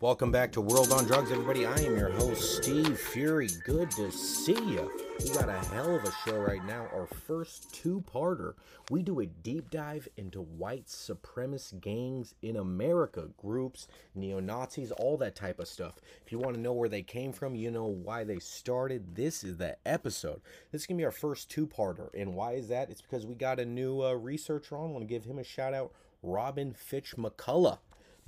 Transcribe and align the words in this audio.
Welcome 0.00 0.30
back 0.30 0.52
to 0.52 0.60
World 0.60 0.92
on 0.92 1.06
Drugs, 1.06 1.32
everybody. 1.32 1.66
I 1.66 1.76
am 1.80 1.96
your 1.96 2.10
host, 2.10 2.62
Steve 2.62 3.00
Furey. 3.12 3.50
Good 3.64 3.90
to 3.92 4.12
see 4.12 4.52
you. 4.52 4.92
We 5.18 5.30
got 5.30 5.48
a 5.48 5.58
hell 5.74 5.96
of 5.96 6.04
a 6.04 6.12
show 6.24 6.36
right 6.38 6.64
now. 6.64 6.86
Our 6.94 7.08
first 7.08 7.74
two 7.74 8.04
parter. 8.08 8.52
We 8.92 9.02
do 9.02 9.18
a 9.18 9.26
deep 9.26 9.72
dive 9.72 10.06
into 10.16 10.42
white 10.42 10.86
supremacist 10.86 11.80
gangs 11.80 12.36
in 12.42 12.58
America, 12.58 13.30
groups, 13.38 13.88
neo 14.14 14.38
Nazis, 14.38 14.92
all 14.92 15.16
that 15.16 15.34
type 15.34 15.58
of 15.58 15.66
stuff. 15.66 15.94
If 16.24 16.30
you 16.30 16.38
want 16.38 16.54
to 16.54 16.62
know 16.62 16.74
where 16.74 16.88
they 16.88 17.02
came 17.02 17.32
from, 17.32 17.56
you 17.56 17.72
know 17.72 17.86
why 17.86 18.22
they 18.22 18.38
started, 18.38 19.16
this 19.16 19.42
is 19.42 19.56
the 19.56 19.78
episode. 19.84 20.40
This 20.70 20.82
is 20.82 20.86
going 20.86 20.98
to 20.98 21.02
be 21.02 21.06
our 21.06 21.10
first 21.10 21.50
two 21.50 21.66
parter. 21.66 22.10
And 22.16 22.36
why 22.36 22.52
is 22.52 22.68
that? 22.68 22.88
It's 22.88 23.02
because 23.02 23.26
we 23.26 23.34
got 23.34 23.58
a 23.58 23.66
new 23.66 24.00
uh, 24.02 24.12
researcher 24.12 24.76
on. 24.76 24.90
I 24.90 24.92
want 24.92 25.02
to 25.02 25.12
give 25.12 25.24
him 25.24 25.40
a 25.40 25.44
shout 25.44 25.74
out, 25.74 25.90
Robin 26.22 26.72
Fitch 26.72 27.16
McCullough 27.16 27.78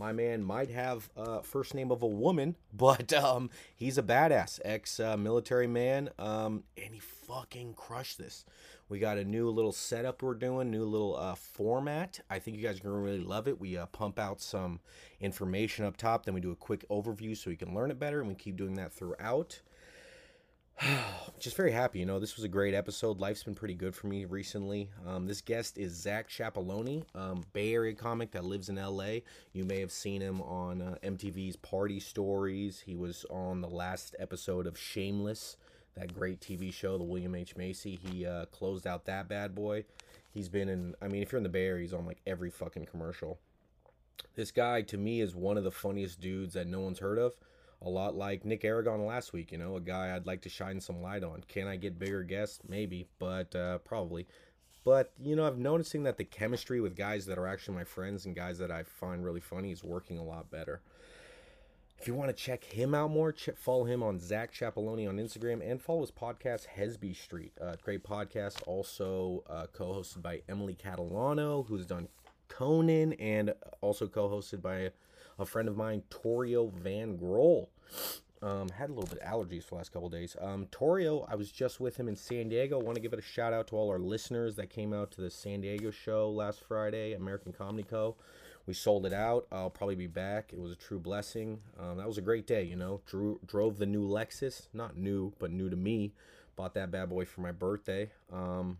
my 0.01 0.13
man 0.13 0.43
might 0.43 0.71
have 0.71 1.11
uh, 1.15 1.41
first 1.43 1.75
name 1.75 1.91
of 1.93 2.03
a 2.03 2.07
woman, 2.07 2.57
but 2.73 3.13
um, 3.13 3.51
he's 3.77 3.99
a 3.99 4.03
badass 4.03 4.59
ex-military 4.65 5.67
man, 5.67 6.09
um, 6.19 6.65
and 6.83 6.95
he 6.95 7.01
fucking 7.01 7.75
crushed 7.75 8.17
this. 8.17 8.47
We 8.89 8.99
got 8.99 9.19
a 9.19 9.25
new 9.25 9.51
little 9.51 9.73
setup 9.73 10.23
we're 10.23 10.35
doing, 10.35 10.71
new 10.71 10.85
little 10.85 11.17
uh, 11.17 11.35
format. 11.35 12.19
I 12.31 12.39
think 12.39 12.57
you 12.57 12.63
guys 12.63 12.81
are 12.81 12.83
gonna 12.83 12.97
really 12.99 13.21
love 13.21 13.47
it. 13.47 13.61
We 13.61 13.77
uh, 13.77 13.87
pump 13.87 14.19
out 14.19 14.41
some 14.41 14.81
information 15.21 15.85
up 15.85 15.99
top, 15.99 16.25
then 16.25 16.33
we 16.35 16.41
do 16.41 16.51
a 16.51 16.57
quick 16.57 16.89
overview 16.89 17.37
so 17.37 17.51
you 17.51 17.59
can 17.59 17.75
learn 17.75 17.91
it 17.91 17.99
better, 17.99 18.21
and 18.21 18.29
we 18.29 18.35
keep 18.35 18.57
doing 18.57 18.75
that 18.77 18.95
throughout. 18.95 19.61
just 21.39 21.57
very 21.57 21.73
happy. 21.73 21.99
You 21.99 22.07
know, 22.07 22.19
this 22.19 22.37
was 22.37 22.45
a 22.45 22.49
great 22.49 22.75
episode. 22.75 23.21
Life's 23.21 23.43
been 23.43 23.55
pretty 23.55 23.75
good 23.75 23.95
for 23.95 24.07
me 24.07 24.25
recently. 24.25 24.89
Um, 25.07 25.27
this 25.27 25.41
guest 25.41 25.79
is 25.79 25.93
Zack 25.93 26.29
Chapaloni, 26.29 27.05
um, 27.15 27.45
Bay 27.53 27.75
Area 27.75 27.95
comic 27.95 28.31
that 28.33 28.45
lives 28.45 28.69
in 28.69 28.77
LA. 28.77 29.21
You 29.53 29.65
may 29.65 29.81
have 29.81 29.93
seen 29.93 30.21
him 30.21 30.41
on 30.43 30.81
uh, 30.81 30.95
MTV's 31.03 31.57
Party 31.57 32.01
Stories. 32.01 32.81
He 32.81 32.97
was 32.97 33.27
on 33.31 33.61
the 33.61 33.69
last 33.69 34.15
episode 34.19 34.67
of 34.67 34.79
Shameless, 34.79 35.57
that 35.97 36.15
great 36.15 36.41
TV 36.41 36.73
show, 36.73 36.97
the 36.97 37.05
William 37.05 37.35
H. 37.35 37.57
Macy. 37.57 37.99
He 38.03 38.25
uh, 38.25 38.47
closed 38.47 38.87
out 38.87 39.05
that 39.05 39.29
bad 39.29 39.55
boy. 39.55 39.85
He's 40.33 40.49
been 40.49 40.69
in, 40.69 40.95
I 41.03 41.09
mean, 41.09 41.23
if 41.23 41.33
you're 41.33 41.39
in 41.39 41.43
the 41.43 41.51
Bay 41.51 41.67
Area, 41.67 41.83
he's 41.83 41.93
on 41.93 42.07
like 42.07 42.21
every 42.27 42.51
fucking 42.51 42.87
commercial. 42.87 43.39
This 44.35 44.51
guy, 44.51 44.83
to 44.83 44.97
me, 44.97 45.21
is 45.21 45.35
one 45.35 45.59
of 45.59 45.65
the 45.65 45.71
funniest 45.71 46.21
dudes 46.21 46.55
that 46.55 46.67
no 46.67 46.81
one's 46.81 47.01
heard 47.01 47.19
of 47.19 47.35
a 47.83 47.89
lot 47.89 48.15
like 48.15 48.45
Nick 48.45 48.65
Aragon 48.65 49.07
last 49.07 49.33
week, 49.33 49.53
you 49.53 49.59
know, 49.59 49.77
a 49.77 49.81
guy 49.81 50.15
I'd 50.15 50.27
like 50.27 50.43
to 50.43 50.49
shine 50.49 50.81
some 50.81 51.03
light 51.03 51.25
on. 51.25 51.43
Can 51.49 51.67
I 51.67 51.77
get 51.77 51.99
bigger 51.99 52.23
guests? 52.23 52.61
Maybe, 52.69 53.07
but 53.19 53.55
uh, 53.55 53.79
probably. 53.79 54.27
But, 54.85 55.13
you 55.23 55.37
know, 55.37 55.47
I've 55.47 55.59
noticing 55.59 56.03
that 56.05 56.17
the 56.17 56.25
chemistry 56.25 56.81
with 56.81 56.97
guys 56.97 57.27
that 57.27 57.39
are 57.39 57.47
actually 57.47 57.77
my 57.77 57.85
friends 57.85 58.27
and 58.27 58.35
guys 58.35 58.59
that 58.59 58.71
I 58.71 58.83
find 58.83 59.25
really 59.25 59.41
funny 59.41 59.73
is 59.73 59.85
working 59.85 60.19
a 60.19 60.25
lot 60.25 60.51
better. 60.51 60.81
If 61.99 62.07
you 62.07 62.15
want 62.15 62.35
to 62.35 62.35
check 62.35 62.65
him 62.65 62.95
out 62.95 63.11
more, 63.11 63.31
ch- 63.31 63.51
follow 63.57 63.85
him 63.85 64.03
on 64.03 64.19
Zack 64.19 64.55
Chapaloni 64.55 65.07
on 65.07 65.19
Instagram 65.19 65.61
and 65.63 65.83
follow 65.83 66.01
his 66.01 66.11
podcast, 66.11 66.67
Hesby 66.75 67.15
Street. 67.15 67.53
Uh, 67.61 67.77
great 67.83 68.03
podcast, 68.03 68.63
also 68.67 69.45
uh, 69.51 69.67
co 69.71 69.93
hosted 69.93 70.23
by 70.23 70.41
Emily 70.49 70.75
Catalano, 70.75 71.67
who's 71.67 71.85
done 71.85 72.09
Conan, 72.49 73.13
and 73.15 73.53
also 73.83 74.07
co 74.07 74.31
hosted 74.31 74.63
by 74.63 74.93
a 75.41 75.47
friend 75.47 75.69
of 75.69 75.77
mine, 75.77 76.03
Torio 76.11 76.73
Van 76.73 77.19
Grohl. 77.19 77.69
Um, 78.43 78.71
had 78.71 78.89
a 78.89 78.93
little 78.95 79.09
bit 79.09 79.19
of 79.19 79.31
allergies 79.31 79.65
for 79.65 79.71
the 79.71 79.75
last 79.77 79.93
couple 79.93 80.09
days. 80.09 80.35
Um, 80.41 80.67
Torio, 80.73 81.27
I 81.29 81.35
was 81.35 81.53
just 81.53 81.79
with 81.79 81.99
him 81.99 82.09
in 82.09 82.17
San 82.17 82.49
Diego. 82.49 82.79
Want 82.79 82.95
to 82.95 83.01
give 83.03 83.13
it 83.13 83.19
a 83.19 83.23
shout 83.23 83.53
out 83.53 83.67
to 83.69 83.77
all 83.77 83.91
our 83.91 83.99
listeners 83.99 84.57
that 84.57 84.71
came 84.71 84.95
out 84.95 85.11
to 85.13 85.21
the 85.21 85.29
San 85.29 85.61
Diego 85.61 85.91
show 85.91 86.31
last 86.31 86.63
Friday, 86.67 87.13
American 87.13 87.53
Comedy 87.53 87.83
Co. 87.83 88.17
We 88.67 88.73
sold 88.73 89.05
it 89.05 89.13
out. 89.13 89.47
I'll 89.53 89.69
probably 89.69 89.95
be 89.95 90.07
back. 90.07 90.53
It 90.53 90.59
was 90.59 90.73
a 90.73 90.77
true 90.77 90.99
blessing. 90.99 91.59
Um, 91.79 91.99
that 91.99 92.07
was 92.07 92.17
a 92.19 92.23
great 92.23 92.47
day, 92.47 92.63
you 92.63 92.77
know. 92.77 93.03
Drew, 93.05 93.41
drove 93.47 93.77
the 93.77 93.87
new 93.87 94.09
Lexus, 94.09 94.69
not 94.73 94.97
new, 94.97 95.35
but 95.39 95.51
new 95.51 95.69
to 95.69 95.77
me. 95.77 96.15
Bought 96.57 96.75
that 96.75 96.91
bad 96.91 97.11
boy 97.11 97.27
for 97.27 97.43
my 97.43 97.53
birthday. 97.53 98.11
Um, 98.33 98.79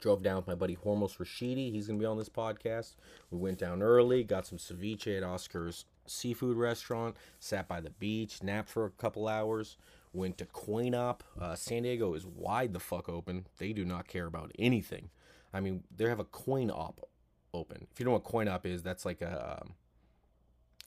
Drove 0.00 0.22
down 0.22 0.36
with 0.36 0.46
my 0.46 0.54
buddy 0.54 0.76
Hormos 0.76 1.18
Rashidi. 1.18 1.72
He's 1.72 1.86
going 1.86 1.98
to 1.98 2.02
be 2.02 2.06
on 2.06 2.18
this 2.18 2.28
podcast. 2.28 2.94
We 3.30 3.38
went 3.38 3.58
down 3.58 3.82
early, 3.82 4.24
got 4.24 4.46
some 4.46 4.58
ceviche 4.58 5.16
at 5.16 5.22
Oscar's 5.22 5.84
seafood 6.06 6.56
restaurant, 6.56 7.16
sat 7.38 7.68
by 7.68 7.80
the 7.80 7.90
beach, 7.90 8.42
napped 8.42 8.68
for 8.68 8.84
a 8.84 8.90
couple 8.90 9.28
hours, 9.28 9.76
went 10.12 10.38
to 10.38 10.46
Coin 10.46 10.94
Op. 10.94 11.24
Uh, 11.40 11.54
San 11.54 11.82
Diego 11.82 12.14
is 12.14 12.26
wide 12.26 12.72
the 12.72 12.80
fuck 12.80 13.08
open. 13.08 13.46
They 13.58 13.72
do 13.72 13.84
not 13.84 14.08
care 14.08 14.26
about 14.26 14.52
anything. 14.58 15.10
I 15.52 15.60
mean, 15.60 15.84
they 15.94 16.08
have 16.08 16.20
a 16.20 16.24
Coin 16.24 16.70
Op 16.70 17.08
open. 17.52 17.86
If 17.92 18.00
you 18.00 18.06
know 18.06 18.12
what 18.12 18.24
Coin 18.24 18.48
Op 18.48 18.66
is, 18.66 18.82
that's 18.82 19.04
like 19.04 19.22
a. 19.22 19.60
Um, 19.62 19.74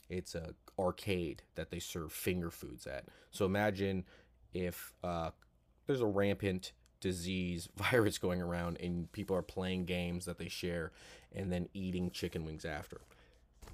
it's 0.10 0.36
a 0.36 0.54
arcade 0.80 1.44
that 1.56 1.70
they 1.70 1.80
serve 1.80 2.14
finger 2.14 2.50
foods 2.50 2.88
at. 2.88 3.06
So 3.32 3.46
imagine 3.46 4.06
if 4.54 4.94
uh, 5.04 5.32
there's 5.86 6.02
a 6.02 6.06
rampant 6.06 6.72
disease 7.00 7.70
virus 7.76 8.18
going 8.18 8.42
around 8.42 8.78
and 8.82 9.12
people 9.12 9.36
are 9.36 9.42
playing 9.42 9.86
games 9.86 10.26
that 10.26 10.38
they 10.38 10.50
share 10.50 10.92
and 11.36 11.52
then 11.52 11.68
eating 11.74 12.12
chicken 12.12 12.46
wings 12.46 12.66
after. 12.66 13.02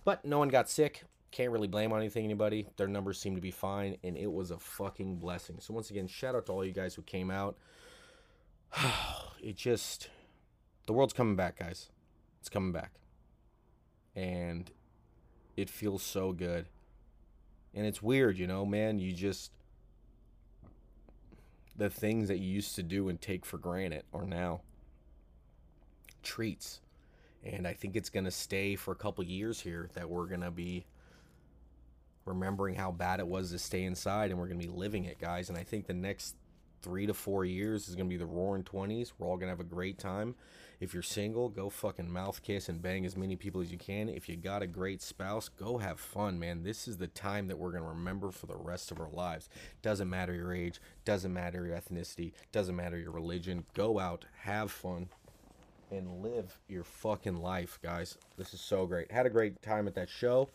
But 0.04 0.26
no 0.26 0.40
one 0.40 0.50
got 0.50 0.70
sick. 0.70 1.04
Can't 1.32 1.52
really 1.52 1.68
blame 1.68 1.92
on 1.92 2.00
anything 2.00 2.26
anybody. 2.26 2.68
Their 2.78 2.88
numbers 2.88 3.20
seem 3.20 3.36
to 3.36 3.42
be 3.42 3.52
fine 3.52 3.98
and 4.04 4.18
it 4.18 4.32
was 4.32 4.52
a 4.52 4.60
fucking 4.60 5.18
blessing. 5.18 5.58
So 5.60 5.74
once 5.74 5.90
again, 5.90 6.08
shout 6.08 6.36
out 6.36 6.46
to 6.48 6.52
all 6.52 6.66
you 6.66 6.74
guys 6.74 6.96
who 6.96 7.02
came 7.02 7.32
out. 7.32 7.58
it 9.42 9.56
just 9.56 10.10
the 10.86 10.94
world's 10.94 11.14
coming 11.14 11.36
back, 11.36 11.60
guys. 11.60 11.90
It's 12.42 12.50
coming 12.50 12.72
back. 12.72 12.92
And 14.16 14.70
it 15.56 15.70
feels 15.70 16.04
so 16.04 16.34
good. 16.34 16.68
And 17.74 17.86
it's 17.86 18.02
weird, 18.02 18.38
you 18.38 18.46
know, 18.46 18.66
man, 18.66 19.00
you 19.00 19.14
just 19.14 19.52
the 21.76 21.90
things 21.90 22.28
that 22.28 22.40
you 22.40 22.48
used 22.48 22.76
to 22.76 22.84
do 22.84 23.10
and 23.10 23.20
take 23.20 23.46
for 23.46 23.58
granted 23.58 24.04
are 24.14 24.26
now 24.26 24.62
treats. 26.22 26.82
And 27.44 27.68
I 27.68 27.74
think 27.74 27.96
it's 27.96 28.10
going 28.10 28.26
to 28.26 28.32
stay 28.32 28.76
for 28.76 28.92
a 28.92 28.96
couple 28.96 29.24
years 29.24 29.60
here 29.60 29.90
that 29.94 30.10
we're 30.10 30.28
going 30.28 30.42
to 30.42 30.52
be 30.52 30.86
remembering 32.26 32.76
how 32.76 32.92
bad 32.92 33.20
it 33.20 33.28
was 33.28 33.52
to 33.52 33.60
stay 33.60 33.84
inside 33.84 34.32
and 34.32 34.40
we're 34.40 34.48
going 34.48 34.60
to 34.60 34.68
be 34.68 34.74
living 34.74 35.06
it, 35.06 35.20
guys. 35.20 35.50
And 35.50 35.58
I 35.58 35.64
think 35.64 35.88
the 35.88 35.94
next 35.94 36.36
three 36.82 37.06
to 37.06 37.14
four 37.14 37.44
years 37.44 37.90
is 37.90 37.96
going 37.96 38.08
to 38.08 38.14
be 38.14 38.18
the 38.18 38.26
roaring 38.26 38.64
20s. 38.64 39.14
We're 39.18 39.28
all 39.28 39.38
going 39.38 39.48
to 39.48 39.52
have 39.52 39.60
a 39.60 39.64
great 39.64 39.98
time. 39.98 40.36
If 40.80 40.94
you're 40.94 41.04
single, 41.04 41.50
go 41.50 41.70
fucking 41.70 42.12
mouth 42.12 42.42
kiss 42.42 42.70
and 42.70 42.82
bang 42.82 43.06
as 43.06 43.16
many 43.16 43.36
people 43.36 43.62
as 43.62 43.72
you 43.72 43.78
can. 43.78 44.10
If 44.10 44.28
you 44.28 44.36
got 44.36 44.62
a 44.62 44.68
great 44.68 45.02
spouse, 45.02 45.50
go 45.50 45.78
have 45.78 46.00
fun, 46.00 46.40
man. 46.40 46.64
This 46.64 46.88
is 46.88 46.98
the 46.98 47.08
time 47.08 47.48
that 47.48 47.58
we're 47.58 47.72
going 47.72 47.84
to 47.84 47.90
remember 47.90 48.32
for 48.32 48.48
the 48.48 48.56
rest 48.56 48.92
of 48.92 49.00
our 49.00 49.10
lives. 49.10 49.50
Doesn't 49.82 50.10
matter 50.10 50.34
your 50.34 50.54
age, 50.54 50.80
doesn't 51.06 51.34
matter 51.34 51.66
your 51.66 51.78
ethnicity, 51.78 52.34
doesn't 52.52 52.76
matter 52.76 52.98
your 52.98 53.12
religion. 53.12 53.66
Go 53.74 54.00
out, 54.00 54.26
have 54.42 54.72
fun, 54.72 55.10
and 55.92 56.22
live 56.22 56.58
your 56.68 56.84
fucking 56.84 57.42
life, 57.42 57.80
guys. 57.82 58.18
This 58.38 58.54
is 58.54 58.62
so 58.62 58.86
great. 58.86 59.12
Had 59.12 59.26
a 59.26 59.30
great 59.30 59.62
time 59.62 59.88
at 59.88 59.96
that 59.96 60.10
show. 60.10 60.50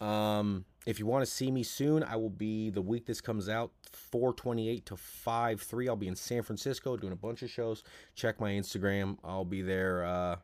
Um, 0.00 0.64
if 0.88 0.98
you 0.98 1.04
want 1.04 1.22
to 1.22 1.30
see 1.30 1.50
me 1.50 1.62
soon, 1.62 2.02
I 2.02 2.16
will 2.16 2.30
be 2.30 2.70
the 2.70 2.80
week 2.80 3.04
this 3.04 3.20
comes 3.20 3.46
out, 3.46 3.72
428 3.92 4.86
to 4.86 4.96
53. 4.96 5.86
I'll 5.86 5.96
be 5.96 6.08
in 6.08 6.16
San 6.16 6.42
Francisco 6.42 6.96
doing 6.96 7.12
a 7.12 7.16
bunch 7.16 7.42
of 7.42 7.50
shows. 7.50 7.84
Check 8.14 8.40
my 8.40 8.52
Instagram. 8.52 9.18
I'll 9.22 9.44
be 9.44 9.60
there 9.60 10.02
uh, 10.06 10.36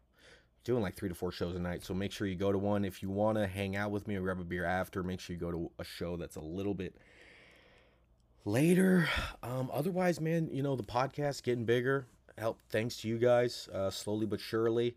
doing 0.62 0.82
like 0.82 0.96
three 0.96 1.08
to 1.08 1.14
four 1.14 1.32
shows 1.32 1.56
a 1.56 1.58
night. 1.58 1.82
So 1.82 1.94
make 1.94 2.12
sure 2.12 2.26
you 2.26 2.34
go 2.34 2.52
to 2.52 2.58
one. 2.58 2.84
If 2.84 3.02
you 3.02 3.08
want 3.08 3.38
to 3.38 3.46
hang 3.46 3.74
out 3.74 3.90
with 3.90 4.06
me 4.06 4.16
or 4.16 4.20
grab 4.20 4.38
a 4.38 4.44
beer 4.44 4.66
after, 4.66 5.02
make 5.02 5.18
sure 5.18 5.32
you 5.32 5.40
go 5.40 5.50
to 5.50 5.70
a 5.78 5.84
show 5.84 6.18
that's 6.18 6.36
a 6.36 6.42
little 6.42 6.74
bit 6.74 6.94
later. 8.44 9.08
Um, 9.42 9.70
otherwise, 9.72 10.20
man, 10.20 10.50
you 10.52 10.62
know, 10.62 10.76
the 10.76 10.82
podcast 10.82 11.42
getting 11.42 11.64
bigger. 11.64 12.04
Help 12.36 12.58
thanks 12.68 12.98
to 12.98 13.08
you 13.08 13.16
guys, 13.16 13.70
uh, 13.72 13.88
slowly 13.88 14.26
but 14.26 14.40
surely. 14.40 14.94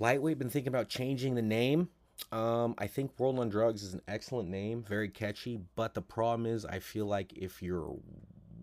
Lightweight 0.00 0.36
been 0.36 0.50
thinking 0.50 0.68
about 0.68 0.88
changing 0.88 1.36
the 1.36 1.42
name. 1.42 1.90
Um, 2.30 2.74
I 2.78 2.86
think 2.86 3.18
World 3.18 3.38
on 3.38 3.48
Drugs 3.48 3.82
is 3.82 3.94
an 3.94 4.02
excellent 4.06 4.48
name, 4.48 4.82
very 4.82 5.08
catchy, 5.08 5.60
but 5.76 5.94
the 5.94 6.02
problem 6.02 6.46
is 6.46 6.64
I 6.64 6.78
feel 6.78 7.06
like 7.06 7.32
if 7.34 7.62
you're 7.62 7.96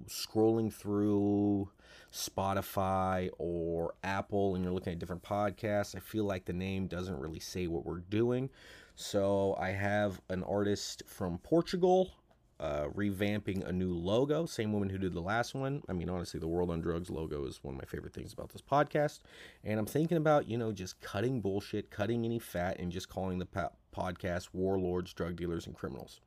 scrolling 0.08 0.72
through 0.72 1.70
Spotify 2.14 3.30
or 3.38 3.96
Apple 4.04 4.56
and 4.56 4.64
you're 4.64 4.74
looking 4.74 4.94
at 4.94 5.00
different 5.00 5.24
podcasts, 5.24 5.96
I 5.96 6.00
feel 6.00 6.26
like 6.26 6.46
the 6.46 6.54
name 6.54 6.88
doesn't 6.88 7.20
really 7.20 7.40
say 7.40 7.68
what 7.68 7.86
we're 7.86 8.00
doing. 8.00 8.50
So 8.96 9.56
I 9.60 9.72
have 9.72 10.22
an 10.30 10.44
artist 10.44 11.04
from 11.08 11.40
Portugal 11.40 12.12
uh, 12.60 12.86
revamping 12.96 13.68
a 13.68 13.72
new 13.72 13.94
logo. 13.94 14.46
Same 14.46 14.72
woman 14.72 14.90
who 14.90 14.98
did 14.98 15.14
the 15.14 15.22
last 15.22 15.54
one. 15.54 15.82
I 15.90 15.94
mean, 15.94 16.10
honestly, 16.10 16.40
the 16.40 16.48
World 16.48 16.72
on 16.72 16.82
Drugs 16.82 17.10
logo 17.10 17.46
is 17.46 17.64
one 17.64 17.76
of 17.76 17.82
my 17.82 17.86
favorite 17.86 18.14
things 18.14 18.34
about 18.34 18.50
this 18.50 18.62
podcast. 18.62 19.20
And 19.64 19.80
I'm 19.80 19.86
thinking 19.86 20.18
about, 20.18 20.48
you 20.48 20.58
know, 20.58 20.72
just 20.72 21.02
cutting 21.02 21.42
bullshit, 21.42 21.92
cutting 21.92 22.24
any 22.24 22.40
fat, 22.40 22.80
and 22.80 22.92
just 22.92 23.10
calling 23.10 23.40
the 23.40 23.46
po- 23.46 23.74
podcast 23.96 24.50
Warlords, 24.54 25.14
Drug 25.14 25.36
Dealers, 25.36 25.68
and 25.68 25.76
Criminals. 25.76 26.22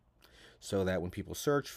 So 0.60 0.84
that 0.84 1.00
when 1.00 1.10
people 1.10 1.34
search, 1.34 1.72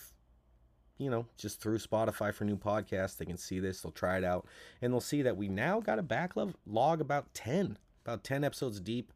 you 0.97 1.09
know, 1.09 1.25
just 1.37 1.61
through 1.61 1.77
Spotify 1.77 2.33
for 2.33 2.43
new 2.45 2.57
podcasts, 2.57 3.17
they 3.17 3.25
can 3.25 3.37
see 3.37 3.59
this, 3.59 3.81
they'll 3.81 3.91
try 3.91 4.17
it 4.17 4.23
out, 4.23 4.47
and 4.81 4.91
they'll 4.91 4.99
see 4.99 5.21
that 5.21 5.37
we 5.37 5.47
now 5.47 5.79
got 5.79 5.99
a 5.99 6.03
backlog 6.03 6.53
log 6.65 6.99
about 6.99 7.33
10, 7.33 7.77
about 8.05 8.23
10 8.23 8.43
episodes 8.43 8.79
deep. 8.79 9.13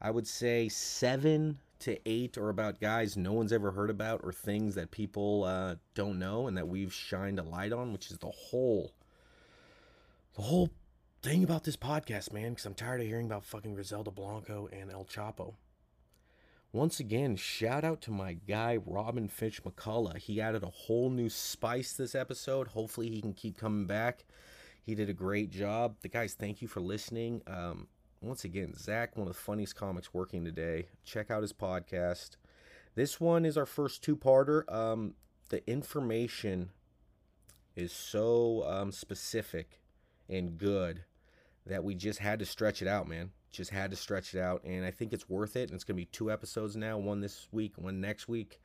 I 0.00 0.10
would 0.10 0.26
say 0.26 0.68
seven 0.68 1.58
to 1.84 1.98
eight 2.08 2.38
are 2.38 2.48
about 2.48 2.80
guys 2.80 3.16
no 3.16 3.32
one's 3.32 3.52
ever 3.52 3.70
heard 3.70 3.90
about 3.90 4.20
or 4.24 4.32
things 4.32 4.74
that 4.74 4.90
people 4.90 5.44
uh, 5.44 5.76
don't 5.94 6.18
know 6.18 6.46
and 6.46 6.56
that 6.56 6.68
we've 6.68 6.92
shined 6.92 7.38
a 7.38 7.42
light 7.42 7.72
on, 7.72 7.92
which 7.92 8.10
is 8.10 8.18
the 8.18 8.30
whole, 8.30 8.92
the 10.34 10.42
whole 10.42 10.70
thing 11.22 11.44
about 11.44 11.64
this 11.64 11.76
podcast, 11.76 12.32
man. 12.32 12.50
Because 12.50 12.66
I'm 12.66 12.74
tired 12.74 13.00
of 13.00 13.06
hearing 13.06 13.26
about 13.26 13.44
fucking 13.44 13.74
Griselda 13.74 14.10
Blanco 14.10 14.68
and 14.72 14.90
El 14.90 15.04
Chapo. 15.04 15.54
Once 16.72 16.98
again, 16.98 17.36
shout 17.36 17.84
out 17.84 18.00
to 18.00 18.10
my 18.10 18.32
guy 18.32 18.78
Robin 18.84 19.28
Fitch 19.28 19.62
McCullough. 19.62 20.16
He 20.16 20.40
added 20.40 20.64
a 20.64 20.70
whole 20.70 21.08
new 21.08 21.28
spice 21.28 21.92
this 21.92 22.14
episode. 22.14 22.68
Hopefully, 22.68 23.10
he 23.10 23.20
can 23.20 23.34
keep 23.34 23.58
coming 23.58 23.86
back. 23.86 24.24
He 24.82 24.94
did 24.94 25.08
a 25.08 25.14
great 25.14 25.50
job. 25.50 25.96
The 26.00 26.08
guys, 26.08 26.34
thank 26.34 26.60
you 26.60 26.68
for 26.68 26.80
listening. 26.80 27.42
Um, 27.46 27.88
once 28.24 28.44
again, 28.44 28.74
Zack, 28.76 29.16
one 29.16 29.28
of 29.28 29.34
the 29.34 29.38
funniest 29.40 29.76
comics 29.76 30.14
working 30.14 30.44
today. 30.44 30.86
Check 31.04 31.30
out 31.30 31.42
his 31.42 31.52
podcast. 31.52 32.36
This 32.94 33.20
one 33.20 33.44
is 33.44 33.58
our 33.58 33.66
first 33.66 34.02
two-parter. 34.02 34.70
Um, 34.72 35.14
the 35.50 35.68
information 35.68 36.70
is 37.76 37.92
so 37.92 38.64
um, 38.66 38.92
specific 38.92 39.80
and 40.28 40.56
good 40.56 41.04
that 41.66 41.84
we 41.84 41.94
just 41.94 42.18
had 42.18 42.38
to 42.38 42.46
stretch 42.46 42.82
it 42.82 42.88
out, 42.88 43.08
man. 43.08 43.30
Just 43.50 43.70
had 43.70 43.90
to 43.90 43.96
stretch 43.96 44.34
it 44.34 44.40
out, 44.40 44.64
and 44.64 44.84
I 44.84 44.90
think 44.90 45.12
it's 45.12 45.28
worth 45.28 45.56
it. 45.56 45.68
And 45.68 45.72
it's 45.72 45.84
gonna 45.84 45.96
be 45.96 46.06
two 46.06 46.30
episodes 46.30 46.76
now, 46.76 46.98
one 46.98 47.20
this 47.20 47.46
week, 47.52 47.74
one 47.76 48.00
next 48.00 48.26
week. 48.28 48.60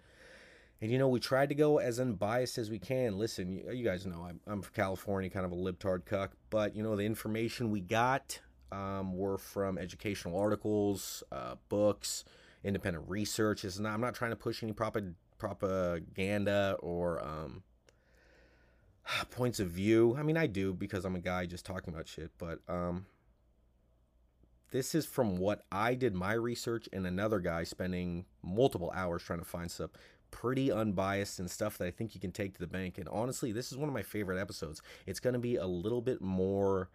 And 0.82 0.92
you 0.92 0.98
know, 0.98 1.10
we 1.10 1.20
tried 1.20 1.50
to 1.50 1.56
go 1.56 1.78
as 1.78 2.00
unbiased 2.00 2.58
as 2.58 2.72
we 2.72 2.80
can. 2.80 3.18
Listen, 3.18 3.52
you, 3.52 3.72
you 3.72 3.84
guys 3.84 4.06
know 4.06 4.26
I'm, 4.28 4.40
I'm 4.48 4.62
from 4.62 4.74
California, 4.74 5.30
kind 5.30 5.46
of 5.46 5.52
a 5.52 5.56
libtard 5.56 6.06
cuck, 6.06 6.32
but 6.50 6.76
you 6.76 6.82
know, 6.82 6.96
the 6.96 7.04
information 7.04 7.70
we 7.72 7.82
got 7.82 8.40
um, 8.72 9.18
were 9.18 9.38
from 9.38 9.78
educational 9.78 10.38
articles, 10.40 11.24
uh, 11.32 11.56
books, 11.70 12.26
independent 12.64 13.06
research. 13.08 13.66
Is 13.66 13.80
not, 13.80 13.94
I'm 13.94 14.02
not 14.02 14.16
trying 14.16 14.32
to 14.32 14.38
push 14.38 14.64
any 14.64 14.74
prop- 14.74 14.98
propaganda 15.38 16.78
or 16.82 17.24
um, 17.24 17.64
points 19.32 19.60
of 19.60 19.70
view. 19.70 20.16
I 20.18 20.24
mean, 20.24 20.38
I 20.38 20.48
do 20.48 20.74
because 20.74 21.06
I'm 21.06 21.16
a 21.16 21.20
guy 21.20 21.46
just 21.46 21.66
talking 21.66 21.94
about 21.94 22.08
shit, 22.08 22.32
but 22.38 22.60
um, 22.68 23.06
this 24.72 24.94
is 24.94 25.06
from 25.06 25.38
what 25.38 25.64
I 25.72 25.96
did 25.96 26.14
my 26.14 26.34
research 26.34 26.88
and 26.94 27.08
another 27.08 27.40
guy 27.40 27.64
spending 27.64 28.26
multiple 28.44 28.92
hours 28.94 29.24
trying 29.24 29.40
to 29.40 29.46
find 29.46 29.70
stuff 29.70 29.92
pretty 30.32 30.72
unbiased 30.72 31.40
and 31.40 31.50
stuff 31.50 31.78
that 31.78 31.88
I 31.88 31.92
think 31.92 32.14
you 32.14 32.22
can 32.22 32.32
take 32.32 32.54
to 32.54 32.60
the 32.60 32.68
bank. 32.68 32.98
And 32.98 33.10
honestly, 33.10 33.52
this 33.52 33.72
is 33.72 33.78
one 33.78 33.90
of 33.90 33.94
my 33.94 34.04
favorite 34.04 34.40
episodes. 34.40 34.82
It's 35.08 35.20
going 35.20 35.34
to 35.34 35.40
be 35.40 35.56
a 35.56 35.66
little 35.66 36.02
bit 36.02 36.22
more 36.22 36.90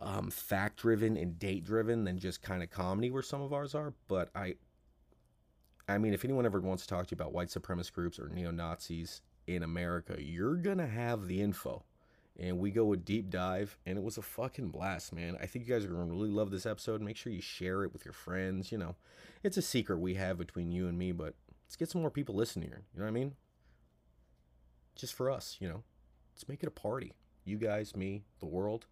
um, 0.00 0.30
fact 0.30 0.78
driven 0.78 1.16
and 1.16 1.38
date 1.38 1.64
driven 1.64 2.04
than 2.04 2.18
just 2.18 2.42
kind 2.42 2.62
of 2.62 2.70
comedy 2.70 3.10
where 3.10 3.22
some 3.22 3.42
of 3.42 3.52
ours 3.52 3.74
are. 3.74 3.94
But 4.06 4.30
I, 4.34 4.54
I 5.88 5.98
mean, 5.98 6.14
if 6.14 6.24
anyone 6.24 6.46
ever 6.46 6.60
wants 6.60 6.84
to 6.84 6.88
talk 6.88 7.06
to 7.06 7.12
you 7.12 7.16
about 7.16 7.32
white 7.32 7.48
supremacist 7.48 7.92
groups 7.92 8.18
or 8.18 8.28
neo 8.28 8.50
Nazis 8.50 9.22
in 9.46 9.62
America, 9.62 10.16
you're 10.18 10.56
to 10.78 10.86
have 10.86 11.26
the 11.26 11.40
info. 11.40 11.84
And 12.40 12.58
we 12.58 12.70
go 12.70 12.92
a 12.92 12.96
deep 12.96 13.30
dive 13.30 13.76
and 13.84 13.98
it 13.98 14.04
was 14.04 14.16
a 14.16 14.22
fucking 14.22 14.68
blast 14.68 15.12
man. 15.12 15.36
I 15.40 15.46
think 15.46 15.66
you 15.66 15.74
guys 15.74 15.84
are 15.84 15.88
to 16.08 16.14
really 16.14 16.30
love 16.30 16.52
this 16.52 16.66
episode. 16.66 17.00
Make 17.00 17.16
sure 17.16 17.32
you 17.32 17.40
share 17.40 17.82
it 17.82 17.92
with 17.92 18.04
your 18.04 18.12
friends 18.12 18.70
you 18.70 18.78
know. 18.78 18.94
It's 19.42 19.56
a 19.56 19.62
secret 19.62 19.98
we 19.98 20.14
have 20.14 20.38
between 20.38 20.70
you 20.70 20.86
and 20.86 20.96
me 20.96 21.10
but 21.10 21.34
let's 21.66 21.76
get 21.76 21.90
some 21.90 22.00
more 22.00 22.10
people 22.10 22.36
listening 22.36 22.68
here 22.68 22.82
you 22.94 23.00
know 23.00 23.06
what 23.06 23.10
i 23.10 23.12
mean? 23.12 23.34
Just 24.94 25.14
for 25.14 25.30
us 25.30 25.56
you 25.58 25.68
know. 25.68 25.82
Let's 26.34 26.48
make 26.48 26.62
it 26.62 26.68
a 26.68 26.70
party. 26.70 27.14
You 27.44 27.56
guys 27.56 27.96
me 27.96 28.22
the 28.38 28.46
world 28.46 28.86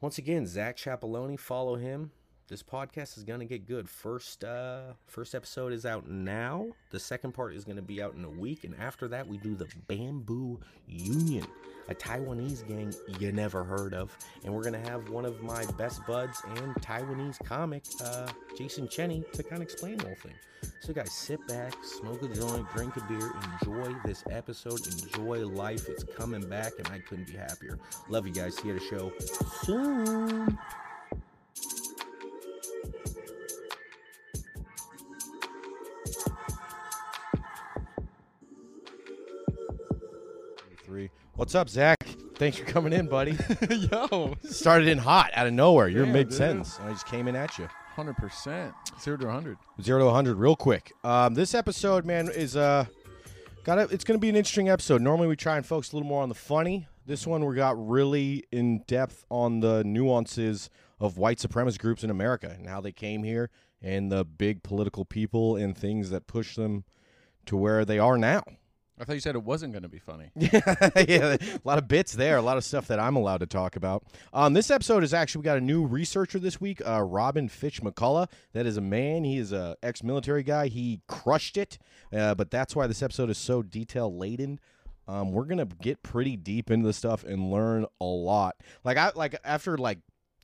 once 0.00 0.18
again 0.18 0.46
Zack 0.46 0.76
Chapaloni 0.76 1.38
follow 1.38 1.76
him 1.76 2.10
this 2.48 2.62
podcast 2.62 3.18
is 3.18 3.24
gonna 3.24 3.44
get 3.44 3.66
good. 3.66 3.88
First, 3.88 4.44
uh, 4.44 4.92
first 5.06 5.34
episode 5.34 5.72
is 5.72 5.84
out 5.84 6.08
now. 6.08 6.68
The 6.92 7.00
second 7.00 7.32
part 7.32 7.54
is 7.54 7.64
gonna 7.64 7.82
be 7.82 8.00
out 8.00 8.14
in 8.14 8.24
a 8.24 8.30
week, 8.30 8.62
and 8.62 8.72
after 8.76 9.08
that, 9.08 9.26
we 9.26 9.36
do 9.38 9.56
the 9.56 9.66
Bamboo 9.88 10.60
Union 10.86 11.44
a 11.88 11.94
Taiwanese 11.94 12.66
gang 12.66 12.92
you 13.18 13.32
never 13.32 13.64
heard 13.64 13.94
of. 13.94 14.16
And 14.44 14.54
we're 14.54 14.62
going 14.62 14.80
to 14.80 14.90
have 14.90 15.08
one 15.10 15.24
of 15.24 15.42
my 15.42 15.64
best 15.72 16.06
buds 16.06 16.40
and 16.56 16.74
Taiwanese 16.76 17.44
comic, 17.44 17.84
uh, 18.04 18.28
Jason 18.56 18.88
Cheney, 18.88 19.24
to 19.32 19.42
kind 19.42 19.56
of 19.56 19.62
explain 19.62 19.98
the 19.98 20.06
whole 20.06 20.16
thing. 20.16 20.34
So, 20.80 20.92
guys, 20.92 21.12
sit 21.12 21.46
back, 21.46 21.74
smoke 21.84 22.22
a 22.22 22.28
joint, 22.28 22.66
drink 22.74 22.96
a 22.96 23.00
beer, 23.04 23.32
enjoy 23.60 23.94
this 24.04 24.24
episode, 24.30 24.80
enjoy 24.86 25.46
life. 25.46 25.88
It's 25.88 26.04
coming 26.04 26.48
back, 26.48 26.72
and 26.78 26.86
I 26.88 26.98
couldn't 26.98 27.26
be 27.26 27.36
happier. 27.36 27.78
Love 28.08 28.26
you 28.26 28.32
guys. 28.32 28.56
See 28.56 28.68
you 28.68 28.76
at 28.76 28.80
the 28.80 28.86
show 28.86 29.12
soon. 29.62 30.58
What's 41.36 41.54
up, 41.54 41.68
Zack? 41.68 42.06
Thanks 42.36 42.56
for 42.56 42.64
coming 42.64 42.94
in, 42.94 43.08
buddy. 43.08 43.36
Yo, 43.70 44.34
Started 44.44 44.88
in 44.88 44.96
hot 44.96 45.30
out 45.34 45.46
of 45.46 45.52
nowhere. 45.52 45.86
You're 45.86 46.04
Damn, 46.04 46.14
mid 46.14 46.32
sentence. 46.32 46.80
I 46.82 46.90
just 46.90 47.06
came 47.06 47.28
in 47.28 47.36
at 47.36 47.58
you. 47.58 47.68
hundred 47.94 48.16
percent, 48.16 48.72
zero 49.00 49.18
to 49.18 49.30
hundred. 49.30 49.58
Zero 49.82 49.98
to 49.98 50.06
100 50.06 50.38
real 50.38 50.56
quick. 50.56 50.92
Um, 51.04 51.34
this 51.34 51.54
episode, 51.54 52.06
man, 52.06 52.30
is 52.34 52.56
uh, 52.56 52.86
got 53.64 53.78
It's 53.92 54.02
going 54.02 54.18
to 54.18 54.20
be 54.20 54.30
an 54.30 54.36
interesting 54.36 54.70
episode. 54.70 55.02
Normally, 55.02 55.28
we 55.28 55.36
try 55.36 55.58
and 55.58 55.66
focus 55.66 55.92
a 55.92 55.96
little 55.96 56.08
more 56.08 56.22
on 56.22 56.30
the 56.30 56.34
funny. 56.34 56.88
This 57.04 57.26
one, 57.26 57.44
we 57.44 57.54
got 57.54 57.76
really 57.86 58.44
in 58.50 58.82
depth 58.86 59.26
on 59.30 59.60
the 59.60 59.84
nuances 59.84 60.70
of 60.98 61.18
white 61.18 61.38
supremacist 61.38 61.78
groups 61.78 62.02
in 62.02 62.08
America 62.08 62.54
and 62.58 62.66
how 62.66 62.80
they 62.80 62.92
came 62.92 63.22
here 63.24 63.50
and 63.82 64.10
the 64.10 64.24
big 64.24 64.62
political 64.62 65.04
people 65.04 65.54
and 65.54 65.76
things 65.76 66.08
that 66.10 66.26
push 66.26 66.56
them 66.56 66.84
to 67.44 67.56
where 67.58 67.84
they 67.84 67.98
are 67.98 68.16
now. 68.16 68.42
I 68.98 69.04
thought 69.04 69.12
you 69.12 69.20
said 69.20 69.34
it 69.34 69.42
wasn't 69.42 69.72
going 69.72 69.82
to 69.82 69.88
be 69.88 69.98
funny. 69.98 70.30
yeah, 70.36 71.36
a 71.40 71.60
lot 71.64 71.76
of 71.76 71.86
bits 71.86 72.12
there, 72.12 72.38
a 72.38 72.42
lot 72.42 72.56
of 72.56 72.64
stuff 72.64 72.86
that 72.88 72.98
I'm 72.98 73.16
allowed 73.16 73.40
to 73.40 73.46
talk 73.46 73.76
about. 73.76 74.04
Um, 74.32 74.54
this 74.54 74.70
episode 74.70 75.04
is 75.04 75.12
actually 75.12 75.40
we 75.40 75.44
got 75.44 75.58
a 75.58 75.62
new 75.62 75.84
researcher 75.84 76.38
this 76.38 76.60
week, 76.60 76.80
uh, 76.86 77.02
Robin 77.02 77.48
Fitch 77.48 77.82
McCullough. 77.82 78.30
That 78.54 78.64
is 78.64 78.78
a 78.78 78.80
man. 78.80 79.24
He 79.24 79.36
is 79.36 79.52
a 79.52 79.76
ex-military 79.82 80.42
guy. 80.42 80.68
He 80.68 81.02
crushed 81.08 81.58
it, 81.58 81.78
uh, 82.10 82.34
but 82.34 82.50
that's 82.50 82.74
why 82.74 82.86
this 82.86 83.02
episode 83.02 83.28
is 83.28 83.36
so 83.36 83.62
detail 83.62 84.16
laden. 84.16 84.60
Um, 85.08 85.30
we're 85.30 85.44
gonna 85.44 85.66
get 85.66 86.02
pretty 86.02 86.36
deep 86.36 86.70
into 86.70 86.86
the 86.86 86.92
stuff 86.92 87.22
and 87.22 87.50
learn 87.50 87.86
a 88.00 88.04
lot. 88.04 88.56
Like 88.82 88.96
I 88.96 89.12
like 89.14 89.38
after 89.44 89.76
like 89.76 89.98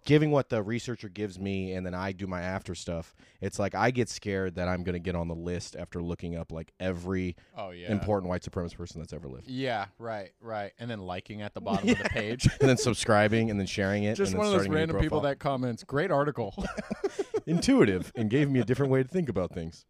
giving 0.04 0.30
what 0.30 0.48
the 0.48 0.62
researcher 0.62 1.08
gives 1.08 1.38
me 1.38 1.74
and 1.74 1.86
then 1.86 1.94
I 1.94 2.12
do 2.12 2.26
my 2.26 2.42
after 2.42 2.74
stuff. 2.74 3.14
It's 3.40 3.58
like 3.58 3.74
I 3.74 3.90
get 3.90 4.08
scared 4.08 4.56
that 4.56 4.68
I'm 4.68 4.82
gonna 4.82 4.98
get 4.98 5.14
on 5.14 5.28
the 5.28 5.34
list 5.34 5.76
after 5.76 6.02
looking 6.02 6.36
up 6.36 6.50
like 6.52 6.72
every 6.80 7.36
Oh 7.56 7.70
yeah, 7.70 7.90
important 7.90 8.28
white 8.28 8.42
supremacist 8.42 8.76
person 8.76 9.00
that's 9.00 9.12
ever 9.12 9.28
lived. 9.28 9.48
Yeah, 9.48 9.86
right, 9.98 10.30
right. 10.40 10.72
And 10.78 10.90
then 10.90 11.00
liking 11.00 11.42
at 11.42 11.54
the 11.54 11.60
bottom 11.60 11.88
of 11.88 11.98
the 11.98 12.04
page. 12.08 12.48
and 12.60 12.68
then 12.68 12.76
subscribing 12.76 13.50
and 13.50 13.58
then 13.58 13.66
sharing 13.66 14.04
it. 14.04 14.16
Just 14.16 14.34
one 14.34 14.46
of 14.46 14.52
those 14.52 14.62
starting 14.62 14.72
a 14.72 14.74
new 14.74 14.80
random 14.80 15.00
people 15.00 15.20
that 15.20 15.38
comments. 15.38 15.84
Great 15.84 16.10
article. 16.10 16.64
intuitive 17.46 18.12
and 18.14 18.30
gave 18.30 18.50
me 18.50 18.60
a 18.60 18.64
different 18.64 18.92
way 18.92 19.02
to 19.02 19.08
think 19.08 19.28
about 19.28 19.52
things. 19.52 19.84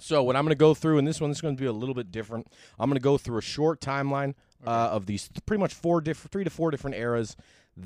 So 0.00 0.22
what 0.22 0.36
I'm 0.36 0.44
going 0.44 0.50
to 0.50 0.58
go 0.58 0.74
through, 0.74 0.98
and 0.98 1.06
this 1.08 1.20
one 1.20 1.30
is 1.30 1.40
going 1.40 1.56
to 1.56 1.60
be 1.60 1.66
a 1.66 1.72
little 1.72 1.94
bit 1.94 2.12
different. 2.12 2.46
I'm 2.78 2.88
going 2.88 2.96
to 2.98 3.02
go 3.02 3.18
through 3.18 3.38
a 3.38 3.42
short 3.42 3.80
timeline 3.80 4.34
uh, 4.64 4.70
of 4.70 5.06
these 5.06 5.28
th- 5.28 5.44
pretty 5.44 5.60
much 5.60 5.74
four 5.74 6.00
different, 6.00 6.30
three 6.30 6.44
to 6.44 6.50
four 6.50 6.70
different 6.70 6.96
eras 6.96 7.36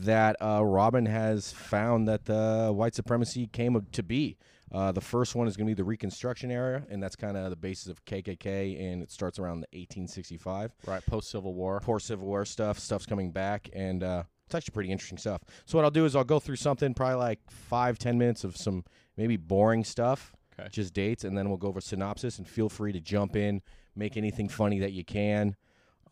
that 0.00 0.36
uh, 0.40 0.64
Robin 0.64 1.06
has 1.06 1.52
found 1.52 2.08
that 2.08 2.24
the 2.24 2.72
white 2.74 2.94
supremacy 2.94 3.46
came 3.46 3.84
to 3.92 4.02
be. 4.02 4.36
Uh, 4.70 4.90
the 4.90 5.00
first 5.02 5.34
one 5.34 5.46
is 5.46 5.54
going 5.56 5.66
to 5.66 5.70
be 5.70 5.74
the 5.74 5.84
Reconstruction 5.84 6.50
era, 6.50 6.82
and 6.88 7.02
that's 7.02 7.14
kind 7.14 7.36
of 7.36 7.50
the 7.50 7.56
basis 7.56 7.88
of 7.88 8.02
KKK, 8.06 8.80
and 8.80 9.02
it 9.02 9.10
starts 9.10 9.38
around 9.38 9.60
the 9.60 9.66
1865 9.78 10.72
right, 10.86 11.04
post 11.06 11.30
Civil 11.30 11.52
War. 11.52 11.78
poor 11.80 11.98
Civil 12.00 12.26
War 12.26 12.44
stuff. 12.46 12.78
Stuff's 12.78 13.04
coming 13.04 13.30
back, 13.32 13.68
and 13.74 14.02
uh, 14.02 14.22
it's 14.46 14.54
actually 14.54 14.72
pretty 14.72 14.90
interesting 14.90 15.18
stuff. 15.18 15.42
So 15.66 15.76
what 15.76 15.84
I'll 15.84 15.90
do 15.90 16.06
is 16.06 16.16
I'll 16.16 16.24
go 16.24 16.40
through 16.40 16.56
something, 16.56 16.94
probably 16.94 17.16
like 17.16 17.40
five, 17.50 17.98
ten 17.98 18.16
minutes 18.16 18.44
of 18.44 18.56
some 18.56 18.84
maybe 19.18 19.36
boring 19.36 19.84
stuff, 19.84 20.32
Okay. 20.58 20.68
just 20.72 20.94
dates, 20.94 21.24
and 21.24 21.36
then 21.36 21.48
we'll 21.48 21.58
go 21.58 21.68
over 21.68 21.80
synopsis. 21.82 22.38
And 22.38 22.48
feel 22.48 22.70
free 22.70 22.92
to 22.92 23.00
jump 23.00 23.36
in, 23.36 23.60
make 23.94 24.16
anything 24.16 24.48
funny 24.48 24.78
that 24.80 24.92
you 24.92 25.04
can. 25.04 25.54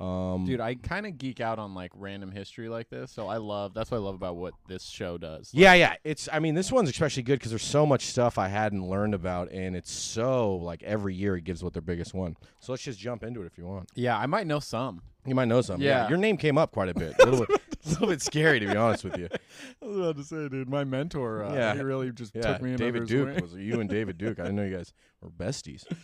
Um, 0.00 0.46
Dude, 0.46 0.60
I 0.60 0.76
kind 0.76 1.06
of 1.06 1.18
geek 1.18 1.40
out 1.40 1.58
on 1.58 1.74
like 1.74 1.90
random 1.94 2.30
history 2.32 2.70
like 2.70 2.88
this, 2.88 3.12
so 3.12 3.28
I 3.28 3.36
love. 3.36 3.74
That's 3.74 3.90
what 3.90 3.98
I 3.98 4.00
love 4.00 4.14
about 4.14 4.36
what 4.36 4.54
this 4.66 4.84
show 4.88 5.18
does. 5.18 5.50
yeah, 5.52 5.74
yeah. 5.74 5.94
It's. 6.04 6.26
I 6.32 6.38
mean, 6.38 6.54
this 6.54 6.72
one's 6.72 6.88
especially 6.88 7.22
good 7.22 7.38
because 7.38 7.50
there's 7.50 7.62
so 7.62 7.84
much 7.84 8.06
stuff 8.06 8.38
I 8.38 8.48
hadn't 8.48 8.88
learned 8.88 9.12
about, 9.14 9.50
and 9.52 9.76
it's 9.76 9.92
so 9.92 10.56
like 10.56 10.82
every 10.82 11.14
year 11.14 11.36
it 11.36 11.44
gives 11.44 11.62
what 11.62 11.74
their 11.74 11.82
biggest 11.82 12.14
one. 12.14 12.36
So 12.60 12.72
let's 12.72 12.82
just 12.82 12.98
jump 12.98 13.22
into 13.22 13.42
it 13.42 13.46
if 13.46 13.58
you 13.58 13.66
want. 13.66 13.90
Yeah, 13.94 14.16
I 14.16 14.24
might 14.24 14.46
know 14.46 14.58
some. 14.58 15.02
You 15.26 15.34
might 15.34 15.48
know 15.48 15.60
some. 15.60 15.82
Yeah. 15.82 16.08
your 16.08 16.16
name 16.16 16.38
came 16.38 16.56
up 16.56 16.72
quite 16.72 16.88
a 16.88 16.94
bit. 16.94 17.14
A 17.20 17.26
little 17.26 17.44
bit, 17.44 17.60
a 17.84 17.88
little 17.90 18.06
bit 18.06 18.22
scary 18.22 18.58
to 18.58 18.66
be 18.66 18.74
honest 18.74 19.04
with 19.04 19.18
you. 19.18 19.28
I 19.82 19.86
was 19.86 19.96
about 19.98 20.16
to 20.16 20.24
say, 20.24 20.48
dude, 20.48 20.70
my 20.70 20.82
mentor, 20.84 21.44
uh, 21.44 21.52
Yeah. 21.54 21.74
he 21.74 21.82
really 21.82 22.10
just 22.10 22.34
Yeah, 22.34 22.40
took 22.54 22.62
me 22.62 22.74
David 22.76 23.02
under 23.02 23.26
his 23.28 23.34
Duke 23.36 23.42
was 23.42 23.52
you 23.54 23.80
and 23.80 23.90
David 23.90 24.16
Duke. 24.16 24.38
I 24.40 24.44
didn't 24.44 24.56
know 24.56 24.64
you 24.64 24.74
guys 24.74 24.94
were 25.20 25.28
besties. 25.28 25.84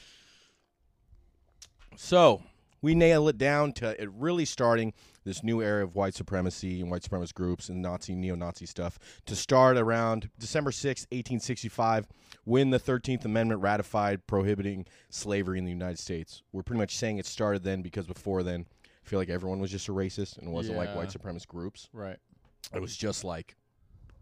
So 1.97 2.43
we 2.87 2.95
nail 2.95 3.27
it 3.27 3.37
down 3.37 3.73
to 3.73 4.01
it 4.01 4.09
really 4.13 4.45
starting 4.45 4.93
this 5.25 5.43
new 5.43 5.61
era 5.61 5.83
of 5.83 5.97
white 5.97 6.15
supremacy 6.15 6.81
and 6.81 6.89
white 6.89 7.03
supremacist 7.03 7.35
groups 7.35 7.69
and 7.69 7.83
Nazi, 7.83 8.15
neo-Nazi 8.15 8.65
stuff 8.65 8.97
to 9.27 9.35
start 9.35 9.77
around 9.77 10.31
December 10.39 10.71
sixth, 10.71 11.05
1865, 11.07 12.07
when 12.45 12.71
the 12.71 12.79
13th 12.79 13.25
Amendment 13.25 13.61
ratified 13.61 14.25
prohibiting 14.29 14.87
slavery 15.11 15.59
in 15.59 15.65
the 15.65 15.73
United 15.73 15.99
States. 15.99 16.45
We're 16.53 16.63
pretty 16.63 16.79
much 16.79 16.97
saying 16.97 17.19
it 17.19 17.27
started 17.27 17.65
then 17.65 17.83
because 17.83 18.07
before 18.07 18.45
then, 18.45 18.67
I 18.85 19.09
feel 19.09 19.19
like 19.19 19.31
everyone 19.31 19.59
was 19.59 19.73
just 19.73 19.89
a 19.89 19.93
racist 19.93 20.39
and 20.39 20.47
it 20.47 20.53
wasn't 20.53 20.79
like 20.79 20.95
white 20.95 21.09
supremacist 21.09 21.49
groups. 21.49 21.89
Right. 21.93 22.19
It 22.73 22.81
was 22.81 22.97
just 22.97 23.25
like 23.25 23.57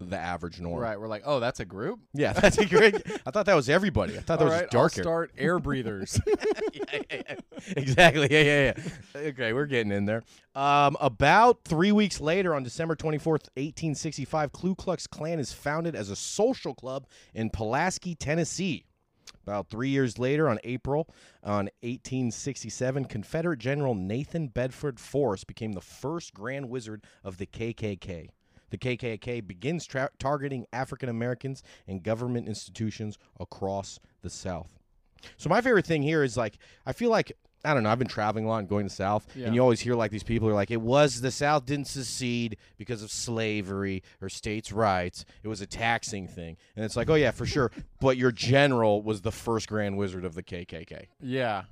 the 0.01 0.19
average 0.19 0.61
norm. 0.61 0.81
Right. 0.81 0.99
We're 0.99 1.09
like, 1.09 1.23
oh, 1.25 1.41
that's 1.41 1.61
a 1.61 1.65
group. 1.65 2.01
Yeah, 2.13 2.33
that's 2.35 2.59
a 2.59 2.67
great. 2.67 2.97
I 3.27 3.31
thought 3.31 3.47
that 3.47 3.55
was 3.55 3.69
everybody. 3.69 4.17
I 4.17 4.21
thought 4.21 4.39
that 4.39 4.45
All 4.45 4.51
was 4.51 4.61
right, 4.61 4.71
just 4.71 4.73
darker. 4.73 5.01
I'll 5.01 5.05
start 5.05 5.33
air 5.39 5.59
breathers. 5.59 6.21
yeah, 6.27 6.85
yeah, 6.93 7.01
yeah. 7.11 7.37
Exactly. 7.77 8.29
Yeah, 8.31 8.43
yeah, 8.43 8.73
yeah. 9.15 9.21
Okay, 9.29 9.53
we're 9.53 9.67
getting 9.67 9.93
in 9.93 10.05
there. 10.05 10.23
Um, 10.55 10.97
about 11.01 11.65
three 11.65 11.93
weeks 11.93 12.21
later, 12.21 12.55
on 12.55 12.63
December 12.63 12.97
24th, 12.97 13.49
1865, 13.57 14.53
Ku 14.53 14.75
Klux 14.75 15.07
Klan 15.07 15.39
is 15.39 15.53
founded 15.53 15.95
as 15.95 16.11
a 16.11 16.17
social 16.17 16.75
club 16.75 17.07
in 17.35 17.51
Pulaski, 17.51 18.15
Tennessee. 18.15 18.85
About 19.43 19.69
three 19.69 19.91
years 19.91 20.19
later, 20.19 20.49
on 20.49 20.59
April 20.65 21.07
on 21.43 21.69
1867, 21.83 23.05
Confederate 23.05 23.59
General 23.59 23.95
Nathan 23.95 24.49
Bedford 24.49 24.99
Forrest 24.99 25.47
became 25.47 25.73
the 25.73 25.83
first 25.83 26.33
Grand 26.33 26.71
Wizard 26.71 27.05
of 27.23 27.37
the 27.37 27.47
KKK. 27.47 28.29
The 28.75 28.97
KKK 28.97 29.47
begins 29.47 29.87
tra- 29.87 30.11
targeting 30.19 30.66
African 30.73 31.09
Americans 31.09 31.62
and 31.87 32.02
government 32.02 32.49
institutions 32.49 33.19
across 33.38 34.00
the 34.23 34.31
South. 34.31 34.81
So 35.37 35.49
my 35.49 35.61
favorite 35.61 35.87
thing 35.87 36.02
here 36.02 36.25
is 36.25 36.37
like 36.37 36.59
I 36.85 36.93
feel 36.93 37.11
like 37.11 37.31
I 37.64 37.73
don't 37.73 37.83
know. 37.85 37.88
I've 37.90 37.99
been 38.00 38.09
traveling 38.09 38.45
a 38.45 38.49
lot 38.49 38.59
and 38.59 38.69
going 38.69 38.85
to 38.85 38.88
the 38.90 38.95
South, 38.95 39.26
Yeah. 39.35 39.47
and 39.47 39.54
you 39.54 39.61
always 39.62 39.81
hear 39.81 39.95
like 39.95 40.11
these 40.11 40.23
people 40.25 40.49
are 40.49 40.52
like, 40.54 40.71
"It 40.73 40.81
was 40.83 41.21
the 41.23 41.31
South 41.31 41.64
didn't 41.64 41.87
secede 41.87 42.59
because 42.76 43.02
of 43.02 43.11
slavery 43.11 44.02
or 44.21 44.28
states' 44.28 44.71
rights. 44.73 45.25
It 45.43 45.49
was 45.49 45.61
a 45.62 45.66
taxing 45.66 46.26
thing." 46.28 46.57
And 46.76 46.85
it's 46.85 46.97
like, 46.97 47.09
"Oh 47.09 47.14
yeah, 47.14 47.31
for 47.31 47.47
sure." 47.47 47.71
but 48.00 48.16
your 48.19 48.33
general 48.33 49.02
was 49.02 49.23
the 49.23 49.33
first 49.33 49.69
Grand 49.69 49.97
Wizard 49.97 50.25
of 50.26 50.35
the 50.35 50.43
KKK. 50.43 51.07
yeah. 51.21 51.62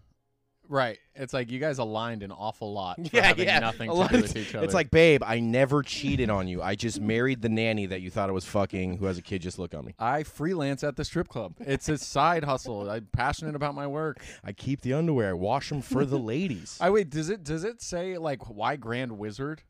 Right. 0.68 0.98
It's 1.14 1.34
like 1.34 1.50
you 1.50 1.58
guys 1.58 1.78
aligned 1.78 2.22
an 2.22 2.30
awful 2.32 2.72
lot 2.72 2.96
for 3.10 3.20
having 3.22 3.46
nothing 3.46 3.90
to 3.90 4.08
do 4.08 4.22
with 4.22 4.36
each 4.36 4.54
other. 4.54 4.64
It's 4.64 4.72
like, 4.72 4.90
babe, 4.90 5.22
I 5.24 5.40
never 5.40 5.82
cheated 5.82 6.30
on 6.30 6.48
you. 6.48 6.62
I 6.62 6.76
just 6.76 7.00
married 7.00 7.42
the 7.42 7.48
nanny 7.50 7.84
that 7.86 8.00
you 8.00 8.10
thought 8.10 8.30
it 8.30 8.32
was 8.32 8.46
fucking, 8.46 8.96
who 8.96 9.04
has 9.06 9.18
a 9.18 9.22
kid. 9.22 9.42
Just 9.42 9.58
look 9.58 9.74
on 9.74 9.84
me. 9.84 9.94
I 9.98 10.22
freelance 10.22 10.82
at 10.82 10.96
the 10.96 11.04
strip 11.04 11.28
club. 11.28 11.54
It's 11.60 11.88
a 11.90 11.98
side 11.98 12.44
hustle. 12.44 12.88
I'm 12.88 13.08
passionate 13.12 13.54
about 13.54 13.74
my 13.74 13.86
work. 13.86 14.22
I 14.42 14.52
keep 14.52 14.80
the 14.80 14.94
underwear. 14.94 15.30
I 15.30 15.34
wash 15.34 15.68
them 15.68 15.82
for 15.82 16.04
the 16.06 16.18
ladies. 16.32 16.78
I 16.80 16.88
wait. 16.90 17.10
Does 17.10 17.28
it 17.28 17.44
does 17.44 17.64
it 17.64 17.82
say 17.82 18.16
like 18.16 18.48
why 18.48 18.76
Grand 18.76 19.18
Wizard? 19.18 19.62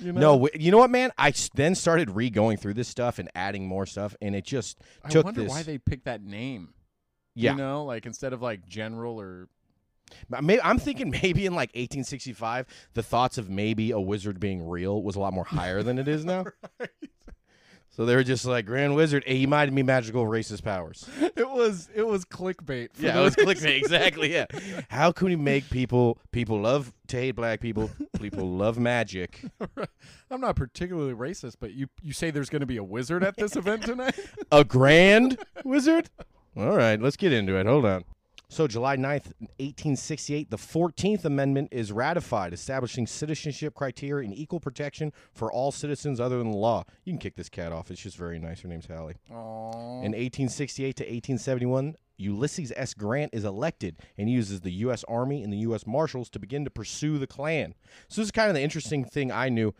You 0.00 0.12
know? 0.12 0.20
No, 0.20 0.32
w- 0.46 0.50
you 0.58 0.70
know 0.72 0.78
what, 0.78 0.90
man? 0.90 1.10
I 1.18 1.28
s- 1.28 1.50
then 1.54 1.74
started 1.74 2.10
re 2.10 2.30
going 2.30 2.56
through 2.56 2.74
this 2.74 2.88
stuff 2.88 3.18
and 3.18 3.28
adding 3.34 3.66
more 3.66 3.84
stuff, 3.86 4.16
and 4.22 4.34
it 4.34 4.44
just 4.44 4.78
I 5.04 5.08
took 5.08 5.24
wonder 5.24 5.42
this. 5.42 5.50
why 5.50 5.62
they 5.62 5.78
picked 5.78 6.04
that 6.06 6.22
name. 6.22 6.72
yeah, 7.34 7.52
You 7.52 7.58
know, 7.58 7.84
like 7.84 8.06
instead 8.06 8.32
of 8.32 8.40
like 8.42 8.66
general 8.66 9.20
or 9.20 9.48
I'm 10.32 10.78
thinking 10.78 11.10
maybe 11.22 11.46
in 11.46 11.54
like 11.54 11.70
1865, 11.70 12.66
the 12.94 13.02
thoughts 13.02 13.38
of 13.38 13.48
maybe 13.48 13.90
a 13.90 14.00
wizard 14.00 14.40
being 14.40 14.66
real 14.66 15.02
was 15.02 15.16
a 15.16 15.20
lot 15.20 15.32
more 15.32 15.44
higher 15.44 15.82
than 15.82 15.98
it 15.98 16.08
is 16.08 16.24
now. 16.24 16.44
So 17.98 18.06
they 18.06 18.14
were 18.14 18.22
just 18.22 18.44
like 18.44 18.64
Grand 18.64 18.94
Wizard. 18.94 19.24
Hey, 19.26 19.38
he 19.38 19.46
might 19.48 19.72
me 19.72 19.82
magical 19.82 20.24
racist 20.24 20.62
powers. 20.62 21.04
it 21.20 21.50
was 21.50 21.88
it 21.92 22.06
was 22.06 22.24
clickbait. 22.24 22.90
Yeah, 22.96 23.18
it 23.18 23.24
was 23.24 23.34
clickbait. 23.34 23.76
Exactly. 23.76 24.32
Yeah. 24.32 24.46
How 24.88 25.10
can 25.10 25.26
we 25.26 25.34
make 25.34 25.68
people 25.68 26.20
people 26.30 26.60
love 26.60 26.92
to 27.08 27.16
hate 27.16 27.32
black 27.32 27.60
people? 27.60 27.90
People 28.20 28.52
love 28.52 28.78
magic. 28.78 29.42
I'm 30.30 30.40
not 30.40 30.54
particularly 30.54 31.12
racist, 31.12 31.56
but 31.58 31.72
you 31.72 31.88
you 32.00 32.12
say 32.12 32.30
there's 32.30 32.50
going 32.50 32.60
to 32.60 32.66
be 32.66 32.76
a 32.76 32.84
wizard 32.84 33.24
at 33.24 33.36
this 33.36 33.56
event 33.56 33.82
tonight? 33.82 34.16
A 34.52 34.62
grand 34.62 35.44
wizard? 35.64 36.08
All 36.56 36.76
right, 36.76 37.02
let's 37.02 37.16
get 37.16 37.32
into 37.32 37.56
it. 37.56 37.66
Hold 37.66 37.84
on. 37.84 38.04
So, 38.50 38.66
July 38.66 38.96
9th, 38.96 39.32
1868, 39.58 40.50
the 40.50 40.56
14th 40.56 41.26
Amendment 41.26 41.68
is 41.70 41.92
ratified, 41.92 42.54
establishing 42.54 43.06
citizenship 43.06 43.74
criteria 43.74 44.26
and 44.26 44.36
equal 44.36 44.58
protection 44.58 45.12
for 45.34 45.52
all 45.52 45.70
citizens 45.70 46.18
other 46.18 46.38
than 46.38 46.50
the 46.52 46.56
law. 46.56 46.84
You 47.04 47.12
can 47.12 47.18
kick 47.18 47.36
this 47.36 47.50
cat 47.50 47.72
off. 47.72 47.90
It's 47.90 48.00
just 48.00 48.16
very 48.16 48.38
nice. 48.38 48.62
Her 48.62 48.68
name's 48.68 48.86
Hallie. 48.86 49.16
Aww. 49.30 50.02
In 50.02 50.12
1868 50.12 50.96
to 50.96 51.04
1871, 51.04 51.96
Ulysses 52.16 52.72
S. 52.74 52.94
Grant 52.94 53.34
is 53.34 53.44
elected 53.44 53.96
and 54.16 54.30
uses 54.30 54.62
the 54.62 54.72
U.S. 54.72 55.04
Army 55.08 55.42
and 55.42 55.52
the 55.52 55.58
U.S. 55.58 55.86
Marshals 55.86 56.30
to 56.30 56.38
begin 56.38 56.64
to 56.64 56.70
pursue 56.70 57.18
the 57.18 57.26
Klan. 57.26 57.74
So, 58.08 58.22
this 58.22 58.28
is 58.28 58.32
kind 58.32 58.48
of 58.48 58.54
the 58.54 58.62
interesting 58.62 59.04
thing 59.04 59.30
I 59.30 59.50
knew. 59.50 59.74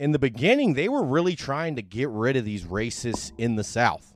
In 0.00 0.10
the 0.10 0.18
beginning, 0.18 0.74
they 0.74 0.88
were 0.88 1.04
really 1.04 1.36
trying 1.36 1.76
to 1.76 1.82
get 1.82 2.08
rid 2.08 2.36
of 2.36 2.44
these 2.44 2.64
racists 2.64 3.30
in 3.38 3.54
the 3.54 3.62
South. 3.62 4.13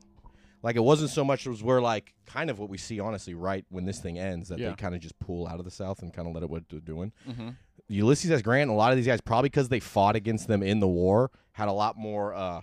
Like, 0.61 0.75
it 0.75 0.83
wasn't 0.83 1.09
so 1.11 1.23
much 1.23 1.47
as 1.47 1.63
we're 1.63 1.81
like 1.81 2.13
kind 2.25 2.49
of 2.49 2.59
what 2.59 2.69
we 2.69 2.77
see, 2.77 2.99
honestly, 2.99 3.33
right 3.33 3.65
when 3.69 3.85
this 3.85 3.99
thing 3.99 4.19
ends, 4.19 4.49
that 4.49 4.59
Yeah. 4.59 4.69
they 4.69 4.75
kind 4.75 4.93
of 4.93 5.01
just 5.01 5.17
pull 5.19 5.47
out 5.47 5.59
of 5.59 5.65
the 5.65 5.71
South 5.71 6.01
and 6.01 6.13
kind 6.13 6.27
of 6.27 6.33
let 6.33 6.43
it 6.43 6.49
what 6.49 6.67
they're 6.69 6.79
doing. 6.79 7.13
Mhm. 7.27 7.55
Ulysses 7.87 8.29
S. 8.31 8.41
Grant 8.41 8.63
and 8.69 8.71
a 8.71 8.79
lot 8.79 8.91
of 8.91 8.97
these 8.97 9.07
guys, 9.07 9.21
probably 9.21 9.49
because 9.49 9.69
they 9.69 9.79
fought 9.79 10.15
against 10.15 10.47
them 10.47 10.61
in 10.61 10.79
the 10.79 10.87
war, 10.87 11.31
had 11.53 11.67
a 11.69 11.71
lot 11.73 11.97
more, 11.97 12.33
uh, 12.33 12.61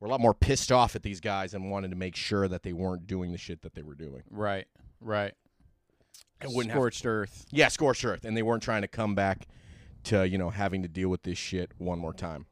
were 0.00 0.06
a 0.06 0.10
lot 0.10 0.20
more 0.20 0.34
pissed 0.34 0.72
off 0.72 0.96
at 0.96 1.02
these 1.02 1.20
guys 1.20 1.54
and 1.54 1.70
wanted 1.70 1.90
to 1.90 1.96
make 1.96 2.16
sure 2.16 2.48
that 2.48 2.62
they 2.62 2.72
weren't 2.72 3.06
doing 3.06 3.32
the 3.32 3.38
shit 3.38 3.62
that 3.62 3.74
they 3.74 3.82
were 3.82 3.94
doing. 3.94 4.22
Right. 4.30 4.66
Right. 5.00 5.34
Wouldn't 6.42 6.70
have- 6.72 6.78
Scorched 6.78 7.06
earth. 7.06 7.46
Yeah, 7.50 7.68
scorched 7.68 8.04
earth, 8.04 8.24
and 8.24 8.36
they 8.36 8.42
weren't 8.42 8.62
trying 8.62 8.82
to 8.82 8.88
come 8.88 9.14
back 9.14 9.46
to 10.04 10.26
you 10.26 10.38
know 10.38 10.48
having 10.50 10.80
to 10.82 10.88
deal 10.88 11.10
with 11.10 11.22
this 11.22 11.36
shit 11.36 11.72
one 11.78 11.98
more 11.98 12.14
time. 12.14 12.46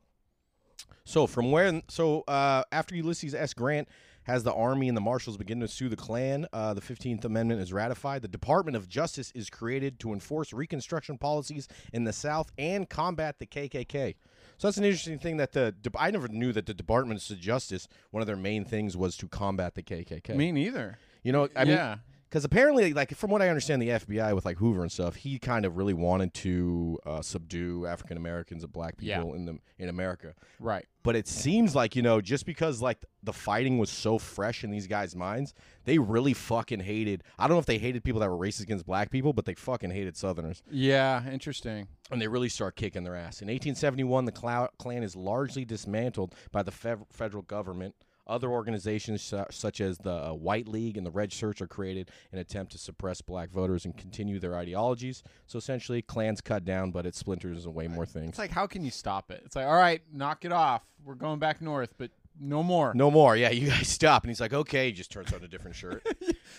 So 1.05 1.27
from 1.27 1.51
where, 1.51 1.81
so 1.89 2.21
uh, 2.29 2.65
after 2.71 2.95
Ulysses 2.95 3.35
S. 3.35 3.55
Grant 3.55 3.89
has 4.29 4.45
the 4.45 4.53
army 4.53 4.87
and 4.89 4.97
the 4.97 5.01
marshals 5.01 5.37
begin 5.37 5.59
to 5.61 5.67
sue 5.67 5.89
the 5.89 5.97
Klan, 5.97 6.47
uh, 6.53 6.75
the 6.75 6.81
Fifteenth 6.81 7.25
Amendment 7.25 7.61
is 7.61 7.73
ratified. 7.73 8.23
The 8.23 8.29
Department 8.29 8.77
of 8.77 8.89
Justice 8.89 9.33
is 9.35 9.51
created 9.51 9.99
to 10.01 10.13
enforce 10.13 10.53
Reconstruction 10.53 11.19
policies 11.19 11.67
in 11.93 12.05
the 12.05 12.13
South 12.13 12.53
and 12.59 12.89
combat 12.89 13.39
the 13.39 13.47
KKK. 13.47 14.15
So 14.59 14.69
that's 14.69 14.77
an 14.77 14.85
interesting 14.85 15.19
thing 15.19 15.39
that 15.39 15.53
the 15.53 15.73
de- 15.73 15.91
I 15.99 16.11
never 16.11 16.29
knew 16.29 16.53
that 16.53 16.67
the 16.67 16.75
Department 16.75 17.29
of 17.31 17.41
Justice 17.41 17.89
one 18.11 18.21
of 18.21 18.27
their 18.27 18.37
main 18.37 18.65
things 18.65 18.97
was 18.97 19.17
to 19.17 19.29
combat 19.29 19.75
the 19.75 19.83
KKK. 19.83 20.37
Me 20.37 20.53
neither. 20.53 20.99
you 21.23 21.33
know, 21.33 21.49
I 21.57 21.65
mean, 21.65 21.75
yeah. 21.75 21.97
Because 22.29 22.45
apparently, 22.45 22.93
like 22.93 23.15
from 23.15 23.31
what 23.31 23.41
I 23.43 23.49
understand, 23.49 23.81
the 23.81 23.89
FBI 23.89 24.35
with 24.35 24.45
like 24.45 24.59
Hoover 24.59 24.83
and 24.83 24.93
stuff, 24.93 25.17
he 25.17 25.39
kind 25.39 25.65
of 25.65 25.77
really 25.77 25.95
wanted 25.95 26.35
to 26.35 26.99
uh, 27.07 27.23
subdue 27.23 27.87
African 27.87 28.17
Americans 28.17 28.63
and 28.65 28.73
black 28.73 28.95
Yeah. 29.01 29.19
people 29.19 29.35
in 29.35 29.47
the 29.47 29.59
in 29.79 29.89
America. 29.89 30.35
right. 30.61 30.87
But 31.05 31.17
it 31.17 31.27
seems 31.27 31.75
like 31.75 31.97
you 31.97 32.03
know, 32.03 32.21
just 32.21 32.45
because 32.45 32.83
like 32.83 33.03
the 33.23 33.33
fighting 33.33 33.79
was 33.79 33.89
so 33.89 34.19
fresh 34.19 34.63
in 34.63 34.71
these 34.71 34.87
guys' 34.87 35.17
minds, 35.17 35.55
they 35.85 35.99
really 35.99 36.35
fucking 36.35 36.81
hated. 36.81 37.23
I 37.39 37.47
don't 37.47 37.55
know 37.57 37.61
if 37.61 37.67
they 37.67 37.79
hated 37.79 38.05
people 38.05 38.21
that 38.21 38.29
were 38.29 38.37
racist 38.37 38.63
against 38.63 38.85
black 38.85 39.11
people, 39.11 39.33
but 39.33 39.47
they 39.47 39.55
fucking 39.55 39.91
hated 39.91 40.17
Southerners, 40.17 40.63
Yeah. 40.71 41.27
Interesting. 41.31 41.89
and 42.11 42.21
they 42.21 42.29
really 42.29 42.51
start 42.51 42.77
kicking 42.77 43.05
their 43.05 43.17
ass. 43.17 43.41
In 43.41 43.49
1871, 43.49 44.27
the 44.27 44.33
Klan 44.79 45.03
is 45.03 45.17
largely 45.17 45.65
dismantled 45.65 46.35
by 46.53 46.63
the 46.63 46.73
fev- 46.73 47.07
federal 47.11 47.43
government. 47.43 47.95
Other 48.29 48.51
organizations 48.51 49.33
such 49.51 49.81
as 49.81 49.99
the 49.99 50.29
uh, 50.29 50.33
White 50.33 50.69
League 50.69 50.97
and 50.97 51.07
the 51.07 51.11
Red 51.11 51.33
Shirts 51.33 51.61
are 51.61 51.67
created 51.67 52.11
in 52.33 52.39
an 52.39 52.43
attempt 52.43 52.73
to 52.73 52.79
suppress 52.79 53.21
black 53.21 53.51
voters 53.51 53.85
and 53.85 53.97
continue 53.97 54.39
their 54.39 54.55
ideologies. 54.55 55.23
So 55.47 55.59
essentially, 55.59 56.03
Klans 56.03 56.41
cut 56.41 56.65
down, 56.65 56.91
but 56.91 57.07
it 57.07 57.15
splinters 57.15 57.65
in 57.65 57.75
way 57.75 57.89
more 57.89 58.07
things. 58.07 58.31
It's 58.31 58.39
like 58.39 58.51
how 58.51 58.67
can 58.67 58.85
you 58.85 58.91
stop 58.91 59.31
it? 59.31 59.43
It's 59.45 59.57
like 59.57 59.67
all 59.67 59.77
right, 59.77 60.03
knock 60.13 60.45
it 60.45 60.53
off. 60.53 60.83
We're 61.05 61.15
going 61.15 61.39
back 61.39 61.63
north, 61.63 61.95
but 61.97 62.11
no 62.41 62.63
more. 62.63 62.93
No 62.95 63.11
more. 63.11 63.37
Yeah, 63.37 63.51
you 63.51 63.69
guys 63.69 63.89
stop. 63.89 64.23
And 64.23 64.31
he's 64.31 64.41
like, 64.41 64.53
okay. 64.53 64.87
He 64.87 64.93
just 64.93 65.11
turns 65.11 65.33
on 65.33 65.43
a 65.43 65.49
different 65.49 65.77
shirt. 65.77 66.07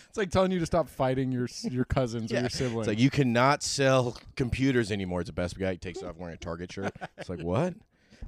It's 0.08 0.18
like 0.18 0.30
telling 0.30 0.52
you 0.52 0.60
to 0.60 0.66
stop 0.66 0.88
fighting 0.88 1.32
your 1.32 1.48
your 1.64 1.86
cousins 1.86 2.32
or 2.32 2.40
your 2.40 2.50
siblings. 2.50 2.82
It's 2.82 2.88
like, 2.88 3.00
you 3.00 3.10
cannot 3.10 3.64
sell 3.64 4.18
computers 4.36 4.92
anymore. 4.92 5.22
It's 5.22 5.30
the 5.30 5.34
best 5.34 5.58
guy. 5.58 5.72
He 5.74 5.78
takes 5.78 6.04
off 6.04 6.16
wearing 6.16 6.36
a 6.36 6.38
Target 6.38 6.72
shirt. 6.72 6.96
It's 7.18 7.30
like, 7.30 7.42
what? 7.42 7.74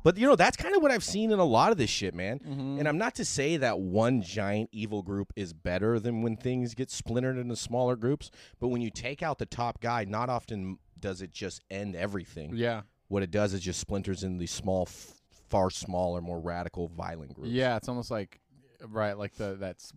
But, 0.04 0.18
you 0.18 0.26
know, 0.28 0.36
that's 0.36 0.58
kind 0.58 0.76
of 0.76 0.82
what 0.82 0.92
I've 0.92 1.04
seen 1.04 1.32
in 1.32 1.40
a 1.40 1.44
lot 1.46 1.72
of 1.72 1.78
this 1.78 1.90
shit, 1.90 2.14
man. 2.16 2.40
Mm-hmm. 2.40 2.80
And 2.80 2.88
I'm 2.88 2.98
not 2.98 3.16
to 3.16 3.26
say 3.26 3.58
that 3.58 3.80
one 3.80 4.22
giant 4.22 4.70
evil 4.72 5.02
group 5.04 5.32
is 5.36 5.54
better 5.54 6.00
than 6.00 6.22
when 6.22 6.38
things 6.38 6.74
get 6.74 6.90
splintered 6.90 7.38
into 7.38 7.56
smaller 7.56 7.96
groups. 7.96 8.32
But 8.60 8.70
when 8.70 8.82
you 8.82 8.90
take 8.90 9.22
out 9.22 9.38
the 9.38 9.46
top 9.46 9.80
guy, 9.80 10.06
not 10.06 10.30
often 10.30 10.80
does 11.00 11.22
it 11.22 11.32
just 11.32 11.64
end 11.70 11.96
everything. 11.96 12.52
yeah. 12.56 12.82
What 13.08 13.24
it 13.24 13.32
does 13.32 13.54
is 13.54 13.60
just 13.60 13.80
splinters 13.82 14.24
in 14.24 14.38
these 14.38 14.52
small, 14.52 14.84
f- 14.88 15.20
far 15.50 15.70
smaller, 15.70 16.22
more 16.22 16.40
radical, 16.40 16.88
violent 16.88 17.34
groups. 17.34 17.50
Yeah, 17.52 17.76
it's 17.76 17.90
almost 17.90 18.10
like 18.10 18.40
right, 18.88 19.18
like 19.18 19.36
the 19.36 19.58
that's 19.60 19.92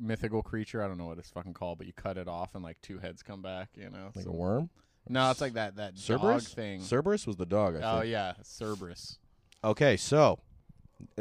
mythical 0.00 0.42
creature. 0.42 0.82
I 0.82 0.88
don't 0.88 0.96
know 0.96 1.04
what 1.06 1.18
it's 1.18 1.28
fucking 1.28 1.52
called, 1.52 1.76
but 1.76 1.86
you 1.86 1.92
cut 1.92 2.16
it 2.16 2.28
off 2.28 2.54
and 2.54 2.64
like 2.64 2.80
two 2.80 2.98
heads 2.98 3.22
come 3.22 3.42
back. 3.42 3.68
You 3.76 3.90
know. 3.90 4.10
Like 4.14 4.24
So- 4.24 4.30
a 4.30 4.34
worm? 4.34 4.70
no, 5.06 5.30
it's 5.30 5.42
like 5.42 5.52
that 5.52 5.76
that 5.76 5.96
dog 5.96 6.02
Cerberus? 6.02 6.48
thing. 6.54 6.80
Cerberus 6.80 7.26
was 7.26 7.36
the 7.36 7.44
dog, 7.44 7.76
I 7.76 7.80
oh 7.96 8.00
think. 8.00 8.12
yeah, 8.12 8.32
Cerberus. 8.42 9.18
Okay, 9.66 9.96
so 9.96 10.38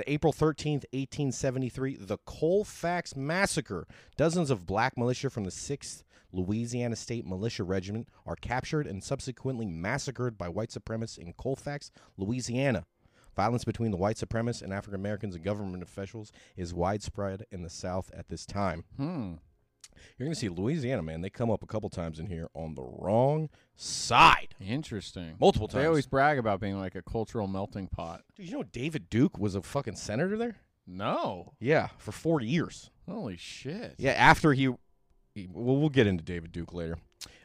April 0.05 0.31
13th, 0.31 0.85
1873, 0.93 1.95
the 1.95 2.19
Colfax 2.27 3.15
Massacre. 3.15 3.87
Dozens 4.17 4.51
of 4.51 4.67
black 4.67 4.95
militia 4.95 5.31
from 5.31 5.45
the 5.45 5.49
6th 5.49 6.03
Louisiana 6.31 6.95
State 6.95 7.25
Militia 7.25 7.63
Regiment 7.63 8.07
are 8.23 8.35
captured 8.35 8.85
and 8.85 9.03
subsequently 9.03 9.65
massacred 9.65 10.37
by 10.37 10.47
white 10.47 10.69
supremacists 10.69 11.17
in 11.17 11.33
Colfax, 11.33 11.89
Louisiana. 12.17 12.85
Violence 13.35 13.65
between 13.65 13.89
the 13.89 13.97
white 13.97 14.17
supremacists 14.17 14.61
and 14.61 14.71
African 14.71 14.99
Americans 14.99 15.33
and 15.33 15.43
government 15.43 15.81
officials 15.81 16.31
is 16.55 16.71
widespread 16.71 17.47
in 17.51 17.63
the 17.63 17.69
South 17.71 18.11
at 18.13 18.27
this 18.27 18.45
time. 18.45 18.83
Hmm. 18.95 19.33
You're 20.17 20.25
going 20.25 20.33
to 20.33 20.39
see 20.39 20.49
Louisiana, 20.49 21.01
man. 21.01 21.21
They 21.21 21.29
come 21.29 21.49
up 21.49 21.63
a 21.63 21.67
couple 21.67 21.89
times 21.89 22.19
in 22.19 22.27
here 22.27 22.49
on 22.53 22.75
the 22.75 22.83
wrong 22.83 23.49
side. 23.75 24.55
Interesting. 24.59 25.35
Multiple 25.39 25.67
times. 25.67 25.81
They 25.81 25.87
always 25.87 26.07
brag 26.07 26.37
about 26.37 26.59
being 26.59 26.79
like 26.79 26.95
a 26.95 27.01
cultural 27.01 27.47
melting 27.47 27.87
pot. 27.87 28.23
Dude, 28.35 28.47
you 28.47 28.53
know 28.53 28.63
David 28.63 29.09
Duke 29.09 29.37
was 29.37 29.55
a 29.55 29.61
fucking 29.61 29.95
senator 29.95 30.37
there? 30.37 30.57
No. 30.87 31.53
Yeah, 31.59 31.89
for 31.97 32.11
40 32.11 32.45
years. 32.45 32.91
Holy 33.09 33.37
shit. 33.37 33.95
Yeah, 33.97 34.11
after 34.11 34.53
he, 34.53 34.73
he 35.33 35.47
well, 35.51 35.77
we'll 35.77 35.89
get 35.89 36.07
into 36.07 36.23
David 36.23 36.51
Duke 36.51 36.73
later. 36.73 36.97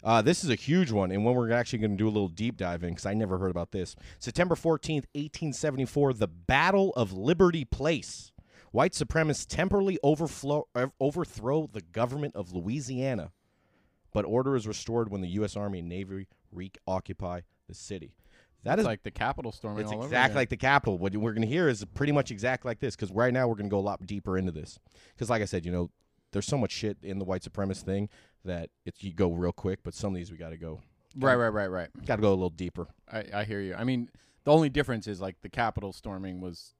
Uh, 0.02 0.22
this 0.22 0.42
is 0.44 0.50
a 0.50 0.54
huge 0.54 0.90
one, 0.90 1.10
and 1.10 1.24
one 1.24 1.34
we're 1.34 1.52
actually 1.52 1.78
going 1.78 1.90
to 1.90 1.96
do 1.96 2.06
a 2.06 2.10
little 2.10 2.28
deep 2.28 2.56
dive 2.56 2.82
in 2.82 2.90
because 2.90 3.06
I 3.06 3.14
never 3.14 3.38
heard 3.38 3.50
about 3.50 3.70
this. 3.72 3.96
September 4.18 4.54
14th, 4.54 5.06
1874, 5.14 6.14
the 6.14 6.26
Battle 6.26 6.92
of 6.94 7.12
Liberty 7.12 7.64
Place. 7.64 8.29
White 8.72 8.92
supremacists 8.92 9.46
temporarily 9.48 9.98
overflow, 10.02 10.68
uh, 10.74 10.86
overthrow 11.00 11.68
the 11.72 11.80
government 11.80 12.36
of 12.36 12.52
Louisiana, 12.52 13.32
but 14.12 14.24
order 14.24 14.54
is 14.54 14.66
restored 14.66 15.10
when 15.10 15.22
the 15.22 15.28
U.S. 15.30 15.56
Army 15.56 15.80
and 15.80 15.88
Navy 15.88 16.28
reoccupy 16.52 17.40
the 17.66 17.74
city. 17.74 18.14
That 18.62 18.74
It's 18.74 18.80
is 18.80 18.86
like 18.86 19.02
the 19.02 19.10
Capitol 19.10 19.52
storming 19.52 19.84
it's 19.84 19.92
exactly 19.92 20.36
like 20.36 20.50
the 20.50 20.56
Capitol. 20.56 20.98
What 20.98 21.16
we're 21.16 21.32
going 21.32 21.42
to 21.42 21.48
hear 21.48 21.68
is 21.68 21.84
pretty 21.94 22.12
much 22.12 22.30
exact 22.30 22.64
like 22.64 22.78
this 22.78 22.94
because 22.94 23.10
right 23.10 23.32
now 23.32 23.48
we're 23.48 23.54
going 23.54 23.70
to 23.70 23.70
go 23.70 23.78
a 23.78 23.80
lot 23.80 24.04
deeper 24.06 24.36
into 24.36 24.52
this. 24.52 24.78
Because, 25.14 25.30
like 25.30 25.40
I 25.40 25.46
said, 25.46 25.64
you 25.64 25.72
know, 25.72 25.90
there's 26.32 26.46
so 26.46 26.58
much 26.58 26.70
shit 26.70 26.98
in 27.02 27.18
the 27.18 27.24
white 27.24 27.42
supremacist 27.42 27.82
thing 27.82 28.08
that 28.44 28.68
it's 28.84 29.02
you 29.02 29.12
go 29.12 29.32
real 29.32 29.52
quick, 29.52 29.80
but 29.82 29.94
some 29.94 30.12
of 30.12 30.16
these 30.16 30.30
we 30.30 30.36
got 30.36 30.50
to 30.50 30.56
go, 30.58 30.80
Right, 31.16 31.34
right, 31.34 31.48
right, 31.48 31.66
right. 31.68 31.88
got 32.06 32.16
to 32.16 32.22
go 32.22 32.28
a 32.28 32.30
little 32.30 32.50
deeper. 32.50 32.86
I, 33.10 33.24
I 33.34 33.44
hear 33.44 33.60
you. 33.60 33.74
I 33.74 33.84
mean, 33.84 34.10
the 34.44 34.52
only 34.52 34.68
difference 34.68 35.06
is 35.06 35.20
like 35.20 35.40
the 35.40 35.48
Capitol 35.48 35.92
storming 35.92 36.40
was 36.40 36.74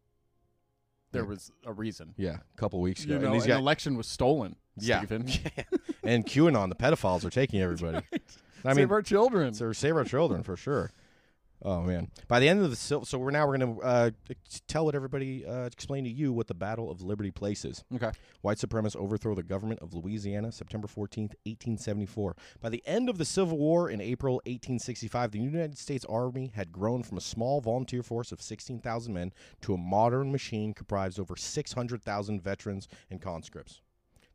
there 1.12 1.24
was 1.24 1.50
a 1.64 1.72
reason. 1.72 2.14
Yeah, 2.16 2.36
a 2.36 2.56
couple 2.56 2.80
weeks 2.80 3.04
ago, 3.04 3.14
You 3.14 3.20
know, 3.20 3.32
and 3.32 3.42
an 3.42 3.48
guys, 3.48 3.58
election 3.58 3.96
was 3.96 4.06
stolen. 4.06 4.56
yeah, 4.76 4.98
Stephen. 4.98 5.26
and 6.02 6.24
QAnon, 6.26 6.68
the 6.68 6.74
pedophiles 6.76 7.24
are 7.24 7.30
taking 7.30 7.60
everybody. 7.60 7.98
I 8.64 8.68
mean, 8.68 8.76
Save 8.76 8.92
our 8.92 9.02
children. 9.02 9.54
So 9.54 9.72
save 9.72 9.96
our 9.96 10.04
children 10.04 10.42
for 10.42 10.56
sure. 10.56 10.90
Oh 11.62 11.82
man! 11.82 12.10
By 12.26 12.40
the 12.40 12.48
end 12.48 12.64
of 12.64 12.70
the 12.70 12.76
sil- 12.76 13.04
so 13.04 13.18
we're 13.18 13.30
now 13.30 13.46
we're 13.46 13.58
gonna 13.58 13.78
uh, 13.80 14.10
tell 14.66 14.86
what 14.86 14.94
everybody 14.94 15.44
uh, 15.44 15.64
explain 15.64 16.04
to 16.04 16.10
you 16.10 16.32
what 16.32 16.46
the 16.46 16.54
Battle 16.54 16.90
of 16.90 17.02
Liberty 17.02 17.30
Place 17.30 17.66
is. 17.66 17.84
Okay. 17.94 18.10
White 18.40 18.56
supremacists 18.56 18.96
overthrow 18.96 19.34
the 19.34 19.42
government 19.42 19.80
of 19.80 19.92
Louisiana, 19.92 20.52
September 20.52 20.88
fourteenth, 20.88 21.34
eighteen 21.44 21.76
seventy 21.76 22.06
four. 22.06 22.34
By 22.62 22.70
the 22.70 22.82
end 22.86 23.10
of 23.10 23.18
the 23.18 23.26
Civil 23.26 23.58
War 23.58 23.90
in 23.90 24.00
April 24.00 24.40
eighteen 24.46 24.78
sixty 24.78 25.06
five, 25.06 25.32
the 25.32 25.38
United 25.38 25.76
States 25.76 26.06
Army 26.06 26.50
had 26.54 26.72
grown 26.72 27.02
from 27.02 27.18
a 27.18 27.20
small 27.20 27.60
volunteer 27.60 28.02
force 28.02 28.32
of 28.32 28.40
sixteen 28.40 28.80
thousand 28.80 29.12
men 29.12 29.32
to 29.60 29.74
a 29.74 29.78
modern 29.78 30.32
machine 30.32 30.72
comprised 30.72 31.18
of 31.18 31.24
over 31.24 31.36
six 31.36 31.74
hundred 31.74 32.02
thousand 32.02 32.42
veterans 32.42 32.88
and 33.10 33.20
conscripts. 33.20 33.82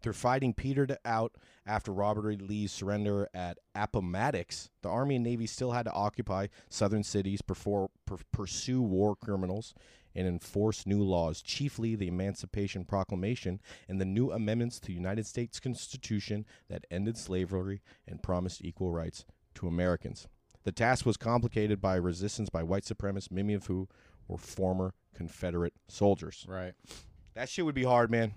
Their 0.06 0.14
fighting 0.14 0.54
petered 0.54 0.96
out 1.04 1.34
after 1.66 1.92
Robert 1.92 2.30
E. 2.30 2.38
Lee's 2.38 2.72
surrender 2.72 3.28
at 3.34 3.58
Appomattox. 3.74 4.70
The 4.84 4.90
Army 4.90 5.16
and 5.16 5.24
Navy 5.24 5.48
still 5.48 5.72
had 5.72 5.86
to 5.86 5.94
occupy 5.94 6.50
southern 6.70 7.02
cities, 7.02 7.42
perfor- 7.42 7.90
per- 8.06 8.18
pursue 8.32 8.84
war 8.84 9.16
criminals, 9.16 9.74
and 10.14 10.28
enforce 10.28 10.86
new 10.86 11.02
laws, 11.02 11.42
chiefly 11.42 11.96
the 11.96 12.08
Emancipation 12.08 12.86
Proclamation 12.86 13.60
and 13.90 14.00
the 14.00 14.06
new 14.06 14.32
amendments 14.32 14.80
to 14.82 14.90
the 14.90 14.94
United 14.94 15.26
States 15.26 15.60
Constitution 15.60 16.46
that 16.70 16.86
ended 16.92 17.18
slavery 17.18 17.82
and 18.08 18.22
promised 18.22 18.64
equal 18.64 18.92
rights 18.92 19.26
to 19.56 19.68
Americans. 19.68 20.28
The 20.66 20.72
task 20.72 21.04
was 21.08 21.18
complicated 21.18 21.82
by 21.82 21.96
resistance 21.96 22.50
by 22.52 22.62
white 22.62 22.84
supremacists, 22.84 23.32
many 23.32 23.56
of 23.56 23.66
who 23.66 23.90
were 24.28 24.38
former 24.38 24.94
Confederate 25.16 25.74
soldiers. 25.88 26.46
Right. 26.48 26.74
That 27.34 27.50
shit 27.50 27.66
would 27.66 27.74
be 27.74 27.86
hard, 27.86 28.12
man. 28.12 28.36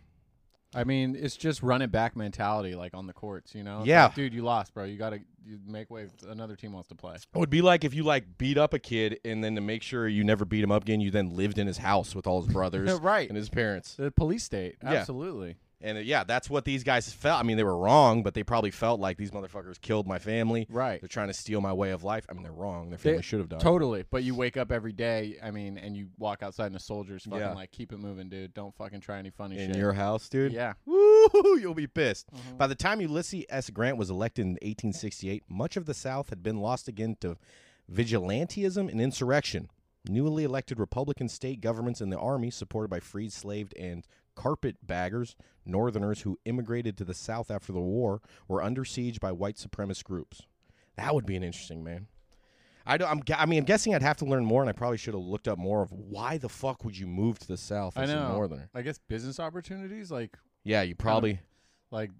I 0.75 0.85
mean, 0.85 1.17
it's 1.19 1.37
just 1.37 1.63
run 1.63 1.81
it 1.83 1.91
back 1.91 2.15
mentality, 2.17 2.75
like 2.75 2.93
on 2.95 3.07
the 3.07 3.13
courts. 3.13 3.54
You 3.54 3.65
know. 3.65 3.78
It's 3.81 3.89
Yeah. 3.89 4.04
like, 4.07 4.15
dude, 4.15 4.35
you 4.35 4.43
lost, 4.43 4.75
bro. 4.75 4.85
You 4.85 4.97
gotta 4.99 5.21
you 5.47 5.59
make 5.67 5.91
way. 5.91 6.09
Another 6.28 6.57
team 6.57 6.73
wants 6.73 6.89
to 6.91 6.95
play. 6.95 7.15
It 7.15 7.25
would 7.35 7.49
be 7.50 7.63
like 7.63 7.85
if 7.85 7.95
you 7.95 8.02
like 8.02 8.37
beat 8.37 8.59
up 8.59 8.75
a 8.75 8.78
kid 8.78 9.19
and 9.25 9.43
then 9.43 9.54
to 9.54 9.61
make 9.63 9.83
sure 9.83 10.07
you 10.07 10.25
never 10.25 10.45
beat 10.45 10.63
him 10.63 10.71
up 10.71 10.83
again, 10.83 11.00
you 11.00 11.11
then 11.11 11.35
lived 11.35 11.59
in 11.59 11.67
his 11.67 11.78
house 11.78 12.15
with 12.15 12.26
all 12.26 12.43
his 12.43 12.52
brothers 12.52 12.93
right. 13.00 13.28
and 13.28 13.37
his 13.37 13.49
parents. 13.49 13.95
The 13.95 14.11
police 14.11 14.45
state. 14.45 14.76
Yeah. 14.83 14.91
Absolutely. 14.95 15.57
And 15.80 15.97
uh, 15.97 16.00
yeah, 16.00 16.25
that's 16.25 16.50
what 16.50 16.64
these 16.64 16.82
guys 16.82 17.12
felt. 17.12 17.38
I 17.38 17.45
mean, 17.45 17.56
they 17.56 17.62
were 17.62 17.76
wrong, 17.76 18.25
but 18.25 18.34
they 18.34 18.43
probably 18.43 18.73
felt 18.73 18.99
like 18.99 19.17
these 19.17 19.30
motherfuckers 19.30 19.80
killed 19.80 20.08
my 20.08 20.19
family. 20.19 20.67
Right. 20.69 21.00
They're 21.00 21.08
trying 21.08 21.28
to 21.28 21.34
steal 21.34 21.60
my 21.60 21.73
way 21.73 21.91
of 21.93 22.02
life. 22.02 22.26
I 22.28 22.32
mean, 22.32 22.43
they're 22.43 22.50
wrong. 22.52 22.91
Their 22.91 22.99
They- 22.99 23.10
family 23.10 23.23
should 23.23 23.38
have 23.38 23.49
died. 23.49 23.60
Totally. 23.60 24.04
But 24.10 24.25
you 24.25 24.34
wake 24.34 24.56
up 24.56 24.73
every 24.73 24.93
day. 24.93 25.36
I 25.43 25.52
mean, 25.52 25.78
and 25.78 25.97
you 25.97 26.08
walk 26.19 26.43
outside 26.43 26.67
and 26.67 26.75
the 26.75 26.80
soldiers 26.80 27.23
fucking 27.25 27.38
Yeah. 27.38 27.52
like 27.54 27.71
keep 27.71 27.93
it 27.93 27.99
moving, 27.99 28.28
dude. 28.28 28.54
Don't 28.54 28.75
fucking 28.75 29.00
try 29.00 29.19
any 29.19 29.30
funny 29.30 29.54
shit. 29.54 29.67
in 29.67 29.71
shit. 29.73 29.78
your 29.80 29.93
house, 29.93 30.28
dude. 30.28 30.52
yeah. 30.52 30.73
Woo! 30.84 31.58
You'll 31.60 31.75
be 31.75 31.86
pissed. 31.86 32.26
Mhm. 32.34 32.58
By 32.58 32.67
the 32.67 32.75
time 32.75 33.00
Ulysses 33.00 33.45
S. 33.49 33.71
Grant 33.71 33.99
was 33.99 34.10
elected 34.10 34.47
in 34.47 34.52
1868, 34.62 35.45
much 35.49 35.76
of 35.76 35.86
the 35.86 35.95
South 35.95 36.30
had 36.30 36.43
been 36.43 36.56
lost 36.60 36.88
again 36.88 37.17
to 37.21 37.36
vigilantism 37.93 38.91
and 38.91 39.00
insurrection. 39.00 39.69
Newly 40.08 40.45
elected 40.45 40.78
Republican 40.78 41.28
state 41.28 41.60
governments 41.60 42.00
and 42.00 42.10
the 42.12 42.19
army, 42.19 42.50
supported 42.50 42.88
by 42.88 43.00
freed, 43.00 43.32
slaved, 43.32 43.75
and 43.76 44.06
carpetbaggers, 44.39 45.35
Northerners 45.67 46.23
who 46.23 46.39
immigrated 46.45 46.97
to 46.97 47.05
the 47.05 47.15
South 47.15 47.51
after 47.51 47.73
the 47.73 47.81
war, 47.81 48.23
were 48.47 48.63
under 48.63 48.85
siege 48.85 49.19
by 49.19 49.33
white 49.33 49.57
supremacist 49.57 50.05
groups. 50.05 50.43
That 50.97 51.15
would 51.15 51.27
be 51.27 51.37
an 51.37 51.43
interesting 51.43 51.83
man. 51.83 52.07
I, 52.87 52.97
don't, 52.97 53.11
I'm, 53.11 53.23
I 53.37 53.47
mean, 53.47 53.59
I'm 53.59 53.65
guessing 53.65 53.95
I'd 53.95 54.03
have 54.03 54.17
to 54.19 54.25
learn 54.25 54.45
more, 54.45 54.63
and 54.63 54.71
I 54.71 54.73
probably 54.73 54.97
should 54.97 55.15
have 55.15 55.23
looked 55.23 55.49
up 55.49 55.59
more 55.59 55.83
of 55.83 55.93
why 55.93 56.39
the 56.39 56.49
fuck 56.49 56.85
would 56.85 56.97
you 56.97 57.07
move 57.07 57.39
to 57.41 57.49
the 57.49 57.57
South 57.57 57.99
as 57.99 58.11
a. 58.11 58.15
Northerner? 58.15 58.71
I 58.75 58.83
guess 58.83 58.99
business 59.09 59.39
opportunities, 59.39 60.11
like 60.11 60.39
Yeah, 60.65 60.83
you 60.83 60.95
probably. 60.95 61.41
like 61.91 62.11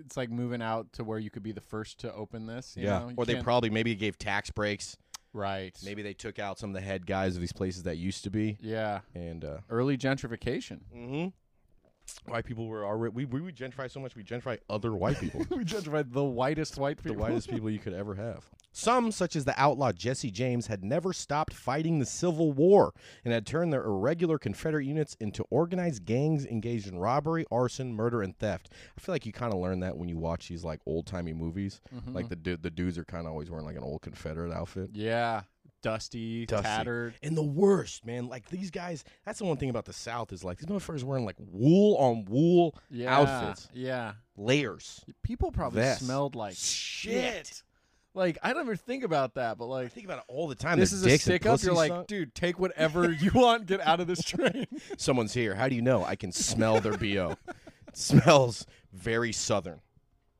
it's 0.00 0.16
like 0.16 0.30
moving 0.30 0.62
out 0.62 0.92
to 0.94 1.04
where 1.04 1.18
you 1.18 1.30
could 1.30 1.42
be 1.42 1.52
the 1.52 1.60
first 1.60 1.98
to 2.00 2.12
open 2.12 2.46
this. 2.46 2.74
You 2.76 2.84
yeah, 2.84 2.98
know? 3.00 3.08
You 3.10 3.14
or 3.18 3.24
they 3.24 3.36
probably 3.36 3.70
maybe 3.70 3.94
gave 3.94 4.18
tax 4.18 4.50
breaks. 4.50 4.96
Right. 5.34 5.76
Maybe 5.84 6.00
they 6.02 6.14
took 6.14 6.38
out 6.38 6.58
some 6.58 6.70
of 6.70 6.74
the 6.74 6.80
head 6.80 7.06
guys 7.06 7.34
of 7.34 7.40
these 7.42 7.52
places 7.52 7.82
that 7.82 7.96
used 7.98 8.24
to 8.24 8.30
be, 8.30 8.56
Yeah. 8.62 9.00
and 9.14 9.44
uh, 9.44 9.58
Early 9.68 9.98
gentrification. 9.98 10.80
mm-hmm. 10.96 11.28
White 12.26 12.44
people 12.44 12.66
were 12.66 12.84
already 12.84 13.14
we 13.14 13.24
we 13.24 13.40
would 13.40 13.56
gentrify 13.56 13.90
so 13.90 14.00
much 14.00 14.14
we 14.16 14.22
gentrify 14.24 14.58
other 14.70 14.94
white 14.94 15.18
people, 15.20 15.40
we 15.56 15.64
gentrified 15.64 16.12
the 16.12 16.24
whitest 16.24 16.76
white 16.78 16.96
people 17.02 17.16
the 17.16 17.22
whitest 17.22 17.50
people 17.50 17.70
you 17.70 17.78
could 17.78 17.94
ever 17.94 18.14
have. 18.14 18.44
Some, 18.76 19.12
such 19.12 19.36
as 19.36 19.44
the 19.44 19.54
outlaw 19.56 19.92
Jesse 19.92 20.32
James, 20.32 20.66
had 20.66 20.82
never 20.82 21.12
stopped 21.12 21.54
fighting 21.54 22.00
the 22.00 22.06
Civil 22.06 22.50
War 22.52 22.92
and 23.24 23.32
had 23.32 23.46
turned 23.46 23.72
their 23.72 23.84
irregular 23.84 24.36
Confederate 24.36 24.84
units 24.84 25.16
into 25.20 25.44
organized 25.48 26.04
gangs 26.04 26.44
engaged 26.44 26.88
in 26.88 26.98
robbery, 26.98 27.44
arson, 27.52 27.94
murder, 27.94 28.20
and 28.20 28.36
theft. 28.36 28.70
I 28.98 29.00
feel 29.00 29.14
like 29.14 29.26
you 29.26 29.32
kind 29.32 29.54
of 29.54 29.60
learn 29.60 29.78
that 29.80 29.96
when 29.96 30.08
you 30.08 30.18
watch 30.18 30.48
these 30.48 30.64
like 30.64 30.80
old 30.86 31.06
timey 31.06 31.32
movies. 31.32 31.80
Mhm. 31.94 32.14
Like 32.16 32.28
the 32.28 32.34
du- 32.34 32.56
the 32.56 32.70
dudes 32.70 32.98
are 32.98 33.04
kind 33.04 33.26
of 33.26 33.30
always 33.32 33.48
wearing 33.48 33.64
like 33.64 33.76
an 33.76 33.84
old 33.84 34.02
Confederate 34.02 34.52
outfit. 34.52 34.90
yeah, 34.92 35.42
dusty, 35.84 36.46
Dusty. 36.46 36.64
tattered. 36.64 37.14
And 37.22 37.36
the 37.36 37.42
worst, 37.44 38.04
man, 38.04 38.28
like 38.28 38.48
these 38.48 38.70
guys. 38.70 39.04
That's 39.24 39.38
the 39.38 39.44
one 39.44 39.56
thing 39.58 39.70
about 39.70 39.84
the 39.84 39.92
South 39.92 40.32
is 40.32 40.42
like 40.42 40.58
these 40.58 40.66
motherfuckers 40.66 41.04
wearing 41.04 41.24
like 41.24 41.36
wool 41.38 41.96
on 41.98 42.24
wool 42.24 42.74
Yeah, 42.90 43.16
outfits, 43.16 43.68
Yeah, 43.72 44.14
layers. 44.36 45.04
people 45.22 45.52
probably 45.52 45.82
Vests. 45.82 46.04
smelled 46.04 46.34
like 46.34 46.54
Shit. 46.56 47.62
Like 48.16 48.38
I 48.42 48.52
don't 48.52 48.60
ever 48.62 48.76
think 48.76 49.02
about 49.04 49.34
that, 49.34 49.58
but 49.58 49.66
I 49.66 49.82
like 49.82 49.92
think 49.92 50.06
about 50.06 50.18
it 50.18 50.24
all 50.28 50.46
the 50.48 50.54
time. 50.54 50.78
this 50.78 50.90
Their 50.92 50.98
is 50.98 51.06
a 51.06 51.18
stick 51.18 51.46
up. 51.46 51.62
You're 51.62 51.74
like, 51.74 51.90
suck. 51.90 52.06
dude, 52.06 52.34
take 52.34 52.58
whatever 52.58 53.10
you 53.20 53.30
want. 53.34 53.66
Get 53.66 53.80
out 53.80 54.00
of 54.00 54.06
this 54.06 54.22
train. 54.24 54.66
someone's 54.96 55.34
here. 55.34 55.54
How 55.54 55.68
do 55.68 55.74
you 55.74 55.82
know? 55.82 56.04
I 56.04 56.14
can 56.16 56.30
smell 56.32 56.80
their 56.80 56.96
bo. 56.96 57.30
It 57.32 57.38
smells 57.96 58.66
very 58.92 59.32
southern. 59.32 59.80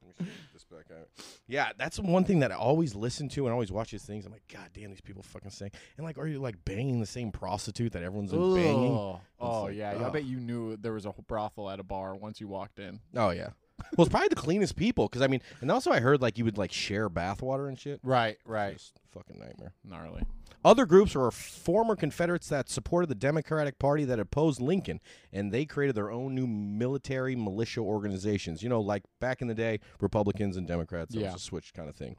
Let 0.02 0.20
me 0.20 0.26
see 0.26 0.32
this 0.52 0.53
back 0.70 0.86
out. 0.90 1.08
Yeah, 1.46 1.70
that's 1.78 1.98
one 1.98 2.24
thing 2.24 2.40
that 2.40 2.52
I 2.52 2.56
always 2.56 2.94
listen 2.94 3.28
to 3.30 3.46
and 3.46 3.52
always 3.52 3.72
watch 3.72 3.90
these 3.90 4.04
things. 4.04 4.26
I'm 4.26 4.32
like, 4.32 4.46
God 4.52 4.68
damn, 4.72 4.90
these 4.90 5.00
people 5.00 5.22
fucking 5.22 5.50
sing. 5.50 5.70
And 5.96 6.06
like, 6.06 6.18
are 6.18 6.26
you 6.26 6.38
like 6.38 6.64
banging 6.64 7.00
the 7.00 7.06
same 7.06 7.30
prostitute 7.32 7.92
that 7.92 8.02
everyone's 8.02 8.30
been 8.30 8.54
banging? 8.54 8.92
Oh, 8.92 9.20
oh 9.40 9.62
like, 9.64 9.76
yeah. 9.76 10.06
I 10.06 10.10
bet 10.10 10.24
you 10.24 10.38
knew 10.38 10.76
there 10.76 10.92
was 10.92 11.06
a 11.06 11.14
brothel 11.26 11.70
at 11.70 11.80
a 11.80 11.84
bar 11.84 12.14
once 12.14 12.40
you 12.40 12.48
walked 12.48 12.78
in. 12.78 13.00
Oh 13.14 13.30
yeah. 13.30 13.50
Well, 13.96 14.06
it's 14.06 14.10
probably 14.10 14.28
the 14.28 14.36
cleanest 14.36 14.76
people 14.76 15.08
because 15.08 15.22
I 15.22 15.26
mean, 15.26 15.42
and 15.60 15.70
also 15.70 15.90
I 15.90 16.00
heard 16.00 16.22
like 16.22 16.38
you 16.38 16.44
would 16.44 16.58
like 16.58 16.72
share 16.72 17.10
bathwater 17.10 17.68
and 17.68 17.78
shit. 17.78 18.00
Right, 18.02 18.38
right. 18.44 18.74
Just 18.74 18.98
fucking 19.12 19.38
nightmare. 19.38 19.72
Gnarly. 19.84 20.22
Other 20.64 20.86
groups 20.86 21.14
were 21.14 21.30
former 21.30 21.94
Confederates 21.94 22.48
that 22.48 22.70
supported 22.70 23.08
the 23.08 23.14
Democratic 23.14 23.78
Party 23.78 24.04
that 24.06 24.18
opposed 24.18 24.60
Lincoln, 24.60 25.00
and 25.32 25.52
they 25.52 25.66
created 25.66 25.94
their 25.94 26.10
own 26.10 26.34
new 26.34 26.46
military 26.46 27.36
militia 27.36 27.80
organizations. 27.80 28.62
You 28.62 28.70
know, 28.70 28.80
like 28.80 29.02
back 29.20 29.42
in 29.42 29.48
the 29.48 29.54
day, 29.54 29.80
Republicans 30.00 30.56
and 30.56 30.66
Democrats, 30.66 31.14
it 31.14 31.20
Yeah. 31.20 31.32
was 31.32 31.42
a 31.42 31.44
switch 31.44 31.74
kind 31.74 31.88
of 31.88 31.96
thing. 31.96 32.16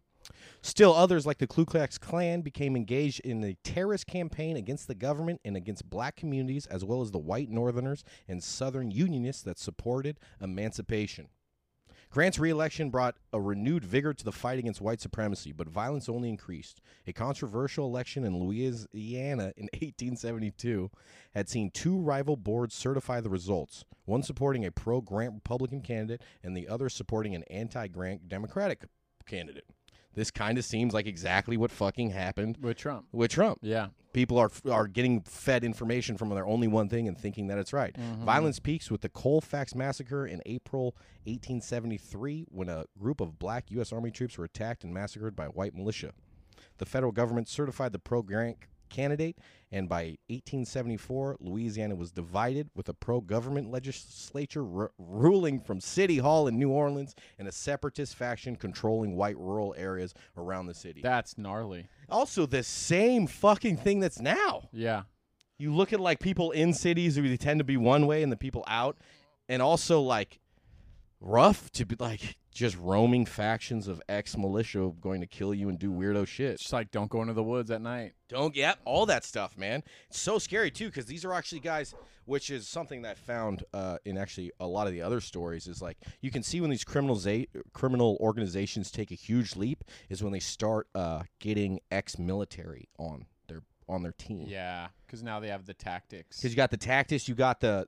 Still, 0.61 0.93
others 0.93 1.25
like 1.25 1.37
the 1.37 1.47
Ku 1.47 1.65
Klux 1.65 1.97
Klan 1.97 2.41
became 2.41 2.75
engaged 2.75 3.19
in 3.21 3.43
a 3.43 3.55
terrorist 3.63 4.07
campaign 4.07 4.57
against 4.57 4.87
the 4.87 4.95
government 4.95 5.39
and 5.45 5.55
against 5.55 5.89
black 5.89 6.15
communities, 6.15 6.65
as 6.67 6.83
well 6.83 7.01
as 7.01 7.11
the 7.11 7.19
white 7.19 7.49
Northerners 7.49 8.03
and 8.27 8.43
Southern 8.43 8.89
Unionists 8.91 9.43
that 9.43 9.59
supported 9.59 10.19
emancipation. 10.41 11.29
Grant's 12.15 12.39
reelection 12.39 12.89
brought 12.91 13.17
a 13.33 13.41
renewed 13.41 13.83
vigor 13.83 14.13
to 14.13 14.23
the 14.23 14.31
fight 14.31 14.57
against 14.57 14.79
white 14.79 15.01
supremacy, 15.01 15.51
but 15.51 15.67
violence 15.67 16.07
only 16.07 16.29
increased. 16.29 16.79
A 17.05 17.11
controversial 17.11 17.85
election 17.87 18.23
in 18.23 18.39
Louisiana 18.39 19.51
in 19.57 19.65
1872 19.73 20.89
had 21.33 21.49
seen 21.49 21.69
two 21.71 21.97
rival 21.97 22.37
boards 22.37 22.73
certify 22.73 23.19
the 23.19 23.29
results, 23.29 23.83
one 24.05 24.23
supporting 24.23 24.63
a 24.63 24.71
pro 24.71 25.01
Grant 25.01 25.33
Republican 25.33 25.81
candidate 25.81 26.21
and 26.41 26.55
the 26.55 26.69
other 26.69 26.87
supporting 26.87 27.35
an 27.35 27.43
anti 27.49 27.89
Grant 27.89 28.29
Democratic 28.29 28.85
candidate. 29.25 29.65
This 30.15 30.31
kind 30.31 30.57
of 30.57 30.65
seems 30.65 30.93
like 30.93 31.05
exactly 31.07 31.57
what 31.57 31.71
fucking 31.71 32.09
happened 32.11 32.57
With 32.61 32.77
Trump. 32.77 33.05
with 33.11 33.31
Trump. 33.31 33.59
Yeah. 33.61 33.87
People 34.13 34.37
are 34.37 34.49
are 34.71 34.87
getting 34.87 35.21
fed 35.21 35.63
information 35.65 36.17
from 36.17 36.29
their 36.29 36.45
only 36.47 36.67
one 36.67 36.87
thing 36.87 37.07
and 37.07 37.17
thinking 37.17 37.47
that 37.47 37.57
it's 37.57 37.73
right. 37.73 37.93
Mm-hmm. 37.93 38.23
Violence 38.25 38.59
peaks 38.59 38.89
with 38.89 39.01
the 39.01 39.09
Colfax 39.09 39.75
massacre 39.75 40.25
in 40.25 40.41
April 40.45 40.95
1873 41.25 42.45
when 42.49 42.69
a 42.69 42.85
group 42.97 43.19
of 43.21 43.37
black 43.37 43.69
U.S. 43.71 43.91
Army 43.91 44.11
troops 44.11 44.37
were 44.37 44.45
attacked 44.45 44.83
and 44.83 44.93
massacred 44.93 45.35
by 45.35 45.47
white 45.47 45.75
militia. 45.75 46.11
The 46.77 46.85
federal 46.85 47.11
government 47.11 47.47
certified 47.49 47.91
the 47.91 47.99
pro 47.99 48.21
Grant 48.21 48.57
candidate, 48.89 49.37
and 49.71 49.89
by 49.89 50.17
1874, 50.27 51.37
Louisiana 51.39 51.95
was 51.95 52.11
divided 52.11 52.69
with 52.75 52.87
a 52.89 52.93
pro 52.93 53.21
government 53.21 53.71
legislature 53.71 54.63
ru- 54.63 54.89
ruling 54.97 55.59
from 55.59 55.79
City 55.81 56.17
Hall 56.17 56.47
in 56.47 56.57
New 56.57 56.69
Orleans 56.69 57.15
and 57.37 57.47
a 57.47 57.51
separatist 57.51 58.15
faction 58.15 58.55
controlling 58.55 59.15
white 59.15 59.37
rural 59.37 59.75
areas 59.77 60.13
around 60.37 60.67
the 60.67 60.73
city. 60.73 61.01
That's 61.01 61.37
gnarly. 61.37 61.87
also, 62.09 62.45
the 62.45 62.63
same 62.63 63.27
fucking 63.27 63.77
thing 63.77 63.99
that's 63.99 64.19
now. 64.21 64.69
Yeah. 64.71 65.03
You 65.57 65.73
look 65.73 65.93
at 65.93 65.99
like 65.99 66.19
people 66.19 66.51
in 66.51 66.73
cities 66.73 67.15
who 67.15 67.27
they 67.27 67.37
tend 67.37 67.59
to 67.59 67.63
be 67.63 67.77
one 67.77 68.07
way 68.07 68.23
and 68.23 68.31
the 68.31 68.37
people 68.37 68.63
out, 68.67 68.97
and 69.49 69.61
also 69.61 70.01
like 70.01 70.39
rough 71.21 71.71
to 71.71 71.85
be 71.85 71.95
like 71.99 72.37
just 72.55 72.77
roaming 72.77 73.25
factions 73.25 73.89
of 73.89 74.01
ex 74.07 74.37
militia 74.37 74.89
going 75.01 75.19
to 75.19 75.27
kill 75.27 75.53
you 75.53 75.67
and 75.67 75.77
do 75.77 75.91
weirdo 75.91 76.25
shit. 76.25 76.57
Just 76.57 76.71
like 76.71 76.89
don't 76.89 77.09
go 77.09 77.21
into 77.21 77.33
the 77.33 77.43
woods 77.43 77.69
at 77.69 77.81
night. 77.81 78.13
Don't 78.29 78.55
yep, 78.55 78.79
all 78.85 79.05
that 79.07 79.25
stuff, 79.25 79.57
man. 79.57 79.83
It's 80.07 80.19
so 80.19 80.39
scary 80.39 80.71
too 80.71 80.87
because 80.87 81.05
these 81.05 81.25
are 81.25 81.33
actually 81.33 81.59
guys, 81.59 81.93
which 82.23 82.49
is 82.49 82.67
something 82.67 83.01
that 83.01 83.11
I 83.11 83.13
found 83.15 83.65
uh, 83.73 83.97
in 84.05 84.17
actually 84.17 84.53
a 84.61 84.65
lot 84.65 84.87
of 84.87 84.93
the 84.93 85.01
other 85.01 85.19
stories. 85.19 85.67
Is 85.67 85.81
like 85.81 85.97
you 86.21 86.31
can 86.31 86.41
see 86.41 86.61
when 86.61 86.69
these 86.69 86.85
criminals 86.85 87.27
criminal 87.73 88.17
organizations 88.21 88.89
take 88.89 89.11
a 89.11 89.15
huge 89.15 89.57
leap 89.57 89.83
is 90.09 90.23
when 90.23 90.31
they 90.31 90.39
start 90.39 90.87
uh, 90.95 91.23
getting 91.39 91.81
ex-military 91.91 92.87
on 92.97 93.25
their 93.49 93.63
on 93.89 94.01
their 94.01 94.13
team. 94.13 94.45
Yeah. 94.47 94.87
Because 95.05 95.23
now 95.23 95.39
they 95.39 95.49
have 95.49 95.65
the 95.65 95.73
tactics. 95.73 96.37
Because 96.37 96.51
you 96.51 96.57
got 96.57 96.71
the 96.71 96.77
tactics, 96.77 97.27
you 97.27 97.35
got 97.35 97.59
the. 97.59 97.87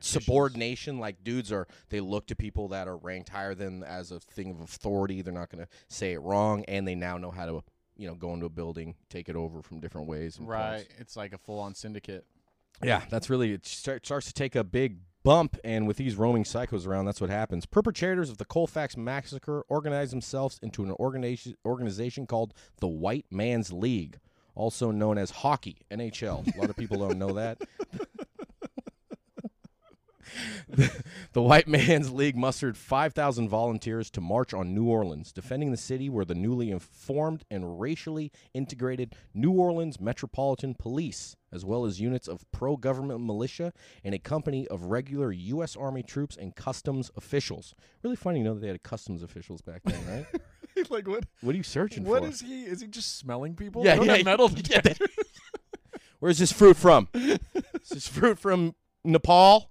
Subordination. 0.00 0.98
Like 0.98 1.22
dudes 1.24 1.50
are, 1.52 1.66
they 1.88 2.00
look 2.00 2.26
to 2.28 2.36
people 2.36 2.68
that 2.68 2.88
are 2.88 2.96
ranked 2.96 3.28
higher 3.28 3.54
than 3.54 3.82
as 3.82 4.10
a 4.12 4.20
thing 4.20 4.50
of 4.50 4.60
authority. 4.60 5.22
They're 5.22 5.32
not 5.32 5.50
going 5.50 5.64
to 5.64 5.70
say 5.88 6.12
it 6.12 6.20
wrong, 6.20 6.64
and 6.66 6.86
they 6.86 6.94
now 6.94 7.18
know 7.18 7.30
how 7.30 7.46
to, 7.46 7.62
you 7.96 8.06
know, 8.08 8.14
go 8.14 8.32
into 8.34 8.46
a 8.46 8.50
building, 8.50 8.94
take 9.08 9.28
it 9.28 9.36
over 9.36 9.62
from 9.62 9.80
different 9.80 10.06
ways. 10.06 10.38
And 10.38 10.48
Right. 10.48 10.86
pause. 10.88 10.96
It's 10.98 11.16
like 11.16 11.32
a 11.32 11.38
full 11.38 11.58
on 11.58 11.74
syndicate. 11.74 12.24
Yeah, 12.82 13.02
that's 13.10 13.28
really 13.28 13.52
it. 13.52 13.66
Start, 13.66 14.06
starts 14.06 14.26
to 14.28 14.32
take 14.32 14.54
a 14.56 14.64
big 14.64 15.00
bump, 15.22 15.58
and 15.64 15.86
with 15.86 15.98
these 15.98 16.16
roaming 16.16 16.44
psychos 16.44 16.86
around, 16.86 17.04
that's 17.04 17.20
what 17.20 17.28
happens. 17.28 17.66
Perpetrators 17.66 18.30
of 18.30 18.38
the 18.38 18.46
Colfax 18.46 18.96
massacre 18.96 19.64
organized 19.68 20.12
themselves 20.12 20.58
into 20.62 20.82
an 20.82 20.92
organization 20.92 21.56
organization 21.66 22.26
called 22.26 22.54
the 22.78 22.88
White 22.88 23.26
Man's 23.30 23.70
League, 23.70 24.18
also 24.54 24.90
known 24.90 25.18
as 25.18 25.30
hockey 25.30 25.82
NHL. 25.90 26.56
A 26.56 26.58
lot 26.58 26.70
of 26.70 26.76
people 26.76 26.96
don't 26.96 27.18
know 27.18 27.34
that. 27.34 27.58
The 31.32 31.42
White 31.42 31.68
Man's 31.68 32.10
League 32.10 32.36
mustered 32.36 32.76
5,000 32.76 33.48
volunteers 33.48 34.10
to 34.10 34.20
march 34.20 34.52
on 34.52 34.74
New 34.74 34.86
Orleans. 34.86 35.30
Defending 35.32 35.70
the 35.70 35.76
city 35.76 36.10
were 36.10 36.24
the 36.24 36.34
newly 36.34 36.76
formed 36.80 37.44
and 37.48 37.80
racially 37.80 38.32
integrated 38.52 39.14
New 39.32 39.52
Orleans 39.52 40.00
Metropolitan 40.00 40.74
Police, 40.74 41.36
as 41.52 41.64
well 41.64 41.84
as 41.84 42.00
units 42.00 42.26
of 42.26 42.44
pro 42.50 42.76
government 42.76 43.20
militia 43.20 43.72
and 44.02 44.12
a 44.12 44.18
company 44.18 44.66
of 44.66 44.86
regular 44.86 45.30
U.S. 45.30 45.76
Army 45.76 46.02
troops 46.02 46.36
and 46.36 46.56
customs 46.56 47.12
officials. 47.16 47.76
Really 48.02 48.16
funny, 48.16 48.38
you 48.38 48.44
know, 48.44 48.54
that 48.54 48.60
they 48.60 48.68
had 48.68 48.82
customs 48.82 49.22
officials 49.22 49.60
back 49.60 49.82
then, 49.84 50.00
right? 50.08 50.26
like 50.90 51.06
what? 51.06 51.26
what 51.42 51.54
are 51.54 51.58
you 51.58 51.62
searching 51.62 52.02
What 52.02 52.18
for? 52.18 52.22
What 52.22 52.32
is 52.32 52.40
he? 52.40 52.64
Is 52.64 52.80
he 52.80 52.88
just 52.88 53.18
smelling 53.18 53.54
people? 53.54 53.84
Yeah, 53.84 54.02
yeah, 54.02 54.20
metal 54.24 54.48
detectors. 54.48 54.98
Where's 56.18 56.38
this 56.38 56.50
fruit 56.50 56.76
from? 56.76 57.06
is 57.14 57.38
this 57.88 58.08
fruit 58.08 58.36
from 58.36 58.74
Nepal? 59.04 59.70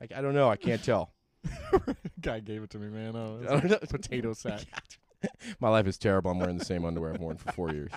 Like, 0.00 0.12
I 0.12 0.20
don't 0.22 0.34
know. 0.34 0.48
I 0.48 0.56
can't 0.56 0.82
tell. 0.82 1.12
Guy 2.20 2.40
gave 2.40 2.62
it 2.62 2.70
to 2.70 2.78
me, 2.78 2.88
man. 2.88 3.14
Oh, 3.16 3.40
I 3.42 3.60
don't 3.60 3.70
know. 3.70 3.78
potato 3.78 4.32
sack. 4.32 4.64
My 5.60 5.68
life 5.68 5.86
is 5.86 5.98
terrible. 5.98 6.30
I'm 6.30 6.38
wearing 6.38 6.58
the 6.58 6.64
same 6.64 6.84
underwear 6.86 7.14
I've 7.14 7.20
worn 7.20 7.36
for 7.36 7.52
four 7.52 7.72
years. 7.72 7.90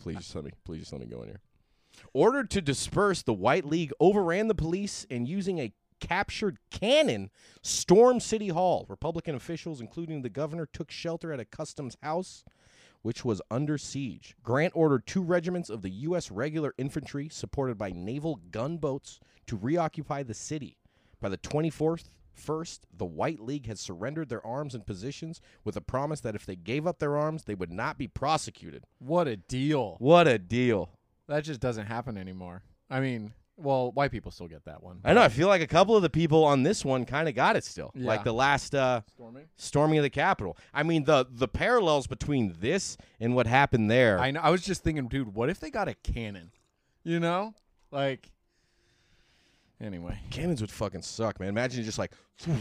Please 0.00 0.18
just 0.18 0.34
let 0.34 0.44
me. 0.44 0.52
Please 0.64 0.80
just 0.80 0.92
let 0.92 1.00
me 1.00 1.06
go 1.06 1.22
in 1.22 1.28
here. 1.28 1.40
Ordered 2.14 2.50
to 2.50 2.60
disperse, 2.60 3.22
the 3.22 3.34
White 3.34 3.64
League 3.64 3.92
overran 4.00 4.48
the 4.48 4.54
police 4.54 5.06
and 5.10 5.28
using 5.28 5.58
a 5.58 5.72
captured 6.00 6.58
cannon 6.70 7.30
stormed 7.62 8.22
City 8.22 8.48
Hall. 8.48 8.86
Republican 8.88 9.34
officials, 9.34 9.80
including 9.80 10.22
the 10.22 10.28
governor, 10.28 10.66
took 10.66 10.90
shelter 10.90 11.32
at 11.32 11.40
a 11.40 11.44
customs 11.44 11.96
house. 12.02 12.44
Which 13.02 13.24
was 13.24 13.42
under 13.50 13.78
siege. 13.78 14.36
Grant 14.44 14.74
ordered 14.76 15.08
two 15.08 15.22
regiments 15.22 15.68
of 15.68 15.82
the 15.82 15.90
U.S. 15.90 16.30
regular 16.30 16.72
infantry, 16.78 17.28
supported 17.28 17.76
by 17.76 17.90
naval 17.90 18.38
gunboats, 18.52 19.18
to 19.48 19.56
reoccupy 19.56 20.22
the 20.22 20.34
city. 20.34 20.76
By 21.22 21.28
the 21.28 21.38
24th, 21.38 22.10
first, 22.34 22.86
the 22.92 23.04
White 23.06 23.40
League 23.40 23.66
had 23.66 23.78
surrendered 23.78 24.28
their 24.28 24.44
arms 24.44 24.74
and 24.74 24.84
positions 24.84 25.40
with 25.64 25.76
a 25.76 25.80
promise 25.80 26.20
that 26.20 26.34
if 26.34 26.44
they 26.44 26.56
gave 26.56 26.86
up 26.86 26.98
their 26.98 27.16
arms, 27.16 27.44
they 27.44 27.54
would 27.54 27.72
not 27.72 27.96
be 27.96 28.08
prosecuted. 28.08 28.84
What 28.98 29.28
a 29.28 29.36
deal. 29.36 29.96
What 30.00 30.26
a 30.26 30.38
deal. 30.38 30.90
That 31.28 31.44
just 31.44 31.60
doesn't 31.60 31.86
happen 31.86 32.18
anymore. 32.18 32.64
I 32.90 32.98
mean, 32.98 33.32
well, 33.56 33.92
white 33.92 34.10
people 34.10 34.32
still 34.32 34.48
get 34.48 34.64
that 34.64 34.82
one. 34.82 35.00
I 35.04 35.14
know. 35.14 35.22
I 35.22 35.28
feel 35.28 35.46
like 35.46 35.62
a 35.62 35.66
couple 35.68 35.94
of 35.94 36.02
the 36.02 36.10
people 36.10 36.44
on 36.44 36.64
this 36.64 36.84
one 36.84 37.04
kind 37.04 37.28
of 37.28 37.36
got 37.36 37.54
it 37.54 37.64
still. 37.64 37.92
Yeah. 37.94 38.08
Like 38.08 38.24
the 38.24 38.34
last 38.34 38.74
uh, 38.74 39.02
Storming? 39.14 39.44
storming 39.56 39.98
of 39.98 40.02
the 40.02 40.10
Capitol. 40.10 40.56
I 40.74 40.82
mean, 40.82 41.04
the 41.04 41.26
the 41.30 41.46
parallels 41.48 42.08
between 42.08 42.56
this 42.58 42.96
and 43.20 43.36
what 43.36 43.46
happened 43.46 43.90
there. 43.90 44.18
I 44.18 44.32
know. 44.32 44.40
I 44.40 44.50
was 44.50 44.62
just 44.62 44.82
thinking, 44.82 45.06
dude, 45.06 45.34
what 45.34 45.50
if 45.50 45.60
they 45.60 45.70
got 45.70 45.86
a 45.86 45.94
cannon? 45.94 46.50
You 47.04 47.20
know, 47.20 47.54
like. 47.92 48.31
Anyway, 49.82 50.16
Cannons 50.30 50.60
would 50.60 50.70
fucking 50.70 51.02
suck, 51.02 51.40
man. 51.40 51.48
Imagine 51.48 51.82
just 51.82 51.98
like 51.98 52.12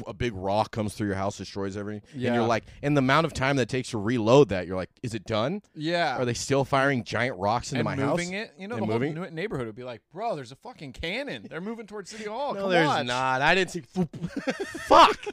a 0.07 0.13
big 0.13 0.33
rock 0.33 0.71
comes 0.71 0.95
through 0.95 1.05
your 1.05 1.15
house, 1.15 1.37
destroys 1.37 1.77
everything, 1.77 2.01
and 2.13 2.21
you're 2.21 2.41
like, 2.47 2.63
and 2.81 2.97
the 2.97 2.99
amount 2.99 3.25
of 3.25 3.33
time 3.33 3.57
that 3.57 3.69
takes 3.69 3.91
to 3.91 3.99
reload 3.99 4.49
that, 4.49 4.65
you're 4.65 4.75
like, 4.75 4.89
is 5.03 5.13
it 5.13 5.23
done? 5.25 5.61
yeah. 5.75 6.17
Are 6.17 6.25
they 6.25 6.33
still 6.33 6.65
firing 6.65 7.03
giant 7.03 7.37
rocks 7.37 7.71
into 7.73 7.81
and 7.81 7.85
my 7.85 7.95
moving 7.95 8.07
house? 8.09 8.17
Moving 8.17 8.33
it, 8.33 8.53
you 8.57 8.67
know, 8.67 8.75
And 8.75 8.83
the 8.83 8.87
moving 8.87 9.15
whole 9.15 9.29
neighborhood 9.29 9.67
would 9.67 9.75
be 9.75 9.83
like, 9.83 10.01
"Bro, 10.11 10.35
there's 10.35 10.51
a 10.51 10.55
fucking 10.55 10.93
cannon. 10.93 11.45
They're 11.47 11.61
moving 11.61 11.85
towards 11.85 12.09
City 12.09 12.23
Hall. 12.25 12.55
No, 12.55 12.61
Come 12.61 12.71
there's 12.71 12.87
watch." 12.87 13.05
not. 13.05 13.41
I 13.43 13.53
didn't 13.53 13.69
see. 13.69 13.81
Fuck! 14.87 15.25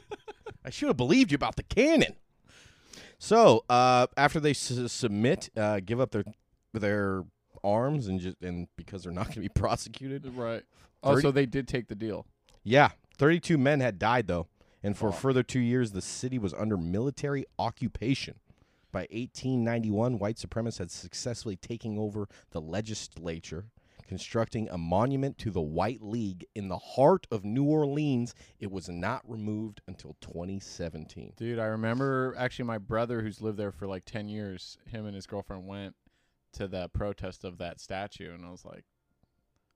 I 0.63 0.69
should 0.69 0.89
have 0.89 0.97
believed 0.97 1.31
you 1.31 1.35
about 1.35 1.55
the 1.55 1.63
cannon. 1.63 2.15
So 3.17 3.65
uh, 3.67 4.07
after 4.15 4.39
they 4.39 4.51
s- 4.51 4.91
submit, 4.91 5.49
uh, 5.57 5.79
give 5.83 5.99
up 5.99 6.11
their 6.11 6.23
their 6.73 7.23
arms, 7.63 8.07
and 8.07 8.19
just 8.19 8.41
and 8.41 8.67
because 8.77 9.03
they're 9.03 9.11
not 9.13 9.25
going 9.25 9.35
to 9.35 9.41
be 9.41 9.49
prosecuted, 9.55 10.25
Right. 10.35 10.63
Oh, 11.03 11.11
Thirty- 11.11 11.21
so 11.21 11.31
they 11.31 11.45
did 11.45 11.67
take 11.67 11.87
the 11.87 11.95
deal. 11.95 12.25
yeah, 12.63 12.89
thirty-two 13.17 13.57
men 13.57 13.79
had 13.79 13.97
died 13.99 14.27
though, 14.27 14.47
and 14.83 14.97
for 14.97 15.09
a 15.09 15.13
further 15.13 15.43
two 15.43 15.59
years, 15.61 15.91
the 15.91 16.01
city 16.01 16.37
was 16.37 16.53
under 16.53 16.77
military 16.77 17.45
occupation. 17.57 18.35
By 18.91 19.01
1891, 19.11 20.17
white 20.17 20.37
supremacists 20.37 20.79
had 20.79 20.89
successfully 20.91 21.55
taken 21.55 21.99
over 21.99 22.27
the 22.49 22.59
legislature, 22.59 23.65
constructing 24.07 24.67
a 24.67 24.79
monument 24.79 25.37
to 25.37 25.51
the 25.51 25.61
White 25.61 26.01
League 26.01 26.43
in 26.55 26.69
the 26.69 26.77
heart 26.79 27.27
of 27.31 27.45
New 27.45 27.65
Orleans. 27.65 28.33
It 28.59 28.71
was 28.71 28.89
not 28.89 29.21
removed 29.29 29.81
until 29.87 30.15
2017. 30.21 31.33
Dude, 31.37 31.59
I 31.59 31.65
remember 31.65 32.33
actually 32.37 32.65
my 32.65 32.79
brother 32.79 33.21
who's 33.21 33.41
lived 33.41 33.59
there 33.59 33.71
for 33.71 33.85
like 33.85 34.05
10 34.05 34.27
years, 34.27 34.79
him 34.87 35.05
and 35.05 35.13
his 35.13 35.27
girlfriend 35.27 35.67
went 35.67 35.95
to 36.53 36.67
the 36.67 36.89
protest 36.89 37.43
of 37.43 37.57
that 37.59 37.79
statue 37.79 38.33
and 38.33 38.45
I 38.45 38.51
was 38.51 38.65
like, 38.65 38.85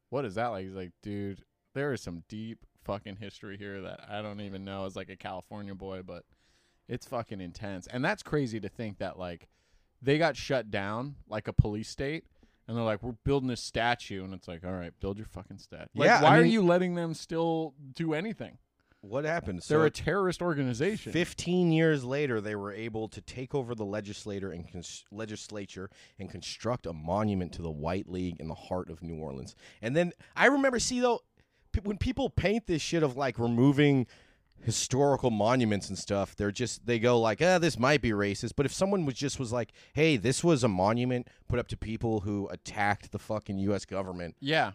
"What 0.10 0.26
is 0.26 0.36
that 0.36 0.48
like?" 0.48 0.66
He's 0.66 0.76
like, 0.76 0.92
"Dude, 1.02 1.44
there 1.74 1.94
is 1.94 2.02
some 2.02 2.24
deep 2.28 2.66
fucking 2.84 3.18
history 3.18 3.58
here 3.58 3.82
that 3.82 4.02
I 4.10 4.22
don't 4.22 4.42
even 4.42 4.66
know 4.66 4.86
as 4.86 4.96
like 4.96 5.10
a 5.10 5.16
California 5.16 5.76
boy, 5.76 6.02
but 6.04 6.24
it's 6.88 7.06
fucking 7.08 7.42
intense." 7.42 7.88
And 7.88 8.04
that's 8.04 8.24
crazy 8.24 8.60
to 8.60 8.70
think 8.70 8.98
that 9.00 9.18
like 9.18 9.48
they 10.02 10.18
got 10.18 10.36
shut 10.36 10.70
down 10.70 11.16
like 11.28 11.48
a 11.48 11.54
police 11.54 11.90
state 11.90 12.26
and 12.68 12.78
they're 12.78 12.84
like, 12.84 13.04
"We're 13.04 13.14
building 13.24 13.50
this 13.50 13.62
statue." 13.62 14.24
And 14.24 14.34
it's 14.34 14.48
like, 14.48 14.66
"All 14.66 14.72
right, 14.72 14.94
build 15.00 15.18
your 15.18 15.28
fucking 15.28 15.60
statue." 15.60 15.90
Like, 15.96 16.08
Yeah, 16.08 16.20
I 16.20 16.24
why 16.24 16.40
are 16.40 16.46
you 16.46 16.64
letting 16.64 16.96
them 16.96 17.14
still 17.14 17.74
do 17.94 18.14
anything? 18.14 18.58
What 19.06 19.26
happened? 19.26 19.60
They're 19.60 19.80
So 19.80 19.84
a 19.84 19.90
terrorist 19.90 20.42
organization. 20.42 21.12
15 21.12 21.74
years 21.74 22.06
later, 22.06 22.40
they 22.40 22.56
were 22.56 22.72
able 22.72 23.10
to 23.10 23.20
take 23.20 23.54
over 23.54 23.76
the 23.76 23.84
legislator 23.84 24.52
and 24.52 24.66
cons- 24.72 25.04
legislature 25.12 25.90
and 26.18 26.30
construct 26.32 26.86
a 26.86 26.94
monument 26.94 27.52
to 27.54 27.62
the 27.62 27.70
White 27.70 28.08
League 28.08 28.38
in 28.40 28.48
the 28.48 28.54
heart 28.56 28.90
of 28.90 29.04
New 29.04 29.18
Orleans. 29.22 29.56
And 29.82 29.94
then 29.94 30.14
I 30.38 30.46
remember, 30.46 30.80
see 30.80 31.02
though, 31.02 31.20
p- 31.74 31.82
when 31.84 31.98
people 31.98 32.30
paint 32.30 32.66
this 32.66 32.82
shit 32.82 33.04
of 33.04 33.18
like 33.18 33.38
removing 33.38 34.08
historical 34.62 35.30
monuments 35.32 35.90
and 35.90 35.98
stuff, 35.98 36.36
they're 36.38 36.50
just 36.52 36.86
they 36.86 36.98
go 36.98 37.20
like, 37.20 37.42
ah, 37.42 37.58
this 37.60 37.78
might 37.78 38.02
be 38.02 38.12
racist. 38.12 38.54
But 38.56 38.66
if 38.66 38.72
someone 38.74 39.06
was 39.06 39.16
just 39.16 39.38
was 39.38 39.52
like, 39.52 39.74
hey, 39.94 40.16
this 40.16 40.46
was 40.46 40.64
a 40.64 40.70
monument 40.70 41.28
put 41.50 41.60
up 41.60 41.68
to 41.68 41.78
people 41.78 42.22
who 42.22 42.48
attacked 42.50 43.12
the 43.12 43.20
fucking 43.20 43.58
U.S. 43.60 43.84
government, 43.84 44.38
Yeah. 44.40 44.72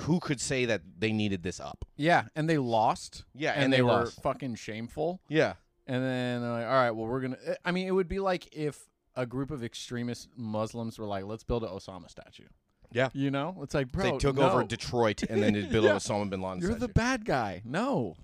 Who 0.00 0.20
could 0.20 0.40
say 0.40 0.64
that 0.66 0.82
they 0.98 1.12
needed 1.12 1.42
this 1.42 1.60
up? 1.60 1.84
Yeah, 1.96 2.24
and 2.36 2.48
they 2.48 2.58
lost. 2.58 3.24
Yeah, 3.34 3.52
and, 3.52 3.64
and 3.64 3.72
they, 3.72 3.76
they 3.78 3.82
were 3.82 3.90
lost. 3.90 4.22
fucking 4.22 4.54
shameful. 4.56 5.20
Yeah, 5.28 5.54
And 5.86 6.02
then 6.02 6.40
they're 6.42 6.50
like, 6.52 6.66
all 6.66 6.72
right, 6.72 6.90
well, 6.90 7.06
we're 7.06 7.20
gonna. 7.20 7.38
I 7.64 7.70
mean, 7.72 7.86
it 7.86 7.92
would 7.92 8.08
be 8.08 8.18
like 8.20 8.48
if 8.54 8.88
a 9.16 9.26
group 9.26 9.50
of 9.50 9.64
extremist 9.64 10.28
Muslims 10.36 10.98
were 10.98 11.06
like, 11.06 11.24
let's 11.24 11.42
build 11.44 11.64
an 11.64 11.70
Osama 11.70 12.08
statue. 12.10 12.44
Yeah. 12.92 13.08
You 13.12 13.30
know, 13.30 13.58
it's 13.62 13.74
like, 13.74 13.92
bro, 13.92 14.12
they 14.12 14.16
took 14.18 14.36
no, 14.36 14.48
over 14.48 14.64
Detroit 14.64 15.22
and 15.24 15.42
then 15.42 15.52
they 15.52 15.62
built 15.70 15.84
Yeah. 15.84 15.96
Osama 15.96 16.30
bin 16.30 16.40
Laden. 16.40 16.62
You're 16.62 16.74
the 16.74 16.88
bad 16.88 17.24
guy. 17.24 17.60
No, 17.64 18.16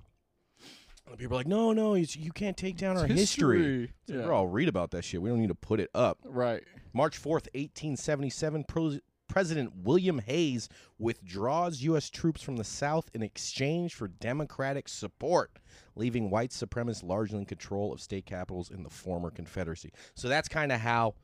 People 1.19 1.37
are 1.37 1.41
like, 1.41 1.47
no, 1.47 1.73
no, 1.73 1.95
you 1.95 2.33
can't 2.33 2.57
take 2.57 2.79
down 2.79 2.97
our 2.97 3.07
history. 3.07 3.59
history. 3.59 3.81
Like, 4.09 4.17
Yeah. 4.21 4.25
Bro, 4.27 4.37
I'll 4.37 4.47
read 4.47 4.69
about 4.69 4.91
that 4.93 5.05
shit. 5.05 5.21
We 5.21 5.29
don't 5.29 5.39
need 5.41 5.49
to 5.49 5.55
put 5.55 5.81
it 5.81 5.91
up. 5.95 6.19
right. 6.25 6.63
March 6.95 7.21
4th, 7.21 7.49
1877, 7.55 8.65
Pro- 8.65 8.99
President 9.29 9.73
William 9.83 10.19
Hayes 10.21 10.69
withdraws 10.99 11.83
U.S. 11.83 12.11
troops 12.11 12.43
from 12.43 12.57
the 12.57 12.65
South 12.65 13.11
in 13.15 13.23
exchange 13.23 13.95
for 13.95 14.09
Democratic 14.09 14.89
support, 14.89 15.59
leaving 15.97 16.31
white 16.31 16.51
supremacists 16.51 17.03
largely 17.03 17.39
in 17.39 17.47
control 17.47 17.93
of 17.93 18.01
state 18.01 18.27
capitals 18.27 18.71
in 18.71 18.83
the 18.83 18.91
former 18.91 19.31
Confederacy. 19.31 19.93
So 20.15 20.29
that's 20.29 20.49
kind 20.49 20.73
of 20.73 20.81
how. 20.81 21.15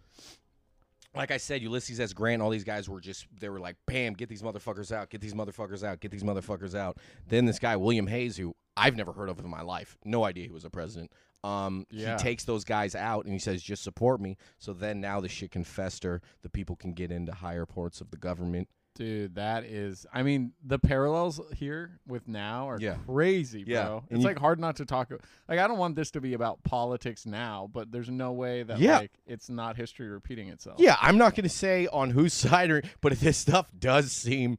Like 1.12 1.32
I 1.32 1.38
said, 1.38 1.60
Ulysses 1.60 1.98
S. 1.98 2.12
Grant, 2.12 2.40
all 2.40 2.50
these 2.50 2.62
guys 2.62 2.88
were 2.88 3.00
just, 3.00 3.26
they 3.40 3.48
were 3.48 3.58
like, 3.58 3.74
bam, 3.84 4.12
get 4.12 4.28
these 4.28 4.42
motherfuckers 4.42 4.92
out, 4.92 5.10
get 5.10 5.20
these 5.20 5.34
motherfuckers 5.34 5.82
out, 5.82 5.98
get 5.98 6.12
these 6.12 6.22
motherfuckers 6.22 6.76
out. 6.76 6.98
Then 7.26 7.46
this 7.46 7.58
guy, 7.58 7.74
William 7.74 8.06
Hayes, 8.06 8.36
who 8.36 8.54
I've 8.76 8.96
never 8.96 9.12
heard 9.12 9.28
of 9.28 9.38
in 9.38 9.48
my 9.48 9.62
life, 9.62 9.96
no 10.04 10.24
idea 10.24 10.44
he 10.46 10.52
was 10.52 10.64
a 10.64 10.70
president, 10.70 11.12
um, 11.44 11.86
Yeah. 11.90 12.16
he 12.16 12.22
takes 12.22 12.44
those 12.44 12.64
guys 12.64 12.94
out 12.94 13.24
and 13.24 13.32
he 13.32 13.38
says, 13.38 13.62
just 13.62 13.82
support 13.82 14.20
me. 14.20 14.36
So 14.58 14.72
then 14.72 15.00
now 15.00 15.20
the 15.20 15.28
shit 15.28 15.50
can 15.50 15.64
fester. 15.64 16.20
The 16.42 16.48
people 16.50 16.76
can 16.76 16.92
get 16.92 17.10
into 17.10 17.32
higher 17.32 17.66
parts 17.66 18.00
of 18.00 18.10
the 18.10 18.16
government. 18.16 18.68
Dude, 18.96 19.36
that 19.36 19.64
is. 19.64 20.04
I 20.12 20.22
mean, 20.24 20.52
the 20.64 20.78
parallels 20.78 21.40
here 21.54 22.00
with 22.06 22.26
now 22.28 22.68
are 22.68 22.78
Yeah. 22.80 22.96
crazy, 23.06 23.64
bro. 23.64 24.04
And 24.10 24.16
It's 24.16 24.22
you- 24.22 24.28
like 24.28 24.38
hard 24.38 24.58
not 24.58 24.76
to 24.76 24.84
talk. 24.84 25.10
Like, 25.48 25.58
I 25.60 25.66
don't 25.68 25.78
want 25.78 25.94
this 25.96 26.10
to 26.12 26.20
be 26.20 26.34
about 26.34 26.62
politics 26.64 27.24
now, 27.24 27.70
but 27.72 27.92
there's 27.92 28.10
no 28.10 28.32
way 28.32 28.62
that 28.64 28.78
Yeah. 28.78 28.98
like 28.98 29.12
it's 29.26 29.48
not 29.48 29.76
history 29.76 30.08
repeating 30.08 30.48
itself. 30.48 30.80
Yeah, 30.80 30.96
I'm 31.00 31.16
not 31.16 31.34
going 31.34 31.44
to 31.44 31.48
say 31.48 31.86
on 31.86 32.10
whose 32.10 32.32
side, 32.64 32.70
or, 32.70 32.82
but 33.00 33.12
this 33.18 33.38
stuff 33.38 33.70
does 33.78 34.12
seem 34.12 34.58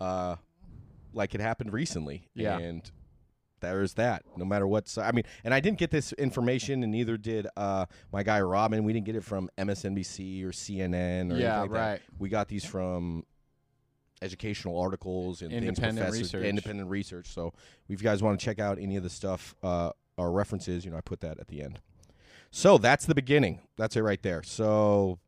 uh, 0.00 0.36
like 1.12 1.34
it 1.34 1.40
happened 1.40 1.72
recently. 1.72 2.28
Yeah. 2.34 2.58
And 2.58 2.90
there's 3.60 3.94
that. 3.94 4.22
No 4.36 4.44
matter 4.44 4.66
what. 4.66 4.92
I 5.00 5.12
mean, 5.12 5.24
and 5.44 5.52
I 5.54 5.60
didn't 5.60 5.78
get 5.78 5.90
this 5.90 6.12
information, 6.14 6.82
and 6.82 6.92
neither 6.92 7.16
did 7.16 7.46
uh, 7.56 7.86
my 8.12 8.22
guy 8.22 8.40
Robin. 8.40 8.84
We 8.84 8.92
didn't 8.92 9.06
get 9.06 9.16
it 9.16 9.24
from 9.24 9.48
MSNBC 9.58 10.44
or 10.44 10.48
CNN 10.50 11.32
or 11.32 11.36
Yeah, 11.36 11.60
anything 11.60 11.60
like 11.60 11.70
that. 11.70 11.76
right. 11.78 12.00
We 12.18 12.28
got 12.28 12.48
these 12.48 12.64
from 12.64 13.24
educational 14.20 14.78
articles 14.80 15.42
and 15.42 15.52
Independent 15.52 16.10
research. 16.12 16.44
independent 16.44 16.88
research. 16.90 17.28
So 17.28 17.52
if 17.88 18.00
you 18.00 18.04
guys 18.04 18.22
want 18.22 18.38
to 18.38 18.44
check 18.44 18.58
out 18.58 18.78
any 18.80 18.96
of 18.96 19.02
the 19.02 19.10
stuff 19.10 19.54
uh, 19.62 19.90
or 20.16 20.32
references, 20.32 20.84
you 20.84 20.90
know, 20.90 20.96
I 20.96 21.00
put 21.02 21.20
that 21.20 21.38
at 21.38 21.48
the 21.48 21.62
end. 21.62 21.80
So 22.50 22.78
that's 22.78 23.06
the 23.06 23.14
beginning. 23.14 23.60
That's 23.76 23.94
it 23.96 24.02
right 24.02 24.20
there. 24.22 24.42
So 24.42 25.18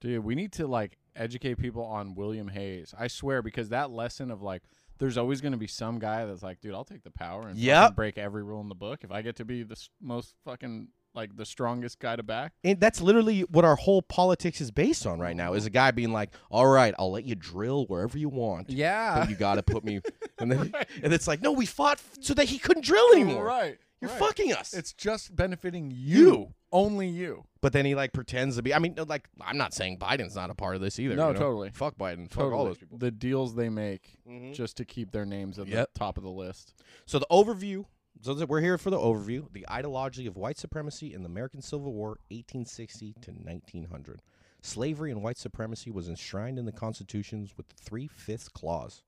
Dude, 0.00 0.24
we 0.24 0.34
need 0.34 0.52
to 0.54 0.66
like 0.66 0.98
educate 1.14 1.58
people 1.58 1.84
on 1.84 2.14
William 2.16 2.48
Hayes. 2.48 2.92
I 2.98 3.06
swear, 3.06 3.40
because 3.40 3.68
that 3.68 3.90
lesson 3.90 4.30
of 4.30 4.42
like, 4.42 4.62
there's 4.98 5.16
always 5.18 5.40
going 5.40 5.52
to 5.52 5.58
be 5.58 5.66
some 5.66 5.98
guy 5.98 6.24
that's 6.24 6.42
like, 6.42 6.60
dude, 6.60 6.74
I'll 6.74 6.84
take 6.84 7.02
the 7.02 7.10
power 7.10 7.48
and 7.48 7.58
Yep. 7.58 7.96
break 7.96 8.18
every 8.18 8.42
rule 8.42 8.60
in 8.60 8.68
the 8.68 8.74
book 8.74 9.00
if 9.04 9.10
I 9.10 9.22
get 9.22 9.36
to 9.36 9.44
be 9.44 9.62
the 9.62 9.76
most 10.00 10.34
fucking 10.44 10.88
like 11.16 11.36
the 11.36 11.46
strongest 11.46 12.00
guy 12.00 12.16
to 12.16 12.24
back. 12.24 12.52
And 12.64 12.80
that's 12.80 13.00
literally 13.00 13.42
what 13.42 13.64
our 13.64 13.76
whole 13.76 14.02
politics 14.02 14.60
is 14.60 14.72
based 14.72 15.06
on 15.06 15.20
right 15.20 15.36
now. 15.36 15.54
Is 15.54 15.64
a 15.64 15.70
guy 15.70 15.92
being 15.92 16.10
like, 16.12 16.30
"All 16.50 16.66
right, 16.66 16.92
I'll 16.98 17.12
let 17.12 17.24
you 17.24 17.36
drill 17.36 17.86
wherever 17.86 18.18
you 18.18 18.28
want, 18.28 18.68
Yeah, 18.68 19.20
but 19.20 19.30
you 19.30 19.36
got 19.36 19.54
to 19.54 19.62
put 19.62 19.84
me." 19.84 20.00
And 20.40 20.50
then, 20.50 20.72
and 21.00 21.12
it's 21.14 21.28
like, 21.28 21.40
"No, 21.40 21.52
we 21.52 21.64
fought 21.66 22.00
so 22.20 22.34
that 22.34 22.46
he 22.46 22.58
couldn't 22.58 22.84
drill 22.84 23.12
anymore. 23.12 23.44
Right, 23.44 23.78
You're 24.04 24.10
right. 24.12 24.18
fucking 24.28 24.52
us." 24.52 24.72
It's 24.74 24.92
just 24.92 25.34
benefiting 25.34 25.90
you, 25.90 26.18
You. 26.26 26.54
only 26.72 27.08
you. 27.08 27.44
but 27.60 27.72
then 27.72 27.84
he 27.84 27.94
like 27.94 28.12
pretends 28.12 28.56
to 28.56 28.62
be. 28.62 28.72
I 28.74 28.78
mean, 28.78 28.94
like, 29.08 29.28
I'm 29.40 29.56
not 29.56 29.72
saying 29.74 29.98
Biden's 29.98 30.34
not 30.34 30.50
a 30.50 30.54
part 30.54 30.74
of 30.76 30.80
this 30.80 30.98
either. 30.98 31.14
No, 31.16 31.28
you 31.28 31.34
know? 31.34 31.38
totally. 31.40 31.70
Fuck 31.70 31.96
Biden. 31.96 32.30
Fuck 32.30 32.52
all 32.52 32.64
those 32.64 32.78
people. 32.78 32.98
The 32.98 33.10
deals 33.10 33.54
they 33.54 33.68
make 33.68 34.18
Mhm. 34.28 34.54
just 34.54 34.76
to 34.78 34.84
keep 34.84 35.10
their 35.10 35.24
names 35.26 35.58
at 35.58 35.66
Yep. 35.68 35.92
the 35.92 35.98
top 35.98 36.16
of 36.18 36.24
the 36.24 36.30
list. 36.30 36.74
So 37.06 37.18
the 37.18 37.26
overview. 37.30 37.86
So 38.22 38.32
we're 38.46 38.60
here 38.60 38.78
for 38.78 38.90
the 38.90 38.96
overview. 38.98 39.52
The 39.52 39.66
ideology 39.68 40.26
of 40.26 40.36
white 40.36 40.56
supremacy 40.56 41.12
in 41.12 41.22
the 41.22 41.28
American 41.28 41.60
Civil 41.60 41.92
War, 41.92 42.18
1860 42.30 43.12
to 43.22 43.32
1900. 43.32 44.22
Slavery 44.62 45.10
and 45.10 45.22
white 45.22 45.36
supremacy 45.36 45.90
was 45.90 46.08
enshrined 46.08 46.58
in 46.58 46.64
the 46.64 46.72
constitutions 46.72 47.56
with 47.56 47.68
the 47.68 47.74
three 47.74 48.06
fifths 48.06 48.48
clause 48.48 49.02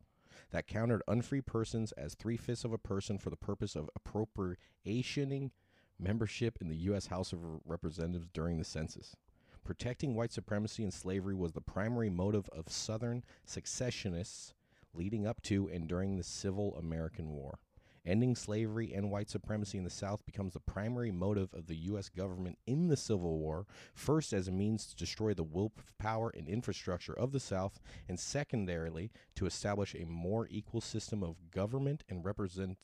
that 0.51 0.67
countered 0.67 1.03
unfree 1.09 1.41
persons 1.41 1.93
as 1.93 2.15
three 2.15 2.37
fifths 2.37 2.65
of 2.65 2.73
a 2.73 2.79
person 2.79 3.19
for 3.19 3.31
the 3.31 3.37
purpose 3.37 3.77
of 3.77 3.91
appropriationing 3.99 5.51
membership 5.99 6.59
in 6.61 6.69
the 6.69 6.77
U.S. 6.77 7.07
House 7.07 7.33
of 7.33 7.41
Representatives 7.65 8.29
during 8.33 8.59
the 8.59 8.65
census. 8.65 9.17
Protecting 9.65 10.15
white 10.15 10.33
supremacy 10.33 10.85
and 10.85 10.95
slavery 10.95 11.35
was 11.35 11.53
the 11.53 11.61
primary 11.61 12.11
motive 12.11 12.49
of 12.51 12.69
Southern 12.69 13.25
secessionists 13.45 14.55
leading 14.95 15.27
up 15.27 15.43
to 15.43 15.69
and 15.69 15.89
during 15.89 16.17
the 16.17 16.23
Civil 16.23 16.77
American 16.77 17.31
War. 17.31 17.59
Ending 18.07 18.37
slavery 18.37 18.93
and 18.95 19.11
white 19.11 19.29
supremacy 19.29 19.79
in 19.79 19.85
the 19.85 19.91
South 19.91 20.25
becomes 20.25 20.53
the 20.53 20.61
primary 20.61 21.11
motive 21.11 21.53
of 21.53 21.67
the 21.67 21.77
U.S. 21.77 22.09
government 22.09 22.59
in 22.67 22.89
the 22.89 22.97
Civil 22.97 23.39
War, 23.39 23.67
first 23.95 24.33
as 24.33 24.49
a 24.49 24.53
means 24.53 24.87
to 24.87 24.97
destroy 24.97 25.35
the 25.35 25.43
willpower 25.43 26.31
and 26.37 26.49
infrastructure 26.49 27.13
of 27.15 27.33
the 27.33 27.41
South, 27.41 27.81
and 28.09 28.19
secondarily 28.19 29.11
to 29.35 29.47
establish 29.47 29.95
a 29.95 30.05
more 30.07 30.47
equal 30.51 30.81
system 30.81 31.23
of 31.23 31.51
government 31.51 32.05
and 32.09 32.25
represent 32.25 32.79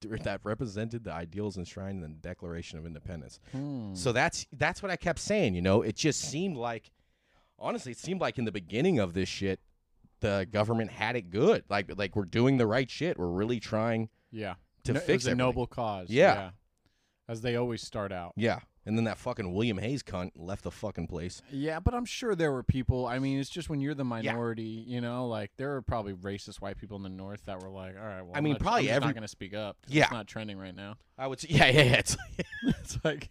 that 0.22 0.40
represented 0.44 1.04
the 1.04 1.12
ideals 1.12 1.56
enshrined 1.56 2.02
in 2.04 2.12
the 2.12 2.18
Declaration 2.20 2.78
of 2.78 2.86
Independence. 2.86 3.40
Hmm. 3.52 3.94
So 3.94 4.12
that's 4.12 4.46
that's 4.52 4.82
what 4.82 4.90
I 4.90 4.96
kept 4.96 5.18
saying. 5.18 5.54
You 5.54 5.62
know, 5.62 5.82
it 5.82 5.96
just 5.96 6.20
seemed 6.20 6.56
like, 6.56 6.92
honestly, 7.58 7.92
it 7.92 7.98
seemed 7.98 8.20
like 8.20 8.38
in 8.38 8.44
the 8.44 8.52
beginning 8.52 8.98
of 9.00 9.14
this 9.14 9.28
shit, 9.28 9.60
the 10.20 10.46
government 10.50 10.90
had 10.90 11.16
it 11.16 11.30
good. 11.30 11.64
Like 11.68 11.90
like 11.96 12.16
we're 12.16 12.24
doing 12.24 12.58
the 12.58 12.66
right 12.66 12.88
shit. 12.88 13.18
We're 13.18 13.26
really 13.26 13.60
trying 13.60 14.08
Yeah. 14.30 14.54
To 14.84 14.92
No- 14.94 15.00
fix 15.00 15.24
it 15.24 15.28
was 15.28 15.32
a 15.32 15.34
noble 15.36 15.66
cause. 15.66 16.08
Yeah. 16.10 16.50
As 17.28 17.42
they 17.42 17.56
always 17.56 17.82
start 17.82 18.10
out. 18.12 18.32
Yeah. 18.36 18.60
And 18.86 18.96
then 18.96 19.04
that 19.04 19.18
fucking 19.18 19.52
William 19.52 19.76
Hayes 19.76 20.02
cunt 20.02 20.30
left 20.34 20.64
the 20.64 20.70
fucking 20.70 21.08
place. 21.08 21.42
Yeah, 21.50 21.78
but 21.78 21.92
I'm 21.92 22.06
sure 22.06 22.34
there 22.34 22.50
were 22.52 22.62
people. 22.62 23.06
I 23.06 23.18
mean, 23.18 23.38
it's 23.38 23.50
just 23.50 23.68
when 23.68 23.82
you're 23.82 23.94
the 23.94 24.04
minority, 24.04 24.62
you 24.62 25.02
know, 25.02 25.28
like 25.28 25.50
there 25.58 25.68
were 25.72 25.82
probably 25.82 26.14
racist 26.14 26.62
white 26.62 26.78
people 26.78 26.96
in 26.96 27.02
the 27.02 27.10
North 27.10 27.44
that 27.44 27.60
were 27.62 27.68
like, 27.68 27.96
all 28.00 28.06
right, 28.06 28.22
well, 28.22 28.32
I 28.34 28.38
I'm 28.38 28.44
mean, 28.44 28.54
not, 28.54 28.60
probably 28.62 28.88
I'm 28.88 28.96
every- 28.96 29.08
not 29.08 29.14
going 29.14 29.22
to 29.22 29.28
speak 29.28 29.52
up. 29.52 29.76
Yeah. 29.88 30.04
It's 30.04 30.12
not 30.12 30.26
trending 30.26 30.56
right 30.58 30.74
now. 30.74 30.94
I 31.18 31.26
would 31.26 31.38
say, 31.38 31.48
yeah, 31.50 31.66
yeah, 31.68 31.82
yeah. 31.82 31.94
It's 31.96 32.16
it's 32.62 32.98
like, 33.04 33.28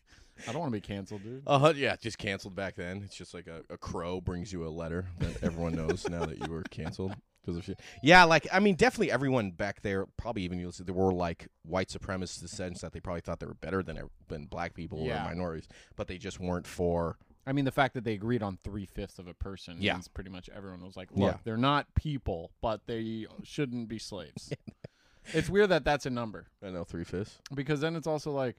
I 0.48 0.52
don't 0.52 0.60
want 0.62 0.72
to 0.72 0.78
be 0.80 0.82
canceled, 0.82 1.24
dude. 1.24 1.42
uh, 1.48 1.74
yeah, 1.76 1.96
just 1.96 2.20
canceled 2.20 2.56
back 2.56 2.76
then. 2.76 3.02
It's 3.04 3.16
just 3.16 3.34
like 3.34 3.48
a, 3.48 3.64
a 3.74 3.80
crow 3.80 4.22
brings 4.22 4.54
you 4.54 4.68
a 4.68 4.70
letter 4.70 5.08
that 5.18 5.42
everyone 5.44 5.74
knows 5.74 6.08
now 6.08 6.24
that 6.28 6.38
you 6.40 6.52
were 6.54 6.62
canceled 6.70 7.16
because 7.48 7.58
of 7.58 7.64
shit. 7.66 7.80
Yeah, 8.04 8.24
like 8.26 8.46
I 8.52 8.60
mean, 8.60 8.76
definitely 8.76 9.12
everyone 9.12 9.52
back 9.52 9.82
there, 9.82 10.06
probably 10.18 10.44
even 10.44 10.60
you, 10.60 10.72
there 10.80 10.94
were 10.94 11.14
like 11.14 11.48
white 11.64 11.88
supremacists 11.90 12.38
in 12.40 12.44
the 12.44 12.48
sense 12.50 12.82
that 12.82 12.92
they 12.94 13.00
probably 13.00 13.22
thought 13.22 13.40
they 13.40 13.46
were 13.46 13.54
better 13.56 13.82
than 13.82 14.00
than 14.28 14.46
black 14.46 14.74
people 14.74 15.04
Yeah. 15.06 15.26
or 15.26 15.30
minorities, 15.30 15.68
but 15.96 16.08
they 16.08 16.18
just 16.18 16.40
weren't 16.40 16.68
for. 16.68 17.18
I 17.46 17.54
mean, 17.54 17.64
the 17.64 17.72
fact 17.72 17.94
that 17.94 18.04
they 18.04 18.12
agreed 18.14 18.44
on 18.44 18.58
three 18.66 18.86
fifths 18.86 19.20
of 19.20 19.28
a 19.28 19.34
person 19.34 19.78
Yeah. 19.80 19.94
means 19.94 20.10
pretty 20.10 20.30
much 20.30 20.50
everyone 20.54 20.84
was 20.84 20.98
like, 20.98 21.10
look, 21.12 21.32
Yeah. 21.36 21.38
they're 21.46 21.56
not 21.56 21.88
people, 21.96 22.52
but 22.62 22.82
they 22.88 23.26
shouldn't 23.44 23.88
be 23.88 23.98
slaves. 24.00 24.52
it's 25.34 25.50
weird 25.50 25.70
that 25.70 25.86
that's 25.86 26.06
a 26.06 26.10
number 26.10 26.48
I 26.62 26.72
know 26.72 26.84
three 26.84 27.06
fifths. 27.06 27.38
because 27.56 27.80
then 27.80 27.96
it's 27.96 28.06
also 28.08 28.32
like, 28.32 28.58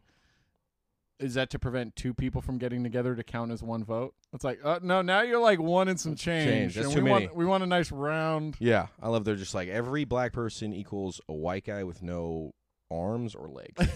is 1.21 1.35
that 1.35 1.51
to 1.51 1.59
prevent 1.59 1.97
two 1.97 2.15
people 2.15 2.41
from 2.41 2.59
getting 2.59 2.83
together 2.83 3.15
to 3.15 3.23
count 3.23 3.51
as 3.51 3.63
one 3.63 3.85
vote? 3.85 4.15
It's 4.33 4.45
like, 4.45 4.61
uh, 4.65 4.79
no, 4.83 5.03
now 5.03 5.23
you're 5.23 5.41
like 5.41 5.59
one 5.59 5.89
and 5.89 5.99
some 5.99 6.15
change. 6.15 6.49
Change. 6.49 6.75
That's 6.75 6.87
and 6.87 6.97
too 6.97 7.05
we 7.05 7.11
many. 7.11 7.27
Want, 7.27 7.37
we 7.37 7.45
want 7.47 7.63
a 7.65 7.67
nice 7.67 7.91
round. 7.91 8.57
Yeah, 8.61 8.87
I 9.03 9.09
love. 9.09 9.25
They're 9.25 9.37
just 9.37 9.55
like 9.55 9.69
every 9.69 10.05
black 10.05 10.33
person 10.33 10.73
equals 10.73 11.21
a 11.29 11.33
white 11.33 11.65
guy 11.65 11.85
with 11.85 12.03
no 12.03 12.55
arms 12.91 13.35
or 13.35 13.49
legs. 13.49 13.89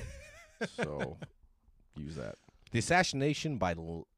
so 0.76 1.18
use 1.96 2.16
that. 2.16 2.36
The 2.72 2.78
assassination 2.78 3.58
by 3.58 3.72
L- 3.72 4.08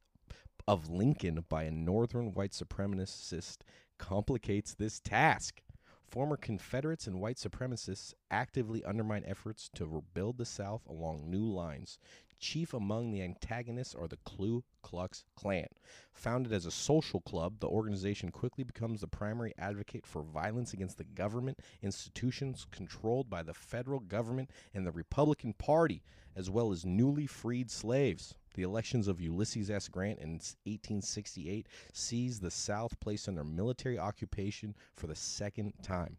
of 0.66 0.88
Lincoln 0.88 1.44
by 1.48 1.64
a 1.64 1.70
northern 1.70 2.32
white 2.32 2.52
supremacist 2.52 3.58
complicates 3.98 4.74
this 4.74 5.00
task. 5.00 5.60
Former 6.08 6.36
Confederates 6.36 7.08
and 7.08 7.20
white 7.20 7.38
supremacists 7.38 8.14
actively 8.30 8.84
undermine 8.84 9.24
efforts 9.26 9.68
to 9.74 9.84
rebuild 9.84 10.38
the 10.38 10.44
South 10.44 10.86
along 10.88 11.28
new 11.28 11.44
lines. 11.44 11.98
Chief 12.38 12.74
among 12.74 13.10
the 13.10 13.22
antagonists 13.22 13.94
are 13.94 14.08
the 14.08 14.18
Ku 14.24 14.64
Klux 14.82 15.24
Klan. 15.34 15.68
Founded 16.12 16.52
as 16.52 16.66
a 16.66 16.70
social 16.70 17.20
club, 17.20 17.60
the 17.60 17.68
organization 17.68 18.30
quickly 18.30 18.64
becomes 18.64 19.00
the 19.00 19.06
primary 19.06 19.54
advocate 19.58 20.06
for 20.06 20.22
violence 20.22 20.72
against 20.72 20.98
the 20.98 21.04
government 21.04 21.60
institutions 21.82 22.66
controlled 22.70 23.30
by 23.30 23.42
the 23.42 23.54
federal 23.54 24.00
government 24.00 24.50
and 24.74 24.86
the 24.86 24.92
Republican 24.92 25.52
Party, 25.52 26.02
as 26.36 26.50
well 26.50 26.72
as 26.72 26.84
newly 26.84 27.26
freed 27.26 27.70
slaves. 27.70 28.34
The 28.54 28.62
elections 28.62 29.08
of 29.08 29.20
Ulysses 29.20 29.70
S. 29.70 29.88
Grant 29.88 30.18
in 30.20 30.32
1868 30.32 31.66
sees 31.92 32.40
the 32.40 32.50
South 32.50 32.98
placed 33.00 33.28
under 33.28 33.44
military 33.44 33.98
occupation 33.98 34.74
for 34.94 35.06
the 35.06 35.16
second 35.16 35.72
time. 35.82 36.18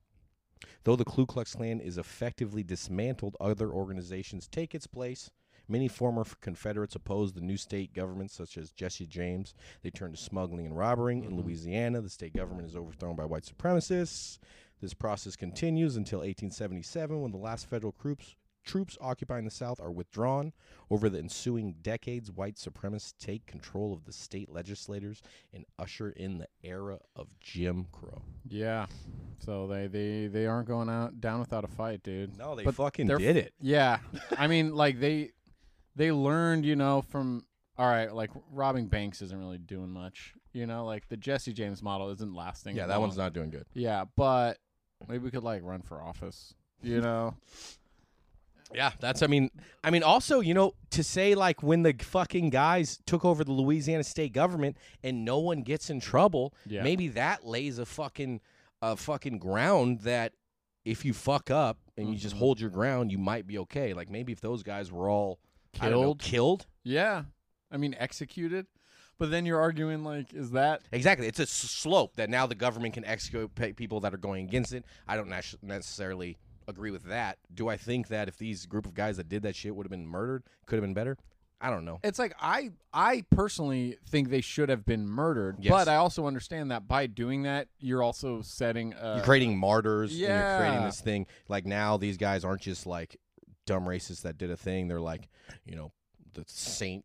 Though 0.83 0.95
the 0.95 1.05
Ku 1.05 1.25
Klux 1.25 1.55
Klan 1.55 1.79
is 1.79 1.97
effectively 1.97 2.63
dismantled, 2.63 3.37
other 3.39 3.71
organizations 3.71 4.47
take 4.47 4.73
its 4.73 4.87
place. 4.87 5.29
Many 5.67 5.87
former 5.87 6.25
Confederates 6.41 6.95
opposed 6.95 7.35
the 7.35 7.41
new 7.41 7.57
state 7.57 7.93
government, 7.93 8.31
such 8.31 8.57
as 8.57 8.71
Jesse 8.71 9.07
James. 9.07 9.53
They 9.83 9.89
turned 9.89 10.15
to 10.15 10.21
smuggling 10.21 10.65
and 10.65 10.77
robbery. 10.77 11.17
In 11.17 11.23
mm-hmm. 11.23 11.39
Louisiana, 11.39 12.01
the 12.01 12.09
state 12.09 12.35
government 12.35 12.67
is 12.67 12.75
overthrown 12.75 13.15
by 13.15 13.25
white 13.25 13.43
supremacists. 13.43 14.39
This 14.81 14.93
process 14.93 15.35
continues 15.35 15.95
until 15.95 16.19
1877, 16.19 17.21
when 17.21 17.31
the 17.31 17.37
last 17.37 17.69
federal 17.69 17.93
troops 17.93 18.35
troops 18.65 18.97
occupying 18.99 19.45
the 19.45 19.51
South 19.51 19.79
are 19.79 19.91
withdrawn. 19.91 20.51
Over 20.89 21.09
the 21.09 21.19
ensuing 21.19 21.75
decades, 21.81 22.31
white 22.31 22.55
supremacists 22.55 23.13
take 23.17 23.45
control 23.45 23.93
of 23.93 24.05
the 24.05 24.11
state 24.11 24.51
legislators 24.51 25.21
and 25.53 25.65
usher 25.79 26.09
in 26.09 26.39
the 26.39 26.47
era 26.63 26.99
of 27.15 27.27
Jim 27.39 27.87
Crow. 27.91 28.21
Yeah. 28.47 28.87
So 29.39 29.67
they 29.67 29.87
they 29.87 30.27
they 30.27 30.45
aren't 30.45 30.67
going 30.67 30.89
out 30.89 31.21
down 31.21 31.39
without 31.39 31.63
a 31.63 31.67
fight, 31.67 32.03
dude. 32.03 32.37
No, 32.37 32.55
they 32.55 32.63
But 32.63 32.75
fucking 32.75 33.07
did 33.07 33.37
it. 33.37 33.53
Yeah. 33.61 33.99
I 34.37 34.47
mean, 34.47 34.75
like 34.75 34.99
they 34.99 35.31
they 35.95 36.11
learned, 36.11 36.65
you 36.65 36.75
know, 36.75 37.01
from 37.01 37.45
all 37.77 37.87
right, 37.87 38.13
like 38.13 38.31
robbing 38.51 38.87
banks 38.87 39.21
isn't 39.21 39.37
really 39.37 39.57
doing 39.57 39.89
much. 39.89 40.33
You 40.53 40.65
know, 40.65 40.85
like 40.85 41.07
the 41.09 41.17
Jesse 41.17 41.51
James 41.53 41.83
model 41.83 42.09
isn't 42.11 42.33
lasting. 42.33 42.75
Yeah, 42.75 42.87
that 42.87 42.93
long. 42.95 43.01
one's 43.03 43.17
not 43.17 43.33
doing 43.33 43.49
good. 43.49 43.65
Yeah, 43.73 44.05
but 44.15 44.57
maybe 45.07 45.23
we 45.25 45.31
could 45.31 45.43
like 45.43 45.61
run 45.63 45.81
for 45.81 46.01
office. 46.01 46.53
You 46.81 47.01
know? 47.01 47.35
Yeah, 48.73 48.91
that's. 48.99 49.21
I 49.21 49.27
mean, 49.27 49.51
I 49.83 49.91
mean, 49.91 50.01
also, 50.01 50.39
you 50.39 50.53
know, 50.55 50.73
to 50.89 51.03
say 51.03 51.35
like 51.35 51.61
when 51.61 51.83
the 51.83 51.93
fucking 51.99 52.49
guys 52.49 52.99
took 53.05 53.23
over 53.23 53.43
the 53.43 53.51
Louisiana 53.51 54.03
state 54.03 54.33
government 54.33 54.75
and 55.03 55.23
no 55.23 55.37
one 55.39 55.61
gets 55.61 55.91
in 55.91 55.99
trouble, 55.99 56.51
Yeah. 56.65 56.81
maybe 56.81 57.07
that 57.09 57.45
lays 57.45 57.77
a 57.77 57.85
fucking, 57.85 58.41
a 58.81 58.95
fucking 58.97 59.37
ground 59.37 59.99
that 60.01 60.33
if 60.83 61.05
you 61.05 61.13
fuck 61.13 61.51
up 61.51 61.77
and 61.95 62.09
you 62.09 62.15
just 62.17 62.35
Mhm. 62.35 62.39
hold 62.39 62.59
your 62.59 62.71
ground, 62.71 63.11
you 63.11 63.19
might 63.19 63.45
be 63.45 63.59
okay. 63.59 63.93
Like 63.93 64.09
maybe 64.09 64.33
if 64.33 64.41
those 64.41 64.63
guys 64.63 64.91
were 64.91 65.09
all 65.09 65.39
Don't 65.79 65.91
know, 65.91 65.99
Killed. 66.15 66.19
killed. 66.19 66.65
Yeah. 66.83 67.23
I 67.71 67.77
mean, 67.77 67.95
executed. 67.99 68.67
But 69.17 69.31
then 69.31 69.45
you're 69.45 69.59
arguing 69.61 70.03
like, 70.03 70.33
is 70.33 70.51
that 70.51 70.81
Exactly, 70.91 71.27
it's 71.27 71.39
a 71.39 71.45
slope 71.45 72.15
that 72.17 72.29
now 72.29 72.45
the 72.47 72.55
government 72.55 72.93
can 72.95 73.05
execute 73.05 73.55
people 73.77 74.01
that 74.01 74.13
are 74.13 74.17
going 74.17 74.45
against 74.45 74.73
it. 74.73 74.83
I 75.07 75.15
don't 75.15 75.31
necessarily 75.61 76.37
agree 76.67 76.91
with 76.91 77.03
that. 77.05 77.37
Do 77.53 77.69
I 77.69 77.77
think 77.77 78.09
that 78.09 78.27
if 78.27 78.37
these 78.37 78.65
group 78.65 78.85
of 78.85 78.93
guys 78.93 79.17
that 79.17 79.29
did 79.29 79.43
that 79.43 79.55
shit 79.55 79.75
would 79.75 79.85
have 79.85 79.91
been 79.91 80.05
murdered, 80.07 80.43
could 80.65 80.75
have 80.75 80.83
been 80.83 80.93
better? 80.93 81.17
I 81.61 81.69
don't 81.69 81.85
know. 81.85 81.99
it's 82.03 82.19
like 82.19 82.35
I 82.41 82.71
I 82.93 83.23
personally 83.31 83.97
think 84.09 84.29
they 84.29 84.41
should 84.41 84.67
have 84.67 84.85
been 84.85 85.07
murdered, 85.07 85.55
Yes. 85.61 85.71
but 85.71 85.87
I 85.87 85.95
also 85.95 86.27
understand 86.27 86.69
that 86.71 86.85
by 86.85 87.07
doing 87.07 87.43
that, 87.43 87.69
you're 87.79 88.03
also 88.03 88.41
setting 88.41 88.93
uh, 88.93 89.13
you're 89.15 89.23
creating 89.25 89.57
martyrs 89.57 90.11
and 90.11 90.19
you're 90.19 90.57
creating 90.57 90.83
this 90.83 90.99
thing 90.99 91.25
like 91.47 91.65
now 91.65 91.95
these 91.95 92.17
guys 92.17 92.43
aren't 92.43 92.61
just 92.61 92.85
like 92.85 93.17
dumb 93.65 93.85
racists 93.85 94.21
that 94.21 94.37
did 94.37 94.51
a 94.51 94.57
thing 94.57 94.87
they're 94.87 95.01
like 95.01 95.27
you 95.65 95.75
know 95.75 95.91
the 96.33 96.43
saint 96.47 97.03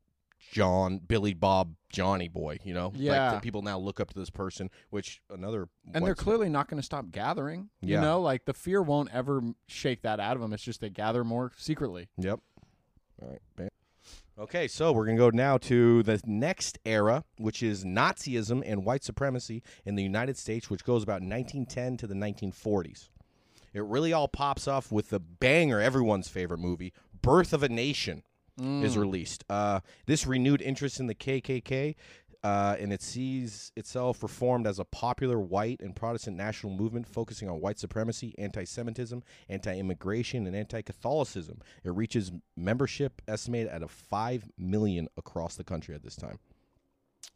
john 0.53 0.99
billy 0.99 1.33
bob 1.35 1.75
johnny 1.91 2.29
boy 2.29 2.59
you 2.65 2.75
know 2.75 2.93
Yeah. 2.95 3.35
the 3.35 3.41
people 3.41 3.63
now 3.63 3.79
look 3.79 4.01
up 4.01 4.11
to 4.13 4.19
this 4.19 4.31
person 4.31 4.69
which 4.91 5.23
another 5.31 5.69
and 5.95 6.05
they're 6.05 6.11
white- 6.13 6.17
clearly 6.19 6.49
not 6.49 6.69
going 6.69 6.81
to 6.81 6.85
stop 6.85 7.11
gathering. 7.11 7.69
Yeah. 7.81 7.97
You 7.97 8.03
know, 8.03 8.21
like 8.21 8.45
the 8.45 8.53
fear 8.55 8.83
won't 8.83 9.11
ever 9.13 9.39
m- 9.39 9.57
shake 9.69 10.03
that 10.03 10.19
out 10.21 10.37
of 10.37 10.43
them. 10.43 10.53
It's 10.53 10.63
just 10.63 10.81
they 10.81 10.91
gather 10.91 11.25
more 11.25 11.53
secretly. 11.57 12.09
yep 12.17 12.41
all 13.23 13.29
right 13.29 13.41
bam. 13.57 13.69
okay 14.39 14.67
so 14.67 14.93
we're 14.93 15.05
gonna 15.07 15.19
go 15.19 15.31
now 15.31 15.59
to 15.59 16.03
the 16.05 16.21
next 16.27 16.79
era 16.87 17.23
which 17.39 17.63
is 17.63 17.85
nazism 17.85 18.63
and 18.65 18.85
white 18.85 19.05
supremacy 19.05 19.63
in 19.85 19.95
the 19.95 20.03
united 20.03 20.37
states 20.39 20.71
which 20.71 20.85
goes 20.85 21.03
about 21.03 21.21
1910 21.23 21.97
to 21.99 22.07
the 22.07 22.15
1940s 22.15 23.09
it 23.73 23.83
really 23.85 24.13
all 24.13 24.29
pops 24.29 24.67
off 24.69 24.91
with 24.93 25.11
the 25.11 25.21
banger 25.21 25.81
everyone's 25.81 26.29
favorite 26.29 26.59
movie 26.59 26.93
birth 27.23 27.53
of 27.53 27.63
a 27.63 27.69
nation 27.69 28.23
is 28.59 28.95
Mm. 28.95 29.01
released. 29.01 29.45
Uh, 29.49 29.81
this 30.07 30.27
renewed 30.27 30.61
interest 30.61 31.01
in 31.01 31.07
the 31.07 31.15
KKK, 31.15 31.97
uh, 32.43 32.77
and 32.79 32.93
it 32.93 33.01
sees 33.03 33.73
itself 33.77 34.23
reformed 34.23 34.67
as 34.67 34.79
a 34.79 34.85
popular 34.85 35.39
white 35.41 35.81
and 35.81 35.95
Protestant 35.97 36.37
national 36.37 36.75
movement 36.75 37.07
focusing 37.07 37.49
on 37.49 37.61
white 37.61 37.79
supremacy, 37.79 38.35
anti-Semitism, 38.39 39.23
anti-immigration, 39.49 40.47
and 40.47 40.55
anti-Catholicism. 40.57 41.61
It 41.85 41.91
reaches 41.95 42.33
membership 42.57 43.23
estimated 43.29 43.69
at 43.71 43.83
a 43.83 43.89
five 43.89 44.51
million 44.59 45.09
across 45.17 45.57
the 45.57 45.65
country 45.65 45.95
at 45.95 46.03
this 46.03 46.17
time. 46.17 46.39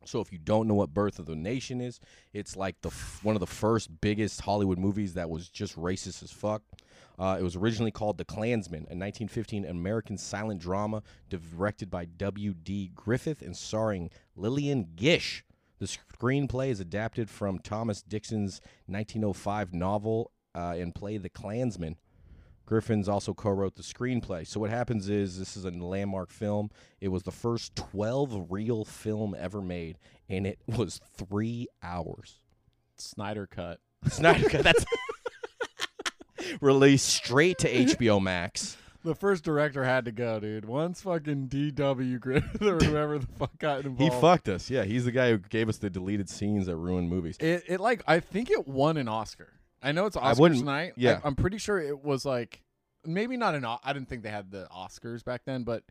So 0.05 0.21
if 0.21 0.33
you 0.33 0.39
don't 0.39 0.69
know 0.69 0.75
what 0.75 0.93
Birth 0.93 1.19
of 1.19 1.27
the 1.27 1.37
Nation 1.37 1.81
is, 1.81 2.01
it's 2.33 2.57
like 2.57 2.81
the 2.83 2.89
f- 2.89 3.21
one 3.23 3.37
of 3.37 3.41
the 3.41 3.47
first 3.47 4.01
biggest 4.01 4.43
Hollywood 4.43 4.79
movies 4.79 5.15
that 5.15 5.31
was 5.31 5.49
just 5.49 5.77
racist 5.77 6.23
as 6.23 6.31
fuck. 6.31 6.63
Uh, 7.19 7.37
it 7.39 7.43
was 7.43 7.57
originally 7.57 7.91
called 7.91 8.19
The 8.19 8.25
Clansman, 8.25 8.83
a 8.83 8.97
1915 8.97 9.65
American 9.65 10.19
silent 10.19 10.61
drama 10.61 11.03
directed 11.29 11.91
by 11.91 12.05
W.D. 12.05 12.91
Griffith 12.95 13.41
and 13.41 13.57
starring 13.57 14.11
Lillian 14.37 14.89
Gish. 14.97 15.45
The 15.79 15.87
screenplay 15.87 16.69
is 16.69 16.81
adapted 16.81 17.31
from 17.31 17.59
Thomas 17.59 18.03
Dixon's 18.03 18.61
1905 18.87 19.73
novel 19.73 20.33
uh, 20.55 20.75
and 20.77 20.95
play 20.95 21.19
The 21.19 21.29
Clansman. 21.29 21.97
Griffith 22.67 23.09
also 23.09 23.35
co-wrote 23.35 23.77
the 23.77 23.83
screenplay. 23.83 24.47
So 24.47 24.61
what 24.61 24.71
happens 24.71 25.09
is 25.09 25.39
this 25.39 25.57
is 25.57 25.65
a 25.65 25.71
landmark 25.71 26.31
film. 26.31 26.71
It 27.01 27.09
was 27.09 27.23
the 27.23 27.31
first 27.31 27.77
12 27.77 28.51
reel 28.51 28.85
film 28.85 29.35
ever 29.39 29.61
made, 29.61 29.99
and 30.29 30.47
it 30.47 30.59
was 30.67 31.01
three 31.17 31.69
hours. 31.83 32.41
Snyder 32.97 33.47
cut. 33.47 33.81
Snyder 34.09 34.49
Cut. 34.51 34.65
That's 34.65 34.85
released 36.61 37.07
straight 37.09 37.59
to 37.59 37.73
HBO 37.73 38.23
Max. 38.23 38.77
The 39.03 39.15
first 39.15 39.45
director 39.45 39.85
had 39.85 40.07
to 40.07 40.13
go, 40.13 40.41
dude. 40.41 40.65
Once 40.65 41.03
fucking 41.03 41.49
DW 41.49 42.19
Griffith 42.21 42.63
or 42.63 42.79
whoever 42.79 43.19
the 43.19 43.27
fuck 43.27 43.59
got 43.59 43.85
involved. 43.85 44.15
He 44.15 44.21
fucked 44.21 44.49
us. 44.49 44.71
Yeah, 44.71 44.85
he's 44.85 45.05
the 45.05 45.11
guy 45.11 45.31
who 45.31 45.39
gave 45.39 45.69
us 45.69 45.77
the 45.77 45.91
deleted 45.91 46.31
scenes 46.31 46.67
that 46.67 46.77
ruined 46.77 47.11
movies. 47.11 47.37
It, 47.39 47.65
it 47.67 47.81
like 47.81 48.03
I 48.07 48.21
think 48.21 48.51
it 48.51 48.67
won 48.67 48.97
an 48.97 49.09
Oscar. 49.09 49.53
I 49.85 49.93
know 49.93 50.07
it's 50.07 50.17
I 50.17 50.33
Oscars 50.33 50.41
wouldn't- 50.41 50.65
night. 50.65 50.95
yeah. 50.97 51.21
I, 51.23 51.27
am 51.29 51.37
pretty 51.37 51.59
sure 51.59 51.79
it 51.79 52.03
was 52.05 52.25
like 52.25 52.63
maybe 53.05 53.37
not 53.37 53.55
an. 53.55 53.65
I 53.65 53.93
didn't 53.93 54.09
think 54.09 54.23
they 54.23 54.31
had 54.31 54.51
the 54.51 54.67
Oscars 54.75 55.23
back 55.25 55.43
then, 55.45 55.63
but 55.65 55.85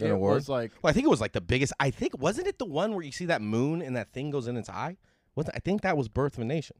An 0.00 0.06
it 0.06 0.10
award? 0.10 0.34
was 0.36 0.48
like 0.48 0.72
Well, 0.82 0.90
I 0.90 0.92
think 0.94 1.04
it 1.06 1.10
was 1.10 1.20
like 1.20 1.32
the 1.32 1.40
biggest. 1.40 1.72
I 1.78 1.90
think 1.90 2.18
wasn't 2.18 2.46
it 2.48 2.58
the 2.58 2.64
one 2.64 2.94
where 2.94 3.04
you 3.04 3.12
see 3.12 3.26
that 3.26 3.42
moon 3.42 3.82
and 3.82 3.94
that 3.96 4.12
thing 4.12 4.30
goes 4.30 4.48
in 4.48 4.56
its 4.56 4.68
eye? 4.70 4.96
What 5.34 5.48
I 5.54 5.58
think 5.58 5.82
that 5.82 5.96
was 5.96 6.08
Birth 6.08 6.34
of 6.34 6.40
a 6.40 6.44
Nation. 6.44 6.76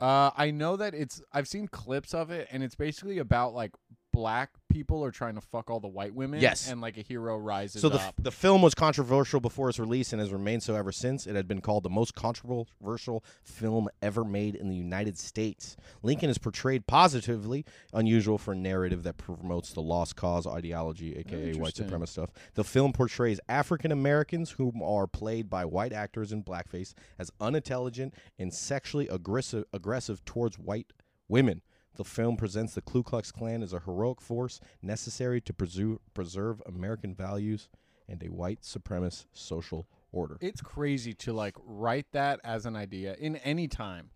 uh, 0.00 0.30
I 0.36 0.50
know 0.50 0.76
that 0.76 0.94
it's. 0.94 1.22
I've 1.32 1.48
seen 1.48 1.66
clips 1.68 2.12
of 2.14 2.30
it, 2.30 2.48
and 2.50 2.62
it's 2.62 2.74
basically 2.74 3.18
about 3.18 3.54
like 3.54 3.72
black 4.12 4.50
people 4.68 5.04
are 5.04 5.10
trying 5.10 5.34
to 5.34 5.40
fuck 5.40 5.70
all 5.70 5.80
the 5.80 5.88
white 5.88 6.14
women. 6.14 6.40
Yes. 6.40 6.70
and 6.70 6.80
like 6.80 6.96
a 6.96 7.02
hero 7.02 7.36
rises 7.36 7.80
So 7.82 7.88
the, 7.88 7.98
up. 8.00 8.14
the 8.18 8.30
film 8.30 8.62
was 8.62 8.74
controversial 8.74 9.40
before 9.40 9.68
its 9.68 9.78
release 9.78 10.12
and 10.12 10.20
has 10.20 10.32
remained 10.32 10.62
so 10.62 10.74
ever 10.74 10.92
since. 10.92 11.26
It 11.26 11.34
had 11.36 11.46
been 11.48 11.60
called 11.60 11.82
the 11.82 11.90
most 11.90 12.14
controversial 12.14 13.24
film 13.42 13.88
ever 14.00 14.24
made 14.24 14.54
in 14.54 14.68
the 14.68 14.76
United 14.76 15.18
States. 15.18 15.76
Lincoln 16.02 16.30
is 16.30 16.38
portrayed 16.38 16.86
positively, 16.86 17.64
unusual 17.92 18.38
for 18.38 18.52
a 18.52 18.56
narrative 18.56 19.02
that 19.02 19.16
promotes 19.18 19.72
the 19.72 19.82
lost 19.82 20.16
cause 20.16 20.46
ideology, 20.46 21.16
aka 21.16 21.54
white 21.54 21.74
supremacist 21.74 22.08
stuff. 22.10 22.30
The 22.54 22.64
film 22.64 22.92
portrays 22.92 23.40
African 23.48 23.92
Americans 23.92 24.52
whom 24.52 24.82
are 24.82 25.06
played 25.06 25.50
by 25.50 25.64
white 25.64 25.92
actors 25.92 26.32
in 26.32 26.42
blackface 26.42 26.94
as 27.18 27.30
unintelligent 27.40 28.14
and 28.38 28.52
sexually 28.52 29.08
aggressive, 29.08 29.64
aggressive 29.72 30.24
towards 30.24 30.58
white 30.58 30.92
women. 31.28 31.62
The 31.94 32.04
film 32.04 32.36
presents 32.36 32.74
the 32.74 32.80
Ku 32.82 33.02
Klux 33.02 33.30
Klan 33.30 33.62
as 33.62 33.72
a 33.72 33.80
heroic 33.80 34.20
force 34.20 34.60
necessary 34.80 35.40
to 35.42 35.52
preserve, 35.52 35.98
preserve 36.14 36.62
American 36.66 37.14
values 37.14 37.68
and 38.08 38.22
a 38.22 38.30
white 38.30 38.62
supremacist 38.62 39.26
social 39.32 39.86
order. 40.10 40.36
it's 40.42 40.60
crazy 40.60 41.14
to 41.14 41.32
like 41.32 41.56
write 41.64 42.06
that 42.12 42.38
as 42.44 42.66
an 42.66 42.76
idea 42.76 43.14
in 43.18 43.36
any 43.36 43.66
time 43.66 44.10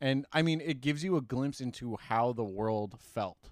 and 0.00 0.26
i 0.32 0.42
mean 0.42 0.60
it 0.60 0.80
gives 0.80 1.04
you 1.04 1.16
a 1.16 1.20
glimpse 1.20 1.60
into 1.60 1.96
how 2.08 2.32
the 2.32 2.42
world 2.42 2.96
felt 2.98 3.50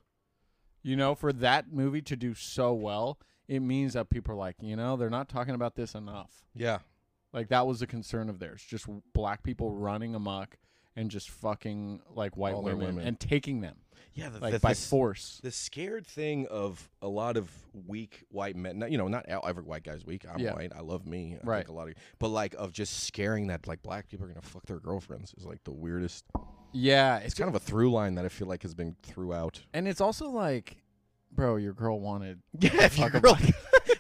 you 0.83 0.97
know 0.97 1.15
for 1.15 1.33
that 1.33 1.71
movie 1.73 2.03
to 2.03 2.17
do 2.17 2.35
so 2.35 2.73
well 2.75 3.21
it 3.47 3.61
means 3.61 3.93
that 3.93 4.11
people 4.11 4.33
are 4.35 4.37
like 4.37 4.57
you 4.61 4.75
know 4.75 4.97
they're 4.97 5.09
not 5.11 5.29
talking 5.29 5.55
about 5.55 5.77
this 5.77 5.95
enough 5.95 6.43
Yeah. 6.57 6.79
like 7.33 7.49
that 7.51 7.69
was 7.69 7.81
a 7.83 7.87
concern 7.87 8.29
of 8.29 8.41
theirs 8.41 8.65
just 8.69 8.87
black 9.15 9.45
people 9.45 9.71
running 9.71 10.13
amok 10.17 10.57
and 10.97 11.11
just 11.11 11.31
fucking 11.31 12.01
like 12.15 12.37
white 12.37 12.55
All 12.55 12.63
their 12.63 12.75
women, 12.77 12.97
women. 12.97 13.07
and 13.09 13.21
taking 13.21 13.61
them 13.61 13.77
Yeah, 14.15 14.31
the, 14.31 14.39
like 14.41 14.53
the- 14.55 14.61
by 14.61 14.71
this- 14.71 14.89
force. 14.89 15.41
The 15.43 15.51
scared 15.51 16.07
thing 16.07 16.47
of 16.49 16.89
a 17.03 17.09
lot 17.09 17.37
of 17.37 17.51
weak 17.87 18.25
white 18.31 18.57
men, 18.57 18.79
not- 18.79 18.91
you 18.91 18.97
know, 18.99 19.09
not 19.09 19.27
every 19.29 19.63
white 19.63 19.83
guy's 19.85 20.05
weak. 20.07 20.25
I'm 20.29 20.39
Yeah. 20.39 20.55
white. 20.55 20.73
I 20.75 20.81
love 20.81 21.07
me. 21.07 21.37
I 21.37 21.47
Right. 21.47 21.59
Think 21.59 21.69
a 21.69 21.73
lot 21.73 21.89
of, 21.89 21.95
but 22.19 22.29
like 22.29 22.55
of 22.55 22.73
just 22.73 23.05
scaring 23.05 23.49
that 23.49 23.67
like 23.67 23.83
black 23.83 24.09
people 24.09 24.25
are 24.25 24.29
gonna 24.29 24.41
fuck 24.41 24.65
their 24.67 24.81
girlfriends 24.81 25.35
is 25.37 25.45
like 25.45 25.63
the 25.65 25.73
weirdest. 25.73 26.25
Yeah, 26.73 27.19
It's 27.19 27.35
kind 27.35 27.49
of 27.49 27.55
a 27.55 27.61
through 27.61 27.91
line 27.93 28.15
that 28.17 28.25
I 28.25 28.29
feel 28.29 28.49
like 28.49 28.63
has 28.63 28.75
been 28.75 28.97
throughout. 29.03 29.63
and 29.75 29.87
it's 29.87 30.01
also 30.01 30.29
like, 30.31 30.79
bro, 31.33 31.57
your 31.57 31.73
girl 31.75 32.01
wanted. 32.01 32.41
Yeah, 32.59 32.85
if 32.85 32.99
your 32.99 33.11
girl, 33.11 33.37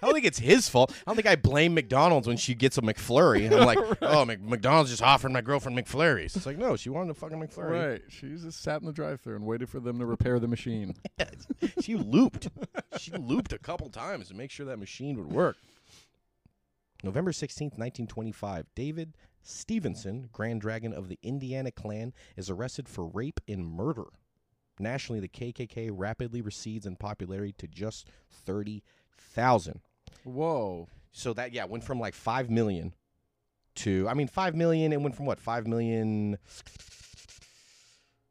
don't 0.06 0.14
think 0.14 0.26
it's 0.26 0.38
his 0.38 0.68
fault. 0.68 0.92
I 1.06 1.10
don't 1.10 1.16
think 1.16 1.26
I 1.26 1.36
blame 1.36 1.74
McDonald's 1.74 2.26
when 2.26 2.36
she 2.36 2.54
gets 2.54 2.78
a 2.78 2.82
McFlurry. 2.82 3.46
And 3.46 3.54
I'm 3.54 3.66
like, 3.66 3.78
oh, 4.02 4.24
Mc- 4.24 4.40
McDonald's 4.42 4.90
just 4.90 5.02
offered 5.02 5.32
my 5.32 5.40
girlfriend 5.42 5.78
McFlurries. 5.78 6.36
It's 6.36 6.46
like, 6.46 6.58
no, 6.58 6.76
she 6.76 6.88
wanted 6.90 7.10
a 7.10 7.14
fucking 7.14 7.38
McFlurry. 7.38 7.90
Right, 7.92 8.02
she 8.08 8.28
just 8.28 8.62
sat 8.62 8.80
in 8.80 8.86
the 8.86 8.92
drive-thru 8.92 9.36
and 9.36 9.44
waited 9.44 9.68
for 9.68 9.80
them 9.80 9.98
to 9.98 10.06
repair 10.06 10.38
the 10.38 10.48
machine. 10.48 10.94
she 11.80 11.96
looped. 11.96 12.48
she 12.98 13.12
looped 13.12 13.52
a 13.52 13.58
couple 13.58 13.88
times 13.90 14.28
to 14.28 14.34
make 14.34 14.50
sure 14.50 14.66
that 14.66 14.78
machine 14.78 15.16
would 15.18 15.30
work. 15.30 15.56
November 17.04 17.30
16th, 17.30 17.76
1925, 17.78 18.66
David 18.74 19.14
Stephenson, 19.42 20.28
Grand 20.32 20.60
Dragon 20.60 20.92
of 20.92 21.08
the 21.08 21.18
Indiana 21.22 21.70
Klan, 21.70 22.12
is 22.36 22.50
arrested 22.50 22.88
for 22.88 23.06
rape 23.06 23.40
and 23.46 23.64
murder. 23.66 24.06
Nationally, 24.78 25.20
the 25.20 25.28
KKK 25.28 25.90
rapidly 25.92 26.40
recedes 26.40 26.84
in 26.84 26.96
popularity 26.96 27.52
to 27.58 27.66
just 27.66 28.08
30,000. 28.30 29.80
Whoa. 30.26 30.88
So 31.12 31.32
that, 31.34 31.52
yeah, 31.52 31.64
went 31.64 31.84
from 31.84 31.98
like 32.00 32.14
5 32.14 32.50
million 32.50 32.92
to, 33.76 34.06
I 34.08 34.14
mean, 34.14 34.28
5 34.28 34.54
million, 34.54 34.92
it 34.92 35.00
went 35.00 35.14
from 35.14 35.26
what, 35.26 35.40
5 35.40 35.66
million. 35.66 36.38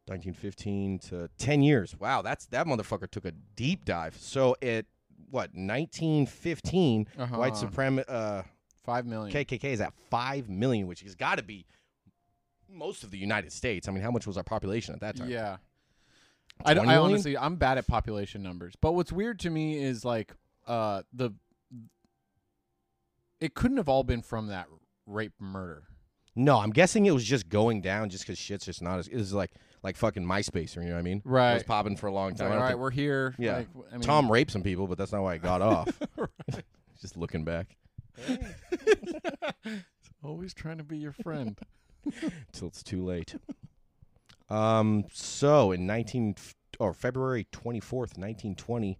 1915 0.07 0.99
to 0.99 1.29
10 1.39 1.63
years. 1.63 1.99
Wow, 1.99 2.21
that's 2.21 2.45
that 2.47 2.67
motherfucker 2.67 3.09
took 3.09 3.25
a 3.25 3.31
deep 3.31 3.85
dive. 3.85 4.15
So 4.17 4.55
at 4.61 4.85
what 5.31 5.49
1915, 5.55 7.07
Uh-huh. 7.17 7.35
white 7.37 7.57
supremacy 7.57 8.07
uh, 8.07 8.43
Five 8.83 9.07
million. 9.07 9.35
KKK 9.35 9.63
is 9.63 9.81
at 9.81 9.93
five 10.11 10.47
million, 10.47 10.85
which 10.85 11.01
has 11.01 11.15
got 11.15 11.37
to 11.39 11.43
be 11.43 11.65
most 12.69 13.03
of 13.03 13.09
the 13.09 13.17
United 13.17 13.51
States. 13.51 13.87
I 13.87 13.91
mean, 13.91 14.03
how 14.03 14.11
much 14.11 14.27
was 14.27 14.37
our 14.37 14.43
population 14.43 14.93
at 14.93 14.99
that 14.99 15.15
time? 15.15 15.27
Yeah. 15.27 15.57
I, 16.63 16.75
don't, 16.75 16.87
I 16.87 16.97
honestly, 16.97 17.35
I'm 17.35 17.55
bad 17.55 17.79
at 17.79 17.87
population 17.87 18.43
numbers. 18.43 18.75
But 18.79 18.91
what's 18.91 19.11
weird 19.11 19.39
to 19.39 19.49
me 19.49 19.83
is 19.83 20.05
like, 20.05 20.35
uh, 20.67 21.01
the. 21.13 21.31
It 23.39 23.53
couldn't 23.53 23.77
have 23.77 23.89
all 23.89 24.03
been 24.03 24.21
from 24.21 24.47
that 24.47 24.67
rape 25.05 25.33
murder. 25.39 25.83
No, 26.35 26.57
I'm 26.59 26.71
guessing 26.71 27.05
it 27.05 27.11
was 27.11 27.23
just 27.23 27.47
going 27.47 27.81
down 27.81 28.09
just 28.09 28.25
because 28.25 28.37
shit's 28.37 28.65
just 28.65 28.81
not 28.81 28.99
as. 28.99 29.07
It 29.07 29.15
was 29.15 29.33
like 29.33 29.51
like 29.83 29.95
fucking 29.95 30.23
MySpace, 30.25 30.75
or 30.77 30.81
you 30.81 30.87
know 30.87 30.95
what 30.95 30.99
I 30.99 31.03
mean? 31.03 31.21
Right. 31.23 31.51
It 31.51 31.55
was 31.55 31.63
popping 31.63 31.95
for 31.95 32.07
a 32.07 32.11
long 32.11 32.35
time. 32.35 32.49
like, 32.49 32.53
I 32.53 32.57
all 32.57 32.61
right, 32.63 32.69
think- 32.71 32.79
we're 32.81 32.91
here. 32.91 33.35
Yeah. 33.37 33.57
Like, 33.57 33.67
I 33.89 33.93
mean, 33.93 34.01
Tom 34.01 34.31
raped 34.31 34.51
some 34.51 34.63
people, 34.63 34.87
but 34.87 34.97
that's 34.97 35.11
not 35.11 35.21
why 35.21 35.35
it 35.35 35.41
got 35.41 35.61
off. 35.61 35.87
just 37.01 37.17
looking 37.17 37.43
back 37.43 37.75
always 40.23 40.53
trying 40.53 40.77
to 40.77 40.83
be 40.83 40.97
your 40.97 41.11
friend. 41.11 41.59
till 42.51 42.67
it's 42.67 42.83
too 42.83 43.03
late. 43.03 43.35
Um. 44.49 45.05
So 45.11 45.71
in 45.71 45.85
19 45.87 46.35
or 46.79 46.93
February 46.93 47.47
24th, 47.51 48.17
1920, 48.17 48.97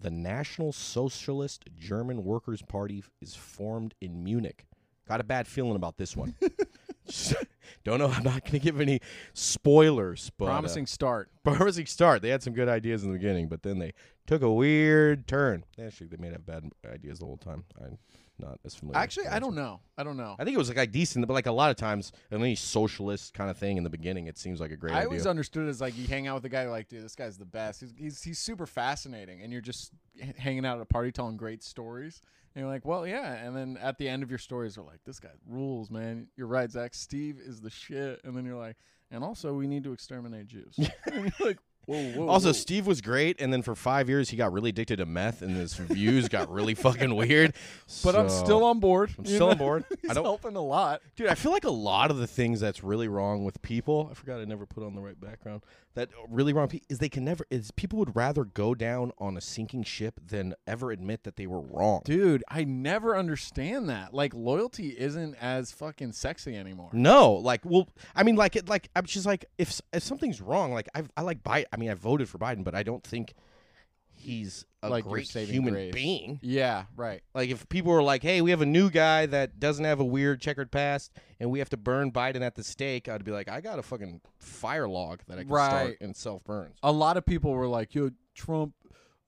the 0.00 0.10
National 0.10 0.72
Socialist 0.72 1.64
German 1.76 2.24
Workers' 2.24 2.62
Party 2.62 3.02
is 3.20 3.34
formed 3.34 3.94
in 4.00 4.22
Munich. 4.22 4.66
Got 5.08 5.20
a 5.20 5.24
bad 5.24 5.46
feeling 5.48 5.76
about 5.76 5.96
this 5.96 6.16
one. 6.16 6.34
Don't 7.84 7.98
know. 7.98 8.08
I'm 8.08 8.22
not 8.22 8.42
going 8.42 8.52
to 8.52 8.58
give 8.58 8.80
any 8.80 9.00
spoilers, 9.32 10.30
but 10.38 10.46
uh, 10.46 10.48
Promising 10.48 10.86
start. 10.86 11.30
promising 11.44 11.86
start. 11.86 12.22
They 12.22 12.28
had 12.28 12.42
some 12.42 12.52
good 12.52 12.68
ideas 12.68 13.02
in 13.02 13.12
the 13.12 13.18
beginning, 13.18 13.48
but 13.48 13.62
then 13.62 13.78
they 13.78 13.94
took 14.26 14.42
a 14.42 14.52
weird 14.52 15.26
turn. 15.26 15.64
Actually, 15.82 16.08
they 16.08 16.16
may 16.18 16.28
have 16.30 16.44
bad 16.44 16.70
ideas 16.90 17.18
the 17.18 17.26
whole 17.26 17.36
time. 17.36 17.64
I'm 17.82 17.98
not 18.38 18.58
as 18.64 18.74
familiar. 18.74 18.98
Actually, 18.98 19.26
I 19.28 19.38
don't 19.38 19.54
know. 19.54 19.80
I 19.96 20.02
don't 20.04 20.16
know. 20.16 20.36
I 20.38 20.44
think 20.44 20.54
it 20.54 20.58
was 20.58 20.74
like, 20.74 20.92
decent, 20.92 21.26
but 21.26 21.34
like 21.34 21.46
a 21.46 21.52
lot 21.52 21.70
of 21.70 21.76
times, 21.76 22.12
any 22.30 22.54
socialist 22.54 23.34
kind 23.34 23.50
of 23.50 23.56
thing 23.56 23.76
in 23.76 23.84
the 23.84 23.90
beginning, 23.90 24.26
it 24.26 24.38
seems 24.38 24.60
like 24.60 24.70
a 24.70 24.76
great 24.76 24.92
I 24.94 24.98
idea. 24.98 25.06
always 25.08 25.26
understood 25.26 25.66
it 25.66 25.70
as 25.70 25.80
like 25.80 25.96
you 25.96 26.06
hang 26.06 26.26
out 26.26 26.34
with 26.36 26.44
a 26.44 26.48
guy 26.48 26.68
like, 26.68 26.88
dude, 26.88 27.04
this 27.04 27.14
guy's 27.14 27.36
the 27.38 27.44
best. 27.44 27.80
He's, 27.80 27.94
he's 27.96 28.22
he's 28.22 28.38
super 28.38 28.66
fascinating, 28.66 29.42
and 29.42 29.52
you're 29.52 29.62
just 29.62 29.92
h- 30.20 30.36
hanging 30.36 30.64
out 30.64 30.76
at 30.76 30.82
a 30.82 30.86
party 30.86 31.10
telling 31.12 31.36
great 31.36 31.62
stories. 31.62 32.22
And 32.54 32.62
you're 32.64 32.72
like, 32.72 32.84
well, 32.84 33.06
yeah. 33.06 33.34
And 33.34 33.56
then 33.56 33.78
at 33.80 33.98
the 33.98 34.08
end 34.08 34.22
of 34.22 34.30
your 34.30 34.38
stories, 34.38 34.78
are 34.78 34.82
like, 34.82 35.00
this 35.04 35.20
guy 35.20 35.28
rules, 35.46 35.90
man. 35.90 36.28
You're 36.36 36.46
right, 36.46 36.70
Zach. 36.70 36.94
Steve 36.94 37.38
is 37.38 37.60
the 37.60 37.70
shit. 37.70 38.20
And 38.24 38.36
then 38.36 38.44
you're 38.44 38.56
like, 38.56 38.76
and 39.10 39.22
also 39.22 39.54
we 39.54 39.66
need 39.66 39.84
to 39.84 39.92
exterminate 39.92 40.46
Jews. 40.48 40.74
and 40.78 41.32
you're 41.38 41.48
like, 41.48 41.58
whoa, 41.88 42.12
whoa. 42.12 42.28
also, 42.28 42.48
whoa. 42.48 42.52
Steve 42.52 42.86
was 42.86 43.00
great, 43.00 43.40
and 43.40 43.52
then 43.52 43.62
for 43.62 43.74
five 43.74 44.08
years 44.08 44.30
he 44.30 44.36
got 44.36 44.52
really 44.52 44.70
addicted 44.70 44.96
to 44.96 45.06
meth, 45.06 45.42
and 45.42 45.56
his 45.56 45.74
views 45.74 46.28
got 46.28 46.50
really 46.50 46.74
fucking 46.74 47.14
weird. 47.16 47.54
but 48.04 48.14
I'm 48.14 48.28
So- 48.28 48.44
still 48.44 48.64
on 48.64 48.78
board. 48.80 49.10
I'm 49.18 49.24
you 49.24 49.34
still 49.34 49.46
know? 49.48 49.52
on 49.52 49.58
board. 49.58 49.84
He's 50.02 50.10
I 50.10 50.14
don't, 50.14 50.24
helping 50.24 50.54
a 50.56 50.60
lot. 50.62 51.00
dude. 51.16 51.26
I 51.28 51.34
feel 51.34 51.52
like 51.52 51.64
a 51.64 51.70
lot 51.70 52.10
of 52.10 52.18
the 52.18 52.26
things 52.26 52.60
that's 52.60 52.84
really 52.84 53.08
wrong 53.08 53.44
with 53.44 53.60
people. 53.62 54.08
I 54.10 54.14
forgot 54.14 54.40
I 54.40 54.44
never 54.44 54.66
put 54.66 54.84
on 54.84 54.94
the 54.94 55.00
right 55.00 55.20
background. 55.20 55.62
That 55.98 56.10
really 56.30 56.52
wrong 56.52 56.70
is 56.88 57.00
they 57.00 57.08
can 57.08 57.24
never 57.24 57.44
is 57.50 57.72
people 57.72 57.98
would 57.98 58.14
rather 58.14 58.44
go 58.44 58.72
down 58.72 59.10
on 59.18 59.36
a 59.36 59.40
sinking 59.40 59.82
ship 59.82 60.20
than 60.24 60.54
ever 60.64 60.92
admit 60.92 61.24
that 61.24 61.34
they 61.34 61.48
were 61.48 61.60
wrong. 61.60 62.02
Dude, 62.04 62.44
I 62.48 62.62
never 62.62 63.16
understand 63.16 63.88
that. 63.88 64.14
Like 64.14 64.32
loyalty 64.32 64.90
isn't 64.96 65.34
as 65.40 65.72
fucking 65.72 66.12
sexy 66.12 66.56
anymore. 66.56 66.90
No, 66.92 67.32
like, 67.32 67.62
well, 67.64 67.88
I 68.14 68.22
mean, 68.22 68.36
like, 68.36 68.54
it, 68.54 68.68
like, 68.68 68.90
I'm 68.94 69.06
just 69.06 69.26
like, 69.26 69.46
if 69.58 69.80
if 69.92 70.04
something's 70.04 70.40
wrong, 70.40 70.72
like, 70.72 70.88
I 70.94 71.02
I 71.16 71.22
like 71.22 71.42
Biden. 71.42 71.64
I 71.72 71.76
mean, 71.76 71.90
I 71.90 71.94
voted 71.94 72.28
for 72.28 72.38
Biden, 72.38 72.62
but 72.62 72.76
I 72.76 72.84
don't 72.84 73.02
think 73.02 73.34
he's 74.18 74.64
a 74.82 74.88
Like 74.88 75.04
great 75.04 75.28
human 75.28 75.74
grace. 75.74 75.92
being. 75.94 76.38
Yeah, 76.42 76.84
right. 76.96 77.22
Like, 77.34 77.50
if 77.50 77.68
people 77.68 77.92
were 77.92 78.02
like, 78.02 78.22
"Hey, 78.22 78.40
we 78.40 78.50
have 78.50 78.60
a 78.60 78.66
new 78.66 78.90
guy 78.90 79.26
that 79.26 79.58
doesn't 79.58 79.84
have 79.84 80.00
a 80.00 80.04
weird 80.04 80.40
checkered 80.40 80.70
past, 80.70 81.12
and 81.40 81.50
we 81.50 81.58
have 81.58 81.68
to 81.70 81.76
burn 81.76 82.12
Biden 82.12 82.42
at 82.42 82.54
the 82.54 82.62
stake," 82.62 83.08
I'd 83.08 83.24
be 83.24 83.32
like, 83.32 83.48
"I 83.48 83.60
got 83.60 83.78
a 83.78 83.82
fucking 83.82 84.20
fire 84.38 84.88
log 84.88 85.20
that 85.28 85.38
I 85.38 85.42
can 85.42 85.48
start 85.54 85.96
and 86.00 86.14
self 86.16 86.44
burns." 86.44 86.76
a 86.82 86.92
lot 86.92 87.16
of 87.16 87.24
people 87.26 87.52
were 87.52 87.66
like, 87.66 87.94
"Yo, 87.94 88.10
Trump," 88.34 88.74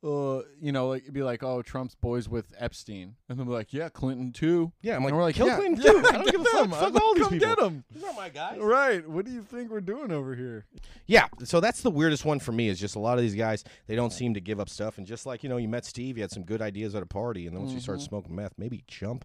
uh, 0.02 0.40
you 0.60 0.72
know, 0.72 0.88
like 0.88 1.02
it'd 1.02 1.12
be 1.12 1.22
like, 1.22 1.42
"Oh, 1.42 1.60
Trump's 1.60 1.94
boys 1.94 2.28
with 2.28 2.46
Epstein," 2.58 3.16
and 3.28 3.38
they'll 3.38 3.44
be 3.44 3.52
like, 3.52 3.72
"Yeah, 3.72 3.90
Clinton 3.90 4.32
too." 4.32 4.72
Yeah, 4.80 4.96
I'm 4.96 5.02
like, 5.02 5.10
and 5.10 5.18
we're 5.18 5.24
like, 5.24 5.34
kill 5.34 5.46
yeah, 5.48 5.56
Clinton 5.56 5.84
yeah, 5.84 5.92
too. 5.92 5.98
I 6.08 6.12
don't 6.12 6.24
get 6.24 6.32
give 6.32 6.40
a 6.40 6.44
fuck. 6.44 6.60
them. 6.62 6.70
Fuck 6.70 6.82
I'm 6.82 6.92
like, 6.94 7.02
all 7.02 7.14
these 7.14 7.22
come 7.24 7.32
people. 7.32 7.48
get 7.54 7.62
'em. 7.62 7.84
These 7.92 8.02
are 8.02 8.06
not 8.06 8.16
my 8.16 8.28
guys. 8.30 8.58
Right? 8.60 9.06
What 9.08 9.26
do 9.26 9.30
you 9.30 9.42
think 9.42 9.70
we're 9.70 9.80
doing 9.82 10.10
over 10.10 10.34
here? 10.34 10.64
Yeah, 11.06 11.26
so 11.44 11.60
that's 11.60 11.82
the 11.82 11.90
weirdest 11.90 12.24
one 12.24 12.38
for 12.40 12.52
me 12.52 12.68
is 12.68 12.80
just 12.80 12.96
a 12.96 12.98
lot 12.98 13.18
of 13.18 13.22
these 13.22 13.34
guys 13.34 13.62
they 13.86 13.96
don't 13.96 14.12
seem 14.12 14.32
to 14.34 14.40
give 14.40 14.58
up 14.58 14.68
stuff 14.70 14.96
and 14.98 15.06
just 15.06 15.26
like 15.26 15.42
you 15.42 15.48
know 15.48 15.56
you 15.58 15.68
met 15.68 15.84
Steve 15.84 16.16
you 16.16 16.22
had 16.22 16.30
some 16.30 16.44
good 16.44 16.62
ideas 16.62 16.94
at 16.94 17.02
a 17.02 17.06
party 17.06 17.46
and 17.46 17.54
then 17.54 17.62
once 17.62 17.74
you 17.74 17.80
start 17.80 18.00
smoking 18.00 18.34
meth 18.34 18.54
maybe 18.56 18.84
jump 18.86 19.24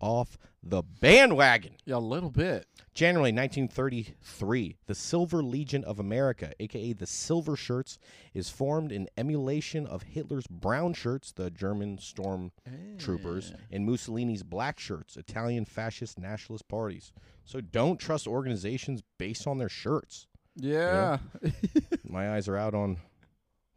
off 0.00 0.38
the 0.62 0.82
bandwagon. 0.82 1.74
Yeah, 1.84 1.96
a 1.96 1.98
little 1.98 2.30
bit. 2.30 2.66
January 2.94 3.30
1933, 3.30 4.76
the 4.86 4.94
Silver 4.94 5.42
Legion 5.42 5.84
of 5.84 6.00
America, 6.00 6.52
aka 6.58 6.92
the 6.92 7.06
Silver 7.06 7.56
Shirts, 7.56 7.98
is 8.34 8.48
formed 8.48 8.90
in 8.90 9.08
emulation 9.16 9.86
of 9.86 10.02
Hitler's 10.02 10.46
brown 10.46 10.94
shirts, 10.94 11.32
the 11.32 11.50
German 11.50 11.98
storm 11.98 12.52
troopers, 12.98 13.52
eh. 13.52 13.56
and 13.72 13.86
Mussolini's 13.86 14.42
black 14.42 14.78
shirts, 14.78 15.16
Italian 15.16 15.64
fascist 15.64 16.18
nationalist 16.18 16.68
parties. 16.68 17.12
So 17.44 17.60
don't 17.60 17.98
trust 17.98 18.26
organizations 18.26 19.02
based 19.18 19.46
on 19.46 19.58
their 19.58 19.68
shirts. 19.68 20.26
Yeah. 20.56 21.18
My 22.08 22.34
eyes 22.34 22.48
are 22.48 22.56
out 22.56 22.74
on 22.74 22.96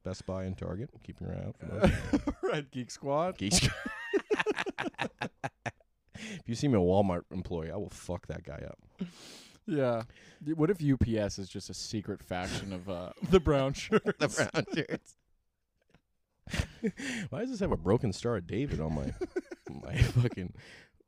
Best 0.04 0.26
Buy 0.26 0.46
and 0.46 0.58
Target. 0.58 0.90
Keeping 1.04 1.28
your 1.28 1.36
eye 1.36 1.46
out 1.48 1.58
for 1.58 1.66
those. 1.66 2.34
right, 2.42 2.72
Geek 2.72 2.90
Squad. 2.90 3.38
Geeks. 3.38 3.68
if 6.40 6.48
you 6.48 6.56
see 6.56 6.68
me 6.68 6.76
a 6.76 6.82
Walmart 6.82 7.24
employee, 7.32 7.72
I 7.72 7.78
will 7.78 7.90
fuck 7.90 8.28
that 8.28 8.44
guy 8.44 8.64
up. 8.68 9.08
Yeah. 9.66 10.04
What 10.56 10.70
if 10.70 10.78
UPS 10.82 11.38
is 11.38 11.50
just 11.50 11.70
a 11.70 11.74
secret 11.74 12.24
faction 12.24 12.74
of 12.74 12.90
uh, 12.90 13.12
the 13.30 13.40
brown 13.40 13.74
shirts? 13.74 14.18
The 14.18 14.50
brown 14.52 14.66
shirts. 14.74 15.16
Why 17.30 17.42
does 17.42 17.52
this 17.52 17.60
have 17.60 17.72
a 17.72 17.78
broken 17.78 18.12
star 18.12 18.38
of 18.38 18.48
David 18.48 18.80
on 18.80 18.96
my 18.96 19.14
my 19.84 19.96
fucking 19.96 20.54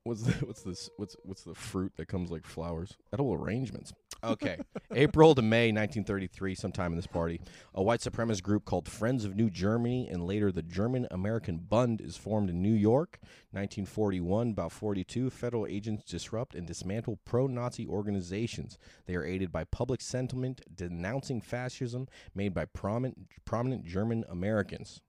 what's 0.03 0.21
the 0.21 0.33
what's 0.45 0.61
this 0.61 0.89
what's 0.97 1.15
what's 1.23 1.43
the 1.43 1.55
fruit 1.55 1.93
that 1.97 2.07
comes 2.07 2.29
like 2.29 2.45
flowers? 2.45 2.95
Edible 3.11 3.33
arrangements. 3.33 3.91
Okay. 4.23 4.57
April 4.93 5.33
to 5.33 5.41
May 5.41 5.71
1933, 5.71 6.53
sometime 6.55 6.91
in 6.91 6.95
this 6.95 7.07
party, 7.07 7.41
a 7.73 7.81
white 7.81 8.01
supremacist 8.01 8.43
group 8.43 8.65
called 8.65 8.87
Friends 8.87 9.25
of 9.25 9.35
New 9.35 9.49
Germany 9.49 10.07
and 10.11 10.27
later 10.27 10.51
the 10.51 10.61
German 10.61 11.07
American 11.09 11.57
Bund 11.57 12.01
is 12.01 12.17
formed 12.17 12.49
in 12.49 12.61
New 12.61 12.73
York. 12.73 13.19
1941, 13.51 14.51
about 14.51 14.71
42, 14.71 15.29
federal 15.29 15.65
agents 15.65 16.03
disrupt 16.03 16.53
and 16.55 16.67
dismantle 16.67 17.19
pro 17.25 17.47
Nazi 17.47 17.87
organizations. 17.87 18.77
They 19.07 19.15
are 19.15 19.25
aided 19.25 19.51
by 19.51 19.63
public 19.63 20.01
sentiment 20.01 20.61
denouncing 20.73 21.41
fascism 21.41 22.07
made 22.35 22.53
by 22.53 22.65
prominent, 22.65 23.27
prominent 23.43 23.85
German 23.85 24.23
Americans. 24.29 25.01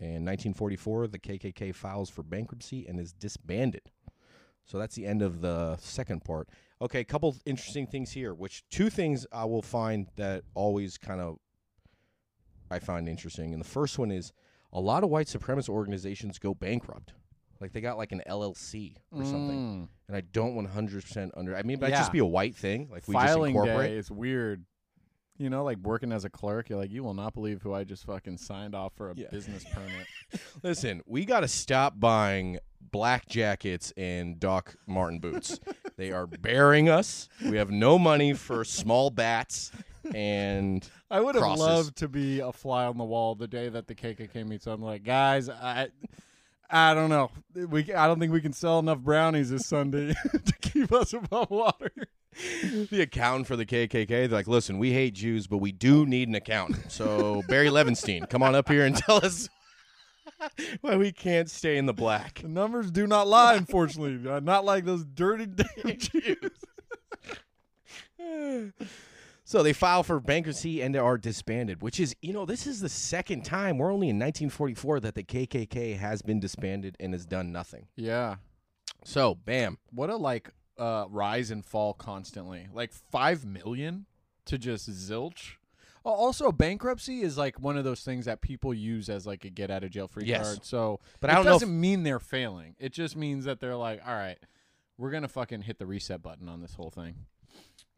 In 0.00 0.24
1944, 0.24 1.08
the 1.08 1.18
KKK 1.18 1.74
files 1.74 2.10
for 2.10 2.22
bankruptcy 2.22 2.86
and 2.86 2.98
is 2.98 3.12
disbanded. 3.12 3.82
So 4.64 4.78
that's 4.78 4.94
the 4.94 5.06
end 5.06 5.22
of 5.22 5.40
the 5.40 5.76
second 5.78 6.24
part. 6.24 6.48
Okay, 6.80 7.00
a 7.00 7.04
couple 7.04 7.34
interesting 7.44 7.86
things 7.86 8.12
here. 8.12 8.34
Which 8.34 8.62
two 8.70 8.88
things 8.90 9.26
I 9.32 9.44
will 9.44 9.62
find 9.62 10.06
that 10.16 10.44
always 10.54 10.96
kind 10.98 11.20
of 11.20 11.38
I 12.70 12.78
find 12.78 13.08
interesting, 13.08 13.52
and 13.54 13.62
the 13.62 13.68
first 13.68 13.98
one 13.98 14.10
is 14.10 14.32
a 14.72 14.80
lot 14.80 15.02
of 15.02 15.10
white 15.10 15.26
supremacist 15.26 15.68
organizations 15.70 16.38
go 16.38 16.54
bankrupt. 16.54 17.14
Like 17.60 17.72
they 17.72 17.80
got 17.80 17.96
like 17.96 18.12
an 18.12 18.22
LLC 18.28 18.96
or 19.10 19.24
something, 19.24 19.58
Mm. 19.58 19.88
and 20.06 20.16
I 20.16 20.20
don't 20.20 20.54
100% 20.54 21.30
under. 21.36 21.56
I 21.56 21.62
mean, 21.62 21.78
but 21.80 21.86
that 21.86 21.92
Yeah. 21.92 21.98
just 22.00 22.12
be 22.12 22.18
a 22.20 22.24
white 22.26 22.54
thing. 22.54 22.88
Like 22.90 23.08
we 23.08 23.14
Filing 23.14 23.54
just 23.54 23.64
incorporate. 23.64 23.90
day 23.90 23.96
is 23.96 24.10
weird. 24.10 24.64
You 25.38 25.50
know, 25.50 25.64
like 25.64 25.78
working 25.78 26.12
as 26.12 26.24
a 26.24 26.30
clerk, 26.30 26.68
you're 26.68 26.78
like, 26.78 26.90
you 26.90 27.02
will 27.02 27.14
not 27.14 27.32
believe 27.32 27.62
who 27.62 27.72
I 27.72 27.84
just 27.84 28.04
fucking 28.04 28.38
signed 28.38 28.74
off 28.74 28.92
for 28.94 29.10
a 29.10 29.14
Yeah. 29.16 29.28
business 29.30 29.64
permit. 29.72 30.06
Listen, 30.62 31.00
we 31.06 31.24
got 31.24 31.40
to 31.40 31.48
stop 31.48 31.98
buying 31.98 32.58
black 32.80 33.26
jackets 33.28 33.92
and 33.96 34.38
Doc 34.38 34.76
Martin 34.86 35.18
boots. 35.20 35.58
They 35.98 36.12
are 36.12 36.26
bearing 36.26 36.88
us. 36.88 37.28
We 37.44 37.58
have 37.58 37.70
no 37.70 37.98
money 37.98 38.32
for 38.32 38.64
small 38.64 39.10
bats 39.10 39.72
and 40.14 40.88
I 41.10 41.20
would 41.20 41.34
have 41.34 41.42
Crosses. 41.42 41.60
loved 41.60 41.96
to 41.96 42.08
be 42.08 42.40
a 42.40 42.52
fly 42.52 42.86
on 42.86 42.96
the 42.96 43.04
wall 43.04 43.34
the 43.34 43.48
day 43.48 43.68
that 43.68 43.88
the 43.88 43.94
KKK 43.94 44.46
meets. 44.46 44.66
I'm 44.66 44.80
like, 44.80 45.02
guys, 45.02 45.48
I, 45.48 45.88
I 46.70 46.94
don't 46.94 47.10
know. 47.10 47.30
We, 47.54 47.92
I 47.92 48.06
don't 48.06 48.20
think 48.20 48.32
we 48.32 48.40
can 48.40 48.52
sell 48.52 48.78
enough 48.78 49.00
brownies 49.00 49.50
this 49.50 49.66
Sunday 49.66 50.14
to 50.32 50.54
keep 50.60 50.92
us 50.92 51.12
above 51.12 51.50
water. 51.50 51.90
the 52.90 53.00
accountant 53.00 53.48
for 53.48 53.56
the 53.56 53.66
KKK. 53.66 54.06
They're 54.06 54.28
like, 54.28 54.46
listen, 54.46 54.78
we 54.78 54.92
hate 54.92 55.14
Jews, 55.14 55.48
but 55.48 55.58
we 55.58 55.72
do 55.72 56.06
need 56.06 56.28
an 56.28 56.36
accountant. 56.36 56.92
So 56.92 57.42
Barry 57.48 57.68
Levinstein, 57.68 58.30
come 58.30 58.44
on 58.44 58.54
up 58.54 58.68
here 58.68 58.86
and 58.86 58.96
tell 58.96 59.16
us 59.24 59.48
why 60.80 60.96
we 60.96 61.12
can't 61.12 61.50
stay 61.50 61.76
in 61.76 61.86
the 61.86 61.92
black. 61.92 62.40
The 62.42 62.48
numbers 62.48 62.90
do 62.90 63.06
not 63.06 63.28
lie, 63.28 63.54
unfortunately. 63.54 64.18
Uh, 64.28 64.40
not 64.40 64.64
like 64.64 64.84
those 64.84 65.04
dirty 65.04 65.46
damn 65.46 65.96
Jews. 65.98 66.50
So 69.44 69.62
they 69.62 69.72
file 69.72 70.02
for 70.02 70.20
bankruptcy 70.20 70.82
and 70.82 70.94
are 70.94 71.16
disbanded, 71.16 71.80
which 71.80 71.98
is, 71.98 72.14
you 72.20 72.34
know, 72.34 72.44
this 72.44 72.66
is 72.66 72.82
the 72.82 72.88
second 72.90 73.46
time. 73.46 73.78
We're 73.78 73.90
only 73.90 74.10
in 74.10 74.16
1944 74.16 75.00
that 75.00 75.14
the 75.14 75.22
KKK 75.22 75.96
has 75.96 76.20
been 76.20 76.38
disbanded 76.38 76.98
and 77.00 77.14
has 77.14 77.24
done 77.24 77.50
nothing. 77.50 77.86
Yeah. 77.96 78.36
So, 79.04 79.36
bam. 79.36 79.78
What 79.90 80.10
a 80.10 80.16
like 80.16 80.50
uh 80.76 81.06
rise 81.08 81.50
and 81.50 81.64
fall 81.64 81.94
constantly. 81.94 82.68
Like 82.74 82.92
5 82.92 83.46
million 83.46 84.04
to 84.44 84.58
just 84.58 84.90
zilch. 84.90 85.54
Al- 86.06 86.12
Also, 86.12 86.50
bankruptcy 86.52 87.22
is 87.22 87.36
like 87.38 87.58
one 87.60 87.76
of 87.76 87.84
those 87.84 88.02
things 88.02 88.24
that 88.26 88.40
people 88.40 88.72
use 88.74 89.08
as 89.08 89.26
like 89.26 89.44
a 89.44 89.50
get 89.50 89.70
out 89.70 89.84
of 89.84 89.90
jail 89.90 90.08
free 90.08 90.24
Yes. 90.26 90.46
card. 90.46 90.64
So, 90.64 91.00
But 91.20 91.30
it 91.30 91.32
I 91.32 91.36
don't 91.36 91.44
know 91.44 91.50
if- 91.54 91.60
doesn't 91.60 91.80
mean 91.80 92.02
they're 92.02 92.18
failing. 92.20 92.76
It 92.78 92.92
just 92.92 93.16
means 93.16 93.44
that 93.44 93.60
they're 93.60 93.76
like, 93.76 94.00
all 94.06 94.14
right, 94.14 94.38
we're 94.96 95.10
gonna 95.10 95.28
fucking 95.28 95.62
hit 95.62 95.78
the 95.78 95.86
reset 95.86 96.22
button 96.22 96.48
on 96.48 96.60
this 96.60 96.74
whole 96.74 96.90
thing. 96.90 97.26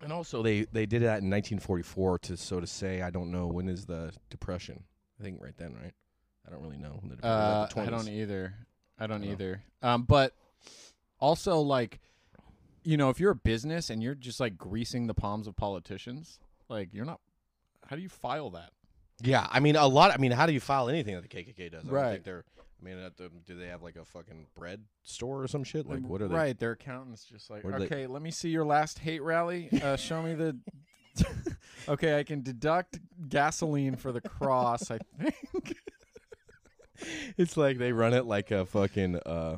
And 0.03 0.13
also, 0.13 0.43
they, 0.43 0.63
they 0.73 0.87
did 0.87 1.03
that 1.03 1.21
in 1.23 1.29
1944 1.31 2.19
to 2.21 2.37
so 2.37 2.59
to 2.61 2.67
say, 2.67 3.03
I 3.03 3.11
don't 3.11 3.31
know, 3.31 3.47
when 3.47 3.69
is 3.69 3.85
the 3.87 4.13
Depression? 4.31 4.85
I 5.19 5.23
think 5.23 5.43
right 5.43 5.57
then, 5.59 5.75
right? 5.75 5.93
I 6.47 6.51
don't 6.51 6.63
really 6.63 6.79
know. 6.79 7.01
the- 7.05 7.25
Uh, 7.27 7.69
I 7.77 7.85
don't 7.87 8.09
either. 8.09 8.55
I 8.99 9.07
don't 9.07 9.23
I 9.23 9.25
don't 9.27 9.33
either. 9.33 9.63
Um, 9.83 10.03
but 10.05 10.35
also 11.19 11.61
like, 11.61 12.01
you 12.83 12.97
know, 12.97 13.11
if 13.11 13.21
you're 13.21 13.33
a 13.33 13.37
business 13.37 13.91
and 13.91 14.03
you're 14.03 14.15
just 14.15 14.41
like 14.41 14.57
greasing 14.57 15.07
the 15.07 15.13
palms 15.15 15.47
of 15.47 15.55
politicians, 15.57 16.39
like 16.71 16.89
you're 16.95 17.05
not. 17.05 17.21
How 17.91 17.97
do 17.97 18.03
you 18.03 18.09
file 18.09 18.51
that? 18.51 18.71
Yeah, 19.21 19.49
I 19.51 19.59
mean, 19.59 19.75
a 19.75 19.85
lot. 19.89 20.13
I 20.13 20.17
mean, 20.17 20.31
how 20.31 20.47
do 20.47 20.53
you 20.53 20.61
file 20.61 20.89
anything 20.89 21.17
that 21.17 21.23
the 21.23 21.29
KKK 21.29 21.73
does? 21.73 21.83
I 21.83 21.87
don't 21.87 21.93
Right. 21.93 22.13
think 22.13 22.25
they're. 22.25 22.45
I 22.81 22.85
mean, 22.85 22.97
do 23.47 23.59
they 23.59 23.67
have 23.67 23.83
like 23.83 23.97
a 23.97 24.05
fucking 24.05 24.47
bread 24.57 24.85
store 25.03 25.43
or 25.43 25.49
some 25.49 25.65
shit? 25.65 25.87
Like, 25.87 26.01
what 26.03 26.23
are 26.23 26.29
they? 26.29 26.35
Right, 26.35 26.59
their 26.59 26.71
accountant's 26.71 27.25
just 27.25 27.51
like, 27.51 27.65
What 27.65 27.75
are 27.75 27.79
they- 27.81 27.85
okay, 27.87 28.07
let 28.07 28.23
me 28.23 28.31
see 28.31 28.49
your 28.51 28.65
last 28.65 29.01
hate 29.01 29.21
rally. 29.23 29.69
Uh, 29.83 29.97
show 29.97 30.23
me 30.23 30.35
the. 30.35 30.57
okay, 31.89 32.17
I 32.19 32.23
can 32.23 32.43
deduct 32.43 33.01
gasoline 33.29 33.97
for 33.97 34.13
the 34.13 34.21
cross. 34.21 34.91
I 34.93 34.99
think. 35.19 35.77
It's 37.39 37.57
like 37.57 37.79
they 37.79 37.93
run 37.93 38.13
it 38.13 38.27
like 38.27 38.51
a 38.51 38.67
fucking. 38.67 39.17
uh 39.27 39.57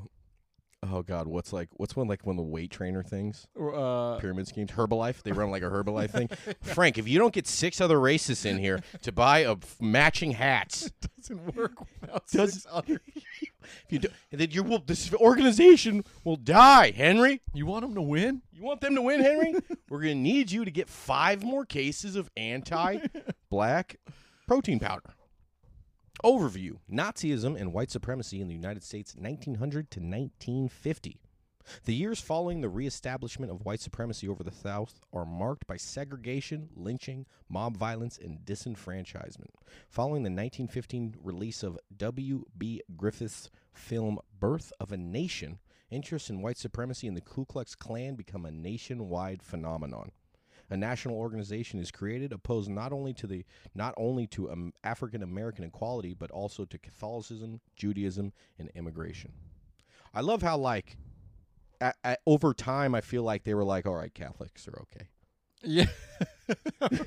Oh 0.93 1.03
God, 1.03 1.27
what's 1.27 1.55
like 1.55 1.71
what's 1.79 1.97
one 1.97 2.07
like 2.07 2.27
one 2.27 2.35
of 2.35 2.45
the 2.45 2.51
weight 2.51 2.71
trainer 2.71 3.03
things? 3.03 3.47
Uh, 3.59 4.19
Pyramid 4.19 4.47
schemes, 4.47 4.73
Herbalife. 4.73 5.23
They 5.23 5.33
run 5.33 5.51
like 5.51 5.63
a 5.63 5.71
Herbalife 5.71 6.11
thing. 6.11 6.29
Frank, 6.61 6.99
if 6.99 7.09
you 7.09 7.19
don't 7.19 7.33
get 7.33 7.47
six 7.47 7.81
other 7.81 7.97
racists 7.97 8.45
in 8.45 8.59
here 8.59 8.81
to 9.01 9.11
buy 9.11 9.39
a 9.41 9.53
f- 9.53 9.77
matching 9.81 10.33
hats, 10.33 10.91
doesn't 11.17 11.57
work 11.57 11.73
without 12.01 12.27
Does- 12.27 12.53
six 12.53 12.67
other. 12.71 13.01
if 13.07 13.87
you 13.89 14.01
do, 14.01 14.09
then 14.31 14.51
you 14.51 14.63
will. 14.63 14.81
This 14.81 15.15
organization 15.15 16.05
will 16.25 16.37
die, 16.37 16.91
Henry. 16.91 17.41
You 17.55 17.65
want 17.65 17.87
them 17.87 17.95
to 17.95 18.03
win? 18.03 18.43
You 18.53 18.63
want 18.63 18.83
them 18.83 18.95
to 18.95 19.03
win, 19.03 19.21
Henry? 19.23 19.55
We're 19.89 20.03
going 20.03 20.17
to 20.19 20.23
need 20.23 20.51
you 20.51 20.67
to 20.67 20.71
get 20.71 20.91
five 20.91 21.43
more 21.43 21.65
cases 21.65 22.17
of 22.17 22.29
anti 22.37 22.99
black 23.49 23.97
protein 24.47 24.79
powder. 24.79 25.15
Overview 26.25 26.79
Nazism 26.89 27.61
and 27.61 27.73
white 27.73 27.91
supremacy 27.91 28.41
in 28.41 28.47
the 28.47 28.55
United 28.55 28.85
States 28.85 29.17
1900 29.17 29.91
to 29.91 29.99
1950. 29.99 31.21
The 31.85 31.95
years 31.95 32.21
following 32.21 32.61
the 32.61 32.69
reestablishment 32.69 33.51
of 33.51 33.65
white 33.65 33.81
supremacy 33.81 34.29
over 34.29 34.45
the 34.45 34.53
South 34.53 35.01
are 35.13 35.25
marked 35.25 35.67
by 35.67 35.77
segregation, 35.77 36.69
lynching, 36.77 37.27
mob 37.49 37.77
violence, 37.77 38.19
and 38.23 38.45
disenfranchisement. 38.45 39.51
Following 39.89 40.23
the 40.23 40.31
1915 40.31 41.17
release 41.23 41.65
of 41.65 41.79
W.B. 41.97 42.83
Griffith's 42.97 43.51
film 43.73 44.21
Birth 44.39 44.73
of 44.79 44.93
a 44.93 44.97
Nation, 44.97 45.59
interest 45.91 46.31
in 46.31 46.41
white 46.41 46.59
supremacy 46.59 47.09
and 47.09 47.17
the 47.17 47.21
Ku 47.21 47.45
Klux 47.45 47.75
Klan 47.75 48.15
become 48.15 48.45
a 48.45 48.53
nationwide 48.53 49.43
phenomenon. 49.43 50.13
A 50.73 50.77
national 50.77 51.17
organization 51.17 51.81
is 51.81 51.91
created 51.91 52.33
opposed 52.33 52.71
not 52.71 52.95
only 52.95 53.13
to 53.13 53.27
the 53.27 53.45
not 53.75 53.93
only 53.99 54.27
to 54.29 54.51
um, 54.51 54.73
African 54.83 55.23
American 55.23 55.67
equality 55.67 56.15
but 56.15 56.31
also 56.31 56.65
to 56.65 56.79
Catholicism, 56.79 57.61
Judaism, 57.77 58.33
and 58.59 58.71
immigration. 58.75 59.33
I 60.15 60.23
love 60.23 60.41
how 60.41 60.57
like 60.57 60.97
a 61.83 61.93
a 62.03 62.17
over 62.27 62.55
time 62.55 62.95
I 62.95 63.03
feel 63.03 63.23
like 63.23 63.45
they 63.45 63.53
were 63.53 63.65
like, 63.65 63.85
all 63.85 63.97
right, 63.97 64.15
Catholics 64.15 64.67
are 64.67 64.81
okay. 64.81 65.09
Yeah. 65.63 65.89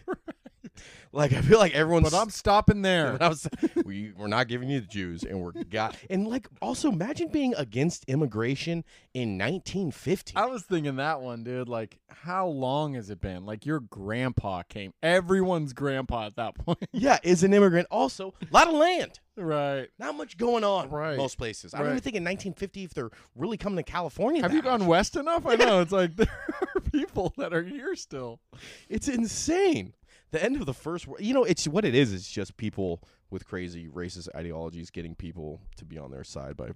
Like 1.11 1.31
I 1.33 1.41
feel 1.41 1.59
like 1.59 1.73
everyone's. 1.73 2.11
but 2.11 2.19
I'm 2.21 2.29
stopping 2.29 2.81
there. 2.81 3.17
I 3.21 3.29
was- 3.29 3.47
we 3.85 4.11
we're 4.17 4.27
not 4.27 4.47
giving 4.47 4.69
you 4.69 4.81
the 4.81 4.87
Jews, 4.87 5.23
and 5.23 5.41
we're 5.41 5.51
got 5.51 5.95
and 6.09 6.27
like 6.27 6.47
also 6.61 6.89
imagine 6.91 7.29
being 7.29 7.53
against 7.55 8.03
immigration 8.09 8.83
in 9.13 9.37
1950. 9.37 10.33
I 10.35 10.45
was 10.47 10.63
thinking 10.63 10.97
that 10.97 11.21
one, 11.21 11.43
dude. 11.43 11.69
Like, 11.69 11.99
how 12.09 12.47
long 12.47 12.95
has 12.95 13.09
it 13.09 13.21
been? 13.21 13.45
Like, 13.45 13.65
your 13.65 13.79
grandpa 13.79 14.63
came. 14.63 14.93
Everyone's 15.01 15.71
grandpa 15.73 16.25
at 16.25 16.35
that 16.35 16.55
point. 16.65 16.79
yeah, 16.91 17.17
is 17.23 17.43
an 17.43 17.53
immigrant. 17.53 17.87
Also, 17.89 18.33
a 18.41 18.53
lot 18.53 18.67
of 18.67 18.73
land. 18.73 19.19
right. 19.37 19.87
Not 19.97 20.15
much 20.15 20.37
going 20.37 20.63
on 20.65 20.89
Right. 20.89 21.15
most 21.17 21.37
places. 21.37 21.73
I 21.73 21.77
don't 21.77 21.87
even 21.87 21.93
Right. 21.95 22.03
think 22.03 22.15
in 22.17 22.23
1950 22.23 22.83
if 22.83 22.93
they're 22.93 23.11
really 23.35 23.57
coming 23.57 23.77
to 23.77 23.83
California. 23.89 24.41
Have 24.41 24.51
that 24.51 24.57
you 24.57 24.61
gone 24.63 24.85
west 24.85 25.15
enough? 25.15 25.45
I 25.45 25.55
know. 25.55 25.79
It's 25.81 25.91
like 25.93 26.15
there 26.17 26.27
are 26.75 26.81
people 26.91 27.33
that 27.37 27.53
are 27.53 27.63
here 27.63 27.95
still. 27.95 28.41
It's 28.89 29.07
insane. 29.07 29.93
The 30.31 30.43
end 30.43 30.57
of 30.57 30.65
the 30.65 30.73
first, 30.73 31.07
wor- 31.07 31.19
you 31.19 31.33
know, 31.33 31.43
it's 31.43 31.67
what 31.67 31.85
it 31.85 31.95
is. 31.95 32.11
It's 32.13 32.29
just 32.29 32.57
people 32.57 33.01
with 33.29 33.45
crazy 33.47 33.87
racist 33.87 34.27
ideologies 34.35 34.89
getting 34.89 35.15
people 35.15 35.61
to 35.77 35.85
be 35.85 35.97
on 35.97 36.11
their 36.11 36.23
side 36.23 36.57
by 36.57 36.69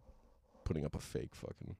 putting 0.64 0.86
up 0.86 0.96
a 0.96 1.00
fake 1.00 1.36
fucking 1.36 1.76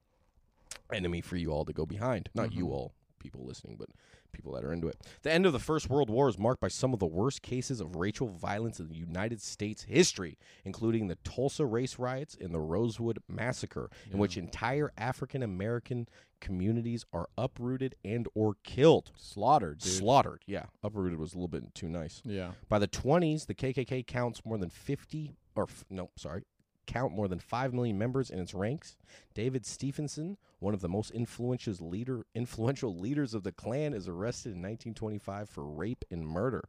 enemy 0.92 1.20
for 1.20 1.36
you 1.36 1.52
all 1.52 1.64
to 1.64 1.72
go 1.72 1.86
behind. 1.86 2.28
Not 2.34 2.52
you 2.52 2.66
Mhm. 2.66 2.70
all, 2.72 2.94
people 3.20 3.44
listening, 3.44 3.76
but 3.78 3.88
people 4.32 4.52
that 4.54 4.64
are 4.64 4.72
into 4.72 4.88
it. 4.88 4.96
The 5.22 5.32
end 5.32 5.46
of 5.46 5.52
the 5.52 5.58
First 5.60 5.88
World 5.88 6.10
War 6.10 6.28
is 6.28 6.38
marked 6.38 6.60
by 6.60 6.68
some 6.68 6.92
of 6.92 6.98
the 6.98 7.06
worst 7.06 7.42
cases 7.42 7.80
of 7.80 7.94
racial 7.96 8.26
violence 8.28 8.80
in 8.80 8.88
the 8.88 8.96
United 8.96 9.40
States 9.40 9.84
history, 9.84 10.38
including 10.64 11.06
the 11.08 11.16
Tulsa 11.16 11.64
race 11.66 11.98
riots 11.98 12.36
and 12.40 12.54
the 12.54 12.60
Rosewood 12.60 13.18
massacre, 13.28 13.90
in 14.12 14.18
which 14.18 14.36
entire 14.36 14.92
African 14.98 15.42
American 15.42 16.08
communities 16.40 17.04
are 17.12 17.28
uprooted 17.36 17.94
and 18.04 18.26
or 18.34 18.56
killed 18.64 19.10
Slaughtered, 19.16 19.78
dude. 19.78 19.92
slaughtered. 19.92 20.42
Yeah, 20.46 20.64
uprooted 20.82 21.18
was 21.18 21.32
a 21.34 21.36
little 21.36 21.48
bit 21.48 21.74
too 21.74 21.88
nice. 21.88 22.22
yeah. 22.24 22.52
By 22.68 22.78
the 22.78 22.88
20s, 22.88 23.46
the 23.46 23.54
KKK 23.54 24.06
counts 24.06 24.42
more 24.44 24.56
than 24.58 24.70
50 24.70 25.36
or 25.54 25.64
f- 25.64 25.84
no, 25.90 26.10
sorry, 26.16 26.44
count 26.86 27.12
more 27.12 27.28
than 27.28 27.38
5 27.38 27.72
million 27.74 27.96
members 27.98 28.30
in 28.30 28.38
its 28.38 28.54
ranks. 28.54 28.96
David 29.34 29.64
Stephenson, 29.64 30.36
one 30.58 30.74
of 30.74 30.80
the 30.80 30.88
most 30.88 31.10
influential 31.12 31.74
leader 31.88 32.26
influential 32.34 32.96
leaders 32.96 33.34
of 33.34 33.42
the 33.42 33.52
Klan 33.52 33.94
is 33.94 34.08
arrested 34.08 34.50
in 34.50 34.62
1925 34.62 35.48
for 35.48 35.64
rape 35.64 36.04
and 36.10 36.26
murder. 36.26 36.64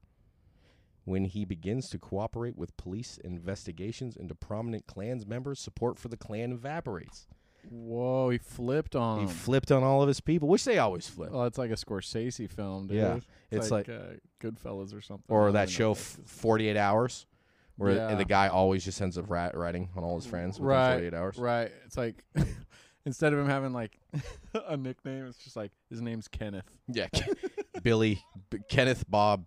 When 1.03 1.25
he 1.25 1.45
begins 1.45 1.89
to 1.89 1.97
cooperate 1.97 2.55
with 2.55 2.77
police 2.77 3.17
investigations 3.23 4.15
into 4.15 4.35
prominent 4.35 4.85
Klan's 4.85 5.25
members, 5.25 5.59
support 5.59 5.97
for 5.97 6.09
the 6.09 6.17
Klan 6.17 6.51
evaporates. 6.51 7.25
Whoa, 7.69 8.29
he 8.29 8.37
flipped 8.37 8.95
on 8.95 9.17
He 9.19 9.23
him. 9.23 9.29
flipped 9.29 9.71
on 9.71 9.83
all 9.83 10.01
of 10.03 10.07
his 10.07 10.19
people, 10.21 10.47
which 10.47 10.63
they 10.63 10.77
always 10.77 11.07
flip. 11.07 11.31
Well, 11.31 11.45
it's 11.45 11.57
like 11.57 11.71
a 11.71 11.75
Scorsese 11.75 12.49
film, 12.49 12.87
dude. 12.87 12.97
Yeah, 12.97 13.15
It's, 13.15 13.25
it's 13.51 13.71
like, 13.71 13.89
uh, 13.89 14.13
Goodfellas 14.39 14.95
or 14.95 15.01
something. 15.01 15.25
Or 15.27 15.51
that 15.51 15.69
show 15.69 15.93
48 15.95 16.77
hours 16.77 17.25
where 17.81 17.95
Yeah. 17.95 18.09
and 18.09 18.19
the 18.19 18.25
guy 18.25 18.47
always 18.47 18.85
just 18.85 19.01
ends 19.01 19.17
up 19.17 19.29
rat- 19.29 19.55
writing 19.57 19.89
on 19.95 20.03
all 20.03 20.15
his 20.15 20.25
friends 20.25 20.59
within 20.59 20.67
Right, 20.67 20.93
48 20.93 21.13
hours 21.13 21.37
Right. 21.37 21.71
It's 21.85 21.97
like 21.97 22.23
instead 23.05 23.33
of 23.33 23.39
him 23.39 23.47
having 23.47 23.73
like 23.73 23.97
a 24.53 24.77
nickname, 24.77 25.25
it's 25.25 25.37
just 25.43 25.55
like 25.55 25.71
his 25.89 26.01
name's 26.01 26.27
Kenneth. 26.27 26.69
Yeah, 26.87 27.07
Billy, 27.83 28.21
B- 28.49 28.59
Kenneth, 28.69 29.05
Bob, 29.09 29.45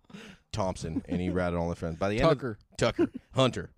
Thompson, 0.52 1.02
and 1.08 1.20
he 1.20 1.30
ratted 1.30 1.58
all 1.58 1.68
the 1.68 1.76
friends. 1.76 1.96
By 1.96 2.08
the 2.08 2.16
end, 2.20 2.24
of, 2.24 2.38
Tucker. 2.38 2.58
Tucker, 2.76 3.10
Hunter. 3.34 3.70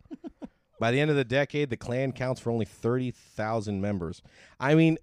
By 0.79 0.91
the 0.91 1.01
end 1.01 1.11
of 1.11 1.17
the 1.17 1.25
decade, 1.25 1.71
the 1.71 1.77
Klan 1.77 2.13
counts 2.13 2.41
for 2.41 2.51
only 2.51 2.65
thirty 2.67 3.11
thousand 3.11 3.81
members. 3.81 4.21
I 4.61 4.75
mean, 4.75 4.99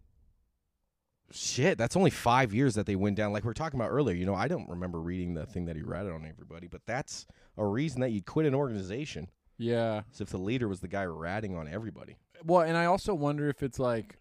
shit, 1.31 1.77
that's 1.77 1.95
only 1.95 2.11
five 2.11 2.53
years 2.53 2.75
that 2.75 2.85
they 2.85 2.95
went 2.95 3.15
down. 3.17 3.33
Like 3.33 3.43
we 3.43 3.47
were 3.47 3.53
talking 3.55 3.79
about 3.79 3.89
earlier, 3.89 4.15
you 4.15 4.25
know, 4.25 4.35
I 4.35 4.47
don't 4.47 4.69
remember 4.69 4.99
reading 5.01 5.33
the 5.33 5.45
thing 5.45 5.65
that 5.65 5.75
he 5.75 5.81
ratted 5.81 6.11
on 6.11 6.25
everybody, 6.27 6.67
but 6.67 6.81
that's 6.85 7.25
a 7.57 7.65
reason 7.65 8.01
that 8.01 8.11
you'd 8.11 8.25
quit 8.25 8.45
an 8.45 8.53
organization. 8.55 9.27
Yeah. 9.57 10.01
Is 10.13 10.21
if 10.21 10.29
the 10.29 10.37
leader 10.37 10.67
was 10.67 10.79
the 10.79 10.87
guy 10.87 11.05
ratting 11.05 11.55
on 11.55 11.67
everybody. 11.67 12.17
Well, 12.43 12.61
and 12.61 12.77
I 12.77 12.85
also 12.85 13.13
wonder 13.13 13.49
if 13.49 13.63
it's 13.63 13.79
like, 13.79 14.17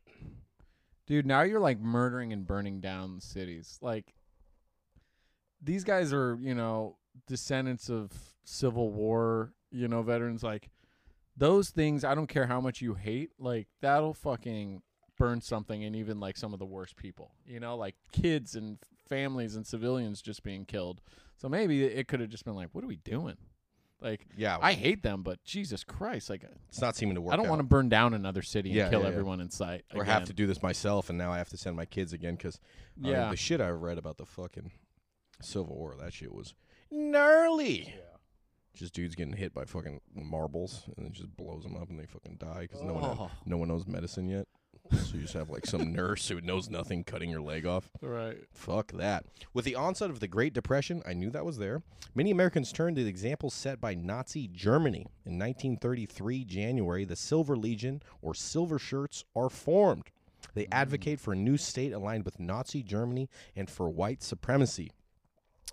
dude, 1.06 1.26
now 1.26 1.42
you're 1.42 1.60
like 1.60 1.80
murdering 1.80 2.32
and 2.32 2.46
burning 2.46 2.80
down 2.80 3.20
cities. 3.20 3.78
Like, 3.80 4.14
these 5.60 5.84
guys 5.84 6.12
are, 6.12 6.38
you 6.40 6.54
know, 6.54 6.96
descendants 7.26 7.88
of 7.88 8.10
Civil 8.44 8.90
War, 8.90 9.52
you 9.70 9.88
know, 9.88 10.02
veterans. 10.02 10.42
Like, 10.42 10.70
those 11.36 11.70
things, 11.70 12.04
I 12.04 12.14
don't 12.14 12.28
care 12.28 12.46
how 12.46 12.60
much 12.60 12.80
you 12.80 12.94
hate, 12.94 13.30
like, 13.38 13.68
that'll 13.80 14.14
fucking 14.14 14.82
burn 15.18 15.40
something 15.40 15.84
and 15.84 15.94
even 15.94 16.18
like 16.18 16.36
some 16.36 16.52
of 16.52 16.58
the 16.58 16.66
worst 16.66 16.96
people, 16.96 17.32
you 17.46 17.60
know, 17.60 17.76
like 17.76 17.94
kids 18.12 18.56
and 18.56 18.78
families 19.08 19.54
and 19.54 19.66
civilians 19.66 20.20
just 20.20 20.42
being 20.42 20.64
killed. 20.64 21.00
So 21.36 21.48
maybe 21.48 21.84
it 21.84 22.08
could 22.08 22.20
have 22.20 22.30
just 22.30 22.44
been 22.44 22.56
like, 22.56 22.70
what 22.72 22.82
are 22.82 22.88
we 22.88 22.96
doing? 22.96 23.36
Like, 24.02 24.26
Yeah, 24.36 24.58
I 24.60 24.72
hate 24.72 25.02
them, 25.02 25.22
but 25.22 25.42
Jesus 25.44 25.84
Christ, 25.84 26.28
like, 26.30 26.44
it's 26.68 26.80
not 26.80 26.96
seeming 26.96 27.14
to 27.14 27.20
work. 27.20 27.32
I 27.32 27.36
don't 27.36 27.46
out. 27.46 27.50
want 27.50 27.60
to 27.60 27.64
burn 27.66 27.88
down 27.88 28.14
another 28.14 28.42
city 28.42 28.70
Yeah, 28.70 28.84
and 28.84 28.90
kill 28.90 29.00
yeah, 29.00 29.06
yeah. 29.06 29.12
everyone 29.12 29.40
in 29.40 29.50
sight. 29.50 29.84
or 29.94 30.04
have 30.04 30.24
to 30.24 30.32
do 30.32 30.46
this 30.46 30.62
myself, 30.62 31.08
and 31.08 31.18
now 31.18 31.30
I 31.32 31.38
have 31.38 31.48
to 31.50 31.56
send 31.56 31.76
my 31.76 31.84
kids 31.86 32.12
again 32.12 32.34
because 32.36 32.58
uh, 33.04 33.08
Yeah. 33.08 33.30
the 33.30 33.36
shit 33.36 33.60
I 33.60 33.68
read 33.70 33.98
about 33.98 34.16
the 34.18 34.26
fucking 34.26 34.72
Civil 35.40 35.76
War, 35.76 35.94
that 36.00 36.12
shit 36.12 36.32
was 36.34 36.54
gnarly. 36.90 37.94
Just 38.74 38.94
dudes 38.94 39.14
getting 39.14 39.34
hit 39.34 39.52
by 39.52 39.64
fucking 39.66 40.00
marbles, 40.14 40.84
and 40.96 41.06
it 41.06 41.12
just 41.12 41.36
blows 41.36 41.62
them 41.62 41.76
up, 41.76 41.90
and 41.90 42.00
they 42.00 42.06
fucking 42.06 42.36
die 42.38 42.62
because 42.62 42.80
no 42.82 42.94
one 42.94 43.04
Oh. 43.04 43.30
no 43.44 43.58
one 43.58 43.68
knows 43.68 43.86
medicine 43.86 44.28
yet. 44.28 44.48
So 44.90 45.14
you 45.14 45.22
just 45.22 45.34
have 45.34 45.50
like 45.50 45.66
some 45.66 45.92
nurse 45.92 46.28
who 46.28 46.40
knows 46.40 46.68
nothing 46.68 47.04
cutting 47.04 47.30
your 47.30 47.40
leg 47.40 47.66
off. 47.66 47.90
Right. 48.00 48.38
Fuck 48.52 48.92
that. 48.92 49.24
With 49.54 49.64
the 49.64 49.76
onset 49.76 50.10
of 50.10 50.20
the 50.20 50.28
Great 50.28 50.52
Depression, 50.52 51.02
I 51.06 51.12
knew 51.12 51.30
that 51.30 51.44
was 51.44 51.58
there. 51.58 51.82
Many 52.14 52.30
Americans 52.30 52.72
turned 52.72 52.96
to 52.96 53.04
the 53.04 53.08
examples 53.08 53.54
set 53.54 53.80
by 53.80 53.94
Nazi 53.94 54.48
Germany. 54.48 55.06
In 55.24 55.38
1933, 55.38 56.44
January, 56.44 57.04
the 57.04 57.16
Silver 57.16 57.56
Legion, 57.56 58.02
or 58.20 58.34
Silver 58.34 58.78
Shirts, 58.78 59.24
are 59.34 59.48
formed. 59.48 60.10
They 60.54 60.64
mm. 60.64 60.72
advocate 60.72 61.20
for 61.20 61.32
a 61.32 61.36
new 61.36 61.56
state 61.56 61.92
aligned 61.92 62.24
with 62.24 62.40
Nazi 62.40 62.82
Germany 62.82 63.28
and 63.56 63.70
for 63.70 63.88
white 63.88 64.22
supremacy. 64.22 64.90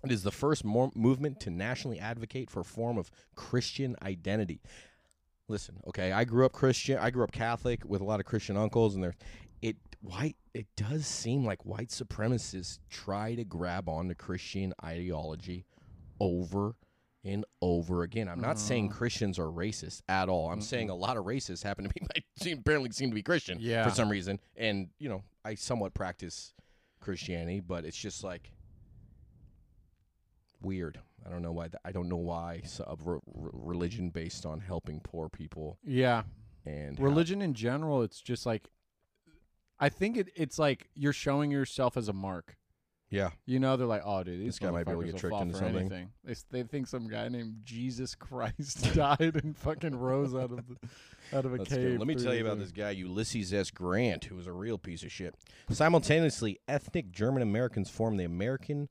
It 0.03 0.11
is 0.11 0.23
the 0.23 0.31
first 0.31 0.63
mo- 0.63 0.91
movement 0.95 1.41
to 1.41 1.49
nationally 1.49 1.99
advocate 1.99 2.49
for 2.49 2.61
a 2.61 2.65
form 2.65 2.97
of 2.97 3.11
Christian 3.35 3.97
identity. 4.01 4.61
Listen, 5.49 5.81
okay, 5.87 6.11
I 6.11 6.23
grew 6.23 6.45
up 6.45 6.51
Christian. 6.53 6.99
I 6.99 7.09
grew 7.09 7.23
up 7.23 7.31
Catholic 7.31 7.83
with 7.83 8.01
a 8.01 8.03
lot 8.03 8.19
of 8.19 8.25
Christian 8.25 8.55
uncles, 8.55 8.93
and 8.93 9.03
there, 9.03 9.15
it 9.61 9.77
white. 10.01 10.37
It 10.53 10.67
does 10.77 11.07
seem 11.07 11.43
like 11.43 11.65
white 11.65 11.89
supremacists 11.89 12.79
try 12.89 13.35
to 13.35 13.43
grab 13.43 13.89
onto 13.89 14.13
Christian 14.13 14.73
ideology 14.83 15.65
over 16.19 16.75
and 17.25 17.43
over 17.61 18.03
again. 18.03 18.29
I'm 18.29 18.39
not 18.39 18.59
saying 18.59 18.89
mm. 18.89 18.93
Christians 18.93 19.39
are 19.39 19.47
racist 19.47 20.01
at 20.07 20.29
all. 20.29 20.51
I'm 20.51 20.61
saying 20.61 20.89
a 20.89 20.95
lot 20.95 21.17
of 21.17 21.25
racists 21.25 21.63
happen 21.63 21.85
to 21.85 21.89
be 21.89 22.01
seem, 22.41 22.59
apparently 22.59 22.91
seem 22.91 23.09
to 23.09 23.15
be 23.15 23.23
Christian 23.23 23.57
Yeah. 23.59 23.83
for 23.83 23.93
some 23.93 24.09
reason, 24.09 24.39
and 24.55 24.89
you 24.99 25.09
know, 25.09 25.23
I 25.43 25.55
somewhat 25.55 25.93
practice 25.93 26.53
Christianity, 27.01 27.59
but 27.59 27.85
it's 27.85 27.97
just 27.97 28.23
like 28.23 28.51
weird. 30.61 30.99
I 31.25 31.29
don't 31.29 31.41
know 31.41 31.51
why. 31.51 31.65
th- 31.67 31.81
I 31.83 31.91
don't 31.91 32.07
know 32.09 32.17
why 32.17 32.61
so, 32.65 32.83
of 32.85 33.05
re- 33.05 33.19
re- 33.25 33.49
religion 33.53 34.09
based 34.09 34.45
on 34.45 34.61
helping 34.61 34.99
poor 35.01 35.29
people 35.29 35.77
Yeah. 35.83 36.23
and 36.65 36.97
how- 36.97 37.03
Religion 37.05 37.41
in 37.41 37.53
general, 37.53 38.01
it's 38.03 38.21
just 38.21 38.45
like, 38.45 38.69
I 39.79 39.89
think 39.89 40.17
it, 40.17 40.29
it's 40.35 40.59
like 40.59 40.89
you're 40.95 41.13
showing 41.13 41.51
yourself 41.51 41.95
as 41.97 42.07
a 42.09 42.13
mark. 42.13 42.57
yeah, 43.11 43.31
You 43.45 43.59
know, 43.59 43.75
they're 43.75 43.87
like, 43.87 44.03
oh, 44.05 44.23
dude, 44.23 44.45
This 44.47 44.59
guy 44.59 44.69
might 44.71 44.85
be 44.85 44.91
able 44.91 45.01
to 45.01 45.07
get 45.11 45.17
tricked 45.17 45.41
into 45.41 45.55
something. 45.57 45.75
Anything. 45.77 46.11
They, 46.23 46.35
they 46.51 46.63
think 46.63 46.87
some 46.87 47.07
guy 47.07 47.27
named 47.29 47.61
Jesus 47.63 48.13
Christ 48.15 48.93
died 48.93 49.39
and 49.43 49.57
fucking 49.57 49.95
rose 49.95 50.35
out 50.35 50.51
of 50.51 50.67
the, 50.67 50.75
out 51.35 51.45
of 51.45 51.53
a 51.53 51.57
Let's 51.57 51.69
cave. 51.73 51.93
go. 51.97 51.99
Let 51.99 52.07
me 52.07 52.15
tell 52.15 52.35
you 52.35 52.45
about 52.45 52.59
this 52.59 52.71
guy, 52.71 52.91
Ulysses 52.91 53.53
S. 53.53 53.71
Grant, 53.71 54.25
who 54.25 54.35
was 54.35 54.47
a 54.47 54.51
real 54.53 54.77
piece 54.77 55.03
of 55.03 55.11
shit. 55.11 55.33
Simultaneously, 55.69 56.59
ethnic 56.67 57.11
German 57.11 57.41
Americans 57.41 57.89
formed 57.89 58.19
the 58.19 58.25
American 58.25 58.89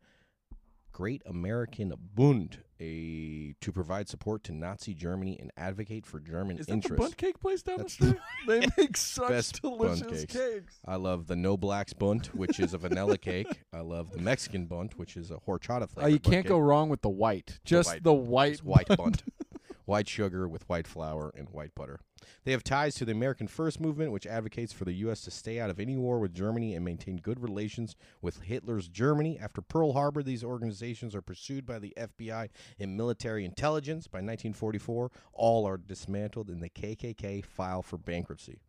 Great 0.99 1.23
American 1.27 1.93
Bund, 2.17 2.59
a 2.81 3.55
to 3.61 3.71
provide 3.71 4.09
support 4.09 4.43
to 4.43 4.53
Nazi 4.53 4.95
Germany 4.95 5.39
and 5.41 5.53
advocate 5.57 6.05
for 6.05 6.19
German 6.19 6.59
Is 6.59 6.67
that 6.67 6.73
the 6.73 6.75
interests. 6.75 6.99
bunt 7.01 7.17
cake 7.17 7.39
place 7.39 7.63
down 7.63 7.77
That's 7.79 7.95
the 7.99 8.07
street? 8.09 8.21
they 8.49 8.67
make 8.77 8.97
such 8.97 9.29
best 9.29 9.63
bunt 9.63 9.79
delicious 9.79 10.23
cakes. 10.23 10.33
cakes. 10.35 10.75
I 10.85 10.97
love 10.97 11.29
the 11.29 11.37
No 11.37 11.57
Blacks 11.57 11.93
Bunt, 11.93 12.35
which 12.35 12.59
is 12.59 12.75
a 12.75 12.79
vanilla 12.79 13.17
cake. 13.17 13.63
I 13.73 13.79
love 13.83 14.11
the 14.11 14.19
Mexican 14.19 14.67
Bunt, 14.67 14.99
which 14.99 15.17
is 15.17 15.31
a 15.31 15.37
horchata 15.37 15.83
Oh, 15.83 15.87
flavor. 15.87 16.09
you 16.09 16.19
can't 16.19 16.47
go 16.47 16.59
wrong 16.59 16.89
with 16.89 17.03
the 17.03 17.09
white. 17.11 17.61
Just 17.65 17.91
white. 17.91 18.03
the 18.03 18.13
white, 18.15 18.53
It's 18.55 18.65
white 18.65 18.89
bunt. 18.89 19.23
white 19.89 20.07
sugar 20.07 20.47
with 20.47 20.69
white 20.69 20.87
flour 20.87 21.33
and 21.35 21.49
white 21.49 21.75
butter. 21.75 21.99
They 22.45 22.53
have 22.53 22.63
ties 22.63 22.95
to 22.97 23.07
the 23.07 23.13
American 23.13 23.49
First 23.49 23.81
Movement, 23.81 24.13
which 24.13 24.27
advocates 24.27 24.73
for 24.73 24.85
the 24.85 24.93
U.S. 24.93 25.23
to 25.23 25.31
stay 25.31 25.59
out 25.59 25.71
of 25.71 25.81
any 25.81 25.97
war 25.97 26.19
with 26.19 26.35
Germany 26.35 26.75
and 26.75 26.85
maintain 26.85 27.17
good 27.17 27.43
relations 27.43 27.97
with 28.21 28.43
Hitler's 28.43 28.89
Germany. 28.89 29.39
After 29.41 29.63
Pearl 29.63 29.95
Harbor, 29.95 30.23
these 30.23 30.45
organizations 30.45 31.15
are 31.15 31.23
pursued 31.23 31.65
by 31.65 31.79
the 31.79 31.95
FBI 31.97 32.51
and 32.79 32.97
military 32.99 33.47
intelligence. 33.47 34.07
By 34.07 34.19
1944, 34.19 35.11
all 35.33 35.67
are 35.67 35.79
dismantled 35.79 36.51
and 36.51 36.63
the 36.63 36.69
KKK 36.69 37.43
file 37.43 37.83
for 37.83 37.97
bankruptcy. 37.97 38.61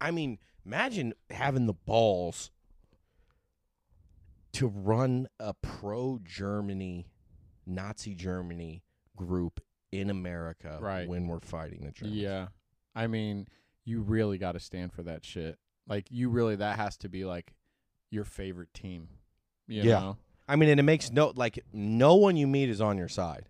I 0.00 0.10
mean, 0.10 0.38
imagine 0.64 1.14
having 1.30 1.66
the 1.66 1.74
balls 1.74 2.50
to 4.54 4.66
run 4.66 5.28
a 5.38 5.54
pro 5.54 6.18
Germany, 6.24 7.06
Nazi 7.66 8.16
Germany 8.16 8.82
group 9.14 9.60
in 9.92 10.10
America 10.10 10.78
Right. 10.80 11.08
when 11.08 11.26
we're 11.28 11.40
fighting 11.40 11.84
the 11.84 11.90
Germans. 11.92 12.16
Yeah. 12.16 12.48
I 12.94 13.06
mean, 13.06 13.46
you 13.84 14.00
really 14.00 14.38
got 14.38 14.52
to 14.52 14.60
stand 14.60 14.92
for 14.92 15.02
that 15.04 15.24
shit. 15.24 15.58
Like, 15.88 16.06
you 16.10 16.28
really, 16.28 16.56
that 16.56 16.76
has 16.76 16.96
to 16.98 17.08
be 17.08 17.24
like 17.24 17.54
your 18.10 18.24
favorite 18.24 18.72
team. 18.74 19.08
You 19.68 19.82
Yeah. 19.82 19.98
know? 20.00 20.16
I 20.48 20.56
mean, 20.56 20.68
and 20.68 20.78
it 20.78 20.84
makes 20.84 21.10
no 21.10 21.32
like 21.34 21.58
no 21.72 22.14
one 22.14 22.36
you 22.36 22.46
meet 22.46 22.68
is 22.68 22.80
on 22.80 22.96
your 22.98 23.08
side. 23.08 23.48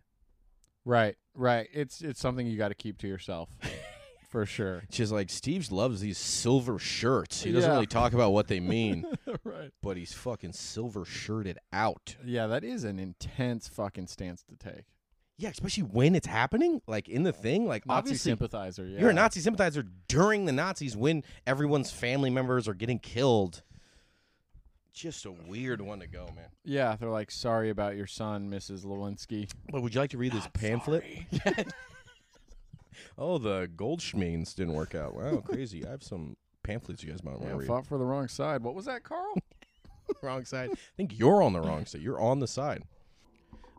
Right, 0.84 1.16
right. 1.34 1.68
It's 1.72 2.00
it's 2.00 2.20
something 2.20 2.46
you 2.46 2.56
got 2.56 2.68
to 2.68 2.74
keep 2.74 2.96
to 2.98 3.08
yourself. 3.08 3.50
for 4.30 4.46
sure. 4.46 4.82
She's 4.90 5.12
like 5.12 5.28
Steve 5.30 5.70
loves 5.70 6.00
these 6.00 6.16
silver 6.18 6.78
shirts. 6.78 7.42
He 7.42 7.52
doesn't 7.52 7.68
Yeah. 7.68 7.74
really 7.74 7.86
talk 7.86 8.12
about 8.12 8.32
what 8.32 8.48
they 8.48 8.60
mean, 8.60 9.04
right. 9.44 9.72
but 9.82 9.96
he's 9.96 10.12
fucking 10.14 10.52
silver 10.52 11.04
shirted 11.04 11.58
out. 11.72 12.16
Yeah, 12.24 12.46
that 12.46 12.64
is 12.64 12.84
an 12.84 12.98
intense 12.98 13.68
fucking 13.68 14.06
stance 14.06 14.42
to 14.44 14.56
take. 14.56 14.84
Yeah, 15.38 15.50
especially 15.50 15.82
when 15.82 16.14
it's 16.14 16.26
happening, 16.26 16.80
like 16.86 17.08
in 17.08 17.22
the 17.22 17.32
thing. 17.32 17.66
Like 17.66 17.84
Nazi 17.86 17.98
obviously, 17.98 18.30
sympathizer. 18.30 18.86
Yeah. 18.86 19.00
you're 19.00 19.10
a 19.10 19.14
Nazi 19.14 19.40
sympathizer 19.40 19.84
during 20.08 20.46
the 20.46 20.52
Nazis 20.52 20.96
when 20.96 21.22
everyone's 21.46 21.90
family 21.90 22.30
members 22.30 22.66
are 22.66 22.74
getting 22.74 22.98
killed. 22.98 23.62
Just 24.94 25.26
a 25.26 25.32
weird 25.32 25.82
one 25.82 26.00
to 26.00 26.06
go, 26.06 26.24
man. 26.34 26.46
Yeah, 26.64 26.96
they're 26.98 27.10
like, 27.10 27.30
sorry 27.30 27.68
about 27.68 27.96
your 27.96 28.06
son, 28.06 28.50
Mrs. 28.50 28.86
Lewinsky. 28.86 29.50
But 29.70 29.82
would 29.82 29.94
you 29.94 30.00
like 30.00 30.08
to 30.10 30.18
read 30.18 30.32
this 30.32 30.48
pamphlet? 30.54 31.04
oh, 33.18 33.36
the 33.36 33.68
Goldschmeens 33.76 34.54
didn't 34.54 34.72
work 34.72 34.94
out. 34.94 35.14
Wow, 35.14 35.36
crazy. 35.44 35.86
I 35.86 35.90
have 35.90 36.02
some 36.02 36.36
pamphlets 36.62 37.02
you 37.04 37.10
guys 37.10 37.22
might 37.22 37.32
want 37.32 37.44
Yeah, 37.44 37.50
to 37.50 37.56
read. 37.58 37.68
fought 37.68 37.86
for 37.86 37.98
the 37.98 38.04
wrong 38.06 38.28
side. 38.28 38.62
What 38.62 38.74
was 38.74 38.86
that, 38.86 39.02
Carl? 39.04 39.34
wrong 40.22 40.46
side. 40.46 40.70
I 40.72 40.76
think 40.96 41.18
you're 41.18 41.42
on 41.42 41.52
the 41.52 41.60
wrong 41.60 41.84
side. 41.84 42.00
You're 42.00 42.20
on 42.20 42.40
the 42.40 42.46
side. 42.46 42.82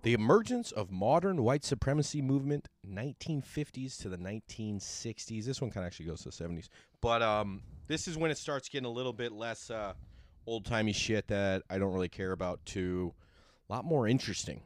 The 0.07 0.13
emergence 0.13 0.71
of 0.71 0.89
modern 0.89 1.43
white 1.43 1.65
supremacy 1.65 2.21
movement, 2.21 2.69
1950s 2.89 4.01
to 4.03 4.07
the 4.07 4.15
1960s. 4.15 5.43
This 5.43 5.59
one 5.59 5.69
kind 5.69 5.83
of 5.83 5.87
actually 5.87 6.05
goes 6.05 6.21
to 6.21 6.29
the 6.29 6.45
70s, 6.45 6.69
but 7.01 7.21
um, 7.21 7.61
this 7.87 8.07
is 8.07 8.17
when 8.17 8.31
it 8.31 8.37
starts 8.37 8.69
getting 8.69 8.85
a 8.85 8.89
little 8.89 9.11
bit 9.11 9.33
less 9.33 9.69
uh, 9.69 9.91
old 10.45 10.63
timey 10.63 10.93
shit 10.93 11.27
that 11.27 11.63
I 11.69 11.77
don't 11.77 11.91
really 11.91 12.07
care 12.07 12.31
about. 12.31 12.65
To 12.67 13.13
a 13.69 13.73
lot 13.73 13.83
more 13.83 14.07
interesting, 14.07 14.61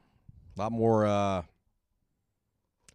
a 0.55 0.61
lot 0.61 0.71
more 0.71 1.07
uh, 1.07 1.41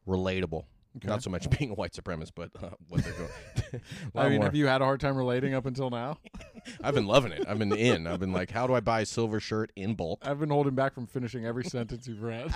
relatable. 0.06 0.66
Okay. 0.96 1.08
Not 1.08 1.22
so 1.22 1.30
much 1.30 1.48
being 1.58 1.70
a 1.70 1.74
white 1.74 1.92
supremacist, 1.92 2.32
but 2.34 2.50
uh, 2.62 2.70
what 2.88 3.02
they're 3.04 3.12
going. 3.12 3.82
I 4.14 4.28
mean, 4.28 4.38
more- 4.38 4.46
have 4.46 4.54
you 4.54 4.66
had 4.66 4.80
a 4.80 4.84
hard 4.84 5.00
time 5.00 5.16
relating 5.16 5.54
up 5.54 5.66
until 5.66 5.90
now? 5.90 6.18
I've 6.82 6.94
been 6.94 7.06
loving 7.06 7.32
it. 7.32 7.44
I've 7.46 7.58
been 7.58 7.72
in. 7.72 8.06
I've 8.06 8.20
been 8.20 8.32
like, 8.32 8.50
how 8.50 8.66
do 8.66 8.74
I 8.74 8.80
buy 8.80 9.02
a 9.02 9.06
silver 9.06 9.38
shirt 9.40 9.72
in 9.76 9.94
bulk? 9.94 10.22
I've 10.26 10.40
been 10.40 10.50
holding 10.50 10.74
back 10.74 10.94
from 10.94 11.06
finishing 11.06 11.44
every 11.44 11.64
sentence 11.64 12.06
you've 12.08 12.22
read. 12.22 12.52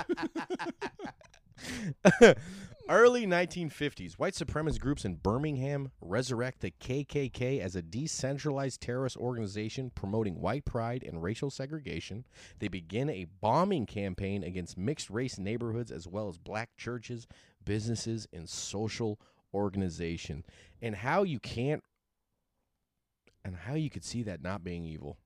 Early 2.88 3.24
1950s, 3.24 4.14
white 4.14 4.34
supremacist 4.34 4.80
groups 4.80 5.05
in 5.05 5.14
Birmingham 5.14 5.93
resurrect 6.01 6.59
the 6.61 6.72
KKK 6.72 7.61
as 7.61 7.76
a 7.76 7.82
decentralized 7.82 8.80
terrorist 8.80 9.16
organization 9.16 9.93
promoting 9.95 10.41
white 10.41 10.64
pride 10.64 11.05
and 11.07 11.22
racial 11.22 11.51
segregation. 11.51 12.24
They 12.59 12.66
begin 12.66 13.09
a 13.09 13.26
bombing 13.41 13.86
campaign 13.86 14.43
against 14.43 14.76
mixed 14.76 15.09
race 15.09 15.38
neighborhoods 15.38 15.93
as 15.93 16.09
well 16.09 16.28
as 16.28 16.36
black 16.36 16.70
churches, 16.76 17.28
businesses, 17.64 18.26
and 18.32 18.48
social 18.48 19.20
organization. 19.54 20.44
And 20.82 20.96
how 20.96 21.22
you 21.22 21.38
can't 21.38 21.82
and 23.44 23.56
how 23.56 23.74
you 23.74 23.90
could 23.90 24.04
see 24.04 24.22
that 24.24 24.42
not 24.42 24.62
being 24.64 24.84
evil. 24.84 25.18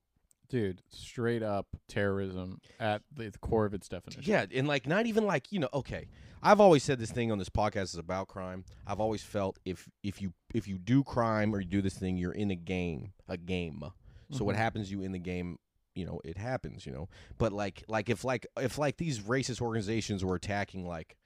Dude, 0.48 0.82
straight 0.88 1.42
up 1.42 1.66
terrorism 1.88 2.60
at 2.78 3.02
the 3.16 3.30
core 3.40 3.64
of 3.64 3.74
its 3.74 3.88
definition. 3.88 4.22
Yeah, 4.24 4.44
and 4.54 4.68
like 4.68 4.86
not 4.86 5.06
even 5.06 5.24
like 5.26 5.50
you 5.50 5.58
know. 5.58 5.70
Okay, 5.72 6.06
I've 6.42 6.60
always 6.60 6.82
said 6.84 6.98
this 6.98 7.10
thing 7.10 7.32
on 7.32 7.38
this 7.38 7.48
podcast 7.48 7.84
is 7.84 7.96
about 7.96 8.28
crime. 8.28 8.64
I've 8.86 9.00
always 9.00 9.22
felt 9.22 9.58
if 9.64 9.88
if 10.02 10.20
you 10.20 10.32
if 10.52 10.68
you 10.68 10.78
do 10.78 11.02
crime 11.02 11.54
or 11.54 11.60
you 11.60 11.66
do 11.66 11.80
this 11.82 11.94
thing, 11.98 12.18
you're 12.18 12.32
in 12.32 12.50
a 12.50 12.56
game, 12.56 13.14
a 13.26 13.36
game. 13.38 13.82
So 14.30 14.44
what 14.44 14.54
Mhm. 14.54 14.58
happens 14.58 14.90
you 14.92 15.00
in 15.02 15.12
the 15.12 15.18
game? 15.18 15.58
You 15.94 16.04
know, 16.06 16.20
it 16.24 16.36
happens. 16.36 16.84
You 16.86 16.92
know, 16.92 17.08
but 17.38 17.52
like 17.52 17.82
like 17.88 18.10
if 18.10 18.22
like 18.22 18.46
if 18.58 18.76
like 18.78 18.98
these 18.98 19.20
racist 19.20 19.60
organizations 19.62 20.22
were 20.24 20.34
attacking 20.34 20.86
like, 20.86 21.16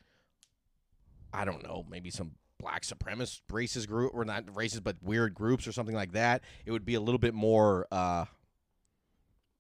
I 1.32 1.44
don't 1.44 1.62
know, 1.62 1.84
maybe 1.90 2.10
some 2.10 2.32
black 2.58 2.82
supremacist 2.82 3.40
racist 3.52 3.86
group 3.86 4.12
or 4.14 4.24
not 4.24 4.44
racist 4.46 4.82
but 4.82 4.96
weird 5.02 5.32
groups 5.34 5.66
or 5.68 5.72
something 5.72 5.94
like 5.94 6.12
that, 6.12 6.42
it 6.66 6.72
would 6.72 6.84
be 6.84 6.94
a 6.94 7.00
little 7.00 7.18
bit 7.18 7.34
more. 7.34 7.86
uh 7.92 8.24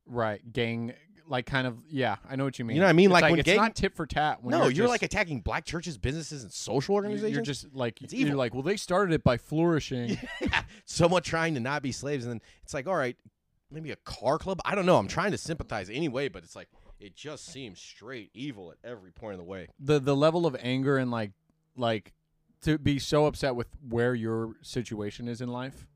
Right, 0.06 0.40
gang, 0.52 0.94
like 1.28 1.44
kind 1.44 1.66
of. 1.66 1.76
Yeah, 1.90 2.16
I 2.28 2.36
know 2.36 2.44
what 2.44 2.58
you 2.58 2.64
mean. 2.64 2.76
You 2.76 2.80
know 2.80 2.86
what 2.86 2.90
I 2.90 2.94
mean? 2.94 3.10
It's 3.10 3.12
Like 3.12 3.22
like, 3.22 3.30
when 3.32 3.40
it's 3.40 3.46
gang- 3.46 3.56
not 3.58 3.76
tit 3.76 3.94
for 3.94 4.06
tat. 4.06 4.42
When 4.42 4.52
No, 4.52 4.58
you're, 4.62 4.66
you're, 4.70 4.74
just- 4.86 4.90
like 4.90 5.02
attacking 5.02 5.40
black 5.42 5.66
churches, 5.66 5.98
businesses, 5.98 6.42
and 6.44 6.50
social 6.52 6.94
organizations. 6.94 7.34
You're 7.34 7.42
just 7.44 7.74
like 7.74 8.00
It's 8.00 8.14
you're 8.14 8.28
evil. 8.28 8.38
like, 8.38 8.54
well, 8.54 8.62
they 8.62 8.78
started 8.78 9.12
it 9.12 9.22
by 9.22 9.36
flourishing. 9.36 10.16
someone 10.86 11.20
trying 11.22 11.52
to 11.54 11.60
not 11.60 11.82
be 11.82 11.92
slaves, 11.92 12.24
and 12.24 12.32
then 12.32 12.40
it's 12.62 12.72
like, 12.72 12.86
all 12.86 12.96
right, 12.96 13.16
maybe 13.70 13.90
a 13.90 13.96
car 13.96 14.38
club. 14.38 14.60
I 14.64 14.74
don't 14.74 14.86
know. 14.86 14.96
I'm 14.96 15.08
trying 15.08 15.32
to 15.32 15.38
sympathize 15.38 15.90
anyway, 15.90 16.28
but 16.28 16.42
it's 16.42 16.56
like 16.56 16.68
it 16.98 17.14
just 17.14 17.44
seems 17.46 17.78
straight 17.78 18.30
evil 18.32 18.72
at 18.72 18.78
every 18.82 19.10
point 19.10 19.34
of 19.34 19.38
the 19.38 19.44
way. 19.44 19.68
the 19.78 20.00
the 20.00 20.16
level 20.16 20.46
of 20.46 20.56
anger 20.58 20.96
and 20.96 21.10
like 21.10 21.32
like 21.78 22.12
to 22.62 22.78
be 22.78 22.98
so 22.98 23.26
upset 23.26 23.54
with 23.56 23.68
where 23.88 24.14
your 24.14 24.54
situation 24.62 25.28
is 25.28 25.40
in 25.40 25.48
life, 25.48 25.86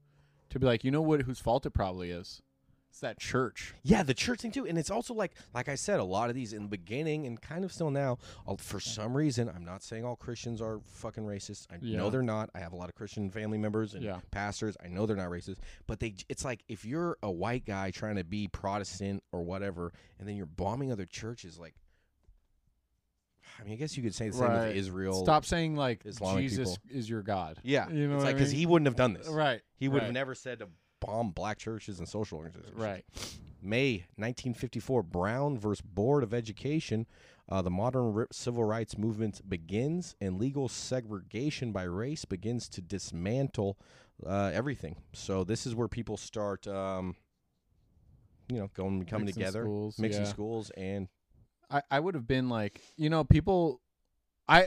to 0.50 0.58
be 0.58 0.66
like, 0.66 0.84
you 0.84 0.90
know 0.90 1.02
what, 1.02 1.22
whose 1.22 1.40
fault 1.40 1.66
it 1.66 1.70
probably 1.70 2.10
is. 2.10 2.42
It's 2.90 3.00
that 3.00 3.18
church. 3.18 3.72
Yeah, 3.82 4.02
the 4.02 4.12
church 4.12 4.42
thing 4.42 4.50
too, 4.52 4.66
and 4.66 4.76
it's 4.76 4.90
also 4.90 5.14
like, 5.14 5.32
like 5.54 5.66
I 5.66 5.76
said, 5.76 5.98
a 5.98 6.04
lot 6.04 6.28
of 6.28 6.34
these 6.36 6.52
in 6.52 6.62
the 6.64 6.68
beginning 6.68 7.26
and 7.26 7.40
kind 7.40 7.64
of 7.64 7.72
still 7.72 7.90
now. 7.90 8.18
uh, 8.46 8.56
For 8.56 8.80
some 8.80 9.16
reason, 9.16 9.48
I'm 9.48 9.64
not 9.64 9.82
saying 9.82 10.04
all 10.04 10.14
Christians 10.14 10.60
are 10.60 10.78
fucking 10.84 11.24
racist. 11.24 11.68
I 11.70 11.78
Yeah. 11.80 11.96
know 11.96 12.10
they're 12.10 12.20
not. 12.22 12.50
I 12.54 12.58
have 12.58 12.74
a 12.74 12.76
lot 12.76 12.90
of 12.90 12.94
Christian 12.94 13.30
family 13.30 13.56
members 13.56 13.94
and 13.94 14.02
Yeah. 14.04 14.20
pastors. 14.30 14.76
I 14.84 14.88
know 14.88 15.06
they're 15.06 15.16
not 15.16 15.30
racist, 15.30 15.56
but 15.86 16.00
they. 16.00 16.16
It's 16.28 16.44
like 16.44 16.64
if 16.68 16.84
you're 16.84 17.16
a 17.22 17.30
white 17.30 17.64
guy 17.64 17.90
trying 17.92 18.16
to 18.16 18.24
be 18.24 18.46
Protestant 18.46 19.22
or 19.32 19.42
whatever, 19.42 19.94
and 20.18 20.28
then 20.28 20.36
you're 20.36 20.44
bombing 20.44 20.92
other 20.92 21.06
churches, 21.06 21.58
like. 21.58 21.74
I 23.60 23.64
mean, 23.64 23.72
I 23.74 23.76
guess 23.76 23.96
you 23.96 24.02
could 24.02 24.14
say 24.14 24.28
the 24.28 24.36
same 24.36 24.46
Right. 24.48 24.68
with 24.68 24.76
Israel. 24.76 25.22
Stop 25.22 25.44
saying 25.44 25.76
like 25.76 26.04
Islamic 26.06 26.42
Jesus 26.48 26.78
is 26.90 27.08
your 27.08 27.22
God. 27.22 27.58
Yeah, 27.62 27.88
You 27.88 28.08
know 28.08 28.14
it's 28.16 28.24
what 28.24 28.26
like 28.26 28.34
I 28.34 28.38
because 28.38 28.52
mean? 28.52 28.58
he 28.60 28.66
wouldn't 28.66 28.86
have 28.86 28.96
done 28.96 29.12
this. 29.14 29.28
Right. 29.28 29.60
He 29.76 29.88
would 29.88 30.00
have 30.02 30.08
right, 30.08 30.14
never 30.14 30.34
said 30.34 30.58
to 30.60 30.68
bomb 31.00 31.30
black 31.30 31.58
churches 31.58 31.98
and 31.98 32.08
social 32.08 32.38
organizations. 32.38 32.78
Right. 32.78 33.04
May 33.60 34.04
1954, 34.16 35.02
Brown 35.04 35.58
versus 35.58 35.80
Board 35.82 36.22
of 36.22 36.32
Education. 36.34 37.06
Uh, 37.48 37.60
the 37.60 37.70
modern 37.70 38.12
ri- 38.12 38.26
civil 38.32 38.64
rights 38.64 38.96
movement 38.96 39.48
begins, 39.48 40.14
and 40.20 40.38
legal 40.38 40.68
segregation 40.68 41.70
by 41.72 41.82
race 41.82 42.24
begins 42.24 42.68
to 42.70 42.80
dismantle 42.80 43.76
uh, 44.26 44.50
everything. 44.54 44.96
So 45.12 45.44
this 45.44 45.66
is 45.66 45.74
where 45.74 45.88
people 45.88 46.16
start, 46.16 46.66
um, 46.68 47.16
you 48.48 48.58
know, 48.58 48.70
going 48.74 49.04
coming 49.04 49.26
Mixing 49.26 49.40
together, 49.42 49.62
schools, 49.64 49.98
mixing 49.98 50.22
yeah. 50.24 50.28
schools, 50.28 50.70
and 50.76 51.08
I, 51.72 51.82
I 51.90 52.00
would 52.00 52.14
have 52.14 52.26
been 52.26 52.48
like, 52.48 52.80
you 52.96 53.10
know, 53.10 53.24
people, 53.24 53.80
I, 54.48 54.66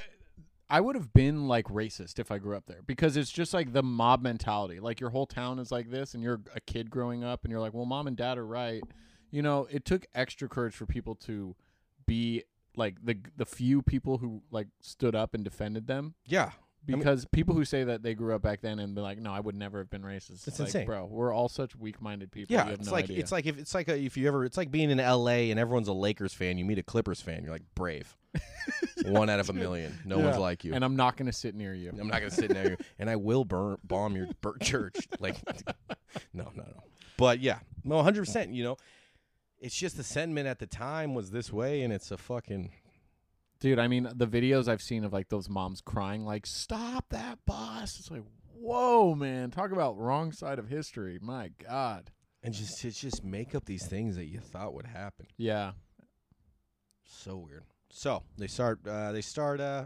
I 0.69 0.81
would 0.81 0.95
have 0.95 1.13
been 1.13 1.47
like 1.47 1.65
racist 1.67 2.17
if 2.17 2.31
I 2.31 2.39
grew 2.39 2.57
up 2.57 2.65
there 2.65 2.81
because 2.85 3.17
it's 3.17 3.31
just 3.31 3.53
like 3.53 3.71
the 3.73 3.83
mob 3.83 4.21
mentality. 4.21 4.79
Like 4.79 4.99
your 4.99 5.11
whole 5.11 5.27
town 5.27 5.59
is 5.59 5.71
like 5.71 5.91
this, 5.91 6.13
and 6.13 6.23
you're 6.23 6.41
a 6.55 6.59
kid 6.59 6.89
growing 6.89 7.23
up, 7.23 7.43
and 7.43 7.51
you're 7.51 7.59
like, 7.59 7.73
well, 7.73 7.85
mom 7.85 8.07
and 8.07 8.17
dad 8.17 8.37
are 8.37 8.45
right. 8.45 8.81
You 9.29 9.41
know, 9.41 9.67
it 9.69 9.85
took 9.85 10.05
extra 10.15 10.49
courage 10.49 10.73
for 10.73 10.85
people 10.85 11.15
to 11.15 11.55
be 12.07 12.43
like 12.75 12.95
the 13.03 13.17
the 13.37 13.45
few 13.45 13.81
people 13.81 14.17
who 14.17 14.41
like 14.51 14.67
stood 14.81 15.15
up 15.15 15.33
and 15.33 15.43
defended 15.43 15.87
them 15.87 16.15
yeah, 16.25 16.51
mean- 16.87 16.99
because 16.99 17.25
people 17.25 17.55
who 17.55 17.65
say 17.65 17.83
that 17.85 18.03
they 18.03 18.13
grew 18.15 18.35
up 18.35 18.41
back 18.41 18.61
then 18.61 18.79
and 18.79 18.95
be 18.95 19.01
like, 19.01 19.17
no, 19.19 19.31
I 19.31 19.39
would 19.39 19.55
never 19.55 19.79
have 19.79 19.89
been 19.89 20.03
racist. 20.03 20.47
It's 20.47 20.59
like, 20.59 20.67
insane. 20.67 20.85
bro. 20.85 21.05
We're 21.05 21.33
all 21.33 21.49
such 21.49 21.75
weak-minded 21.75 22.31
people. 22.31 22.53
yeah. 22.53 22.69
It's 22.69 22.87
no 22.87 22.91
like 22.91 23.05
idea. 23.05 23.19
it's 23.19 23.31
like 23.31 23.45
if 23.45 23.57
it's 23.57 23.73
like 23.73 23.87
a, 23.87 23.97
if 23.97 24.17
you 24.17 24.27
ever 24.27 24.45
it's 24.45 24.57
like 24.57 24.71
being 24.71 24.89
in 24.91 24.99
L.A. 24.99 25.51
and 25.51 25.59
everyone's 25.59 25.87
a 25.87 25.93
Lakers 25.93 26.33
fan. 26.33 26.57
You 26.57 26.65
meet 26.65 26.77
a 26.79 26.83
Clippers 26.83 27.21
fan. 27.21 27.43
You're 27.43 27.53
like 27.53 27.63
brave. 27.75 28.15
One 29.05 29.29
out 29.29 29.39
of 29.39 29.49
a 29.49 29.53
million. 29.53 29.97
No 30.05 30.19
one's 30.19 30.37
like 30.37 30.63
you. 30.63 30.73
and 30.73 30.83
I'm 30.83 30.95
not 30.95 31.15
gonna 31.17 31.31
sit 31.31 31.55
near 31.55 31.73
you. 31.73 31.89
I'm 31.89 32.07
not 32.07 32.19
gonna 32.19 32.31
sit 32.31 32.51
near 32.51 32.71
you, 32.71 32.77
and 32.99 33.09
I 33.09 33.15
will 33.15 33.45
burn 33.45 33.77
bomb 33.83 34.15
your 34.15 34.27
church. 34.61 34.97
Like, 35.19 35.37
no, 36.33 36.51
no, 36.55 36.63
no. 36.63 36.83
But 37.17 37.39
yeah, 37.39 37.59
no, 37.83 37.95
100. 37.95 38.19
percent 38.25 38.51
You 38.53 38.63
know, 38.63 38.77
it's 39.59 39.75
just 39.75 39.97
the 39.97 40.03
sentiment 40.03 40.47
at 40.47 40.59
the 40.59 40.67
time 40.67 41.13
was 41.13 41.31
this 41.31 41.53
way, 41.53 41.83
and 41.83 41.93
it's 41.93 42.11
a 42.11 42.17
fucking 42.17 42.71
Dude, 43.59 43.79
I 43.79 43.87
mean, 43.87 44.07
the 44.13 44.27
videos 44.27 44.67
I've 44.67 44.81
seen 44.81 45.03
of 45.03 45.13
like 45.13 45.29
those 45.29 45.49
moms 45.49 45.81
crying, 45.81 46.25
like, 46.25 46.45
stop 46.45 47.05
that 47.09 47.39
bus. 47.45 47.97
It's 47.99 48.11
like, 48.11 48.23
whoa, 48.53 49.15
man. 49.15 49.49
Talk 49.51 49.71
about 49.71 49.97
wrong 49.97 50.31
side 50.31 50.59
of 50.59 50.67
history. 50.67 51.19
My 51.21 51.49
God. 51.67 52.11
and 52.43 52.53
just 52.53 52.79
to 52.81 52.91
just 52.91 53.23
make 53.23 53.55
up 53.55 53.65
these 53.65 53.87
things 53.87 54.15
that 54.17 54.25
you 54.25 54.39
thought 54.39 54.73
would 54.73 54.85
happen. 54.85 55.25
Yeah. 55.37 55.71
So 57.05 57.37
weird. 57.37 57.63
So 57.89 58.23
they 58.37 58.47
start 58.47 58.85
uh, 58.87 59.11
they 59.11 59.21
start 59.21 59.59
uh, 59.61 59.85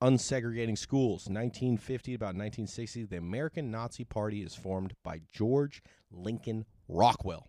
unsegregating 0.00 0.78
schools. 0.78 1.26
1950 1.28 2.14
about 2.14 2.34
1960, 2.34 3.04
the 3.04 3.16
American 3.16 3.70
Nazi 3.70 4.04
Party 4.04 4.42
is 4.42 4.54
formed 4.54 4.94
by 5.04 5.20
George 5.32 5.82
Lincoln 6.10 6.64
Rockwell. 6.88 7.48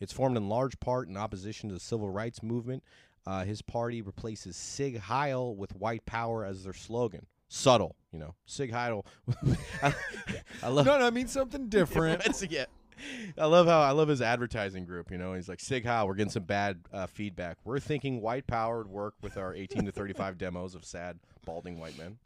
It's 0.00 0.12
formed 0.12 0.36
in 0.36 0.48
large 0.48 0.78
part 0.80 1.08
in 1.08 1.16
opposition 1.16 1.68
to 1.68 1.74
the 1.74 1.80
civil 1.80 2.10
rights 2.10 2.42
movement. 2.42 2.82
Uh, 3.26 3.44
his 3.44 3.60
party 3.60 4.02
replaces 4.02 4.56
Sieg 4.56 4.98
Heil 4.98 5.54
with 5.56 5.74
white 5.74 6.06
power 6.06 6.44
as 6.44 6.62
their 6.64 6.72
slogan. 6.72 7.26
Subtle, 7.48 7.96
you 8.12 8.18
know. 8.18 8.34
Sieg 8.46 8.72
Heil. 8.72 9.04
I, 9.82 9.94
I 10.62 10.68
love 10.68 10.86
no, 10.86 10.94
I 10.94 11.10
mean 11.10 11.28
something 11.28 11.68
different. 11.68 12.22
Yeah. 12.48 12.66
I 13.36 13.44
love 13.44 13.66
how 13.66 13.80
I 13.80 13.90
love 13.90 14.08
his 14.08 14.22
advertising 14.22 14.84
group. 14.86 15.10
You 15.10 15.18
know, 15.18 15.34
he's 15.34 15.48
like 15.48 15.60
Sieg 15.60 15.84
Heil. 15.84 16.06
We're 16.06 16.14
getting 16.14 16.30
some 16.30 16.44
bad 16.44 16.80
uh, 16.92 17.06
feedback. 17.06 17.58
We're 17.64 17.78
thinking 17.80 18.20
white 18.20 18.46
power 18.46 18.78
would 18.78 18.88
work 18.88 19.14
with 19.22 19.36
our 19.36 19.54
18 19.54 19.84
to 19.86 19.92
35 19.92 20.38
demos 20.38 20.74
of 20.74 20.84
sad 20.84 21.18
balding 21.44 21.78
white 21.78 21.98
men. 21.98 22.18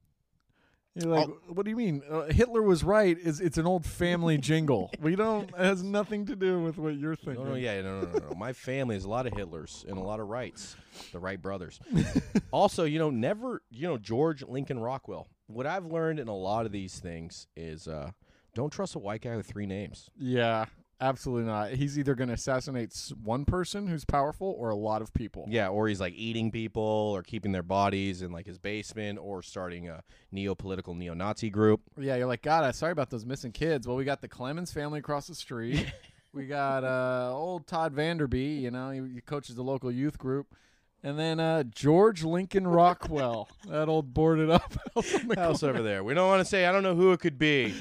You're 0.95 1.15
like, 1.15 1.29
what 1.47 1.65
do 1.65 1.71
you 1.71 1.77
mean? 1.77 2.03
Uh, 2.11 2.25
Hitler 2.25 2.63
was 2.63 2.83
right. 2.83 3.17
It's, 3.23 3.39
it's 3.39 3.59
an 3.59 3.67
old 3.67 3.87
family 3.87 4.39
jingle. 4.39 4.91
We 5.01 5.17
don't, 5.17 5.49
it 5.49 5.57
has 5.57 5.83
nothing 5.83 6.27
to 6.27 6.37
do 6.37 6.61
with 6.61 6.77
what 6.77 6.95
you're 6.95 7.17
thinking. 7.17 7.45
No, 7.45 7.51
no, 7.51 7.57
yeah, 7.57 7.81
no, 7.81 8.01
no, 8.01 8.07
no, 8.09 8.19
no. 8.31 8.35
My 8.37 8.53
family 8.53 8.97
is 8.97 9.05
a 9.05 9.09
lot 9.09 9.27
of 9.27 9.33
Hitlers 9.33 9.89
and 9.89 9.97
a 9.97 10.01
lot 10.01 10.21
of 10.21 10.29
Wrights, 10.29 10.77
the 11.13 11.19
Wright 11.19 11.41
brothers. 11.41 11.81
also, 12.51 12.85
you 12.85 12.99
know, 12.99 13.09
never, 13.09 13.63
you 13.71 13.89
know, 13.89 13.97
George 13.97 14.43
Lincoln 14.43 14.79
Rockwell. 14.79 15.29
What 15.47 15.67
I've 15.67 15.87
learned 15.87 16.19
in 16.21 16.29
a 16.29 16.37
lot 16.37 16.67
of 16.67 16.73
these 16.73 16.99
things 16.99 17.47
is 17.57 17.89
uh, 17.89 18.11
don't 18.55 18.71
trust 18.71 18.95
a 18.95 18.99
white 18.99 19.23
guy 19.23 19.37
with 19.37 19.47
three 19.47 19.67
names. 19.67 20.11
Yeah, 20.19 20.67
absolutely 21.01 21.47
not. 21.47 21.71
He's 21.71 21.99
either 21.99 22.15
going 22.15 22.29
to 22.29 22.35
assassinate 22.35 22.95
one 23.23 23.45
person 23.45 23.87
who's 23.87 24.05
powerful 24.05 24.55
or 24.59 24.71
a 24.71 24.77
lot 24.77 25.03
of 25.03 25.13
people. 25.15 25.47
Yeah, 25.49 25.69
or 25.69 25.89
he's 25.89 26.01
like 26.01 26.15
eating 26.15 26.51
people 26.51 26.83
or 26.83 27.23
keeping 27.23 27.53
their 27.53 27.63
bodies 27.63 28.23
in 28.23 28.33
like 28.33 28.47
his 28.47 28.59
basement 28.59 29.19
or 29.21 29.43
starting 29.43 29.89
a 29.89 30.03
neo-political 30.33 30.95
neo-Nazi 30.95 31.51
group. 31.51 31.81
Yeah, 31.99 32.17
you're 32.17 32.27
like, 32.27 32.43
God, 32.43 32.65
I'm 32.65 32.73
sorry 32.73 32.93
about 32.93 33.11
those 33.11 33.27
missing 33.27 33.53
kids. 33.53 33.87
Well, 33.87 33.97
we 33.97 34.05
got 34.05 34.21
the 34.21 34.29
Clemens 34.29 34.73
family 34.73 34.99
across 34.99 35.27
the 35.27 35.35
street. 35.35 35.87
we 36.33 36.47
got 36.47 36.85
uh, 36.85 37.33
old 37.33 37.67
Todd 37.67 37.95
Vanderby, 37.95 38.61
you 38.61 38.71
know, 38.71 38.91
he, 38.91 39.01
he 39.15 39.21
coaches 39.21 39.57
the 39.57 39.63
local 39.63 39.91
youth 39.91 40.19
group. 40.19 40.55
And 41.03 41.19
then 41.19 41.41
uh, 41.41 41.63
George 41.63 42.25
Lincoln 42.25 42.67
Rockwell, 42.67 43.49
that 43.69 43.89
old 43.89 44.13
boarded 44.13 44.51
up 44.51 44.75
house 44.95 45.13
the 45.13 45.35
house 45.37 45.63
over 45.63 45.83
there. 45.83 46.05
We 46.05 46.15
don't 46.15 46.29
want 46.29 46.41
to 46.41 46.45
say 46.45 46.67
I 46.67 46.73
don't 46.73 46.83
know 46.83 46.95
who 46.95 47.13
it 47.13 47.21
could 47.21 47.39
be, 47.39 47.75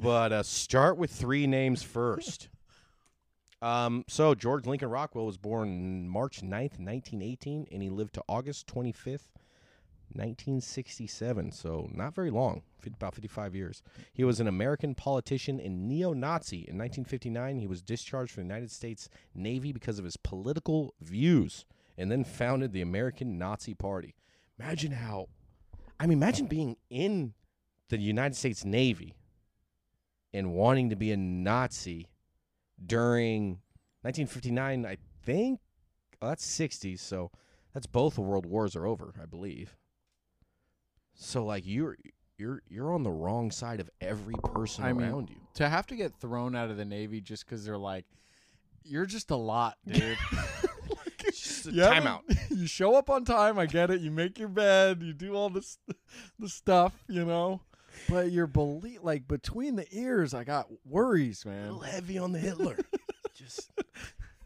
but 0.00 0.32
uh, 0.32 0.42
start 0.42 0.98
with 0.98 1.10
three 1.10 1.46
names 1.46 1.82
first. 1.82 2.48
Um, 3.62 4.04
so 4.08 4.34
George 4.34 4.66
Lincoln 4.66 4.90
Rockwell 4.90 5.24
was 5.24 5.38
born 5.38 6.06
March 6.06 6.42
9th, 6.42 6.78
1918, 6.78 7.68
and 7.72 7.82
he 7.82 7.88
lived 7.88 8.12
to 8.14 8.24
August 8.28 8.66
25th, 8.66 9.32
1967. 10.12 11.50
So 11.50 11.88
not 11.94 12.14
very 12.14 12.30
long, 12.30 12.60
about 12.86 13.14
55 13.14 13.54
years. 13.54 13.82
He 14.12 14.22
was 14.22 14.38
an 14.38 14.48
American 14.48 14.94
politician 14.94 15.58
and 15.60 15.88
neo-Nazi. 15.88 16.56
In 16.68 16.76
1959, 16.76 17.58
he 17.58 17.66
was 17.66 17.80
discharged 17.80 18.32
from 18.32 18.42
the 18.42 18.54
United 18.54 18.70
States 18.70 19.08
Navy 19.34 19.72
because 19.72 19.98
of 19.98 20.04
his 20.04 20.18
political 20.18 20.92
views, 21.00 21.64
and 21.96 22.10
then 22.10 22.24
founded 22.24 22.72
the 22.72 22.82
American 22.82 23.38
Nazi 23.38 23.74
Party. 23.74 24.14
Imagine 24.58 24.92
how 24.92 25.28
I 25.98 26.06
mean, 26.06 26.18
imagine 26.18 26.46
being 26.46 26.76
in 26.90 27.34
the 27.88 27.98
United 27.98 28.34
States 28.34 28.64
Navy 28.64 29.14
and 30.32 30.52
wanting 30.52 30.90
to 30.90 30.96
be 30.96 31.12
a 31.12 31.16
Nazi 31.16 32.08
during 32.84 33.60
1959. 34.02 34.84
I 34.84 34.96
think 35.22 35.60
well, 36.20 36.30
that's 36.30 36.46
60s, 36.46 37.00
so 37.00 37.30
that's 37.72 37.86
both 37.86 38.14
the 38.14 38.22
world 38.22 38.46
wars 38.46 38.74
are 38.76 38.86
over, 38.86 39.14
I 39.20 39.26
believe. 39.26 39.76
So 41.14 41.44
like 41.44 41.64
you're 41.66 41.96
you're 42.36 42.62
you're 42.68 42.92
on 42.92 43.04
the 43.04 43.10
wrong 43.10 43.50
side 43.50 43.80
of 43.80 43.88
every 44.00 44.34
person 44.42 44.84
I 44.84 44.92
mean, 44.92 45.06
around 45.06 45.30
you. 45.30 45.36
To 45.54 45.68
have 45.68 45.86
to 45.86 45.96
get 45.96 46.12
thrown 46.12 46.56
out 46.56 46.70
of 46.70 46.76
the 46.76 46.84
Navy 46.84 47.20
just 47.20 47.46
because 47.46 47.64
they're 47.64 47.78
like, 47.78 48.04
you're 48.82 49.06
just 49.06 49.30
a 49.30 49.36
lot, 49.36 49.76
dude. 49.86 50.18
Just 51.64 51.66
a 51.66 51.72
You 51.72 51.82
timeout. 51.82 52.20
You 52.50 52.66
show 52.66 52.94
up 52.96 53.10
on 53.10 53.24
time. 53.24 53.58
I 53.58 53.66
get 53.66 53.90
it. 53.90 54.00
You 54.00 54.10
make 54.10 54.38
your 54.38 54.48
bed. 54.48 55.02
You 55.02 55.12
do 55.12 55.34
all 55.34 55.50
this, 55.50 55.78
the 56.38 56.48
stuff, 56.48 56.92
you 57.08 57.24
know. 57.24 57.60
But 58.08 58.30
you're 58.32 58.46
belie- 58.46 58.98
like 59.02 59.26
between 59.28 59.76
the 59.76 59.86
ears. 59.90 60.34
I 60.34 60.44
got 60.44 60.68
worries, 60.84 61.44
A 61.44 61.48
man. 61.48 61.62
little 61.64 61.80
heavy 61.80 62.18
on 62.18 62.32
the 62.32 62.38
Hitler. 62.38 62.76
Just 63.34 63.70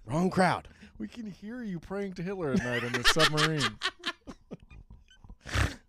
wrong 0.07 0.31
crowd. 0.31 0.69
We 0.99 1.07
can 1.09 1.31
hear 1.31 1.63
you 1.63 1.79
praying 1.79 2.15
to 2.15 2.23
Hitler 2.23 2.53
at 2.53 2.59
night 2.65 2.83
in 2.83 2.93
the 2.93 3.05
submarine. 3.05 3.63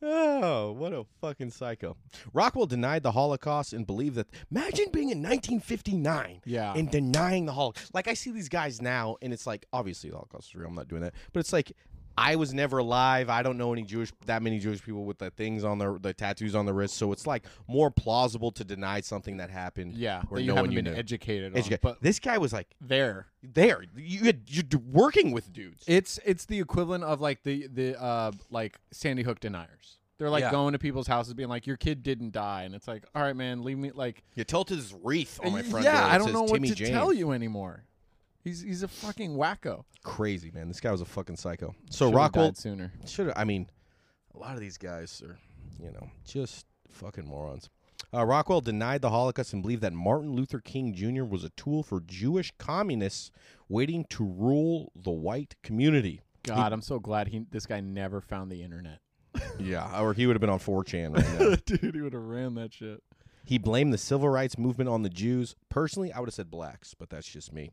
Oh, 0.01 0.71
what 0.71 0.93
a 0.93 1.05
fucking 1.19 1.51
psycho. 1.51 1.97
Rockwell 2.33 2.65
denied 2.67 3.03
the 3.03 3.11
Holocaust 3.11 3.73
and 3.73 3.85
believed 3.85 4.15
that 4.15 4.27
imagine 4.49 4.85
being 4.91 5.09
in 5.09 5.17
1959 5.21 6.41
Yeah. 6.45 6.73
and 6.73 6.89
denying 6.89 7.45
the 7.45 7.51
Holocaust. 7.53 7.93
Like 7.93 8.07
I 8.07 8.13
see 8.13 8.31
these 8.31 8.49
guys 8.49 8.81
now 8.81 9.17
and 9.21 9.33
it's 9.33 9.45
like 9.45 9.65
obviously 9.73 10.09
the 10.09 10.15
Holocaust 10.15 10.49
is 10.49 10.55
real. 10.55 10.67
I'm 10.69 10.75
not 10.75 10.87
doing 10.87 11.01
that. 11.01 11.13
But 11.33 11.41
it's 11.41 11.51
like 11.53 11.73
I 12.19 12.35
was 12.35 12.53
never 12.53 12.79
alive. 12.79 13.29
I 13.29 13.41
don't 13.43 13.57
know 13.57 13.71
any 13.73 13.83
Jewish 13.83 14.11
that 14.25 14.41
many 14.41 14.59
Jewish 14.59 14.83
people 14.83 15.05
with 15.05 15.17
the 15.19 15.31
things 15.31 15.63
on 15.63 15.77
their 15.79 15.97
the 15.99 16.13
tattoos 16.13 16.55
on 16.55 16.65
the 16.65 16.73
wrist. 16.73 16.95
So 16.97 17.11
it's 17.11 17.25
like 17.25 17.45
more 17.67 17.89
plausible 17.89 18.51
to 18.53 18.63
deny 18.63 19.01
something 19.01 19.37
that 19.37 19.49
happened. 19.49 19.93
yeah. 19.93 20.21
where 20.29 20.39
That 20.39 20.43
you 20.43 20.47
no 20.49 20.55
one 20.55 20.65
haven't 20.71 20.75
been 20.85 20.93
knew. 20.93 20.99
educated 20.99 21.55
on. 21.55 21.63
But 21.81 22.01
this 22.01 22.19
guy 22.19 22.37
was 22.37 22.51
like 22.53 22.67
there, 22.81 23.27
there. 23.43 23.83
You 23.95 24.25
had, 24.25 24.41
you're 24.47 24.63
working 24.91 25.31
with 25.31 25.51
dudes. 25.53 25.83
it's 25.87 26.19
it's 26.25 26.45
the 26.45 26.59
equivalent 26.59 27.03
of 27.03 27.21
like 27.21 27.43
the 27.43 27.67
the 27.67 28.01
uh 28.01 28.31
like 28.49 28.77
Sandy 28.91 29.23
Hook 29.23 29.39
deniers. 29.39 29.97
They're 30.17 30.29
like 30.29 30.41
Yeah. 30.41 30.51
going 30.51 30.73
to 30.73 30.79
people's 30.79 31.07
houses, 31.07 31.33
being 31.33 31.47
like, 31.47 31.65
"Your 31.65 31.77
kid 31.77 32.03
didn't 32.03 32.33
die," 32.33 32.63
and 32.63 32.75
it's 32.75 32.89
like, 32.89 33.05
"All 33.15 33.21
right, 33.23 33.33
man, 33.35 33.63
leave 33.63 33.77
me." 33.77 33.91
Like, 33.91 34.21
you 34.35 34.43
tilted 34.43 34.75
his 34.75 34.93
wreath 34.93 35.39
on 35.41 35.53
my 35.53 35.61
front 35.61 35.85
yeah, 35.85 36.05
I 36.07 36.17
don't 36.17 36.27
says 36.27 36.33
know 36.33 36.41
what 36.41 36.55
Timmy 36.55 36.67
to 36.67 36.75
James. 36.75 36.89
tell 36.89 37.13
you 37.13 37.31
anymore. 37.31 37.85
He's 38.49 38.61
he's 38.61 38.83
a 38.83 38.87
fucking 38.87 39.35
wacko. 39.35 39.83
Crazy 40.03 40.49
man. 40.51 40.67
This 40.67 40.79
guy 40.79 40.91
was 40.91 41.01
a 41.01 41.05
fucking 41.05 41.35
psycho. 41.35 41.75
So 41.91 42.05
Should've 42.05 42.15
Rockwell 42.15 42.53
sooner. 42.55 42.91
should 43.05 43.27
have. 43.27 43.37
I 43.37 43.43
mean, 43.43 43.69
a 44.33 44.39
lot 44.39 44.55
of 44.55 44.59
these 44.59 44.77
guys 44.77 45.21
are, 45.23 45.37
you 45.79 45.91
know, 45.91 46.09
just 46.25 46.65
fucking 46.89 47.27
morons. 47.27 47.69
Uh, 48.11 48.25
Rockwell 48.25 48.61
denied 48.61 49.03
the 49.03 49.11
Holocaust 49.11 49.53
and 49.53 49.61
believed 49.61 49.83
that 49.83 49.93
Martin 49.93 50.31
Luther 50.31 50.59
King 50.59 50.95
Jr. 50.95 51.25
was 51.25 51.43
a 51.43 51.49
tool 51.51 51.83
for 51.83 52.01
Jewish 52.01 52.51
communists 52.57 53.29
waiting 53.67 54.03
to 54.09 54.25
rule 54.25 54.91
the 54.95 55.11
white 55.11 55.55
community. 55.61 56.21
God, 56.41 56.73
I'm 56.73 56.81
so 56.81 56.97
glad 56.97 57.27
he 57.27 57.45
this 57.51 57.67
guy 57.67 57.81
never 57.81 58.19
found 58.19 58.51
the 58.51 58.63
internet. 58.63 58.99
Yeah, 59.59 60.01
or 60.01 60.13
he 60.13 60.25
would 60.25 60.35
have 60.35 60.41
been 60.41 60.49
on 60.49 60.59
4chan 60.59 61.15
right 61.15 61.39
now. 61.39 61.55
Dude, 61.65 61.93
he 61.93 62.01
would 62.01 62.13
have 62.13 62.23
ran 62.23 62.55
that 62.55 62.73
shit. 62.73 63.03
He 63.45 63.57
blamed 63.57 63.93
the 63.93 63.97
civil 63.97 64.29
rights 64.29 64.57
movement 64.57 64.89
on 64.89 65.03
the 65.03 65.09
Jews. 65.09 65.55
Personally, 65.69 66.11
I 66.11 66.19
would 66.19 66.27
have 66.27 66.33
said 66.33 66.51
blacks, 66.51 66.93
but 66.93 67.09
that's 67.09 67.27
just 67.27 67.53
me. 67.53 67.71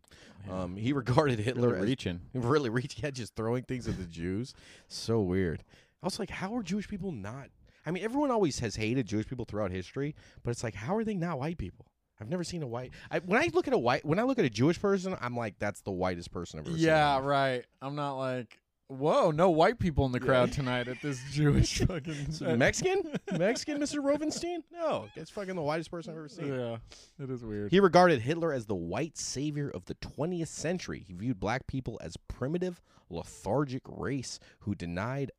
Um, 0.50 0.76
he 0.76 0.92
regarded 0.92 1.38
Hitler 1.38 1.68
Really 1.68 1.80
as 1.80 1.86
reaching. 1.86 2.20
really 2.34 2.70
reach 2.70 2.96
yeah, 3.02 3.10
just 3.10 3.34
throwing 3.36 3.64
things 3.64 3.88
at 3.88 3.98
the 3.98 4.04
Jews. 4.04 4.54
So 4.88 5.20
weird. 5.20 5.64
I 6.02 6.06
was 6.06 6.18
like, 6.18 6.30
how 6.30 6.54
are 6.56 6.62
Jewish 6.62 6.88
people 6.88 7.12
not? 7.12 7.48
I 7.84 7.90
mean, 7.90 8.02
everyone 8.02 8.30
always 8.30 8.58
has 8.60 8.76
hated 8.76 9.06
Jewish 9.06 9.26
people 9.26 9.44
throughout 9.44 9.70
history, 9.70 10.14
but 10.42 10.50
it's 10.50 10.64
like, 10.64 10.74
how 10.74 10.96
are 10.96 11.04
they 11.04 11.14
not 11.14 11.38
white 11.38 11.58
people? 11.58 11.86
I've 12.20 12.28
never 12.28 12.44
seen 12.44 12.62
a 12.62 12.66
white. 12.66 12.92
I, 13.10 13.18
when 13.20 13.40
I 13.40 13.50
look 13.52 13.68
at 13.68 13.74
a 13.74 13.78
white, 13.78 14.04
when 14.04 14.18
I 14.18 14.22
look 14.22 14.38
at 14.38 14.44
a 14.44 14.50
Jewish 14.50 14.80
person, 14.80 15.16
I'm 15.20 15.36
like, 15.36 15.58
that's 15.58 15.82
the 15.82 15.90
whitest 15.90 16.32
person 16.32 16.58
I've 16.58 16.66
ever 16.66 16.76
seen. 16.76 16.86
Yeah, 16.86 17.20
right. 17.20 17.64
I'm 17.82 17.94
not 17.94 18.14
like, 18.14 18.58
whoa, 18.88 19.30
no 19.30 19.50
white 19.50 19.78
people 19.78 20.06
in 20.06 20.12
the 20.12 20.20
crowd 20.20 20.52
tonight 20.52 20.88
at 20.88 21.00
this 21.02 21.20
Jewish 21.32 21.78
fucking. 21.86 22.32
So 22.32 22.56
Mexican, 22.56 23.02
Mexican, 23.38 23.78
Mr. 23.78 24.02
Rovenstein? 24.02 24.58
No, 24.72 25.08
it's 25.16 25.30
fucking 25.30 25.56
the 25.56 25.62
whitest 25.62 25.90
person 25.90 26.12
I've 26.12 26.18
ever 26.18 26.28
seen. 26.28 26.48
yeah, 26.54 26.76
it 27.22 27.30
is 27.30 27.44
weird. 27.44 27.70
He 27.70 27.80
regarded 27.80 28.20
Hitler 28.20 28.52
as 28.52 28.66
the 28.66 28.74
white 28.74 29.16
savior 29.16 29.70
of 29.70 29.84
the 29.86 29.94
20th 29.96 30.48
century. 30.48 31.04
He 31.06 31.12
viewed 31.12 31.40
black 31.40 31.66
people 31.66 31.98
as 32.02 32.16
primitive, 32.28 32.80
lethargic 33.10 33.82
race 33.86 34.38
who 34.60 34.74
denied 34.74 35.30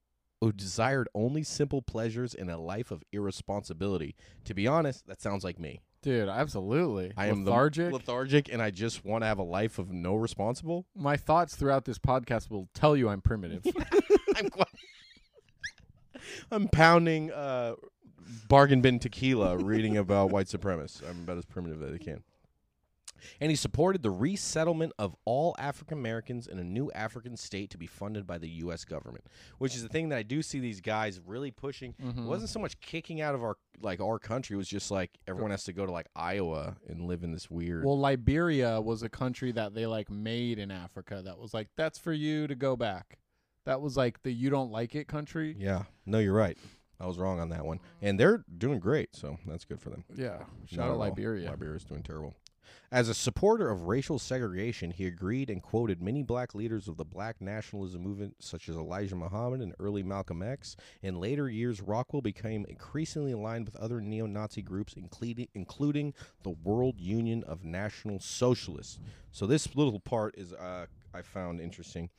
who 0.42 0.52
desired 0.52 1.10
only 1.16 1.42
simple 1.42 1.82
pleasures 1.82 2.36
and 2.36 2.52
a 2.52 2.58
life 2.58 2.92
of 2.92 3.02
irresponsibility. 3.12 4.16
To 4.46 4.54
be 4.54 4.68
honest, 4.68 5.08
that 5.08 5.20
sounds 5.20 5.44
like 5.44 5.58
me. 5.60 5.82
Dude, 6.02 6.30
absolutely. 6.30 7.12
I 7.18 7.28
am 7.28 7.44
lethargic. 7.44 7.92
lethargic 7.92 8.52
and 8.52 8.62
I 8.62 8.70
just 8.72 9.04
want 9.04 9.24
to 9.24 9.28
have 9.28 9.40
a 9.40 9.44
life 9.44 9.80
of 9.80 9.92
no 9.92 10.16
responsible. 10.16 10.86
My 10.96 11.18
thoughts 11.18 11.56
throughout 11.56 11.86
this 11.86 11.98
podcast 11.98 12.50
will 12.50 12.70
tell 12.74 12.96
you 12.96 13.10
I'm 13.10 13.22
primitive. 13.22 13.64
I'm 14.36 14.50
quite 14.50 14.68
I'm 16.52 16.68
pounding 16.68 17.32
uh, 17.32 17.76
bargain 18.48 18.82
bin 18.82 19.00
tequila 19.00 19.58
reading 19.58 19.98
about 19.98 20.30
white 20.30 20.48
supremacists. 20.48 21.08
I'm 21.08 21.22
about 21.22 21.38
as 21.38 21.46
primitive 21.46 21.82
as 21.82 21.94
I 21.94 21.98
can. 21.98 22.24
And 23.40 23.50
he 23.50 23.56
supported 23.56 24.04
the 24.04 24.12
resettlement 24.12 24.94
of 24.98 25.16
all 25.26 25.56
African 25.60 25.98
Americans 25.98 26.48
in 26.48 26.60
a 26.60 26.64
new 26.64 26.92
African 26.92 27.38
state 27.38 27.70
to 27.72 27.78
be 27.78 27.88
funded 27.88 28.26
by 28.26 28.38
the 28.38 28.50
U.S. 28.50 28.86
government, 28.86 29.26
which 29.58 29.76
is 29.76 29.84
the 29.84 29.90
thing 29.90 30.10
that 30.10 30.18
I 30.18 30.24
do 30.24 30.42
see 30.42 30.60
these 30.60 30.82
guys 30.82 31.20
really 31.26 31.52
pushing. 31.52 31.96
It 32.00 32.06
mm-hmm. 32.06 32.26
wasn't 32.28 32.50
so 32.50 32.60
much 32.60 32.80
kicking 32.80 33.22
out 33.22 33.36
of 33.36 33.44
our 33.44 33.58
like 33.82 34.02
our 34.02 34.20
country; 34.20 34.56
it 34.56 34.58
was 34.58 34.68
just 34.68 34.92
like 34.92 35.12
everyone 35.28 35.52
has 35.52 35.64
to 35.66 35.74
go 35.74 35.86
to 35.86 35.92
like 35.92 36.08
Iowa 36.16 36.78
and 36.88 37.06
live 37.06 37.24
in 37.24 37.32
this 37.32 37.50
weird. 37.50 37.86
well, 37.86 37.98
Liberia 37.98 38.82
was 38.82 39.04
a 39.04 39.10
country 39.10 39.52
that 39.54 39.74
they 39.74 39.86
like 39.86 40.10
made 40.10 40.60
in 40.60 40.72
Africa 40.72 41.22
that 41.24 41.38
was 41.38 41.54
like, 41.54 41.70
that's 41.76 42.00
for 42.00 42.14
you 42.14 42.48
to 42.48 42.56
go 42.56 42.76
back. 42.76 43.20
That 43.66 43.82
was 43.82 43.98
like 43.98 44.24
the 44.24 44.32
you 44.32 44.50
don't 44.50 44.72
like 44.72 44.96
it 44.96 45.08
country. 45.08 45.56
yeah, 45.60 45.84
no, 46.06 46.20
you're 46.20 46.34
right. 46.34 46.58
I 47.00 47.06
was 47.06 47.18
wrong 47.18 47.40
on 47.40 47.50
that 47.50 47.66
one, 47.66 47.80
and 48.02 48.20
they're 48.20 48.44
doing 48.58 48.80
great, 48.80 49.16
so 49.16 49.38
that's 49.46 49.66
good 49.66 49.80
for 49.80 49.90
them. 49.90 50.04
Yeah. 50.16 50.38
Not 50.38 50.48
Shout 50.66 50.88
at 50.88 50.92
out. 50.94 50.98
Liberia. 50.98 51.50
Liberia's 51.50 51.84
doing 51.84 52.02
terrible. 52.02 52.36
As 52.92 53.10
a 53.10 53.14
supporter 53.14 53.70
of 53.70 53.88
racial 53.88 54.18
segregation, 54.18 54.92
he 54.92 55.06
agreed 55.06 55.50
and 55.50 55.62
quoted 55.62 56.02
many 56.02 56.24
black 56.24 56.56
leaders 56.56 56.88
of 56.88 56.98
the 56.98 57.04
black 57.04 57.42
nationalism 57.42 58.02
movement, 58.02 58.36
such 58.40 58.70
as 58.70 58.76
Elijah 58.76 59.16
Muhammad 59.16 59.62
and 59.62 59.74
early 59.80 60.04
Malcolm 60.04 60.42
X. 60.42 60.76
In 61.02 61.20
later 61.20 61.50
years, 61.50 61.82
Rockwell 61.82 62.22
became 62.22 62.66
increasingly 62.70 63.34
aligned 63.34 63.66
with 63.66 63.76
other 63.76 64.00
neo 64.00 64.26
Nazi 64.26 64.62
groups, 64.62 64.94
including, 64.96 65.48
including 65.54 66.14
the 66.44 66.52
World 66.52 67.00
Union 67.00 67.44
of 67.44 67.64
National 67.64 68.20
Socialists. 68.20 69.00
So, 69.32 69.46
this 69.46 69.76
little 69.76 70.00
part 70.00 70.36
is 70.38 70.54
uh, 70.54 70.86
I 71.14 71.22
found 71.22 71.60
interesting. 71.60 72.10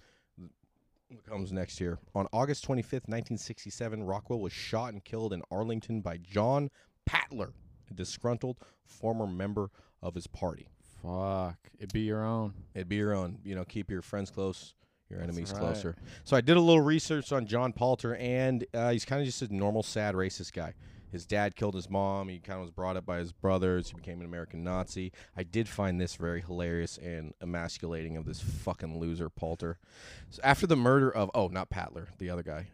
What 1.08 1.24
comes 1.24 1.52
next 1.52 1.78
here? 1.78 1.98
On 2.14 2.26
August 2.32 2.66
25th, 2.66 3.08
1967, 3.08 4.02
Rockwell 4.02 4.40
was 4.40 4.52
shot 4.52 4.92
and 4.92 5.02
killed 5.02 5.32
in 5.32 5.42
Arlington 5.50 6.02
by 6.02 6.18
John 6.18 6.70
Patler, 7.08 7.52
a 7.90 7.94
disgruntled 7.94 8.58
former 8.84 9.26
member 9.26 9.70
of 10.02 10.14
his 10.14 10.26
party. 10.26 10.68
Fuck. 11.02 11.58
It'd 11.78 11.92
be 11.92 12.00
your 12.00 12.24
own. 12.24 12.54
It'd 12.74 12.88
be 12.88 12.96
your 12.96 13.14
own, 13.14 13.38
you 13.44 13.54
know, 13.54 13.64
keep 13.64 13.90
your 13.90 14.02
friends 14.02 14.30
close, 14.30 14.74
your 15.08 15.20
enemies 15.20 15.52
right. 15.52 15.60
closer. 15.60 15.96
So 16.24 16.36
I 16.36 16.40
did 16.40 16.56
a 16.56 16.60
little 16.60 16.82
research 16.82 17.32
on 17.32 17.46
John 17.46 17.72
Palter, 17.72 18.16
and 18.16 18.66
uh, 18.74 18.90
he's 18.90 19.04
kind 19.04 19.20
of 19.20 19.26
just 19.26 19.42
a 19.42 19.54
normal, 19.54 19.82
sad, 19.82 20.14
racist 20.14 20.52
guy. 20.52 20.74
His 21.10 21.24
dad 21.24 21.56
killed 21.56 21.74
his 21.74 21.88
mom. 21.88 22.28
He 22.28 22.38
kind 22.38 22.58
of 22.58 22.62
was 22.62 22.70
brought 22.70 22.96
up 22.96 23.06
by 23.06 23.18
his 23.18 23.32
brothers. 23.32 23.88
He 23.88 23.94
became 23.94 24.20
an 24.20 24.26
American 24.26 24.62
Nazi. 24.62 25.12
I 25.36 25.42
did 25.42 25.68
find 25.68 25.98
this 26.00 26.16
very 26.16 26.42
hilarious 26.42 26.98
and 26.98 27.32
emasculating 27.40 28.16
of 28.16 28.26
this 28.26 28.40
fucking 28.40 28.98
loser, 28.98 29.30
Palter. 29.30 29.78
So 30.28 30.40
after 30.44 30.66
the 30.66 30.76
murder 30.76 31.10
of, 31.10 31.30
oh, 31.34 31.48
not 31.48 31.70
Patler, 31.70 32.08
the 32.18 32.28
other 32.28 32.42
guy. 32.42 32.66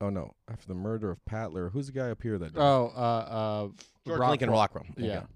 Oh, 0.00 0.10
no. 0.10 0.32
After 0.48 0.68
the 0.68 0.74
murder 0.74 1.10
of 1.10 1.18
Patler, 1.28 1.72
who's 1.72 1.86
the 1.86 1.92
guy 1.92 2.10
up 2.10 2.22
here 2.22 2.38
that 2.38 2.54
died? 2.54 2.62
Oh, 2.62 2.92
uh, 2.96 3.00
uh, 3.00 3.68
George 4.06 4.20
Rock- 4.20 4.30
Lincoln 4.30 4.50
Rockwell. 4.50 4.86
Yeah. 4.96 5.16
Okay. 5.16 5.26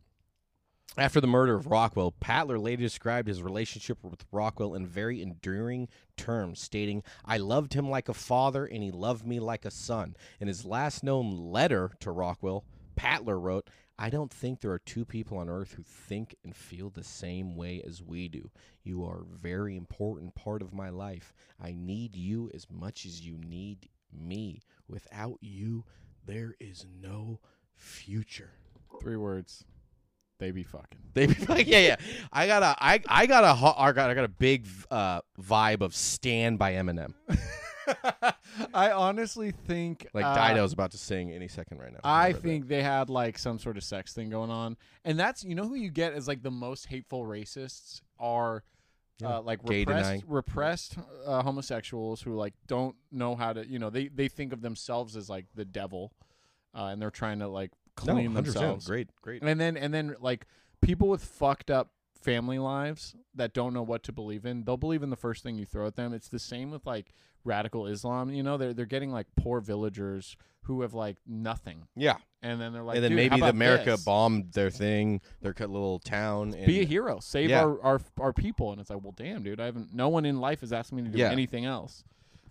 After 0.96 1.20
the 1.20 1.26
murder 1.26 1.56
of 1.56 1.66
Rockwell, 1.66 2.14
Patler 2.20 2.62
later 2.62 2.82
described 2.82 3.26
his 3.26 3.42
relationship 3.42 3.98
with 4.04 4.24
Rockwell 4.30 4.74
in 4.74 4.86
very 4.86 5.20
enduring 5.20 5.88
terms, 6.16 6.60
stating, 6.60 7.02
I 7.24 7.36
loved 7.38 7.74
him 7.74 7.90
like 7.90 8.08
a 8.08 8.14
father 8.14 8.64
and 8.64 8.80
he 8.80 8.92
loved 8.92 9.26
me 9.26 9.40
like 9.40 9.64
a 9.64 9.72
son. 9.72 10.14
In 10.38 10.46
his 10.46 10.64
last 10.64 11.02
known 11.02 11.50
letter 11.50 11.90
to 11.98 12.12
Rockwell, 12.12 12.64
Patler 12.96 13.40
wrote, 13.40 13.70
I 13.98 14.08
don't 14.08 14.32
think 14.32 14.60
there 14.60 14.70
are 14.70 14.78
two 14.78 15.04
people 15.04 15.38
on 15.38 15.48
earth 15.48 15.72
who 15.72 15.82
think 15.82 16.36
and 16.44 16.54
feel 16.54 16.90
the 16.90 17.02
same 17.02 17.56
way 17.56 17.82
as 17.84 18.00
we 18.00 18.28
do. 18.28 18.52
You 18.84 19.04
are 19.04 19.22
a 19.22 19.36
very 19.36 19.76
important 19.76 20.36
part 20.36 20.62
of 20.62 20.72
my 20.72 20.90
life. 20.90 21.34
I 21.60 21.72
need 21.76 22.14
you 22.14 22.52
as 22.54 22.68
much 22.70 23.04
as 23.04 23.20
you 23.20 23.36
need 23.36 23.88
me. 24.12 24.62
Without 24.86 25.38
you, 25.40 25.86
there 26.24 26.54
is 26.60 26.86
no 27.02 27.40
future. 27.74 28.52
Three 29.00 29.16
words. 29.16 29.64
They 30.44 30.50
be 30.50 30.62
fucking. 30.62 30.98
They 31.14 31.26
be 31.26 31.46
like, 31.46 31.68
yeah, 31.68 31.78
yeah. 31.78 31.96
I 32.32 32.48
got 32.48 32.64
a, 32.64 32.74
I, 32.78 33.00
I 33.06 33.26
got 33.26 33.44
a, 33.44 33.80
I 33.80 33.92
got, 33.92 34.10
I 34.10 34.14
got 34.14 34.24
a 34.24 34.28
big 34.28 34.66
uh, 34.90 35.20
vibe 35.40 35.80
of 35.80 35.94
"Stan" 35.94 36.56
by 36.56 36.72
Eminem. 36.72 37.14
I 38.74 38.90
honestly 38.90 39.52
think 39.52 40.08
Like 40.12 40.24
uh, 40.24 40.34
Dido's 40.34 40.72
about 40.72 40.90
to 40.90 40.98
sing 40.98 41.30
any 41.32 41.48
second 41.48 41.78
right 41.78 41.92
now. 41.92 42.00
I 42.02 42.32
that. 42.32 42.42
think 42.42 42.66
they 42.68 42.82
had 42.82 43.10
like 43.10 43.38
some 43.38 43.58
sort 43.58 43.76
of 43.76 43.84
sex 43.84 44.12
thing 44.12 44.28
going 44.28 44.50
on, 44.50 44.76
and 45.04 45.18
that's 45.18 45.44
you 45.44 45.54
know 45.54 45.68
who 45.68 45.76
you 45.76 45.90
get 45.90 46.12
as 46.14 46.26
like 46.28 46.42
the 46.42 46.50
most 46.50 46.86
hateful 46.86 47.24
racists 47.24 48.00
are. 48.18 48.64
Yeah. 49.20 49.36
Uh, 49.36 49.42
like 49.42 49.64
Gay 49.64 49.80
repressed, 49.80 50.02
denying. 50.02 50.24
repressed 50.26 50.96
uh, 51.24 51.42
homosexuals 51.42 52.20
who 52.20 52.34
like 52.34 52.54
don't 52.66 52.96
know 53.12 53.36
how 53.36 53.52
to, 53.52 53.64
you 53.64 53.78
know, 53.78 53.88
they 53.88 54.08
they 54.08 54.26
think 54.26 54.52
of 54.52 54.60
themselves 54.60 55.16
as 55.16 55.30
like 55.30 55.46
the 55.54 55.64
devil, 55.64 56.12
uh, 56.74 56.86
and 56.86 57.00
they're 57.00 57.12
trying 57.12 57.38
to 57.38 57.46
like 57.46 57.70
clean 57.96 58.30
100%. 58.32 58.34
themselves. 58.34 58.86
Great, 58.86 59.08
great. 59.22 59.42
And 59.42 59.60
then 59.60 59.76
and 59.76 59.92
then 59.92 60.16
like 60.20 60.46
people 60.80 61.08
with 61.08 61.24
fucked 61.24 61.70
up 61.70 61.90
family 62.20 62.58
lives 62.58 63.14
that 63.34 63.52
don't 63.52 63.74
know 63.74 63.82
what 63.82 64.02
to 64.04 64.12
believe 64.12 64.46
in, 64.46 64.64
they'll 64.64 64.76
believe 64.78 65.02
in 65.02 65.10
the 65.10 65.16
first 65.16 65.42
thing 65.42 65.56
you 65.58 65.66
throw 65.66 65.86
at 65.86 65.96
them. 65.96 66.12
It's 66.14 66.28
the 66.28 66.38
same 66.38 66.70
with 66.70 66.86
like 66.86 67.12
radical 67.44 67.86
Islam. 67.86 68.30
You 68.30 68.42
know, 68.42 68.56
they're 68.56 68.72
they're 68.74 68.86
getting 68.86 69.10
like 69.12 69.26
poor 69.36 69.60
villagers 69.60 70.36
who 70.62 70.80
have 70.80 70.94
like 70.94 71.18
nothing, 71.26 71.86
Yeah, 71.94 72.16
and 72.40 72.58
then 72.58 72.72
they're 72.72 72.82
like, 72.82 72.94
and 72.96 73.04
then 73.04 73.10
"Dude, 73.10 73.16
maybe 73.16 73.38
the 73.38 73.50
America 73.50 73.90
this? 73.90 74.04
bombed 74.04 74.52
their 74.54 74.70
thing, 74.70 75.20
their 75.42 75.52
little 75.58 75.98
town. 75.98 76.54
And 76.54 76.64
Be 76.64 76.80
a 76.80 76.84
hero, 76.86 77.18
save 77.20 77.50
Yeah. 77.50 77.64
our, 77.64 77.82
our 77.82 78.00
our 78.18 78.32
people, 78.32 78.72
and 78.72 78.80
it's 78.80 78.88
like, 78.88 79.02
well, 79.02 79.12
damn, 79.14 79.42
dude, 79.42 79.60
I 79.60 79.66
haven't. 79.66 79.92
No 79.92 80.08
one 80.08 80.24
in 80.24 80.40
life 80.40 80.60
has 80.62 80.72
asked 80.72 80.90
me 80.94 81.02
to 81.02 81.08
do 81.10 81.18
Yeah. 81.18 81.30
anything 81.30 81.66
else. 81.66 82.02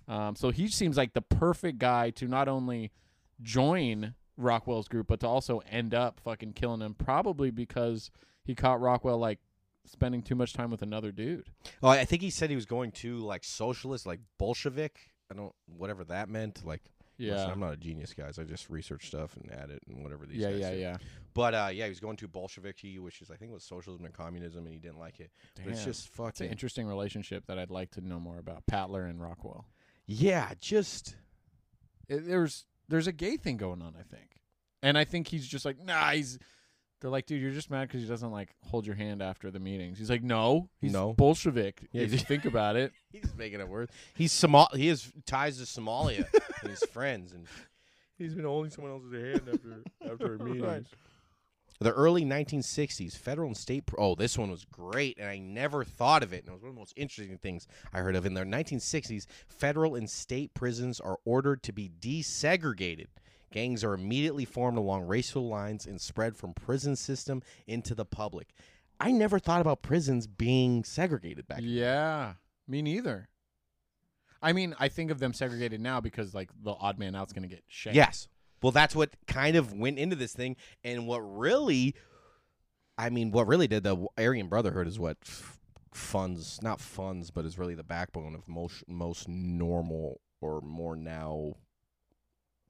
Um, 0.07 0.35
so 0.35 0.51
he 0.51 0.67
seems 0.67 0.95
like 0.95 1.13
the 1.13 1.23
perfect 1.23 1.79
guy 1.79 2.11
to 2.11 2.27
not 2.27 2.47
only 2.47 2.91
join 3.41 4.13
Rockwell's 4.38 4.88
group, 4.88 5.07
but 5.07 5.19
to 5.21 5.27
also 5.27 5.61
end 5.69 5.93
up 5.93 6.19
fucking 6.19 6.53
killing 6.53 6.81
him, 6.81 6.93
probably 6.93 7.51
because 7.51 8.09
he 8.43 8.55
caught 8.55 8.81
Rockwell 8.81 9.17
like 9.17 9.39
spending 9.86 10.21
too 10.21 10.36
much 10.36 10.53
time 10.53 10.71
with 10.71 10.81
another 10.81 11.11
dude. 11.11 11.49
Oh, 11.81 11.89
I 11.89 12.05
think 12.05 12.21
he 12.21 12.29
said 12.29 12.49
he 12.49 12.55
was 12.55 12.65
going 12.65 12.91
to 12.93 13.19
like 13.19 13.43
socialist, 13.43 14.05
like 14.05 14.19
Bolshevik. 14.38 14.97
I 15.31 15.36
don't 15.36 15.53
whatever 15.77 16.03
that 16.05 16.29
meant. 16.29 16.65
Like, 16.65 16.81
listen, 17.19 17.38
Yeah, 17.38 17.51
I'm 17.51 17.59
not 17.59 17.73
a 17.73 17.77
genius, 17.77 18.13
guys. 18.13 18.38
I 18.39 18.43
just 18.43 18.69
research 18.69 19.07
stuff 19.07 19.36
and 19.36 19.51
add 19.51 19.69
it 19.71 19.81
and 19.88 20.03
whatever 20.03 20.25
these 20.25 20.38
yeah, 20.38 20.51
guys 20.51 20.59
yeah, 20.59 20.71
do. 20.71 20.77
yeah. 20.77 20.97
But 21.34 21.53
uh, 21.53 21.69
yeah, 21.73 21.86
he 21.86 21.89
was 21.89 21.99
going 21.99 22.17
to 22.17 22.27
Bolsheviki, 22.27 22.99
which 22.99 23.21
is 23.21 23.31
I 23.31 23.36
think 23.36 23.51
was 23.51 23.63
socialism 23.63 24.05
and 24.05 24.13
communism, 24.13 24.65
and 24.65 24.73
he 24.73 24.79
didn't 24.79 24.99
like 24.99 25.19
it. 25.19 25.31
But 25.55 25.67
it's 25.67 25.79
Damn. 25.79 25.88
just 25.88 26.07
It's 26.07 26.19
an 26.19 26.25
fucking 26.25 26.49
interesting 26.49 26.88
relationship 26.88 27.45
that 27.47 27.57
I'd 27.57 27.71
like 27.71 27.91
to 27.91 28.01
know 28.01 28.19
more 28.19 28.38
about. 28.38 28.63
Patler 28.71 29.09
and 29.09 29.21
Rockwell. 29.21 29.65
yeah, 30.05 30.51
just 30.59 31.15
It, 32.07 32.27
there's 32.27 32.65
there's 32.93 33.07
a 33.07 33.11
gay 33.11 33.37
thing 33.37 33.57
going 33.57 33.81
on, 33.81 33.95
I 33.99 34.03
think, 34.03 34.39
and 34.83 34.97
I 34.97 35.03
think 35.03 35.27
he's 35.27 35.47
just 35.47 35.65
like, 35.65 35.83
nah, 35.83 36.11
he's. 36.11 36.37
They're 37.01 37.09
like, 37.11 37.25
dude, 37.25 37.41
you're 37.41 37.51
just 37.51 37.69
mad 37.69 37.89
because 37.89 38.01
he 38.01 38.07
doesn't 38.07 38.31
like 38.31 38.55
hold 38.61 38.85
your 38.85 38.95
hand 38.95 39.21
after 39.21 39.51
the 39.51 39.59
meetings. 39.59 39.97
He's 39.99 40.09
like, 40.09 40.23
no, 40.23 40.69
he's 40.79 40.93
No. 40.93 41.11
Bolshevik. 41.11 41.89
Yeah, 41.91 42.03
if 42.03 42.13
you 42.13 42.17
think 42.31 42.45
about 42.45 42.77
it, 42.77 42.93
he's 43.11 43.35
making 43.35 43.59
it 43.59 43.67
worse. 43.67 43.89
He's 44.15 44.31
Somal. 44.31 44.67
He 44.73 44.87
has 44.87 45.11
ties 45.25 45.57
to 45.57 45.63
Somalia 45.63 46.25
and 46.61 46.69
his 46.69 46.81
friends, 46.93 47.33
and 47.33 47.45
he's 48.17 48.33
been 48.33 48.45
holding 48.45 48.71
someone 48.71 48.93
else's 48.93 49.11
hand 49.11 49.41
after 49.53 50.11
after 50.13 50.35
a 50.35 50.39
meeting. 50.45 50.61
Right. 50.63 50.85
The 51.84 51.91
early 51.91 52.23
1960s, 52.23 53.17
federal 53.17 53.47
and 53.47 53.57
state. 53.57 53.86
Pr- 53.88 53.99
oh, 53.99 54.15
this 54.15 54.38
one 54.38 54.49
was 54.49 54.63
great, 54.63 55.17
and 55.19 55.27
I 55.27 55.38
never 55.38 55.84
thought 55.84 56.23
of 56.23 56.31
it. 56.31 56.45
And 56.45 56.47
it 56.47 56.53
was 56.53 56.61
one 56.61 56.69
of 56.69 56.75
the 56.75 56.79
most 56.79 56.93
interesting 56.95 57.38
things 57.38 57.67
I 57.91 57.99
heard 57.99 58.15
of. 58.15 58.25
In 58.25 58.34
the 58.34 58.41
1960s, 58.41 59.25
federal 59.49 59.95
and 59.95 60.09
state 60.09 60.53
prisons 60.53 61.01
are 61.01 61.17
ordered 61.25 61.61
to 61.63 61.73
be 61.73 61.89
desegregated. 61.99 63.07
Gangs 63.51 63.84
are 63.84 63.93
immediately 63.93 64.45
formed 64.45 64.77
along 64.77 65.07
racial 65.07 65.49
lines 65.49 65.86
and 65.86 65.99
spread 65.99 66.38
from 66.38 66.53
prison 66.53 66.95
system 66.95 67.41
into 67.67 67.93
the 67.93 68.05
public. 68.05 68.53
I 69.01 69.11
never 69.11 69.38
thought 69.38 69.59
about 69.59 69.81
prisons 69.81 70.25
being 70.25 70.86
segregated 70.86 71.49
back. 71.49 71.57
then. 71.57 71.67
yeah, 71.67 72.34
me 72.65 72.81
neither. 72.81 73.27
I 74.41 74.53
mean, 74.53 74.73
I 74.79 74.88
think 74.88 75.11
of 75.11 75.19
them 75.19 75.34
segregated 75.34 75.81
now 75.81 75.99
because 75.99 76.34
like 76.34 76.49
the 76.63 76.71
odd 76.71 76.97
man 76.97 77.13
out's 77.13 77.34
gonna 77.34 77.47
get 77.47 77.63
shanked. 77.67 77.97
Yes. 77.97 78.29
Well, 78.64 78.72
that's 78.72 78.95
what 78.95 79.11
kind 79.28 79.55
of 79.55 79.74
went 79.74 79.99
into 79.99 80.16
this 80.16 80.34
thing, 80.34 80.55
and 80.84 81.05
what 81.05 81.20
really, 81.20 81.93
I 82.97 83.09
mean, 83.09 83.32
what 83.32 83.45
really 83.45 83.68
did 83.68 83.84
the 83.84 84.07
Aryan 84.18 84.47
Brotherhood 84.47 84.88
is 84.88 84.97
what 84.97 85.18
f- 85.24 85.59
funds, 85.93 86.61
not 86.64 86.80
funds, 86.80 87.30
but 87.30 87.45
is 87.45 87.59
really 87.59 87.76
the 87.76 87.84
backbone 87.84 88.34
of 88.34 88.47
most 88.47 88.84
most 88.88 89.28
normal 89.28 90.22
or 90.41 90.61
more 90.61 90.95
now 90.95 91.55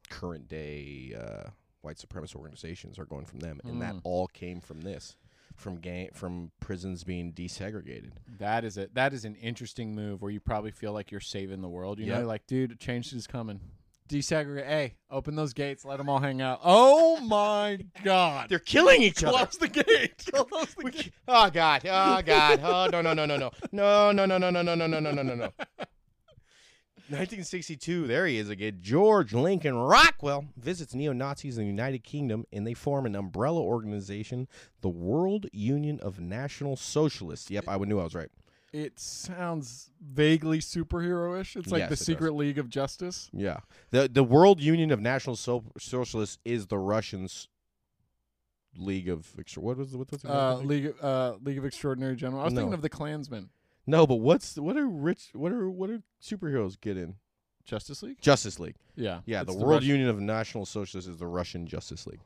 current 0.10 0.48
day 0.48 1.14
uh, 1.18 1.50
white 1.82 1.98
supremacist 1.98 2.36
organizations 2.36 2.98
are 3.00 3.06
going 3.06 3.26
from 3.26 3.39
them, 3.39 3.60
and 3.64 3.82
that 3.82 3.96
Mm. 3.96 4.02
all 4.04 4.28
came 4.28 4.62
from 4.62 4.82
this, 4.82 5.16
from 5.56 5.78
gang, 5.78 6.10
from 6.14 6.52
prisons 6.60 7.04
being 7.04 7.32
desegregated. 7.34 8.12
That 8.39 8.64
is 8.64 8.78
it. 8.78 8.94
That 8.96 9.14
is 9.14 9.26
an 9.26 9.36
interesting 9.36 9.94
move 9.96 10.22
where 10.22 10.32
you 10.32 10.39
probably 10.39 10.72
feel 10.72 10.91
like 10.94 11.12
you're 11.12 11.20
saving 11.22 11.62
the 11.62 11.70
world. 11.70 12.00
You 12.00 12.08
know, 12.08 12.26
like, 12.28 12.46
dude, 12.48 12.80
change 12.80 13.14
is 13.14 13.28
coming. 13.28 13.60
Desegregate. 14.10 14.66
Hey, 14.66 14.95
open 15.10 15.36
those 15.36 15.54
gates. 15.54 15.86
Let 15.86 15.97
them 15.97 16.10
all 16.10 16.20
hang 16.20 16.41
out. 16.41 16.60
Oh 16.64 17.20
my 17.22 17.80
God! 18.04 18.49
They're 18.49 18.60
killing 18.60 19.01
each 19.01 19.24
other. 19.24 19.38
Close 19.38 19.58
the 19.58 19.68
gate. 19.68 20.26
Close 20.32 20.76
the 20.76 20.91
gate. 20.91 21.12
Oh 21.28 21.49
God! 21.49 21.82
Oh 21.86 22.22
God! 22.22 22.60
Oh 22.64 22.89
no 22.91 23.01
no 23.01 23.14
no 23.14 23.26
no 23.26 23.38
no 23.38 23.51
no 23.72 24.12
no 24.12 24.26
no 24.26 24.38
no 24.38 24.49
no 24.49 24.62
no 24.62 24.76
no 24.76 24.88
no 24.88 24.99
no 24.99 25.12
no 25.12 25.24
no 25.24 25.36
no. 25.36 25.49
1962. 27.10 28.08
There 28.08 28.26
he 28.26 28.38
is 28.38 28.49
again. 28.49 28.80
George 28.82 29.34
Lincoln 29.34 29.76
Rockwell 29.76 30.45
visits 30.56 30.95
neo 30.95 31.12
Nazis 31.12 31.58
in 31.58 31.66
the 31.66 31.70
United 31.70 32.04
Kingdom, 32.04 32.45
and 32.51 32.66
they 32.66 32.74
form 32.74 33.06
an 33.06 33.16
umbrella 33.16 33.62
organization, 33.62 34.47
the 34.82 34.89
World 34.89 35.47
Union 35.51 35.99
of 35.99 36.20
National 36.20 36.76
Socialists. 36.76 37.51
Yep, 37.51 37.66
I 37.68 37.76
would 37.76 37.89
knew 37.89 37.99
I 37.99 38.04
was 38.06 38.16
right. 38.16 38.30
It 38.74 38.99
sounds 38.99 39.91
vaguely 40.01 40.57
superhero-ish. 40.59 41.55
It's 41.55 41.71
like 41.71 41.80
Yes, 41.82 41.89
the 41.89 41.93
it 41.93 41.97
does. 41.97 42.05
Secret 42.05 42.34
League 42.34 42.57
of 42.57 42.69
Justice. 42.69 43.30
Yeah. 43.32 43.59
the 43.91 44.09
The 44.11 44.24
World 44.24 44.59
Union 44.59 44.91
of 44.91 44.99
National 44.99 45.36
so- 45.36 45.63
Socialists 45.80 46.39
is 46.43 46.67
the 46.67 46.80
Russians' 46.80 47.47
League 48.76 49.07
of 49.09 49.28
Extra. 49.39 49.61
What 49.61 49.78
was 49.78 49.91
the, 49.91 49.99
what's 49.99 50.24
the 50.24 50.34
Uh, 50.34 50.55
League, 50.57 50.93
uh, 51.01 51.36
League 51.43 51.59
of 51.59 51.65
Extraordinary 51.65 52.15
Gentlemen. 52.15 52.41
I 52.41 52.45
was 52.45 52.53
thinking 52.53 52.71
No. 52.71 52.76
of 52.76 52.82
the 52.82 52.89
Klansmen. 52.89 53.49
No, 53.86 54.07
but 54.07 54.15
what's 54.15 54.57
what 54.57 54.76
are 54.78 54.88
rich? 54.88 55.30
What 55.34 55.51
are 55.51 55.69
what 55.69 55.89
are 55.91 56.01
superheroes 56.21 56.80
get 56.80 56.97
in? 56.97 57.15
Justice 57.65 58.01
League. 58.01 58.19
Justice 58.21 58.59
League. 58.59 58.76
Yeah. 58.95 59.21
Yeah, 59.26 59.41
It's 59.41 59.51
the, 59.51 59.57
World 59.57 59.69
Russian- 59.84 59.89
Union 59.89 60.09
of 60.09 60.19
National 60.19 60.65
Socialists 60.65 61.07
is 61.09 61.17
the 61.17 61.28
Russian 61.28 61.67
Justice 61.67 62.07
League. 62.07 62.21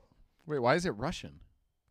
Wait, 0.45 0.59
why 0.59 0.75
is 0.75 0.85
it 0.85 0.91
Russian? 0.91 1.39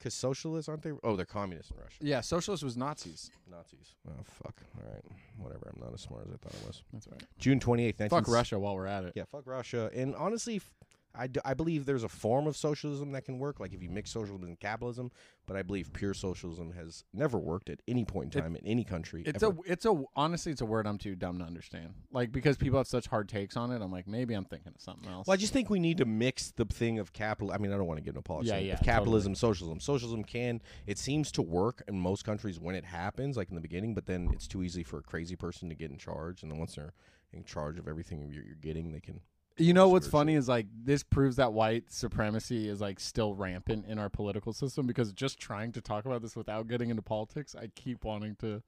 Because 0.07 0.15
socialists 0.15 0.69
aren't 0.69 0.83
they? 0.83 0.93
Oh, 1.03 1.17
they're 1.17 1.27
communists 1.27 1.73
in 1.73 1.79
Russia. 1.79 1.97
Yeah, 2.01 2.21
socialist 2.21 2.63
was 2.63 2.77
Nazis. 2.77 3.33
Nazis. 3.51 3.97
Oh 4.09 4.13
fuck. 4.23 4.55
All 4.79 4.89
right. 4.89 5.03
Whatever. 5.37 5.73
I'm 5.75 5.83
not 5.83 5.93
as 5.95 6.03
smart 6.03 6.29
as 6.29 6.35
I 6.35 6.37
thought 6.37 6.55
I 6.63 6.67
was. 6.69 6.85
That's 6.93 7.09
right. 7.09 7.25
June 7.41 7.59
28th. 7.59 7.99
19... 7.99 8.09
Fuck 8.11 8.29
Russia 8.29 8.57
while 8.57 8.77
we're 8.77 8.87
at 8.87 9.03
it. 9.03 9.15
Yeah. 9.17 9.25
Fuck 9.33 9.49
Russia. 9.49 9.91
And 9.93 10.15
honestly, 10.15 10.57
f- 10.57 10.71
I, 11.19 11.27
d- 11.27 11.41
I 11.45 11.55
believe 11.55 11.87
there's 11.87 12.05
a 12.05 12.09
form 12.09 12.47
of 12.47 12.57
socialism 12.57 13.13
that 13.13 13.25
can 13.25 13.39
work, 13.39 13.59
like 13.61 13.73
if 13.73 13.83
you 13.83 13.91
mix 13.91 14.11
socialism 14.11 14.49
and 14.49 14.59
capitalism. 14.61 15.11
But 15.47 15.57
I 15.57 15.63
believe 15.63 15.93
pure 15.93 16.13
socialism 16.13 16.73
has 16.73 17.05
never 17.13 17.39
worked 17.39 17.71
at 17.71 17.81
any 17.87 18.05
point 18.05 18.35
in 18.35 18.39
It- 18.39 18.43
time 18.43 18.57
in 18.57 18.67
any 18.67 18.83
country. 18.85 19.23
It's 19.25 19.43
ever. 19.43 19.57
a 19.67 19.71
it's 19.73 19.87
a 19.87 20.03
honestly 20.17 20.51
it's 20.53 20.61
a 20.61 20.67
word 20.67 20.87
I'm 20.87 20.99
too 20.99 21.15
dumb 21.15 21.39
to 21.39 21.45
understand. 21.45 21.95
Like 22.11 22.33
because 22.33 22.57
people 22.57 22.79
have 22.79 22.89
such 22.89 23.07
hard 23.07 23.29
takes 23.29 23.57
on 23.57 23.71
it, 23.71 23.81
I'm 23.81 23.93
like 23.93 24.09
maybe 24.09 24.35
I'm 24.35 24.45
thinking 24.45 24.73
of 24.75 24.81
something 24.81 25.09
else. 25.09 25.27
Well, 25.27 25.35
I 25.35 25.37
just 25.37 25.53
think 25.53 25.71
we 25.71 25.79
need 25.79 25.99
to 25.99 26.05
mix 26.05 26.51
the 26.51 26.65
thing 26.65 26.99
of 26.99 27.13
capital. 27.13 27.53
I 27.53 27.59
mean, 27.59 27.73
I 27.73 27.77
don't 27.77 27.87
want 27.87 27.99
to 27.99 28.03
get 28.03 28.11
into 28.11 28.23
politics. 28.23 28.51
Yeah, 28.53 28.59
of 28.59 28.67
yeah, 28.67 28.77
capitalism, 28.79 29.35
socialism. 29.35 29.79
Socialism 29.81 30.25
can. 30.25 30.61
It 30.87 30.99
seems 30.99 31.31
to 31.33 31.43
work 31.43 31.83
in 31.87 31.99
most 32.01 32.25
countries 32.25 32.59
when 32.59 32.75
it 32.75 32.85
happens, 32.85 33.37
like 33.37 33.49
in 33.49 33.55
the 33.55 33.61
beginning. 33.61 33.95
But 33.95 34.07
then 34.07 34.31
it's 34.33 34.49
too 34.49 34.63
easy 34.63 34.83
for 34.83 34.99
a 34.99 35.03
crazy 35.03 35.37
person 35.37 35.69
to 35.69 35.75
get 35.77 35.91
in 35.91 35.97
charge, 35.99 36.43
and 36.43 36.51
then 36.51 36.59
once 36.59 36.75
they're 36.75 36.93
in 37.33 37.45
charge 37.45 37.79
of 37.79 37.87
everything 37.87 38.29
you're, 38.33 38.45
you're 38.45 38.55
getting, 38.57 38.91
they 38.93 39.01
can. 39.01 39.21
You 39.59 39.73
know 39.73 39.89
what's 39.89 40.07
funny 40.07 40.35
is 40.35 40.49
like 40.49 40.67
this 40.85 41.03
proves 41.03 41.37
that 41.37 41.53
white 41.53 41.91
supremacy 41.91 42.69
is 42.69 42.81
like 42.81 43.01
still 43.01 43.35
rampant 43.35 43.87
in 43.87 43.99
our 43.99 44.09
political 44.09 44.53
system 44.53 44.87
because 44.87 45.13
just 45.13 45.39
trying 45.39 45.73
to 45.73 45.81
talk 45.81 46.05
about 46.05 46.23
this 46.23 46.37
without 46.37 46.69
getting 46.69 46.91
into 46.91 47.03
politics, 47.03 47.55
I 47.55 47.69
keep 47.75 48.05
wanting 48.05 48.37
to 48.41 48.63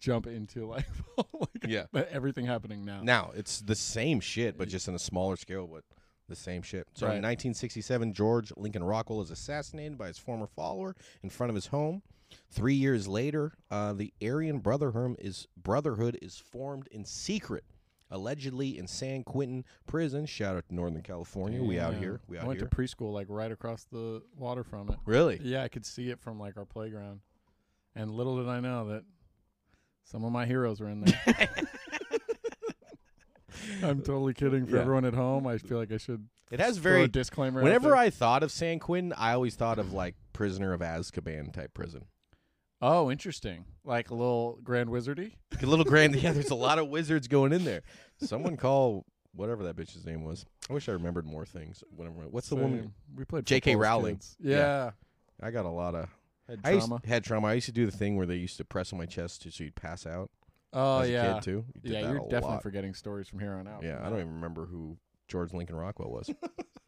jump 0.00 0.26
into 0.26 0.66
like, 0.68 0.86
like 1.16 1.66
Yeah. 1.66 1.84
everything 2.10 2.46
happening 2.46 2.84
now. 2.84 3.00
Now 3.02 3.32
it's 3.34 3.60
the 3.60 3.76
same 3.76 4.20
shit, 4.20 4.58
but 4.58 4.68
just 4.68 4.88
on 4.88 4.94
a 4.94 4.98
smaller 4.98 5.36
scale, 5.36 5.66
but 5.66 5.84
the 6.28 6.36
same 6.36 6.62
shit. 6.62 6.88
So 6.94 7.06
Right. 7.06 7.16
in 7.16 7.22
1967, 7.22 8.12
George 8.12 8.52
Lincoln 8.56 8.82
Rockwell 8.82 9.20
is 9.20 9.30
assassinated 9.30 9.96
by 9.98 10.08
his 10.08 10.18
former 10.18 10.46
follower 10.46 10.96
in 11.22 11.30
front 11.30 11.50
of 11.50 11.54
his 11.54 11.66
home. 11.68 12.02
Three 12.50 12.74
years 12.74 13.06
later, 13.06 13.52
uh, 13.70 13.92
the 13.92 14.12
Aryan 14.22 14.58
Brotherhood 14.58 15.16
is 15.20 15.46
Brotherhood 15.56 16.18
is 16.20 16.36
formed 16.38 16.88
in 16.90 17.04
secret, 17.04 17.64
allegedly 18.10 18.78
in 18.78 18.86
San 18.86 19.24
Quentin 19.24 19.64
prison. 19.86 20.26
Shout 20.26 20.56
out 20.56 20.68
to 20.68 20.74
Northern 20.74 21.02
California. 21.02 21.62
We 21.62 21.78
out 21.78 21.94
here. 21.94 22.20
We 22.28 22.38
out 22.38 22.44
I 22.44 22.46
went 22.48 22.60
here. 22.60 22.68
to 22.68 22.76
preschool 22.76 23.12
like 23.12 23.26
right 23.28 23.50
across 23.52 23.84
the 23.84 24.22
water 24.36 24.62
from 24.64 24.88
it. 24.90 24.96
really? 25.04 25.40
Yeah, 25.42 25.62
I 25.62 25.68
could 25.68 25.84
see 25.86 26.10
it 26.10 26.20
from 26.20 26.38
like 26.38 26.56
our 26.56 26.64
playground. 26.64 27.20
And 27.94 28.10
little 28.10 28.36
did 28.38 28.48
I 28.48 28.60
know 28.60 28.88
that 28.88 29.04
some 30.04 30.24
of 30.24 30.32
my 30.32 30.46
heroes 30.46 30.80
were 30.80 30.88
in 30.88 31.00
there. 31.02 31.20
I'm 33.82 34.02
totally 34.02 34.34
kidding. 34.34 34.66
For 34.66 34.76
Yeah. 34.76 34.82
everyone 34.82 35.04
at 35.04 35.14
home, 35.14 35.46
I 35.46 35.58
feel 35.58 35.78
like 35.78 35.92
I 35.92 35.96
should 35.96 36.28
It 36.50 36.60
has 36.60 36.76
throw 36.78 36.90
a 36.92 36.94
very. 36.94 37.08
disclaimer. 37.08 37.60
out 37.60 37.64
Whenever 37.64 37.88
there. 37.90 37.96
I 37.96 38.10
thought 38.10 38.42
of 38.42 38.50
San 38.52 38.78
Quentin, 38.78 39.12
I 39.16 39.32
always 39.32 39.54
thought 39.54 39.78
of 39.78 39.92
like 39.92 40.16
Prisoner 40.32 40.72
of 40.72 40.80
Azkaban 40.80 41.52
type 41.52 41.72
prison. 41.74 42.06
oh, 42.82 43.10
interesting, 43.10 43.64
like 43.84 44.10
a 44.10 44.14
little 44.14 44.58
Grand 44.64 44.88
Wizardy. 44.90 45.32
A 45.62 45.66
little 45.66 45.84
grand. 45.84 46.14
Yeah, 46.16 46.32
there's 46.32 46.50
a 46.50 46.54
lot 46.54 46.78
of 46.78 46.88
wizards 46.88 47.28
going 47.28 47.52
in 47.52 47.64
there. 47.64 47.82
Someone 48.20 48.56
call 48.56 49.04
whatever 49.34 49.64
that 49.64 49.76
bitch's 49.76 50.04
name 50.06 50.24
was. 50.24 50.44
I 50.70 50.72
wish 50.72 50.88
I 50.88 50.92
remembered 50.92 51.26
more 51.26 51.44
things. 51.44 51.82
Whatever. 51.90 52.14
What's 52.30 52.48
the 52.48 52.56
woman? 52.56 52.94
We 53.14 53.24
played 53.24 53.46
J.K. 53.46 53.76
Rowling. 53.76 54.20
Yeah. 54.40 54.56
Yeah. 54.56 54.90
I 55.42 55.50
got 55.50 55.64
a 55.64 55.70
lot 55.70 55.94
of 55.94 56.08
Had 56.48 56.60
I 56.64 56.70
used, 56.72 56.86
trauma. 56.88 57.20
trauma. 57.20 57.46
I 57.48 57.54
used 57.54 57.66
to 57.66 57.72
do 57.72 57.84
the 57.86 57.92
thing 57.92 58.16
where 58.16 58.26
they 58.26 58.36
used 58.36 58.56
to 58.58 58.64
press 58.64 58.92
on 58.92 58.98
my 58.98 59.06
chest 59.06 59.42
to, 59.42 59.50
so 59.50 59.64
you'd 59.64 59.74
pass 59.74 60.06
out. 60.06 60.30
oh 60.72 61.00
as 61.00 61.08
a 61.08 61.12
yeah. 61.12 61.34
kid 61.34 61.42
too. 61.42 61.64
You 61.74 61.80
did 61.80 61.92
Yeah, 61.92 62.00
you're 62.10 62.20
definitely 62.20 62.50
lot. 62.50 62.62
forgetting 62.62 62.94
stories 62.94 63.28
from 63.28 63.40
here 63.40 63.54
on 63.54 63.66
out. 63.68 63.82
Yeah, 63.82 63.98
I 64.00 64.08
don't 64.08 64.20
even 64.20 64.34
remember 64.34 64.66
who 64.66 64.96
George 65.28 65.52
Lincoln 65.52 65.76
Rockwell 65.76 66.10
was. 66.10 66.30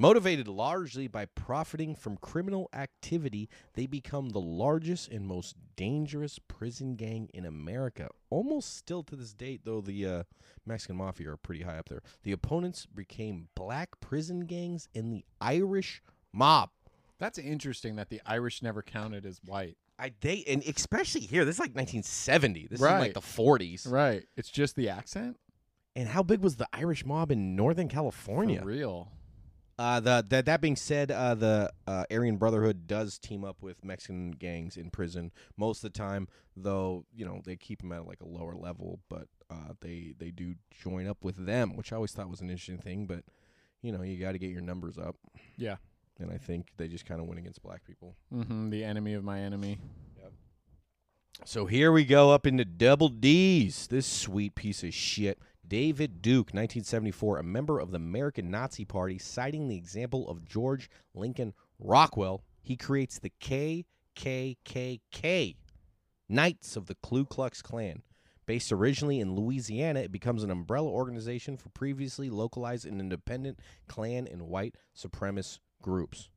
Motivated 0.00 0.48
largely 0.48 1.08
by 1.08 1.26
profiting 1.26 1.94
from 1.94 2.16
criminal 2.16 2.70
activity, 2.72 3.50
they 3.74 3.84
become 3.84 4.30
the 4.30 4.40
largest 4.40 5.10
and 5.10 5.26
most 5.26 5.56
dangerous 5.76 6.38
prison 6.48 6.96
gang 6.96 7.28
in 7.34 7.44
America. 7.44 8.08
Almost 8.30 8.78
still 8.78 9.02
to 9.02 9.14
this 9.14 9.34
date, 9.34 9.60
though 9.64 9.82
the 9.82 10.06
uh, 10.06 10.22
Mexican 10.64 10.96
mafia 10.96 11.32
are 11.32 11.36
pretty 11.36 11.64
high 11.64 11.76
up 11.76 11.90
there. 11.90 12.00
The 12.22 12.32
opponents 12.32 12.86
became 12.86 13.48
black 13.54 14.00
prison 14.00 14.46
gangs 14.46 14.88
and 14.94 15.12
the 15.12 15.22
Irish 15.38 16.02
mob. 16.32 16.70
That's 17.18 17.36
interesting 17.36 17.96
that 17.96 18.08
the 18.08 18.22
Irish 18.24 18.62
never 18.62 18.80
counted 18.80 19.26
as 19.26 19.38
white. 19.44 19.76
I 19.98 20.12
they 20.22 20.44
and 20.48 20.62
especially 20.62 21.20
here, 21.20 21.44
this 21.44 21.56
is 21.56 21.60
like 21.60 21.74
1970. 21.76 22.68
This 22.68 22.78
is 22.78 22.82
Right. 22.82 23.00
like 23.00 23.12
the 23.12 23.20
40s. 23.20 23.86
Right. 23.86 24.24
It's 24.34 24.48
just 24.48 24.76
the 24.76 24.88
accent. 24.88 25.38
And 25.94 26.08
how 26.08 26.22
big 26.22 26.40
was 26.40 26.56
the 26.56 26.68
Irish 26.72 27.04
mob 27.04 27.30
in 27.30 27.54
Northern 27.54 27.88
California? 27.88 28.60
For 28.60 28.66
real. 28.66 29.12
Uh, 29.80 29.98
the 29.98 30.26
that 30.28 30.44
that 30.44 30.60
being 30.60 30.76
said, 30.76 31.10
uh, 31.10 31.34
the 31.34 31.70
uh, 31.86 32.04
Aryan 32.10 32.36
Brotherhood 32.36 32.86
does 32.86 33.18
team 33.18 33.44
up 33.44 33.62
with 33.62 33.82
Mexican 33.82 34.32
gangs 34.32 34.76
in 34.76 34.90
prison 34.90 35.32
most 35.56 35.82
of 35.82 35.90
the 35.90 35.98
time. 35.98 36.28
Though 36.54 37.06
you 37.14 37.24
know 37.24 37.40
they 37.46 37.56
keep 37.56 37.80
them 37.80 37.90
at 37.92 38.06
like 38.06 38.20
a 38.20 38.26
lower 38.26 38.54
level, 38.54 39.00
but 39.08 39.28
uh, 39.48 39.72
they 39.80 40.12
they 40.18 40.32
do 40.32 40.54
join 40.70 41.06
up 41.06 41.24
with 41.24 41.46
them, 41.46 41.76
which 41.76 41.94
I 41.94 41.96
always 41.96 42.12
thought 42.12 42.28
was 42.28 42.42
an 42.42 42.50
interesting 42.50 42.76
thing. 42.76 43.06
But 43.06 43.24
you 43.80 43.90
know 43.90 44.02
you 44.02 44.18
got 44.20 44.32
to 44.32 44.38
get 44.38 44.50
your 44.50 44.60
numbers 44.60 44.98
up. 44.98 45.16
Yeah. 45.56 45.76
and 46.18 46.30
I 46.30 46.36
think 46.36 46.72
they 46.76 46.86
just 46.86 47.06
kind 47.06 47.18
of 47.18 47.26
went 47.26 47.38
against 47.38 47.62
black 47.62 47.82
people. 47.82 48.16
Mm-hmm. 48.34 48.68
The 48.68 48.84
enemy 48.84 49.14
of 49.14 49.24
my 49.24 49.40
enemy. 49.40 49.78
Yep. 50.18 50.32
So 51.46 51.64
here 51.64 51.90
we 51.90 52.04
go 52.04 52.32
up 52.32 52.46
into 52.46 52.66
double 52.66 53.08
D's. 53.08 53.86
This 53.86 54.04
sweet 54.06 54.54
piece 54.54 54.82
of 54.84 54.92
shit. 54.92 55.38
David 55.66 56.22
Duke, 56.22 56.48
1974, 56.48 57.38
a 57.38 57.42
member 57.42 57.78
of 57.78 57.90
the 57.90 57.96
American 57.96 58.50
Nazi 58.50 58.84
Party, 58.84 59.18
citing 59.18 59.68
the 59.68 59.76
example 59.76 60.28
of 60.28 60.44
George 60.44 60.90
Lincoln 61.14 61.54
Rockwell, 61.78 62.42
he 62.62 62.76
creates 62.76 63.18
the 63.18 63.32
KKKK, 63.40 63.86
Knights 66.28 66.76
of 66.76 66.86
the 66.86 66.96
Ku 66.96 67.24
Klux 67.24 67.62
Klan. 67.62 68.02
Based 68.46 68.72
originally 68.72 69.20
in 69.20 69.36
Louisiana, 69.36 70.00
it 70.00 70.10
becomes 70.10 70.42
an 70.42 70.50
umbrella 70.50 70.88
organization 70.88 71.56
for 71.56 71.68
previously 71.68 72.30
localized 72.30 72.84
and 72.84 73.00
independent 73.00 73.60
Klan 73.86 74.26
and 74.26 74.48
white 74.48 74.74
supremacist 74.96 75.60
groups. 75.82 76.29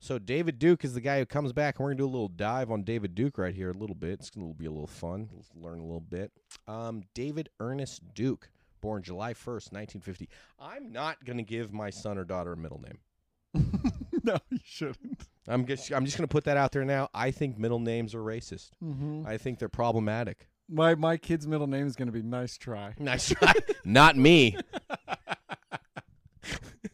So 0.00 0.18
David 0.18 0.58
Duke 0.58 0.82
is 0.84 0.94
the 0.94 1.00
guy 1.00 1.18
who 1.18 1.26
comes 1.26 1.52
back, 1.52 1.78
and 1.78 1.84
we're 1.84 1.90
gonna 1.90 1.98
do 1.98 2.06
a 2.06 2.08
little 2.08 2.28
dive 2.28 2.70
on 2.70 2.82
David 2.84 3.14
Duke 3.14 3.36
right 3.36 3.54
here, 3.54 3.70
a 3.70 3.74
little 3.74 3.94
bit. 3.94 4.12
It's 4.12 4.30
gonna 4.30 4.54
be 4.54 4.64
a 4.64 4.70
little 4.70 4.86
fun. 4.86 5.28
Let's 5.34 5.50
learn 5.54 5.78
a 5.78 5.84
little 5.84 6.00
bit. 6.00 6.32
Um, 6.66 7.02
David 7.14 7.50
Ernest 7.60 8.14
Duke, 8.14 8.48
born 8.80 9.02
July 9.02 9.34
first, 9.34 9.72
nineteen 9.72 10.00
fifty. 10.00 10.28
I'm 10.58 10.90
not 10.90 11.22
gonna 11.24 11.42
give 11.42 11.72
my 11.72 11.90
son 11.90 12.16
or 12.16 12.24
daughter 12.24 12.54
a 12.54 12.56
middle 12.56 12.80
name. 12.80 13.62
no, 14.24 14.38
you 14.48 14.58
shouldn't. 14.64 15.28
I'm 15.46 15.66
just 15.66 15.92
I'm 15.92 16.06
just 16.06 16.16
gonna 16.16 16.28
put 16.28 16.44
that 16.44 16.56
out 16.56 16.72
there 16.72 16.84
now. 16.86 17.10
I 17.12 17.30
think 17.30 17.58
middle 17.58 17.80
names 17.80 18.14
are 18.14 18.22
racist. 18.22 18.70
Mm-hmm. 18.82 19.24
I 19.26 19.36
think 19.36 19.58
they're 19.58 19.68
problematic. 19.68 20.48
My 20.70 20.94
my 20.94 21.16
kid's 21.16 21.46
middle 21.46 21.66
name 21.66 21.86
is 21.86 21.96
going 21.96 22.06
to 22.06 22.12
be 22.12 22.22
Nice 22.22 22.56
Try. 22.56 22.94
Nice 22.98 23.28
try. 23.30 23.52
Not 23.84 24.16
me. 24.16 24.56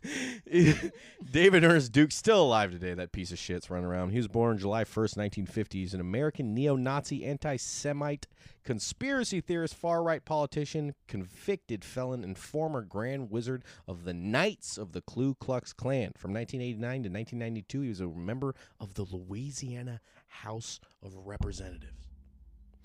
David 1.30 1.64
Ernest 1.64 1.92
Duke 1.92 2.12
still 2.12 2.42
alive 2.42 2.70
today. 2.70 2.94
That 2.94 3.12
piece 3.12 3.32
of 3.32 3.38
shit's 3.38 3.70
running 3.70 3.86
around. 3.86 4.10
He 4.10 4.18
was 4.18 4.28
born 4.28 4.58
July 4.58 4.84
1st, 4.84 5.16
1950. 5.16 5.80
He's 5.80 5.94
an 5.94 6.00
American 6.00 6.54
neo-Nazi, 6.54 7.24
anti-Semite, 7.24 8.26
conspiracy 8.64 9.40
theorist, 9.40 9.74
far-right 9.74 10.24
politician, 10.24 10.94
convicted 11.08 11.84
felon, 11.84 12.24
and 12.24 12.36
former 12.38 12.82
Grand 12.82 13.30
Wizard 13.30 13.64
of 13.86 14.04
the 14.04 14.14
Knights 14.14 14.78
of 14.78 14.92
the 14.92 15.02
Ku 15.02 15.34
Klux 15.34 15.72
Klan. 15.72 16.12
From 16.16 16.32
1989 16.32 17.02
to 17.02 17.08
1992, 17.08 17.80
he 17.80 17.88
was 17.88 18.00
a 18.00 18.08
member 18.08 18.54
of 18.80 18.94
the 18.94 19.04
Louisiana 19.04 20.00
House 20.28 20.80
of 21.02 21.14
Representatives. 21.16 22.05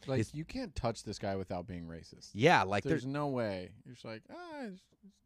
Like 0.07 0.17
His- 0.19 0.33
you 0.33 0.45
can't 0.45 0.73
touch 0.75 1.03
this 1.03 1.19
guy 1.19 1.35
without 1.35 1.67
being 1.67 1.85
racist. 1.85 2.29
Yeah, 2.33 2.63
like 2.63 2.83
There's 2.83 3.03
there's 3.03 3.05
no 3.05 3.27
way. 3.27 3.69
You're 3.85 3.93
just 3.93 4.05
like, 4.05 4.23
ah, 4.31 4.63
he's, 4.69 4.79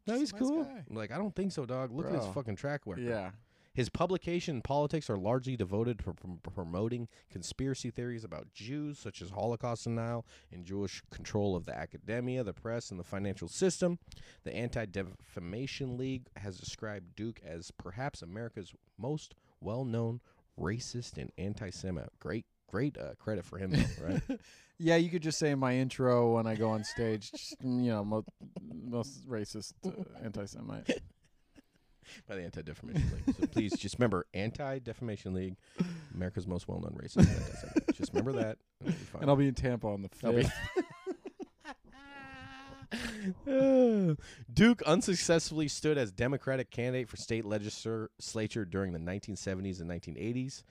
no, 0.06 0.18
he's 0.18 0.32
nice 0.32 0.40
cool. 0.40 0.64
guy." 0.64 0.84
I'm 0.88 0.96
like, 0.96 1.10
I 1.10 1.18
don't 1.18 1.34
think 1.34 1.52
so, 1.52 1.64
dog. 1.66 1.92
Look 1.92 2.06
at 2.06 2.14
his 2.14 2.26
fucking 2.34 2.56
track 2.56 2.82
record. 2.86 3.04
Yeah. 3.04 3.30
His 3.74 3.90
publication 3.90 4.54
and 4.54 4.64
politics 4.64 5.10
are 5.10 5.18
largely 5.18 5.54
devoted 5.54 5.98
to 5.98 6.14
promoting 6.54 7.08
conspiracy 7.30 7.90
theories 7.90 8.24
about 8.24 8.50
Jews, 8.54 8.98
such 8.98 9.20
as 9.20 9.28
Holocaust 9.28 9.84
denial 9.84 10.24
and 10.50 10.64
Jewish 10.64 11.02
control 11.10 11.54
of 11.54 11.66
the 11.66 11.76
academia, 11.76 12.42
the 12.42 12.54
press, 12.54 12.90
and 12.90 12.98
the 12.98 13.04
financial 13.04 13.48
system. 13.48 13.98
The 14.44 14.56
Anti 14.56 14.86
Defamation 14.86 15.98
League 15.98 16.28
has 16.36 16.56
described 16.56 17.14
Duke 17.16 17.38
as 17.44 17.70
perhaps 17.70 18.22
America's 18.22 18.72
most 18.98 19.34
well 19.60 19.84
known 19.84 20.22
racist 20.58 21.18
and 21.18 21.30
anti 21.36 21.68
Semite. 21.68 22.08
Great, 22.18 22.46
great 22.68 22.96
uh, 22.96 23.12
credit 23.18 23.44
for 23.44 23.58
him, 23.58 23.72
though, 23.72 24.06
right? 24.06 24.22
Yeah, 24.78 24.96
you 24.96 25.08
could 25.10 25.22
just 25.22 25.38
say 25.38 25.50
in 25.50 25.58
my 25.58 25.74
intro 25.76 26.34
when 26.34 26.46
I 26.46 26.54
go 26.54 26.70
on 26.70 26.84
stage, 26.84 27.30
just, 27.30 27.56
you 27.62 27.90
know, 27.90 28.04
mo- 28.04 28.24
most 28.84 29.26
racist 29.28 29.72
uh, 29.86 29.90
anti-Semite. 30.22 31.00
By 32.28 32.36
the 32.36 32.42
Anti 32.42 32.62
Defamation 32.62 33.02
League. 33.26 33.36
So 33.36 33.46
please 33.48 33.72
just 33.76 33.98
remember 33.98 34.26
Anti 34.32 34.78
Defamation 34.78 35.34
League, 35.34 35.56
America's 36.14 36.46
most 36.46 36.68
well 36.68 36.78
known 36.80 36.96
racist. 37.02 37.28
anti-Semite. 37.28 37.96
just 37.96 38.12
remember 38.12 38.32
that. 38.34 38.58
And, 38.80 38.90
it'll 38.90 38.92
be 38.92 39.04
fine. 39.06 39.22
And 39.22 39.30
I'll 39.30 39.36
be 39.36 39.48
in 39.48 39.54
Tampa 39.54 39.88
on 39.88 40.02
the 40.02 40.10
I'll 40.24 40.32
be- 40.32 40.44
5th. 40.44 40.52
Duke 44.54 44.82
unsuccessfully 44.82 45.68
stood 45.68 45.98
as 45.98 46.12
Democratic 46.12 46.70
candidate 46.70 47.08
for 47.08 47.16
state 47.16 47.44
legislature 47.44 48.64
during 48.64 48.92
the 48.92 48.98
1970s 49.00 49.80
and 49.80 49.90
1980s, 49.90 50.62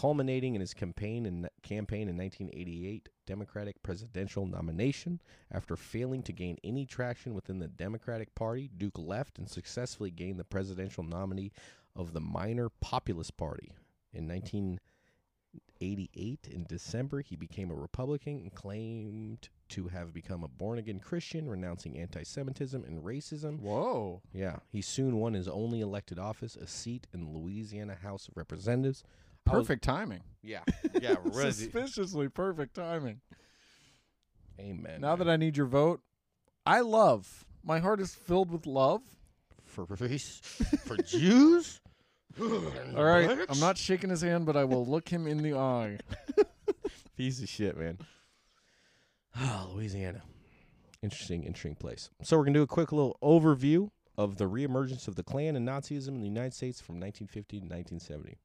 culminating 0.00 0.54
in 0.54 0.62
his 0.62 0.72
campaign 0.72 1.26
in 1.26 1.46
campaign 1.62 2.08
in 2.08 2.16
1988 2.16 3.10
Democratic 3.26 3.82
presidential 3.82 4.46
nomination. 4.46 5.20
After 5.52 5.76
failing 5.76 6.22
to 6.22 6.32
gain 6.32 6.56
any 6.64 6.86
traction 6.86 7.34
within 7.34 7.58
the 7.58 7.68
Democratic 7.68 8.34
Party, 8.34 8.70
Duke 8.74 8.98
left 8.98 9.38
and 9.38 9.46
successfully 9.46 10.10
gained 10.10 10.40
the 10.40 10.44
presidential 10.44 11.04
nominee 11.04 11.52
of 11.94 12.14
the 12.14 12.20
minor 12.20 12.70
Populist 12.80 13.36
Party. 13.36 13.72
In 14.14 14.26
1988, 14.26 16.48
in 16.50 16.64
December, 16.66 17.20
he 17.20 17.36
became 17.36 17.70
a 17.70 17.74
Republican 17.74 18.38
and 18.38 18.54
claimed 18.54 19.50
to 19.68 19.88
have 19.88 20.14
become 20.14 20.42
a 20.42 20.48
born 20.48 20.78
again 20.78 21.00
Christian, 21.00 21.46
renouncing 21.46 21.98
anti 21.98 22.22
Semitism 22.22 22.82
and 22.84 23.04
racism. 23.04 23.60
Whoa. 23.60 24.22
Yeah, 24.32 24.60
he 24.72 24.80
soon 24.80 25.18
won 25.18 25.34
his 25.34 25.46
only 25.46 25.82
elected 25.82 26.18
office, 26.18 26.56
a 26.56 26.66
seat 26.66 27.06
in 27.12 27.20
the 27.20 27.30
Louisiana 27.30 27.96
House 28.02 28.28
of 28.28 28.36
Representatives. 28.38 29.04
Was- 29.52 29.62
Perfect 29.62 29.84
timing. 29.84 30.20
Yeah, 30.42 30.60
yeah, 31.02 31.16
really. 31.24 31.52
Suspiciously 31.52 32.28
perfect 32.28 32.74
timing. 32.74 33.20
Amen. 34.58 35.00
Now 35.00 35.16
that 35.16 35.28
I 35.28 35.36
need 35.36 35.56
your 35.56 35.66
vote, 35.66 36.00
I 36.66 36.80
love. 36.80 37.44
My 37.62 37.78
heart 37.78 38.00
is 38.00 38.14
filled 38.14 38.50
with 38.50 38.66
love. 38.66 39.02
for 39.64 39.84
race, 39.98 40.40
for 40.84 40.96
Jews. 40.96 41.80
All 42.40 43.04
right, 43.04 43.40
I'm 43.48 43.60
not 43.60 43.76
shaking 43.76 44.10
his 44.10 44.22
hand, 44.22 44.46
but 44.46 44.56
I 44.56 44.64
will 44.64 44.86
look 44.86 45.08
him 45.08 45.26
in 45.26 45.42
the 45.42 45.54
eye. 45.58 45.98
Piece 47.16 47.42
of 47.42 47.48
shit, 47.48 47.76
man. 47.76 47.98
Ah, 49.36 49.66
Louisiana. 49.74 50.22
Interesting, 51.02 51.44
interesting 51.44 51.74
place. 51.74 52.10
So 52.22 52.36
we're 52.38 52.44
gonna 52.44 52.54
do 52.58 52.62
a 52.62 52.66
quick 52.66 52.92
little 52.92 53.16
overview 53.22 53.90
of 54.18 54.36
the 54.36 54.44
reemergence 54.44 55.08
of 55.08 55.16
the 55.16 55.22
Klan 55.22 55.56
and 55.56 55.66
Nazism 55.66 56.08
in 56.08 56.20
the 56.20 56.26
United 56.28 56.52
States 56.54 56.80
from 56.80 56.96
1950 57.00 57.58
to 57.60 57.64
1970. 57.64 58.38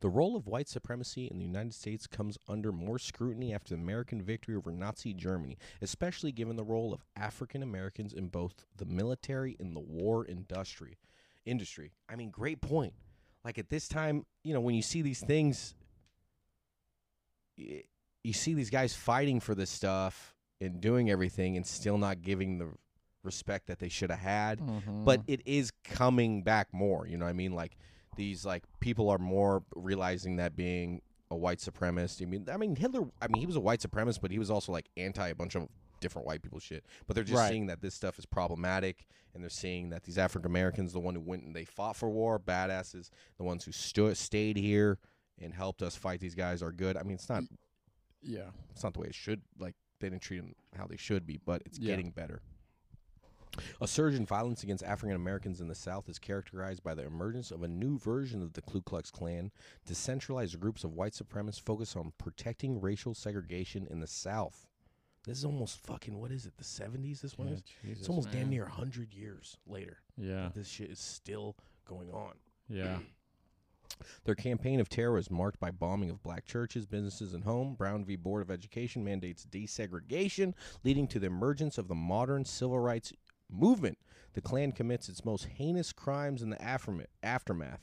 The 0.00 0.08
role 0.08 0.36
of 0.36 0.46
white 0.46 0.68
supremacy 0.68 1.26
in 1.26 1.38
the 1.38 1.44
United 1.44 1.74
States 1.74 2.06
comes 2.06 2.38
under 2.48 2.70
more 2.72 2.98
scrutiny 2.98 3.52
after 3.54 3.74
the 3.74 3.80
American 3.80 4.22
victory 4.22 4.54
over 4.54 4.70
Nazi 4.70 5.14
Germany, 5.14 5.56
especially 5.82 6.30
given 6.32 6.56
the 6.56 6.64
role 6.64 6.92
of 6.94 7.00
African 7.16 7.62
Americans 7.62 8.12
in 8.12 8.28
both 8.28 8.64
the 8.76 8.84
military 8.84 9.56
and 9.58 9.74
the 9.74 9.80
war 9.80 10.26
industry. 10.26 10.98
Industry. 11.44 11.92
I 12.08 12.16
mean, 12.16 12.30
great 12.30 12.60
point. 12.60 12.92
Like 13.44 13.58
at 13.58 13.68
this 13.68 13.88
time, 13.88 14.24
you 14.42 14.54
know, 14.54 14.60
when 14.60 14.74
you 14.74 14.82
see 14.82 15.02
these 15.02 15.20
things, 15.20 15.74
you 17.56 18.32
see 18.32 18.54
these 18.54 18.70
guys 18.70 18.94
fighting 18.94 19.40
for 19.40 19.54
this 19.54 19.70
stuff 19.70 20.34
and 20.60 20.80
doing 20.80 21.10
everything 21.10 21.56
and 21.56 21.66
still 21.66 21.98
not 21.98 22.22
giving 22.22 22.58
the 22.58 22.68
respect 23.22 23.66
that 23.68 23.78
they 23.78 23.88
should 23.88 24.10
have 24.10 24.18
had 24.20 24.58
Mm-hmm. 24.60 25.04
but 25.04 25.22
it 25.26 25.40
is 25.46 25.70
coming 25.82 26.42
back 26.42 26.68
more 26.72 27.06
you 27.06 27.16
know 27.16 27.24
what 27.24 27.30
i 27.30 27.34
mean 27.34 27.52
like 27.52 27.76
these 28.16 28.44
like 28.44 28.64
people 28.80 29.08
are 29.10 29.18
more 29.18 29.62
realizing 29.74 30.36
that 30.36 30.56
being 30.56 31.00
a 31.30 31.36
white 31.36 31.58
supremacist 31.58 32.22
i 32.22 32.26
mean 32.26 32.46
i 32.52 32.56
mean 32.56 32.76
hitler 32.76 33.02
i 33.22 33.26
mean 33.28 33.40
he 33.40 33.46
was 33.46 33.56
a 33.56 33.60
white 33.60 33.80
supremacist 33.80 34.20
but 34.20 34.30
he 34.30 34.38
was 34.38 34.50
also 34.50 34.70
like 34.72 34.88
anti 34.96 35.28
a 35.28 35.34
bunch 35.34 35.54
of 35.54 35.68
different 36.00 36.26
white 36.26 36.42
people 36.42 36.58
shit. 36.58 36.84
But 37.06 37.14
they're 37.14 37.24
just 37.24 37.40
Right. 37.40 37.48
seeing 37.48 37.66
that 37.68 37.80
this 37.80 37.94
stuff 37.94 38.18
is 38.18 38.26
problematic, 38.26 39.06
and 39.32 39.42
they're 39.42 39.48
seeing 39.48 39.88
that 39.88 40.02
these 40.02 40.18
African 40.18 40.50
Americans, 40.50 40.92
the 40.92 41.00
one 41.00 41.14
who 41.14 41.20
went 41.22 41.44
and 41.44 41.56
they 41.56 41.64
fought 41.64 41.96
for 41.96 42.10
war, 42.10 42.38
badasses, 42.38 43.08
the 43.38 43.44
ones 43.44 43.64
who 43.64 43.72
stood 43.72 44.14
stayed 44.18 44.58
here 44.58 44.98
and 45.40 45.54
helped 45.54 45.80
us 45.82 45.96
fight 45.96 46.20
these 46.20 46.34
guys 46.34 46.62
are 46.62 46.72
good. 46.72 46.98
I 46.98 47.04
mean, 47.04 47.14
it's 47.14 47.30
not 47.30 47.44
Yeah. 48.20 48.50
it's 48.70 48.82
not 48.84 48.92
the 48.92 49.00
way 49.00 49.06
it 49.06 49.14
should 49.14 49.40
like 49.58 49.76
they 50.00 50.10
didn't 50.10 50.20
treat 50.20 50.40
them 50.40 50.54
how 50.76 50.86
they 50.86 50.96
should 50.98 51.24
be 51.26 51.40
but 51.42 51.62
it's 51.64 51.78
Yeah. 51.78 51.96
getting 51.96 52.10
better 52.10 52.42
a 53.80 53.86
surge 53.86 54.14
in 54.14 54.26
violence 54.26 54.62
against 54.62 54.82
African 54.84 55.16
Americans 55.16 55.60
in 55.60 55.68
the 55.68 55.74
South 55.74 56.08
is 56.08 56.18
characterized 56.18 56.82
by 56.82 56.94
the 56.94 57.04
emergence 57.04 57.50
of 57.50 57.62
a 57.62 57.68
new 57.68 57.98
version 57.98 58.42
of 58.42 58.52
the 58.52 58.62
Ku 58.62 58.80
Klux 58.82 59.10
Klan. 59.10 59.50
Decentralized 59.86 60.58
groups 60.60 60.84
of 60.84 60.94
white 60.94 61.12
supremacists 61.12 61.60
focus 61.60 61.96
on 61.96 62.12
protecting 62.18 62.80
racial 62.80 63.14
segregation 63.14 63.86
in 63.90 64.00
the 64.00 64.06
South. 64.06 64.66
This 65.26 65.38
is 65.38 65.44
almost 65.44 65.78
fucking 65.86 66.20
what 66.20 66.30
is 66.30 66.44
it? 66.46 66.56
The 66.58 66.64
seventies. 66.64 67.20
This 67.22 67.38
one 67.38 67.48
Yeah, 67.48 67.54
is. 67.54 67.62
Jesus, 67.82 67.98
It's 68.00 68.08
almost 68.08 68.30
damn 68.30 68.42
man. 68.42 68.50
near 68.50 68.66
hundred 68.66 69.14
years 69.14 69.56
later. 69.66 69.98
Yeah. 70.18 70.50
This 70.54 70.68
shit 70.68 70.90
is 70.90 70.98
still 70.98 71.56
going 71.86 72.10
on. 72.10 72.32
Yeah. 72.68 72.98
Their 74.24 74.34
campaign 74.34 74.80
of 74.80 74.88
terror 74.88 75.16
is 75.18 75.30
marked 75.30 75.60
by 75.60 75.70
bombing 75.70 76.10
of 76.10 76.22
black 76.22 76.44
churches, 76.46 76.84
businesses, 76.84 77.32
and 77.32 77.44
home. 77.44 77.74
Brown 77.74 78.04
v. 78.04 78.16
Board 78.16 78.42
of 78.42 78.50
Education 78.50 79.04
mandates 79.04 79.46
desegregation, 79.46 80.52
leading 80.82 81.06
to 81.08 81.20
the 81.20 81.28
emergence 81.28 81.78
of 81.78 81.86
the 81.88 81.94
modern 81.94 82.44
civil 82.44 82.78
rights 82.80 83.12
movement. 83.54 83.98
The 84.34 84.40
Klan 84.40 84.72
commits 84.72 85.08
its 85.08 85.24
most 85.24 85.46
heinous 85.46 85.92
crimes 85.92 86.42
in 86.42 86.50
the 86.50 86.56
afterma- 86.56 87.06
aftermath. 87.22 87.80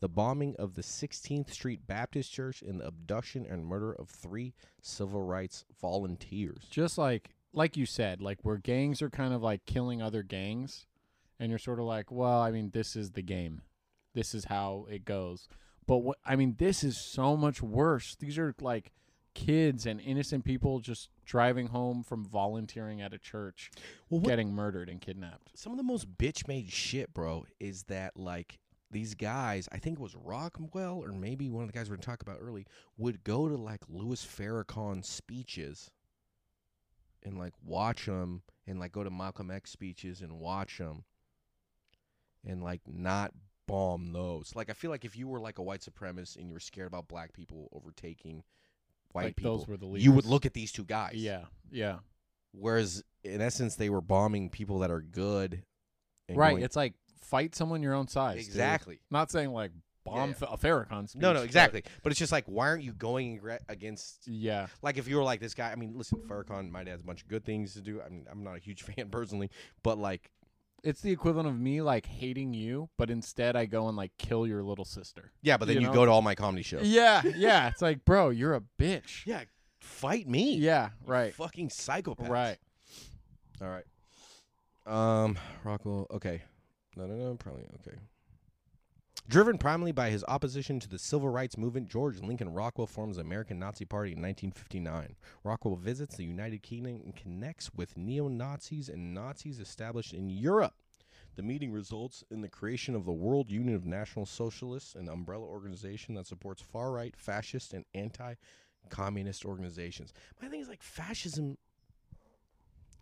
The 0.00 0.08
bombing 0.08 0.56
of 0.58 0.74
the 0.74 0.82
16th 0.82 1.50
Street 1.50 1.86
Baptist 1.86 2.32
Church 2.32 2.60
and 2.60 2.80
the 2.80 2.86
abduction 2.86 3.46
and 3.48 3.64
murder 3.64 3.92
of 3.92 4.08
three 4.08 4.54
civil 4.80 5.22
rights 5.22 5.64
volunteers. 5.80 6.66
Just 6.68 6.98
like 6.98 7.30
like 7.52 7.76
you 7.76 7.86
said, 7.86 8.20
like 8.20 8.38
where 8.42 8.56
gangs 8.56 9.02
are 9.02 9.10
kind 9.10 9.32
of 9.32 9.42
like 9.42 9.64
killing 9.66 10.02
other 10.02 10.22
gangs 10.22 10.86
and 11.38 11.50
you're 11.50 11.58
sort 11.58 11.78
of 11.78 11.84
like, 11.84 12.10
well, 12.10 12.40
I 12.40 12.50
mean, 12.50 12.70
this 12.72 12.96
is 12.96 13.12
the 13.12 13.22
game. 13.22 13.62
This 14.14 14.34
is 14.34 14.46
how 14.46 14.86
it 14.90 15.04
goes. 15.04 15.48
But 15.86 15.98
what 15.98 16.18
I 16.24 16.36
mean, 16.36 16.56
this 16.58 16.84
is 16.84 16.96
so 16.96 17.36
much 17.36 17.62
worse. 17.62 18.14
These 18.14 18.38
are 18.38 18.54
like 18.60 18.92
kids 19.34 19.86
and 19.86 20.00
innocent 20.00 20.44
people 20.44 20.80
just 20.80 21.08
driving 21.24 21.68
home 21.68 22.02
from 22.02 22.24
volunteering 22.24 23.00
at 23.00 23.12
a 23.14 23.18
church 23.18 23.70
Well, 24.10 24.20
what- 24.20 24.28
getting 24.28 24.52
murdered 24.54 24.88
and 24.88 25.00
kidnapped. 25.00 25.50
some 25.58 25.72
of 25.72 25.78
the 25.78 25.84
most 25.84 26.18
bitch 26.18 26.46
made 26.46 26.70
shit, 26.70 27.12
bro, 27.14 27.46
is 27.58 27.84
that 27.84 28.16
like 28.16 28.58
these 28.90 29.14
guys, 29.14 29.68
I 29.72 29.78
think 29.78 29.98
it 29.98 30.02
was 30.02 30.14
Rockwell 30.14 30.98
or 31.02 31.12
maybe 31.12 31.48
one 31.48 31.62
of 31.64 31.72
the 31.72 31.78
guys 31.78 31.88
we're 31.88 31.96
gonna 31.96 32.04
talk 32.04 32.20
about 32.20 32.38
early, 32.40 32.66
would 32.98 33.24
go 33.24 33.48
to 33.48 33.56
like 33.56 33.80
Louis 33.88 34.22
Farrakhan 34.24 35.02
speeches 35.04 35.90
and 37.22 37.38
like 37.38 37.54
watch 37.64 38.04
them 38.06 38.42
and 38.66 38.78
like 38.78 38.92
go 38.92 39.02
to 39.02 39.10
Malcolm 39.10 39.50
X 39.50 39.70
speeches 39.70 40.20
and 40.20 40.38
watch 40.38 40.76
them 40.76 41.04
and 42.44 42.62
like 42.62 42.82
not 42.86 43.32
bomb 43.66 44.12
those. 44.12 44.54
Like 44.54 44.68
I 44.68 44.74
feel 44.74 44.90
like 44.90 45.04
if 45.06 45.16
you 45.16 45.26
were 45.26 45.40
like 45.40 45.58
a 45.58 45.62
white 45.62 45.80
supremacist 45.80 46.36
and 46.36 46.48
you 46.48 46.52
were 46.52 46.60
scared 46.60 46.88
about 46.88 47.08
black 47.08 47.32
people 47.32 47.68
overtaking 47.72 48.42
white 49.12 49.24
like 49.24 49.36
people, 49.36 49.58
those 49.58 49.68
were 49.68 49.76
the 49.76 49.86
you 49.88 50.12
would 50.12 50.24
look 50.26 50.46
at 50.46 50.54
these 50.54 50.72
two 50.72 50.84
guys. 50.84 51.14
Yeah. 51.14 51.44
Yeah. 51.70 51.98
Whereas 52.52 53.02
in 53.24 53.40
essence, 53.40 53.76
they 53.76 53.88
were 53.90 54.00
bombing 54.00 54.50
people 54.50 54.80
that 54.80 54.90
are 54.90 55.00
good. 55.00 55.62
and 56.28 56.36
Right. 56.38 56.50
going- 56.52 56.62
It's 56.62 56.76
like 56.76 56.94
fight 57.20 57.54
someone 57.54 57.82
your 57.82 57.94
own 57.94 58.08
size. 58.08 58.38
dude. 58.38 58.46
exactly. 58.46 59.00
Not 59.10 59.30
saying 59.30 59.52
like 59.52 59.72
bomb 60.04 60.30
yeah. 60.40 60.48
A 60.50 60.56
Farrakhan 60.56 61.08
speech. 61.08 61.22
No, 61.22 61.32
no, 61.32 61.42
exactly. 61.42 61.82
But 62.02 62.12
it's 62.12 62.18
just 62.18 62.32
like, 62.32 62.44
why 62.46 62.68
aren't 62.68 62.82
you 62.84 62.92
going 62.92 63.40
against? 63.68 64.26
Yeah. 64.26 64.66
Like, 64.82 64.98
if 64.98 65.06
you 65.08 65.16
were 65.16 65.22
like 65.22 65.40
this 65.40 65.54
guy, 65.54 65.70
I 65.70 65.76
mean, 65.76 65.94
listen, 65.96 66.18
Farrakhan 66.28 66.70
might 66.70 66.86
have 66.88 67.00
a 67.00 67.04
bunch 67.04 67.22
of 67.22 67.28
good 67.28 67.44
things 67.44 67.74
to 67.74 67.80
do. 67.80 68.00
I 68.02 68.08
mean, 68.08 68.26
I'm 68.30 68.42
not 68.44 68.56
a 68.56 68.58
huge 68.58 68.82
fan 68.96 69.08
personally, 69.10 69.50
but 69.82 69.98
like, 69.98 70.30
It's 70.82 71.00
the 71.00 71.12
equivalent 71.12 71.48
of 71.48 71.58
me 71.58 71.80
like 71.80 72.06
hating 72.06 72.54
you, 72.54 72.88
but 72.98 73.08
instead 73.10 73.54
I 73.54 73.66
go 73.66 73.86
and 73.88 73.96
like 73.96 74.10
kill 74.18 74.46
your 74.46 74.62
little 74.62 74.84
sister. 74.84 75.30
yeah. 75.42 75.56
But 75.56 75.66
then 75.68 75.76
You 75.76 75.82
you, 75.82 75.86
know? 75.88 75.92
go 75.92 76.04
to 76.06 76.10
all 76.10 76.22
my 76.22 76.34
comedy 76.34 76.62
shows. 76.62 76.88
Yeah, 76.88 77.22
yeah. 77.36 77.68
It's 77.68 77.80
like, 77.82 78.04
bro, 78.04 78.30
you're 78.30 78.54
a 78.54 78.62
bitch. 78.80 79.24
Yeah, 79.26 79.44
fight 79.80 80.28
me. 80.28 80.56
Yeah, 80.56 80.90
you 81.06 81.12
right. 81.12 81.34
Fucking 81.34 81.70
psychopath. 81.70 82.28
Right. 82.28 82.58
All 83.60 83.68
right. 83.68 83.84
Um, 84.84 85.38
Rockwell. 85.62 86.08
Okay. 86.10 86.42
No, 86.96 87.06
no, 87.06 87.14
no. 87.14 87.34
Probably 87.36 87.62
okay. 87.86 87.96
Driven 89.28 89.56
primarily 89.56 89.92
by 89.92 90.10
his 90.10 90.24
opposition 90.26 90.80
to 90.80 90.88
the 90.88 90.98
civil 90.98 91.28
rights 91.28 91.56
movement, 91.56 91.88
George 91.88 92.20
Lincoln 92.20 92.52
Rockwell 92.52 92.86
forms 92.86 93.16
the 93.16 93.22
American 93.22 93.58
Nazi 93.58 93.84
Party 93.84 94.12
in 94.12 94.20
1959. 94.20 95.16
Rockwell 95.44 95.76
visits 95.76 96.16
the 96.16 96.24
United 96.24 96.62
Kingdom 96.62 97.00
and 97.04 97.14
connects 97.14 97.72
with 97.74 97.96
neo 97.96 98.28
Nazis 98.28 98.88
and 98.88 99.14
Nazis 99.14 99.60
established 99.60 100.12
in 100.12 100.28
Europe. 100.28 100.74
The 101.36 101.42
meeting 101.42 101.72
results 101.72 102.24
in 102.30 102.42
the 102.42 102.48
creation 102.48 102.94
of 102.94 103.06
the 103.06 103.12
World 103.12 103.50
Union 103.50 103.74
of 103.74 103.86
National 103.86 104.26
Socialists, 104.26 104.96
an 104.96 105.08
umbrella 105.08 105.46
organization 105.46 106.14
that 106.16 106.26
supports 106.26 106.60
far 106.60 106.90
right, 106.90 107.16
fascist, 107.16 107.72
and 107.72 107.84
anti 107.94 108.34
communist 108.90 109.44
organizations. 109.44 110.12
My 110.42 110.48
thing 110.48 110.60
is 110.60 110.68
like 110.68 110.82
fascism 110.82 111.56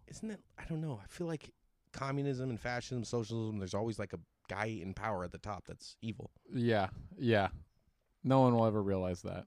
isn't 0.07 0.31
it 0.31 0.41
I 0.59 0.65
don't 0.69 0.81
know. 0.81 1.01
I 1.03 1.07
feel 1.09 1.27
like 1.27 1.53
communism 1.93 2.51
and 2.51 2.61
fascism, 2.61 3.05
socialism, 3.05 3.59
there's 3.59 3.75
always 3.75 3.99
like 3.99 4.13
a 4.13 4.21
guy 4.51 4.67
in 4.67 4.95
power 4.95 5.25
at 5.25 5.33
the 5.33 5.39
top 5.39 5.65
that's 5.67 5.97
evil. 6.03 6.31
Yeah, 6.53 6.89
yeah. 7.19 7.49
No 8.25 8.41
one 8.41 8.55
will 8.55 8.67
ever 8.67 8.83
realize 8.83 9.23
that. 9.23 9.47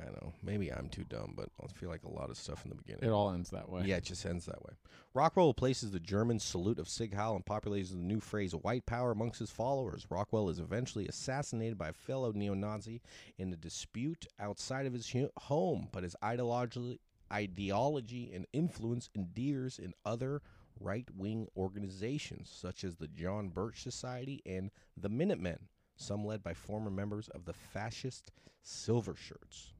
I 0.00 0.06
know. 0.06 0.32
Maybe 0.42 0.72
I'm 0.72 0.88
too 0.88 1.04
dumb, 1.04 1.34
but 1.36 1.50
I 1.62 1.66
feel 1.68 1.90
like 1.90 2.02
a 2.02 2.10
lot 2.10 2.30
of 2.30 2.36
stuff 2.36 2.64
in 2.64 2.70
the 2.70 2.76
beginning. 2.76 3.04
It 3.04 3.12
all 3.12 3.30
ends 3.30 3.50
that 3.50 3.68
way. 3.68 3.82
Yeah, 3.84 3.96
it 3.96 4.04
just 4.04 4.24
ends 4.24 4.46
that 4.46 4.62
way. 4.62 4.72
Rockwell 5.14 5.48
replaces 5.48 5.90
the 5.90 6.00
German 6.00 6.38
salute 6.40 6.78
of 6.78 6.88
Sieg 6.88 7.14
Heil 7.14 7.36
and 7.36 7.44
popularizes 7.44 7.90
the 7.90 7.96
new 7.96 8.18
phrase 8.18 8.52
white 8.52 8.86
power 8.86 9.12
amongst 9.12 9.38
his 9.38 9.50
followers. 9.50 10.06
Rockwell 10.08 10.48
is 10.48 10.58
eventually 10.58 11.06
assassinated 11.06 11.76
by 11.76 11.90
a 11.90 11.92
fellow 11.92 12.32
neo 12.32 12.54
Nazi 12.54 13.02
in 13.38 13.52
a 13.52 13.56
dispute 13.56 14.26
outside 14.40 14.86
of 14.86 14.94
his 14.94 15.10
hu- 15.10 15.30
home, 15.38 15.88
but 15.92 16.02
his 16.02 16.16
ideology, 16.24 16.98
ideology 17.30 18.32
and 18.34 18.46
influence 18.52 19.10
endears 19.14 19.78
in 19.78 19.92
other 20.04 20.40
right 20.82 21.08
wing 21.16 21.46
organizations, 21.56 22.50
such 22.52 22.84
as 22.84 22.96
the 22.96 23.08
John 23.08 23.48
Birch 23.48 23.82
Society 23.82 24.42
and 24.44 24.70
the 24.96 25.08
Minutemen, 25.08 25.58
some 25.96 26.24
led 26.24 26.42
by 26.42 26.54
former 26.54 26.90
members 26.90 27.28
of 27.28 27.44
the 27.44 27.52
fascist 27.52 28.32
Silver 28.62 29.14
Shirts. 29.14 29.72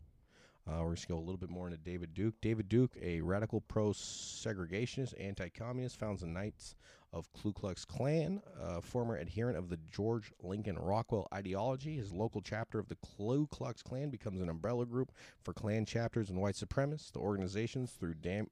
Uh, 0.66 0.74
we're 0.78 0.84
going 0.84 0.96
to 0.96 1.08
go 1.08 1.16
a 1.16 1.18
little 1.18 1.36
bit 1.36 1.50
more 1.50 1.66
into 1.66 1.78
David 1.78 2.14
Duke. 2.14 2.34
David 2.40 2.68
Duke, 2.68 2.92
a 3.02 3.20
radical 3.20 3.60
pro 3.60 3.90
segregationist, 3.90 5.14
anti 5.18 5.48
communist, 5.48 5.98
founds 5.98 6.20
the 6.20 6.28
Knights 6.28 6.76
of 7.12 7.30
Ku 7.32 7.52
Klux 7.52 7.84
Klan, 7.84 8.40
a 8.60 8.80
former 8.80 9.16
adherent 9.16 9.58
of 9.58 9.68
the 9.68 9.78
George 9.90 10.32
Lincoln 10.40 10.78
Rockwell 10.78 11.26
ideology. 11.34 11.96
His 11.96 12.12
local 12.12 12.40
chapter 12.40 12.78
of 12.78 12.88
the 12.88 12.96
Ku 12.96 13.48
Klux 13.48 13.82
Klan 13.82 14.08
becomes 14.08 14.40
an 14.40 14.48
umbrella 14.48 14.86
group 14.86 15.10
for 15.42 15.52
Klan 15.52 15.84
chapters 15.84 16.30
and 16.30 16.40
white 16.40 16.54
supremacists. 16.54 17.12
The 17.12 17.18
organizations, 17.18 17.90
through 17.90 18.14
dam- 18.14 18.50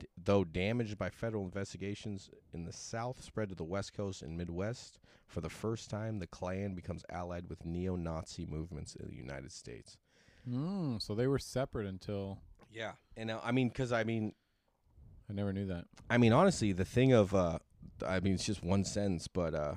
d- 0.00 0.06
though 0.22 0.44
damaged 0.44 0.98
by 0.98 1.10
federal 1.10 1.44
investigations 1.44 2.30
in 2.52 2.64
the 2.64 2.72
South, 2.72 3.22
spread 3.22 3.48
to 3.50 3.54
the 3.54 3.64
West 3.64 3.94
Coast 3.94 4.22
and 4.22 4.36
Midwest. 4.36 4.98
For 5.26 5.40
the 5.40 5.48
first 5.48 5.88
time, 5.88 6.18
the 6.18 6.26
Klan 6.26 6.74
becomes 6.74 7.04
allied 7.08 7.48
with 7.48 7.64
neo 7.64 7.94
Nazi 7.96 8.44
movements 8.44 8.96
in 8.96 9.08
the 9.08 9.14
United 9.14 9.52
States. 9.52 9.96
Mm, 10.48 11.00
so 11.00 11.14
they 11.14 11.26
were 11.26 11.38
separate 11.38 11.86
until 11.86 12.38
Yeah, 12.72 12.92
and 13.16 13.28
now 13.28 13.40
I 13.44 13.52
mean, 13.52 13.68
because 13.68 13.92
I 13.92 14.04
mean, 14.04 14.34
I 15.28 15.32
never 15.32 15.52
knew 15.52 15.66
that. 15.66 15.84
I 16.08 16.18
mean, 16.18 16.32
honestly, 16.32 16.72
the 16.72 16.84
thing 16.84 17.12
of, 17.12 17.34
uh, 17.34 17.58
I 18.04 18.20
mean, 18.20 18.34
it's 18.34 18.44
just 18.46 18.64
one 18.64 18.84
sentence, 18.84 19.28
but 19.28 19.54
uh, 19.54 19.74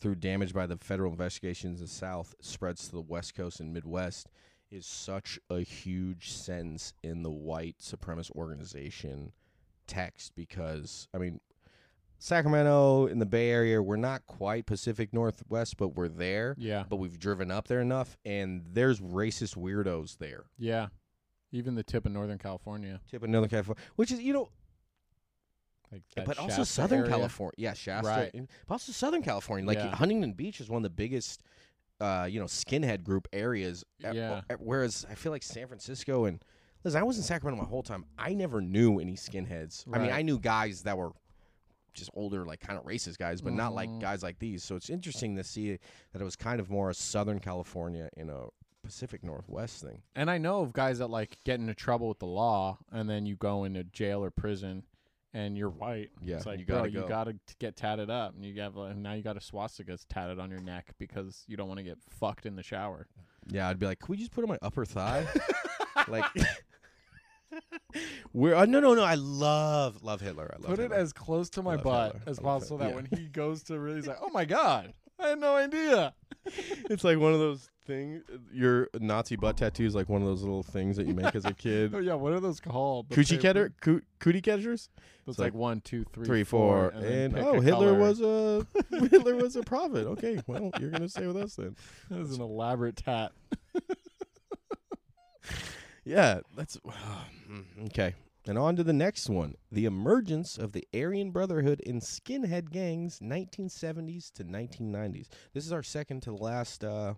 through 0.00 0.16
damage 0.16 0.52
by 0.52 0.66
the 0.66 0.76
federal 0.76 1.12
investigations 1.12 1.80
in 1.80 1.86
the 1.86 1.92
South 1.92 2.34
spreads 2.40 2.86
to 2.88 2.92
the 2.92 3.00
West 3.00 3.34
Coast 3.36 3.60
and 3.60 3.72
Midwest 3.72 4.28
is 4.70 4.86
such 4.86 5.38
a 5.50 5.60
huge 5.60 6.32
sentence 6.32 6.94
in 7.02 7.22
the 7.22 7.30
white 7.30 7.76
supremacist 7.78 8.32
organization 8.32 9.32
text 9.92 10.32
because 10.34 11.08
I 11.14 11.18
mean, 11.18 11.40
Sacramento 12.18 13.06
in 13.06 13.18
the 13.18 13.26
Bay 13.26 13.50
Area, 13.50 13.82
we're 13.82 13.96
not 13.96 14.26
quite 14.26 14.64
Pacific 14.66 15.12
Northwest, 15.12 15.76
but 15.76 15.88
we're 15.96 16.08
there. 16.08 16.54
Yeah, 16.58 16.84
But 16.88 16.96
we've 16.96 17.18
driven 17.18 17.50
up 17.50 17.66
there 17.66 17.80
enough, 17.80 18.16
and 18.24 18.62
there's 18.72 19.00
racist 19.00 19.56
weirdos 19.56 20.18
there. 20.18 20.44
yeah. 20.58 20.88
Even 21.54 21.74
the 21.74 21.82
tip 21.82 22.06
of 22.06 22.12
Northern 22.12 22.38
California, 22.38 22.98
Tip 23.10 23.22
of 23.22 23.28
Northern 23.28 23.50
California, 23.50 23.82
which 23.96 24.10
is 24.10 24.20
you 24.22 24.32
know 24.32 24.48
like 25.92 26.02
that 26.16 26.24
but 26.24 26.38
also 26.38 26.64
Southern 26.64 27.00
area. 27.00 27.10
California. 27.10 27.52
Yeah, 27.58 27.74
Shasta. 27.74 28.08
Right. 28.08 28.30
But 28.66 28.72
also 28.72 28.90
Southern 28.92 29.22
California. 29.22 29.66
Like 29.66 29.76
Yeah. 29.76 29.94
Huntington 29.94 30.32
Beach 30.32 30.62
is 30.62 30.70
one 30.70 30.78
of 30.78 30.82
the 30.84 30.88
biggest, 30.88 31.42
uh, 32.00 32.26
you 32.30 32.40
know, 32.40 32.46
skinhead 32.46 33.02
group 33.04 33.28
areas. 33.34 33.84
at- 34.02 34.14
Yeah. 34.14 34.40
at- 34.48 34.62
whereas 34.62 35.04
I 35.10 35.14
feel 35.14 35.30
like 35.30 35.42
San 35.42 35.66
Francisco 35.66 36.24
and 36.24 36.42
listen, 36.84 37.00
I 37.00 37.02
was 37.04 37.16
in 37.16 37.22
Sacramento 37.22 37.62
my 37.62 37.68
whole 37.68 37.82
time. 37.82 38.04
I 38.18 38.34
never 38.34 38.60
knew 38.60 38.98
any 38.98 39.14
skinheads. 39.14 39.84
I 39.92 39.98
mean, 39.98 40.10
I 40.12 40.22
knew 40.22 40.38
guys 40.38 40.82
that 40.82 40.96
were 40.96 41.12
just 41.94 42.10
older, 42.14 42.44
like 42.46 42.60
kind 42.60 42.78
of 42.78 42.84
racist 42.86 43.18
guys, 43.18 43.40
but 43.42 43.52
not 43.52 43.74
like 43.74 43.90
Mhm. 43.90 44.00
guys 44.00 44.22
like 44.22 44.38
these. 44.38 44.64
So 44.64 44.76
it's 44.76 44.88
interesting 44.88 45.36
to 45.36 45.44
see 45.44 45.78
that 46.12 46.20
it 46.22 46.24
was 46.24 46.36
kind 46.36 46.58
of 46.60 46.70
more 46.70 46.88
a 46.90 46.94
Southern 46.94 47.38
California 47.38 48.08
in 48.16 48.30
a 48.30 48.46
Pacific 48.82 49.22
Northwest 49.22 49.82
thing. 49.82 50.02
And 50.16 50.30
I 50.30 50.38
know 50.38 50.62
of 50.62 50.72
guys 50.72 50.98
that 50.98 51.08
like 51.08 51.38
get 51.44 51.60
into 51.60 51.74
trouble 51.74 52.08
with 52.08 52.18
the 52.18 52.26
law, 52.26 52.78
and 52.90 53.08
then 53.10 53.26
you 53.26 53.36
go 53.36 53.64
into 53.64 53.84
jail 53.84 54.24
or 54.24 54.30
prison, 54.30 54.84
and 55.34 55.56
you're 55.56 55.68
white. 55.70 56.10
Yeah, 56.20 56.36
it's 56.36 56.46
like 56.46 56.58
you 56.58 56.64
gotta 56.64 56.90
bro, 56.90 56.90
go. 56.90 57.02
you 57.02 57.08
gotta 57.08 57.38
get 57.58 57.76
tatted 57.76 58.10
up, 58.10 58.34
and 58.34 58.44
you 58.44 58.54
got 58.54 58.74
and 58.74 59.02
now 59.02 59.12
you 59.12 59.22
got 59.22 59.36
a 59.36 59.40
swastika 59.40 59.98
tatted 60.08 60.38
on 60.40 60.50
your 60.50 60.60
neck 60.60 60.92
because 60.98 61.44
you 61.46 61.56
don't 61.56 61.68
want 61.68 61.78
to 61.78 61.84
get 61.84 61.98
fucked 62.08 62.44
in 62.46 62.56
the 62.56 62.62
shower. 62.62 63.06
Yeah, 63.48 63.68
I'd 63.68 63.78
be 63.78 63.86
like, 63.86 63.98
can 64.00 64.08
we 64.10 64.16
just 64.16 64.30
put 64.32 64.40
it 64.40 64.44
on 64.44 64.48
my 64.50 64.58
upper 64.62 64.84
thigh? 64.84 65.26
like, 66.08 66.24
we're 68.32 68.54
uh, 68.54 68.64
no, 68.66 68.80
no, 68.80 68.94
no. 68.94 69.02
I 69.02 69.14
love, 69.14 70.02
love 70.02 70.20
Hitler. 70.20 70.50
I 70.52 70.56
love 70.56 70.66
Put 70.70 70.78
it 70.78 70.82
Hitler. 70.82 70.96
as 70.96 71.12
close 71.12 71.50
to 71.50 71.62
my 71.62 71.74
love 71.74 71.84
butt 71.84 72.12
Hitler. 72.14 72.30
as 72.30 72.38
I 72.38 72.42
love 72.42 72.60
possible, 72.60 72.78
Hitler. 72.78 73.02
that 73.02 73.10
Yeah. 73.12 73.16
when 73.18 73.20
he 73.24 73.28
goes 73.28 73.62
to 73.64 73.78
really, 73.78 73.96
he's 73.96 74.06
like, 74.06 74.18
"Oh 74.22 74.30
my 74.30 74.44
god, 74.44 74.92
I 75.18 75.28
had 75.28 75.38
no 75.38 75.54
idea." 75.56 76.14
it's 76.90 77.04
like 77.04 77.18
one 77.18 77.32
of 77.32 77.38
those 77.38 77.68
things. 77.86 78.22
Your 78.52 78.88
Nazi 78.98 79.36
butt 79.36 79.56
tattoo 79.56 79.84
is 79.84 79.94
like 79.94 80.08
one 80.08 80.22
of 80.22 80.28
those 80.28 80.42
little 80.42 80.62
things 80.62 80.96
that 80.96 81.06
you 81.06 81.14
make 81.14 81.34
as 81.36 81.44
a 81.44 81.52
kid. 81.54 81.94
Oh 81.94 81.98
yeah, 81.98 82.14
what 82.14 82.32
are 82.32 82.40
those 82.40 82.60
called? 82.60 83.08
The 83.10 83.16
Coochie 83.16 83.30
paper- 83.32 83.42
catcher, 83.42 83.72
coo- 83.80 84.02
cootie 84.18 84.40
catchers, 84.40 84.88
It's 85.26 85.38
like 85.38 85.46
like, 85.52 85.54
one, 85.54 85.80
two, 85.82 86.04
three, 86.12 86.24
three, 86.26 86.44
four, 86.44 86.88
and, 86.88 87.04
and, 87.04 87.34
pick 87.34 87.44
oh, 87.44 87.54
a 87.58 87.62
Hitler 87.62 87.92
color. 87.92 87.98
was 87.98 88.20
a 88.20 88.66
Hitler 89.10 89.36
was 89.36 89.56
a 89.56 89.62
prophet. 89.62 90.06
Okay, 90.06 90.40
well, 90.46 90.70
you're 90.80 90.90
gonna 90.90 91.08
stay 91.08 91.26
with 91.26 91.36
us 91.36 91.56
then. 91.56 91.76
That 92.10 92.20
is 92.20 92.34
an 92.36 92.40
elaborate 92.42 92.96
tat. 92.96 93.32
Yeah, 96.04 96.40
that's 96.56 96.78
okay. 97.86 98.14
And 98.46 98.58
on 98.58 98.74
to 98.76 98.84
the 98.84 98.92
next 98.92 99.28
one: 99.28 99.54
the 99.70 99.84
emergence 99.84 100.58
of 100.58 100.72
the 100.72 100.86
Aryan 100.94 101.30
Brotherhood 101.30 101.80
in 101.80 102.00
skinhead 102.00 102.70
gangs, 102.70 103.20
1970s 103.20 104.32
to 104.32 104.44
1990s. 104.44 105.28
This 105.54 105.64
is 105.64 105.72
our 105.72 105.82
second 105.82 106.22
to 106.22 106.30
the 106.30 106.42
last 106.42 106.82
uh, 106.84 107.14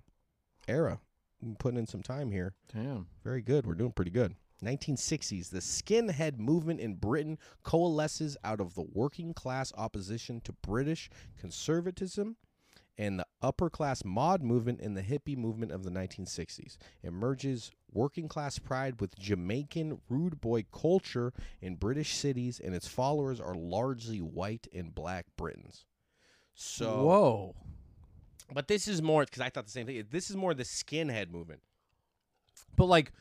era. 0.69 1.01
I'm 1.43 1.57
putting 1.57 1.79
in 1.79 1.87
some 1.87 2.03
time 2.03 2.31
here. 2.31 2.55
Damn. 2.73 3.07
Very 3.23 3.43
good. 3.43 3.67
We're 3.67 3.75
doing 3.75 3.93
pretty 3.93 4.11
good. 4.11 4.35
1960s, 4.63 5.51
the 5.51 5.59
skinhead 5.59 6.39
movement 6.39 6.81
in 6.81 6.95
Britain 6.95 7.39
coalesces 7.63 8.37
out 8.45 8.61
of 8.61 8.75
the 8.75 8.87
working 8.93 9.35
class 9.35 9.73
opposition 9.77 10.41
to 10.43 10.53
British 10.53 11.11
conservatism 11.37 12.37
and 12.97 13.19
the 13.19 13.27
upper 13.43 13.69
class 13.69 14.05
mod 14.05 14.43
movement 14.43 14.81
in 14.81 14.95
the 14.95 15.03
hippie 15.03 15.37
movement 15.37 15.73
of 15.73 15.83
the 15.83 15.91
1960s. 15.91 16.77
Emerges 17.03 17.71
working 17.93 18.29
class 18.29 18.59
pride 18.59 19.01
with 19.01 19.19
Jamaican 19.19 20.01
rude 20.09 20.41
boy 20.41 20.65
culture 20.73 21.33
in 21.61 21.77
British 21.77 22.15
cities, 22.15 22.61
and 22.63 22.75
its 22.75 22.89
followers 22.89 23.41
are 23.41 23.55
largely 23.55 24.19
white 24.19 24.67
and 24.73 24.95
black 24.95 25.27
Britons. 25.37 25.85
So, 26.55 27.05
Whoa. 27.05 27.55
but 28.53 28.69
this 28.69 28.87
is 28.87 29.03
more 29.03 29.25
because 29.25 29.41
I 29.41 29.51
thought 29.51 29.67
the 29.67 29.73
same 29.73 29.87
thing. 29.87 30.05
This 30.11 30.31
is 30.31 30.37
more 30.37 30.55
the 30.55 30.63
skinhead 30.63 31.31
movement. 31.31 31.61
But 32.77 32.87
like 32.87 33.13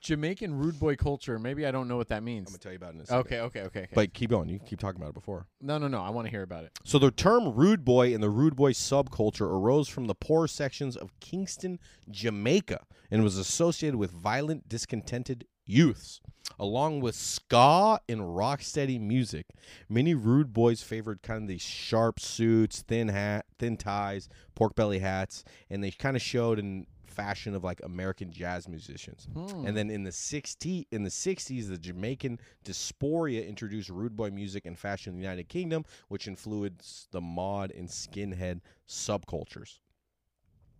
Jamaican 0.00 0.56
rude 0.58 0.78
boy 0.78 0.96
culture, 0.96 1.38
maybe 1.38 1.66
I 1.66 1.70
don't 1.70 1.88
know 1.88 1.96
what 1.96 2.08
that 2.08 2.22
means. 2.22 2.48
I'm 2.48 2.52
gonna 2.52 2.58
tell 2.58 2.72
you 2.72 2.76
about 2.76 2.94
it 2.94 2.96
in 2.96 3.00
a 3.02 3.06
second. 3.06 3.20
Okay, 3.20 3.40
okay, 3.40 3.60
okay, 3.62 3.80
okay. 3.80 3.92
But 3.94 4.12
keep 4.14 4.30
going. 4.30 4.48
You 4.48 4.58
keep 4.58 4.78
talking 4.78 5.00
about 5.00 5.10
it 5.10 5.14
before. 5.14 5.46
no, 5.60 5.78
no, 5.78 5.88
no. 5.88 6.00
I 6.00 6.10
want 6.10 6.26
to 6.26 6.30
hear 6.30 6.42
about 6.42 6.64
it. 6.64 6.72
So 6.84 6.98
the 6.98 7.10
term 7.10 7.54
rude 7.54 7.84
boy 7.84 8.14
and 8.14 8.22
the 8.22 8.30
rude 8.30 8.56
boy 8.56 8.72
subculture 8.72 9.46
arose 9.46 9.88
from 9.88 10.06
the 10.06 10.14
poor 10.14 10.46
sections 10.46 10.96
of 10.96 11.12
Kingston, 11.20 11.78
Jamaica, 12.10 12.80
and 13.10 13.22
was 13.22 13.36
associated 13.36 13.96
with 13.98 14.10
violent, 14.10 14.68
discontented 14.68 15.46
youths. 15.66 16.20
Along 16.58 17.00
with 17.00 17.14
ska 17.14 18.00
and 18.08 18.20
rocksteady 18.20 19.00
music, 19.00 19.46
many 19.88 20.14
rude 20.14 20.52
boys 20.52 20.82
favored 20.82 21.22
kind 21.22 21.42
of 21.42 21.48
these 21.48 21.62
sharp 21.62 22.18
suits, 22.18 22.82
thin 22.82 23.08
hat, 23.08 23.46
thin 23.58 23.76
ties, 23.76 24.28
pork 24.56 24.74
belly 24.74 24.98
hats, 24.98 25.44
and 25.70 25.82
they 25.82 25.90
kind 25.92 26.16
of 26.16 26.22
showed 26.22 26.58
in 26.58 26.86
fashion 27.10 27.54
of 27.54 27.64
like 27.64 27.80
American 27.82 28.30
jazz 28.30 28.68
musicians. 28.68 29.28
Hmm. 29.32 29.66
And 29.66 29.76
then 29.76 29.90
in 29.90 30.04
the 30.04 30.12
60 30.12 30.86
in 30.90 31.02
the 31.02 31.10
60s, 31.10 31.68
the 31.68 31.78
Jamaican 31.78 32.38
diaspora 32.64 33.32
introduced 33.32 33.90
rude 33.90 34.16
boy 34.16 34.30
music 34.30 34.66
and 34.66 34.78
fashion 34.78 35.12
in 35.12 35.18
the 35.18 35.24
United 35.24 35.48
Kingdom, 35.48 35.84
which 36.08 36.28
influenced 36.28 37.10
the 37.12 37.20
mod 37.20 37.72
and 37.72 37.88
skinhead 37.88 38.60
subcultures. 38.88 39.78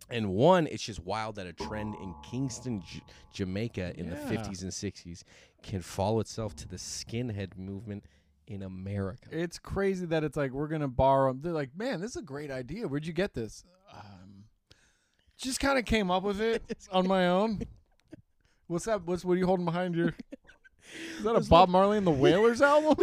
And 0.08 0.30
one, 0.30 0.66
it's 0.66 0.82
just 0.82 1.04
wild 1.04 1.36
that 1.36 1.46
a 1.46 1.52
trend 1.52 1.94
in 2.02 2.14
Kingston, 2.28 2.82
J- 2.84 3.02
Jamaica 3.32 3.92
in 3.96 4.10
the 4.10 4.16
50s 4.16 4.62
and 4.62 4.72
60s 4.72 5.22
can 5.62 5.80
follow 5.82 6.18
itself 6.18 6.56
to 6.56 6.68
the 6.68 6.76
skinhead 6.76 7.56
movement 7.56 8.04
in 8.48 8.62
America. 8.62 9.28
It's 9.30 9.58
crazy 9.58 10.06
that 10.06 10.24
it's 10.24 10.36
like 10.36 10.50
we're 10.50 10.66
gonna 10.66 10.88
borrow. 10.88 11.32
They're 11.32 11.52
like, 11.52 11.70
man, 11.76 12.00
this 12.00 12.10
is 12.10 12.16
a 12.16 12.22
great 12.22 12.50
idea. 12.50 12.88
Where'd 12.88 13.06
you 13.06 13.12
get 13.12 13.32
this? 13.32 13.64
Um, 13.94 14.19
just 15.40 15.60
kind 15.60 15.78
of 15.78 15.84
came 15.84 16.10
up 16.10 16.22
with 16.22 16.40
it 16.40 16.62
on 16.92 17.08
my 17.08 17.28
own. 17.28 17.62
What's 18.66 18.84
that? 18.84 19.04
What's 19.04 19.24
what 19.24 19.34
are 19.34 19.38
you 19.38 19.46
holding 19.46 19.64
behind 19.64 19.94
your? 19.94 20.14
Is 21.18 21.24
that 21.24 21.36
a 21.36 21.40
Bob 21.40 21.68
Marley 21.68 21.98
and 21.98 22.06
the 22.06 22.10
Wailers 22.10 22.60
album? 22.60 22.96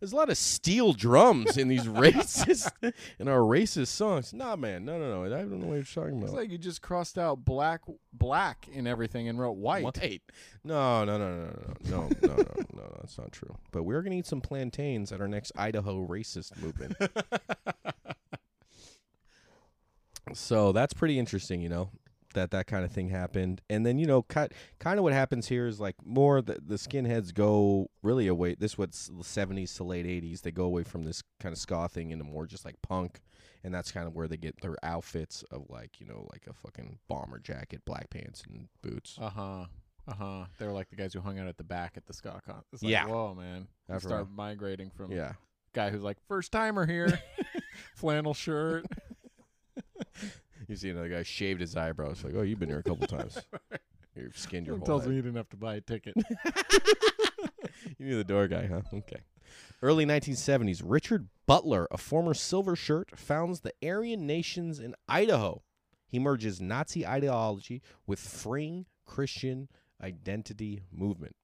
There's 0.00 0.12
a 0.12 0.16
lot 0.16 0.28
of 0.28 0.36
steel 0.36 0.92
drums 0.92 1.56
in 1.56 1.68
these 1.68 1.84
racist 1.84 2.70
in 3.18 3.26
our 3.28 3.38
racist 3.38 3.88
songs. 3.88 4.34
Nah, 4.34 4.56
man, 4.56 4.84
no, 4.84 4.98
no, 4.98 5.24
no. 5.24 5.24
I 5.24 5.38
don't 5.38 5.60
know 5.60 5.68
what 5.68 5.74
you're 5.76 5.84
talking 5.84 6.18
about. 6.18 6.24
It's 6.24 6.34
like 6.34 6.50
you 6.50 6.58
just 6.58 6.82
crossed 6.82 7.16
out 7.16 7.44
black, 7.44 7.82
black 8.12 8.68
in 8.70 8.86
everything 8.86 9.28
and 9.28 9.38
wrote 9.38 9.56
white. 9.56 9.84
White. 9.84 10.22
No, 10.62 11.04
no, 11.04 11.16
no, 11.16 11.28
no, 11.28 11.44
no, 11.44 11.74
no, 11.84 12.08
no, 12.08 12.08
no, 12.22 12.36
no, 12.36 12.64
no, 12.74 12.96
that's 13.00 13.16
not 13.16 13.32
true. 13.32 13.56
But 13.70 13.84
we're 13.84 14.02
gonna 14.02 14.16
eat 14.16 14.26
some 14.26 14.42
plantains 14.42 15.10
at 15.10 15.20
our 15.20 15.28
next 15.28 15.52
Idaho 15.56 16.06
racist 16.06 16.60
movement. 16.60 16.96
So 20.32 20.72
that's 20.72 20.94
pretty 20.94 21.18
interesting, 21.18 21.60
you 21.60 21.68
know, 21.68 21.90
that 22.34 22.50
that 22.52 22.66
kind 22.66 22.84
of 22.84 22.90
thing 22.92 23.08
happened. 23.08 23.60
And 23.68 23.84
then 23.84 23.98
you 23.98 24.06
know, 24.06 24.22
kind 24.22 24.52
kind 24.78 24.98
of 24.98 25.02
what 25.02 25.12
happens 25.12 25.48
here 25.48 25.66
is 25.66 25.80
like 25.80 25.96
more 26.04 26.40
the 26.40 26.58
the 26.66 26.76
skinheads 26.76 27.34
go 27.34 27.90
really 28.02 28.26
away. 28.26 28.54
This 28.58 28.78
what's 28.78 29.08
the 29.08 29.24
seventies 29.24 29.74
to 29.74 29.84
late 29.84 30.06
eighties. 30.06 30.40
They 30.40 30.50
go 30.52 30.64
away 30.64 30.82
from 30.84 31.04
this 31.04 31.22
kind 31.40 31.52
of 31.52 31.58
ska 31.58 31.88
thing 31.88 32.10
into 32.10 32.24
more 32.24 32.46
just 32.46 32.64
like 32.64 32.76
punk. 32.82 33.20
And 33.64 33.72
that's 33.72 33.92
kind 33.92 34.08
of 34.08 34.14
where 34.14 34.26
they 34.26 34.36
get 34.38 34.60
their 34.60 34.76
outfits 34.82 35.44
of 35.50 35.66
like 35.68 36.00
you 36.00 36.06
know 36.06 36.26
like 36.32 36.46
a 36.48 36.52
fucking 36.52 36.98
bomber 37.08 37.38
jacket, 37.38 37.82
black 37.84 38.10
pants, 38.10 38.42
and 38.48 38.68
boots. 38.82 39.18
Uh 39.20 39.30
huh. 39.30 39.64
Uh 40.08 40.14
huh. 40.14 40.44
They 40.58 40.66
were 40.66 40.72
like 40.72 40.88
the 40.90 40.96
guys 40.96 41.12
who 41.12 41.20
hung 41.20 41.38
out 41.38 41.46
at 41.46 41.58
the 41.58 41.64
back 41.64 41.92
at 41.96 42.06
the 42.06 42.12
ska 42.12 42.40
con. 42.44 42.62
It's 42.72 42.82
like, 42.82 42.90
Yeah. 42.90 43.06
Whoa, 43.06 43.34
man. 43.34 43.68
You 43.92 44.00
start 44.00 44.28
migrating 44.30 44.90
from 44.90 45.12
Yeah. 45.12 45.34
guy 45.74 45.90
who's 45.90 46.02
like 46.02 46.16
first 46.26 46.50
timer 46.50 46.86
here, 46.86 47.20
flannel 47.94 48.34
shirt. 48.34 48.86
You 50.72 50.76
see 50.76 50.88
another 50.88 51.10
guy 51.10 51.22
shaved 51.22 51.60
his 51.60 51.76
eyebrows. 51.76 52.24
Like, 52.24 52.32
oh, 52.34 52.40
you've 52.40 52.58
been 52.58 52.70
here 52.70 52.78
a 52.78 52.82
couple 52.82 53.06
times. 53.06 53.36
You've 54.16 54.38
skinned 54.38 54.66
your 54.66 54.76
Someone 54.76 54.80
whole 54.80 54.86
tells 54.86 55.02
head. 55.02 55.10
me 55.10 55.16
you 55.16 55.22
didn't 55.22 55.36
have 55.36 55.50
to 55.50 55.56
buy 55.58 55.74
a 55.74 55.80
ticket. 55.82 56.14
You 57.98 58.06
knew 58.06 58.16
the 58.16 58.24
door 58.24 58.48
guy, 58.48 58.66
huh? 58.66 58.80
Okay. 58.94 59.20
Early 59.82 60.06
1970s, 60.06 60.82
Richard 60.84 61.28
Butler, 61.46 61.88
a 61.90 61.98
former 61.98 62.32
silver 62.32 62.74
shirt, 62.74 63.18
founds 63.18 63.60
the 63.60 63.72
Aryan 63.84 64.26
Nations 64.26 64.78
in 64.80 64.94
Idaho. 65.08 65.62
He 66.06 66.18
merges 66.18 66.60
Nazi 66.60 67.06
ideology 67.06 67.82
with 68.06 68.18
freeing 68.18 68.86
Christian 69.04 69.68
identity 70.02 70.82
movement. 70.90 71.36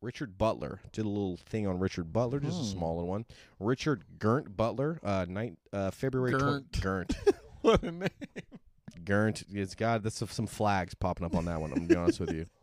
Richard 0.00 0.36
Butler 0.38 0.80
did 0.92 1.04
a 1.04 1.08
little 1.08 1.36
thing 1.36 1.66
on 1.68 1.78
Richard 1.78 2.12
Butler, 2.12 2.40
just 2.40 2.58
a 2.60 2.64
Hmm. 2.64 2.78
smaller 2.78 3.04
one. 3.04 3.26
Richard 3.60 4.04
Girnt 4.18 4.56
Butler, 4.56 4.98
uh, 5.04 5.26
nine, 5.28 5.56
uh 5.72 5.90
February 5.92 6.32
Girnt. 6.32 6.80
Girnt. 6.80 7.16
what 7.62 7.82
a 7.82 7.90
name. 7.92 8.08
Girnt. 9.06 9.44
It's 9.50 9.74
got 9.74 10.02
that's 10.02 10.22
some 10.30 10.46
flags 10.46 10.94
popping 10.94 11.24
up 11.24 11.34
on 11.34 11.46
that 11.46 11.60
one. 11.60 11.70
I'm 11.70 11.78
gonna 11.78 11.88
be 11.88 11.96
honest 11.96 12.20
with 12.20 12.32
you. 12.32 12.44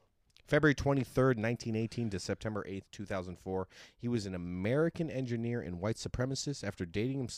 February 0.45 0.75
23rd, 0.75 1.39
1918 1.39 2.09
to 2.09 2.19
September 2.19 2.65
8th, 2.67 2.83
2004. 2.91 3.67
He 3.97 4.07
was 4.09 4.25
an 4.25 4.35
American 4.35 5.09
engineer 5.09 5.61
and 5.61 5.79
white 5.79 5.95
supremacist 5.95 6.63
after 6.63 6.85
dating 6.85 7.29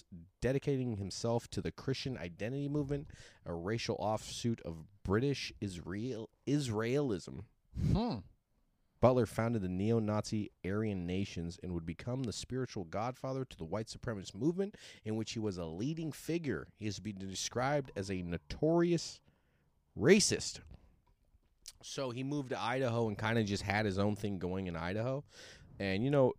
dedicating 0.42 0.98
himself 0.98 1.48
to 1.52 1.62
the 1.62 1.72
Christian 1.72 2.18
identity 2.18 2.68
movement, 2.68 3.08
a 3.46 3.54
racial 3.54 3.96
offshoot 4.00 4.60
of 4.66 4.84
British 5.04 5.54
Israel 5.62 6.30
Israelism. 6.48 7.44
Hmm. 7.94 8.16
Butler 9.02 9.26
founded 9.26 9.62
the 9.62 9.70
neo 9.70 10.00
Nazi 10.00 10.52
Aryan 10.66 11.06
nations 11.06 11.60
and 11.62 11.74
would 11.74 11.86
become 11.86 12.24
the 12.24 12.34
spiritual 12.34 12.86
godfather 12.86 13.46
to 13.46 13.58
the 13.58 13.66
white 13.66 13.88
supremacist 13.88 14.36
movement, 14.36 14.76
in 15.04 15.16
which 15.16 15.34
he 15.34 15.40
was 15.40 15.58
a 15.58 15.66
leading 15.66 16.12
figure. 16.12 16.68
He 16.78 16.86
has 16.86 17.00
been 17.00 17.18
described 17.18 17.92
as 17.96 18.10
a 18.10 18.22
notorious 18.22 19.20
racist. 20.00 20.60
So 21.84 22.10
he 22.10 22.24
moved 22.24 22.50
to 22.50 22.62
Idaho 22.62 23.08
and 23.08 23.18
kind 23.18 23.38
of 23.38 23.46
just 23.46 23.64
had 23.64 23.86
his 23.86 24.00
own 24.00 24.16
thing 24.16 24.40
going 24.40 24.68
in 24.68 24.76
Idaho. 24.76 25.24
And, 25.80 26.04
you 26.04 26.10
know, 26.10 26.34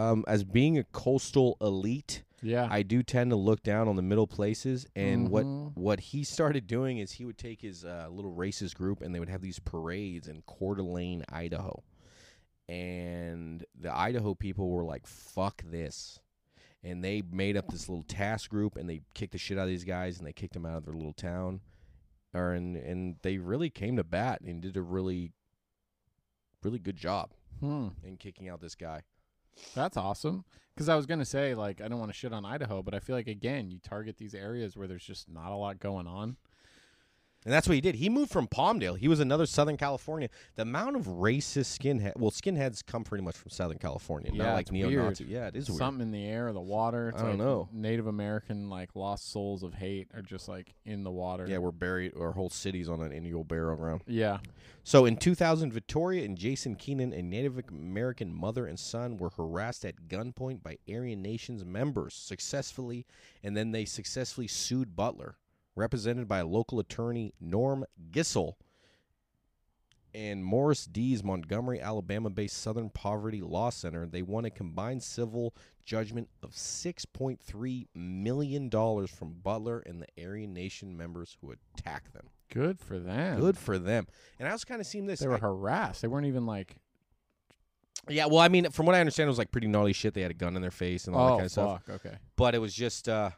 um, 0.00 0.24
as 0.26 0.44
being 0.44 0.78
a 0.78 0.84
coastal 0.84 1.56
elite, 1.60 2.22
Yeah. 2.42 2.66
I 2.70 2.82
do 2.82 3.02
tend 3.02 3.30
to 3.30 3.36
look 3.36 3.62
down 3.62 3.86
on 3.86 3.96
the 3.96 4.02
middle 4.02 4.26
places, 4.26 4.86
and 4.96 5.28
Mhm. 5.28 5.30
what 5.30 5.44
what 5.76 6.00
he 6.00 6.24
started 6.24 6.66
doing 6.66 6.98
is 6.98 7.12
he 7.12 7.24
would 7.24 7.38
take 7.38 7.60
his 7.60 7.84
uh, 7.84 8.08
little 8.10 8.34
racist 8.34 8.74
group, 8.74 9.02
and 9.02 9.14
they 9.14 9.20
would 9.20 9.28
have 9.28 9.42
these 9.42 9.58
parades 9.58 10.26
in 10.26 10.42
Coeur 10.42 10.74
d'Alene, 10.76 11.24
Idaho, 11.28 11.82
and 12.68 13.64
the 13.74 13.94
Idaho 13.94 14.34
people 14.34 14.70
were 14.70 14.84
like, 14.84 15.06
"Fuck 15.06 15.62
this," 15.64 16.18
and 16.82 17.04
they 17.04 17.22
made 17.22 17.56
up 17.56 17.68
this 17.68 17.88
little 17.88 18.04
task 18.04 18.48
group, 18.50 18.76
and 18.76 18.88
they 18.88 19.02
kicked 19.12 19.32
the 19.32 19.38
shit 19.38 19.58
out 19.58 19.64
of 19.64 19.68
these 19.68 19.84
guys, 19.84 20.18
and 20.18 20.26
they 20.26 20.32
kicked 20.32 20.54
them 20.54 20.64
out 20.64 20.78
of 20.78 20.84
their 20.86 20.94
little 20.94 21.12
town, 21.12 21.60
or 22.32 22.52
and 22.52 22.76
and 22.76 23.16
they 23.22 23.36
really 23.38 23.68
came 23.70 23.96
to 23.96 24.04
bat 24.04 24.40
and 24.40 24.62
did 24.62 24.76
a 24.78 24.82
really, 24.82 25.32
really 26.62 26.78
good 26.78 26.96
job 26.96 27.34
hmm. 27.60 27.88
in 28.02 28.16
kicking 28.16 28.48
out 28.48 28.60
this 28.62 28.74
guy. 28.74 29.02
That's 29.74 29.96
awesome. 29.96 30.44
Because 30.74 30.88
I 30.88 30.96
was 30.96 31.06
gonna 31.06 31.24
say, 31.24 31.54
like, 31.54 31.80
I 31.80 31.88
don't 31.88 31.98
want 31.98 32.10
to 32.10 32.16
shit 32.16 32.32
on 32.32 32.44
Idaho, 32.44 32.82
but 32.82 32.94
I 32.94 33.00
feel 33.00 33.16
like 33.16 33.28
again, 33.28 33.70
you 33.70 33.78
target 33.78 34.16
these 34.16 34.34
areas 34.34 34.76
where 34.76 34.88
there's 34.88 35.04
just 35.04 35.28
not 35.28 35.52
a 35.52 35.56
lot 35.56 35.78
going 35.78 36.06
on. 36.06 36.36
And 37.44 37.54
that's 37.54 37.66
what 37.66 37.74
he 37.74 37.80
did. 37.80 37.94
He 37.94 38.10
moved 38.10 38.30
from 38.30 38.46
Palmdale. 38.46 38.98
He 38.98 39.08
was 39.08 39.18
another 39.18 39.46
Southern 39.46 39.78
California. 39.78 40.28
The 40.56 40.62
amount 40.62 40.96
of 40.96 41.06
racist 41.06 41.78
skinhead, 41.78 42.12
well, 42.18 42.30
skinheads 42.30 42.84
come 42.84 43.02
pretty 43.02 43.24
much 43.24 43.36
from 43.36 43.50
Southern 43.50 43.78
California, 43.78 44.30
Yeah, 44.34 44.44
not 44.44 44.54
like 44.54 44.70
neo-Nazi. 44.70 45.24
Yeah, 45.24 45.46
it 45.46 45.56
is 45.56 45.70
weird. 45.70 45.78
Something 45.78 46.02
in 46.02 46.10
the 46.10 46.26
air, 46.26 46.48
or 46.48 46.52
the 46.52 46.60
water. 46.60 47.08
It's 47.08 47.18
I 47.18 47.22
don't 47.22 47.30
like 47.30 47.38
know. 47.38 47.68
Native 47.72 48.06
American 48.06 48.68
like 48.68 48.94
lost 48.94 49.32
souls 49.32 49.62
of 49.62 49.72
hate 49.72 50.08
are 50.14 50.20
just 50.20 50.48
like 50.48 50.74
in 50.84 51.02
the 51.02 51.10
water. 51.10 51.46
Yeah, 51.46 51.58
we're 51.58 51.72
buried. 51.72 52.12
Our 52.14 52.32
whole 52.32 52.50
city's 52.50 52.90
on 52.90 53.00
an 53.00 53.10
annual 53.10 53.44
burial 53.44 53.76
ground. 53.76 54.02
Yeah. 54.06 54.40
So 54.84 55.06
in 55.06 55.16
2000, 55.16 55.72
Victoria 55.72 56.26
and 56.26 56.36
Jason 56.36 56.74
Keenan, 56.74 57.14
a 57.14 57.22
Native 57.22 57.58
American 57.70 58.34
mother 58.34 58.66
and 58.66 58.78
son, 58.78 59.16
were 59.16 59.30
harassed 59.30 59.86
at 59.86 60.08
gunpoint 60.08 60.62
by 60.62 60.76
Aryan 60.86 61.22
Nations 61.22 61.64
members 61.64 62.12
successfully, 62.12 63.06
and 63.42 63.56
then 63.56 63.72
they 63.72 63.86
successfully 63.86 64.46
sued 64.46 64.94
Butler, 64.94 65.36
represented 65.76 66.28
by 66.28 66.40
local 66.42 66.78
attorney 66.80 67.32
Norm 67.40 67.84
Gissel 68.10 68.54
and 70.12 70.44
Morris 70.44 70.86
Dees 70.86 71.22
Montgomery, 71.22 71.80
Alabama-based 71.80 72.56
Southern 72.56 72.90
Poverty 72.90 73.40
Law 73.40 73.70
Center. 73.70 74.06
They 74.06 74.22
won 74.22 74.44
a 74.44 74.50
combined 74.50 75.02
civil 75.04 75.54
judgment 75.84 76.28
of 76.42 76.50
6.3 76.50 77.86
million 77.94 78.68
dollars 78.68 79.10
from 79.10 79.34
Butler 79.34 79.80
and 79.86 80.02
the 80.02 80.24
Aryan 80.24 80.52
Nation 80.52 80.96
members 80.96 81.36
who 81.40 81.52
attacked 81.76 82.12
them. 82.12 82.26
Good 82.52 82.80
for 82.80 82.98
them. 82.98 83.38
Good 83.38 83.56
for 83.56 83.78
them. 83.78 84.08
And 84.40 84.48
I 84.48 84.52
was 84.52 84.64
kind 84.64 84.80
of 84.80 84.86
seeing 84.86 85.06
this. 85.06 85.20
They 85.20 85.28
were 85.28 85.34
I- 85.34 85.38
harassed. 85.38 86.02
They 86.02 86.08
weren't 86.08 86.26
even 86.26 86.44
like, 86.46 86.74
Yeah, 88.08 88.26
well, 88.26 88.40
I 88.40 88.48
mean, 88.48 88.68
from 88.70 88.86
what 88.86 88.96
I 88.96 89.00
understand, 89.00 89.28
it 89.28 89.30
was 89.30 89.38
like 89.38 89.52
pretty 89.52 89.68
gnarly 89.68 89.92
shit. 89.92 90.14
They 90.14 90.22
had 90.22 90.32
a 90.32 90.34
gun 90.34 90.56
in 90.56 90.62
their 90.62 90.72
face 90.72 91.06
and 91.06 91.14
all 91.14 91.26
that 91.26 91.32
oh 91.32 91.36
kind 91.36 91.46
of 91.46 91.52
stuff. 91.52 91.82
fuck, 91.86 91.94
okay. 92.06 92.16
But 92.34 92.56
it 92.56 92.58
was 92.58 92.74
just, 92.74 93.08
uh 93.08 93.30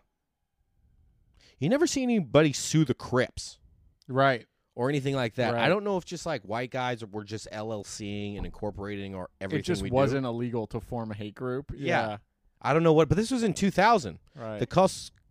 you 1.62 1.68
never 1.70 1.86
see 1.86 2.02
anybody 2.02 2.52
sue 2.52 2.84
the 2.84 2.94
Crips 2.94 3.59
Right. 4.09 4.47
or 4.74 4.89
anything 4.89 5.14
like 5.14 5.34
that. 5.36 5.55
I 5.55 5.68
don't 5.68 5.84
know 5.84 5.97
if 5.97 6.05
just 6.05 6.26
like 6.26 6.43
white 6.43 6.70
guys 6.70 7.05
were 7.05 7.24
just 7.24 7.48
LLCing 7.52 8.36
and 8.36 8.44
incorporating 8.47 9.14
or 9.14 9.28
everything 9.40 9.60
it 9.60 9.66
just 9.66 9.82
we 9.82 9.90
wasn't 9.90 10.26
illegal 10.26 10.66
to 10.68 10.80
form 10.80 11.10
a 11.10 11.14
hate 11.14 11.34
group. 11.34 11.72
Yeah. 11.76 12.18
I 12.60 12.72
don't 12.72 12.82
know 12.82 12.93
what, 12.93 13.09
but 13.09 13.16
this 13.16 13.30
was 13.30 13.43
in 13.43 13.55
2000. 13.55 14.18
Right. 14.36 14.59
The 14.60 14.66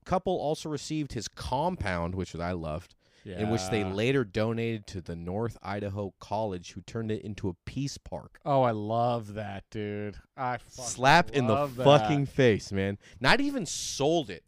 couple 0.06 0.34
also 0.38 0.68
received 0.70 1.14
his 1.14 1.28
compound, 1.28 2.16
which 2.16 2.36
I 2.36 2.52
loved, 2.54 2.96
in 3.24 3.50
which 3.52 3.70
they 3.70 3.82
Yeah. 3.82 3.94
later 3.94 4.24
donated 4.26 4.88
to 4.88 5.02
the 5.02 5.16
North 5.16 5.58
Idaho 5.62 6.14
College, 6.20 6.72
who 6.74 6.82
turned 6.82 7.12
it 7.12 7.22
into 7.22 7.48
a 7.50 7.54
peace 7.66 7.98
park. 7.98 8.40
Oh, 8.46 8.64
I 8.64 8.72
love 8.72 9.36
that, 9.36 9.64
dude. 9.70 10.18
I 10.36 10.58
fucking 10.58 10.84
slap 10.86 11.30
in 11.32 11.48
the 11.48 11.54
love 11.54 11.76
that. 11.76 11.84
fucking 11.86 12.26
face, 12.26 12.72
man. 12.72 12.98
Not 13.20 13.40
even 13.40 13.66
sold 13.66 14.30
it. 14.30 14.44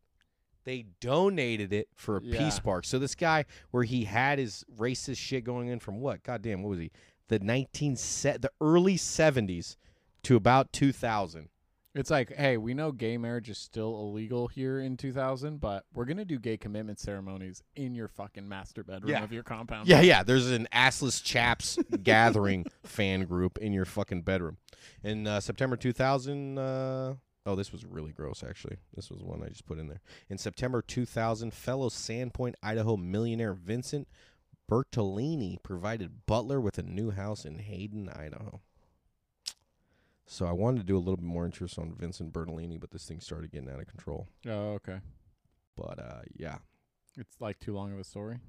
They 0.66 0.86
donated 1.02 1.74
it 1.74 1.90
for 1.96 2.18
a 2.18 2.22
peace 2.22 2.60
park. 2.60 2.86
So 2.86 3.00
this 3.00 3.16
guy, 3.16 3.46
where 3.72 3.84
he 3.84 4.06
had 4.06 4.40
his 4.40 4.64
racist 4.78 5.18
shit 5.18 5.44
going 5.44 5.68
in 5.68 5.80
from 5.80 6.00
what? 6.00 6.24
Goddamn, 6.24 6.64
what 6.64 6.70
was 6.70 6.80
he? 6.80 6.92
The 7.28 7.40
nineteen 7.40 7.96
set, 7.96 8.42
the 8.42 8.52
early 8.62 8.98
seventies 8.98 9.78
to 10.24 10.36
about 10.36 10.72
two 10.74 10.92
thousand. 10.92 11.50
It's 11.96 12.10
like, 12.10 12.34
hey, 12.36 12.58
we 12.58 12.74
know 12.74 12.92
gay 12.92 13.18
marriage 13.20 13.52
is 13.52 13.60
still 13.60 13.90
illegal 14.00 14.48
here 14.48 14.80
in 14.80 14.98
2000, 14.98 15.62
but 15.62 15.84
we're 15.94 16.06
gonna 16.06 16.26
do 16.26 16.40
gay 16.40 16.58
commitment 16.58 17.00
ceremonies 17.00 17.62
in 17.76 17.94
your 17.94 18.08
fucking 18.08 18.50
master 18.50 18.84
bedroom 18.84 19.12
Yeah. 19.12 19.24
of 19.24 19.32
your 19.32 19.44
compound. 19.44 19.88
Yeah, 19.88 20.02
yeah. 20.02 20.24
There's 20.24 20.50
an 20.50 20.68
assless 20.74 21.24
chaps 21.24 21.78
gathering 22.04 22.66
fan 22.84 23.26
group 23.26 23.60
in 23.60 23.74
your 23.74 23.86
fucking 23.86 24.24
bedroom. 24.24 24.58
In 25.04 25.28
uh, 25.28 25.40
September 25.40 25.78
2000, 25.78 26.58
uh, 26.58 27.14
oh, 27.46 27.56
this 27.56 27.72
was 27.72 27.86
really 27.86 28.12
gross, 28.12 28.44
actually. 28.44 28.78
This 28.96 29.10
was 29.10 29.22
one 29.24 29.44
I 29.44 29.50
just 29.50 29.66
put 29.66 29.80
in 29.80 29.88
there. 29.88 30.02
In 30.30 30.38
September 30.38 30.82
2000, 30.82 31.54
fellow 31.54 31.90
Sandpoint, 31.90 32.54
Idaho 32.64 32.98
millionaire 32.98 33.54
Vincent 33.54 34.08
Bertollini 34.70 35.62
provided 35.62 36.26
Butler 36.26 36.60
with 36.62 36.78
a 36.78 36.84
new 36.84 37.12
house 37.12 37.46
in 37.46 37.60
Hayden, 37.60 38.10
Idaho. 38.10 38.62
So 40.26 40.46
I 40.46 40.52
wanted 40.54 40.80
to 40.80 40.86
do 40.86 40.96
a 40.98 41.00
little 41.00 41.18
bit 41.18 41.26
more 41.26 41.46
interest 41.46 41.78
on 41.78 41.96
Vincent 41.98 42.32
Bertollini, 42.34 42.80
but 42.80 42.92
this 42.92 43.06
thing 43.06 43.20
started 43.20 43.52
getting 43.52 43.70
out 43.70 43.82
of 43.82 43.88
control. 43.88 44.28
Oh, 44.48 44.74
okay. 44.74 45.00
But 45.76 46.00
uh, 46.00 46.22
yeah, 46.36 46.58
It's 47.18 47.40
like 47.42 47.60
too 47.60 47.74
long 47.74 47.92
of 47.94 48.00
a 48.00 48.04
story. 48.04 48.40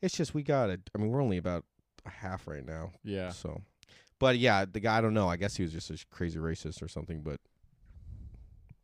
it's 0.00 0.16
just 0.16 0.34
we 0.34 0.42
got 0.42 0.70
it. 0.70 0.80
I 0.94 0.98
mean, 0.98 1.10
we're 1.10 1.22
only 1.22 1.36
about 1.36 1.64
a 2.06 2.10
half 2.10 2.46
right 2.48 2.64
now. 2.64 2.92
Yeah. 3.04 3.28
So, 3.30 3.60
but 4.18 4.38
yeah, 4.38 4.64
the 4.64 4.80
guy 4.80 4.98
I 4.98 5.00
don't 5.02 5.14
know. 5.14 5.28
I 5.28 5.36
guess 5.36 5.56
he 5.56 5.62
was 5.62 5.72
just 5.72 5.90
a 5.90 5.98
crazy 6.10 6.38
racist 6.38 6.82
or 6.82 6.88
something. 6.88 7.20
But 7.22 7.40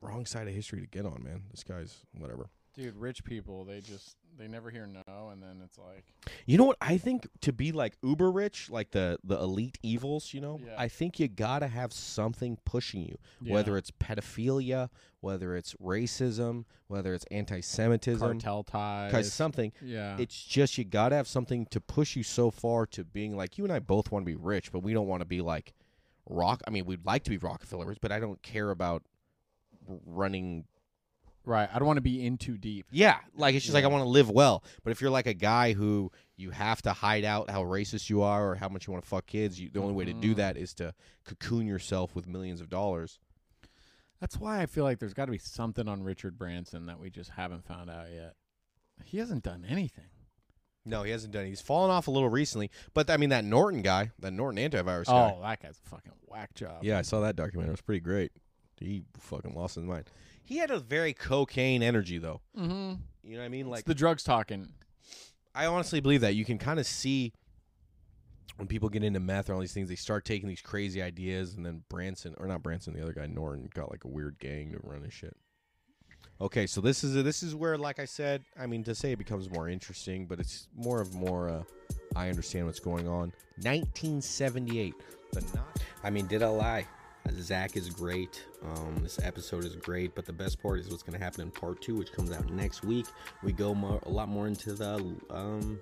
wrong 0.00 0.26
side 0.26 0.48
of 0.48 0.54
history 0.54 0.80
to 0.80 0.86
get 0.86 1.04
on, 1.06 1.22
man. 1.22 1.42
This 1.50 1.64
guy's 1.64 1.96
whatever. 2.18 2.48
Dude, 2.74 2.96
rich 2.96 3.24
people, 3.24 3.64
they 3.64 3.80
just 3.80 4.16
they 4.38 4.46
never 4.46 4.70
hear 4.70 4.86
no 4.86 5.28
and 5.30 5.42
then 5.42 5.60
it's 5.64 5.76
like 5.76 6.04
You 6.46 6.56
know 6.56 6.64
what? 6.64 6.76
I 6.80 6.96
think 6.98 7.26
to 7.40 7.52
be 7.52 7.72
like 7.72 7.94
uber 8.02 8.30
rich, 8.30 8.70
like 8.70 8.92
the 8.92 9.18
the 9.24 9.36
elite 9.38 9.76
evils, 9.82 10.32
you 10.32 10.40
know, 10.40 10.60
Yeah. 10.64 10.74
I 10.78 10.86
think 10.88 11.18
you 11.18 11.26
gotta 11.28 11.66
have 11.66 11.92
something 11.92 12.58
pushing 12.64 13.02
you. 13.02 13.16
yeah. 13.42 13.54
Whether 13.54 13.76
it's 13.76 13.90
pedophilia, 13.90 14.88
whether 15.20 15.56
it's 15.56 15.74
racism, 15.74 16.64
whether 16.86 17.12
it's 17.12 17.24
anti-Semitism, 17.30 18.20
cartel 18.40 18.62
ties. 18.62 19.10
because 19.10 19.32
something. 19.32 19.72
yeah. 19.82 20.16
It's 20.18 20.42
just 20.44 20.78
you 20.78 20.84
gotta 20.84 21.16
have 21.16 21.26
something 21.28 21.66
to 21.66 21.80
push 21.80 22.14
you 22.16 22.22
so 22.22 22.50
far 22.52 22.86
to 22.86 23.04
being 23.04 23.36
like 23.36 23.58
you 23.58 23.64
and 23.64 23.72
I 23.72 23.80
both 23.80 24.12
want 24.12 24.24
to 24.24 24.26
be 24.26 24.36
rich, 24.36 24.70
but 24.72 24.80
we 24.84 24.92
don't 24.92 25.08
want 25.08 25.22
to 25.22 25.26
be 25.26 25.40
like 25.40 25.74
rock. 26.28 26.62
I 26.66 26.70
mean, 26.70 26.86
we'd 26.86 27.04
like 27.04 27.24
to 27.24 27.30
be 27.30 27.36
Rockefeller 27.38 27.86
rich, 27.86 27.98
but 28.00 28.12
I 28.12 28.20
don't 28.20 28.40
care 28.42 28.70
about 28.70 29.02
running. 30.06 30.64
right. 31.44 31.68
I 31.72 31.78
don't 31.78 31.86
want 31.86 31.96
to 31.98 32.02
be 32.02 32.24
in 32.26 32.36
too 32.38 32.56
deep. 32.58 32.86
Yeah, 32.90 33.16
like 33.34 33.54
it's 33.54 33.64
just 33.64 33.74
like 33.74 33.84
I 33.84 33.88
want 33.88 34.04
to 34.04 34.08
live 34.08 34.30
well. 34.30 34.62
But 34.84 34.90
if 34.90 35.00
you're 35.00 35.10
like 35.10 35.26
a 35.26 35.34
guy 35.34 35.72
who 35.72 36.10
you 36.36 36.50
have 36.50 36.80
to 36.82 36.92
hide 36.92 37.24
out 37.24 37.50
how 37.50 37.62
racist 37.64 38.08
you 38.10 38.22
are 38.22 38.50
or 38.50 38.54
how 38.54 38.68
much 38.68 38.86
you 38.86 38.92
want 38.92 39.04
to 39.04 39.08
fuck 39.08 39.26
kids, 39.26 39.60
you, 39.60 39.68
the 39.70 39.80
only 39.80 39.94
way 39.94 40.04
to 40.04 40.12
do 40.12 40.32
Mhm. 40.32 40.36
that 40.36 40.56
is 40.56 40.72
to 40.74 40.94
cocoon 41.24 41.66
yourself 41.66 42.14
with 42.14 42.26
millions 42.26 42.60
of 42.60 42.68
dollars. 42.70 43.18
That's 44.20 44.38
why 44.38 44.60
I 44.60 44.66
feel 44.66 44.84
like 44.84 44.98
there's 44.98 45.14
got 45.14 45.26
to 45.26 45.32
be 45.32 45.38
something 45.38 45.88
on 45.88 46.02
Richard 46.02 46.36
Branson 46.38 46.86
that 46.86 47.00
we 47.00 47.08
just 47.10 47.30
haven't 47.30 47.64
found 47.64 47.88
out 47.90 48.10
yet. 48.12 48.34
He 49.04 49.16
hasn't 49.18 49.42
done 49.44 49.64
anything. 49.68 50.04
No, 50.84 51.02
he 51.02 51.10
hasn't 51.10 51.32
done. 51.32 51.44
it. 51.44 51.48
He's 51.48 51.60
fallen 51.60 51.90
off 51.90 52.06
a 52.06 52.10
little 52.10 52.28
recently, 52.28 52.70
but 52.94 53.08
I 53.10 53.16
mean 53.18 53.30
that 53.30 53.44
Norton 53.44 53.82
guy, 53.82 54.10
that 54.18 54.32
Norton 54.32 54.58
antivirus 54.58 55.06
guy. 55.06 55.32
Oh, 55.36 55.40
that 55.42 55.62
guy's 55.62 55.78
a 55.84 55.88
fucking 55.88 56.12
whack 56.26 56.54
job. 56.54 56.84
Yeah, 56.84 56.98
I 56.98 57.02
saw 57.02 57.20
that 57.20 57.36
documentary. 57.36 57.68
It 57.70 57.72
was 57.72 57.80
pretty 57.82 58.00
great. 58.00 58.32
He 58.80 59.02
fucking 59.18 59.54
lost 59.54 59.76
his 59.76 59.84
mind. 59.84 60.04
He 60.42 60.56
had 60.56 60.70
a 60.70 60.80
very 60.80 61.12
cocaine 61.12 61.82
energy, 61.82 62.18
though. 62.18 62.40
Mm-hmm. 62.58 62.94
You 63.22 63.34
know 63.34 63.38
what 63.40 63.44
I 63.44 63.48
mean? 63.48 63.68
Like 63.68 63.78
Like, 63.78 63.84
the 63.84 63.94
drugs 63.94 64.22
talking. 64.22 64.72
I 65.54 65.66
honestly 65.66 66.00
believe 66.00 66.22
that 66.22 66.34
you 66.34 66.44
can 66.44 66.58
kind 66.58 66.80
of 66.80 66.86
see 66.86 67.32
when 68.56 68.68
people 68.68 68.88
get 68.88 69.02
into 69.02 69.20
meth 69.20 69.48
or 69.48 69.54
all 69.54 69.60
these 69.60 69.72
things, 69.72 69.88
they 69.88 69.94
start 69.96 70.24
taking 70.24 70.48
these 70.48 70.60
crazy 70.60 71.00
ideas, 71.00 71.54
and 71.54 71.64
then 71.64 71.82
Branson 71.88 72.34
or 72.38 72.46
not 72.46 72.62
Branson, 72.62 72.92
the 72.92 73.02
other 73.02 73.14
guy 73.14 73.26
Norton 73.26 73.70
got 73.74 73.90
like 73.90 74.04
a 74.04 74.08
weird 74.08 74.38
gang 74.38 74.72
to 74.72 74.78
run 74.82 75.02
his 75.02 75.14
shit. 75.14 75.34
Okay, 76.42 76.66
so 76.66 76.80
this 76.80 77.02
is 77.02 77.22
this 77.22 77.42
is 77.42 77.54
where, 77.54 77.76
like 77.78 77.98
I 77.98 78.04
said, 78.04 78.44
I 78.58 78.66
mean 78.66 78.84
to 78.84 78.94
say 78.94 79.12
it 79.12 79.18
becomes 79.18 79.50
more 79.50 79.68
interesting, 79.68 80.26
but 80.26 80.40
it's 80.40 80.68
more 80.74 81.00
of 81.00 81.14
more. 81.14 81.48
Uh, 81.48 81.62
I 82.16 82.28
understand 82.28 82.66
what's 82.66 82.80
going 82.80 83.08
on. 83.08 83.32
1978, 83.62 84.94
but 85.32 85.54
not. 85.54 85.82
I 86.02 86.10
mean, 86.10 86.26
did 86.26 86.42
I 86.42 86.48
lie? 86.48 86.86
Zack 87.40 87.76
is 87.76 87.90
great. 87.90 88.44
Um, 88.62 88.98
this 89.02 89.18
episode 89.22 89.64
is 89.64 89.74
great, 89.76 90.14
but 90.14 90.26
the 90.26 90.32
best 90.32 90.62
part 90.62 90.78
is 90.78 90.88
what's 90.88 91.02
going 91.02 91.18
to 91.18 91.24
happen 91.24 91.40
in 91.40 91.50
part 91.50 91.80
two, 91.80 91.96
which 91.96 92.12
comes 92.12 92.30
out 92.30 92.48
next 92.50 92.84
week. 92.84 93.06
We 93.42 93.52
go 93.52 93.74
more, 93.74 94.00
a 94.04 94.10
lot 94.10 94.28
more 94.28 94.46
into 94.46 94.72
the 94.72 95.16
um, 95.30 95.80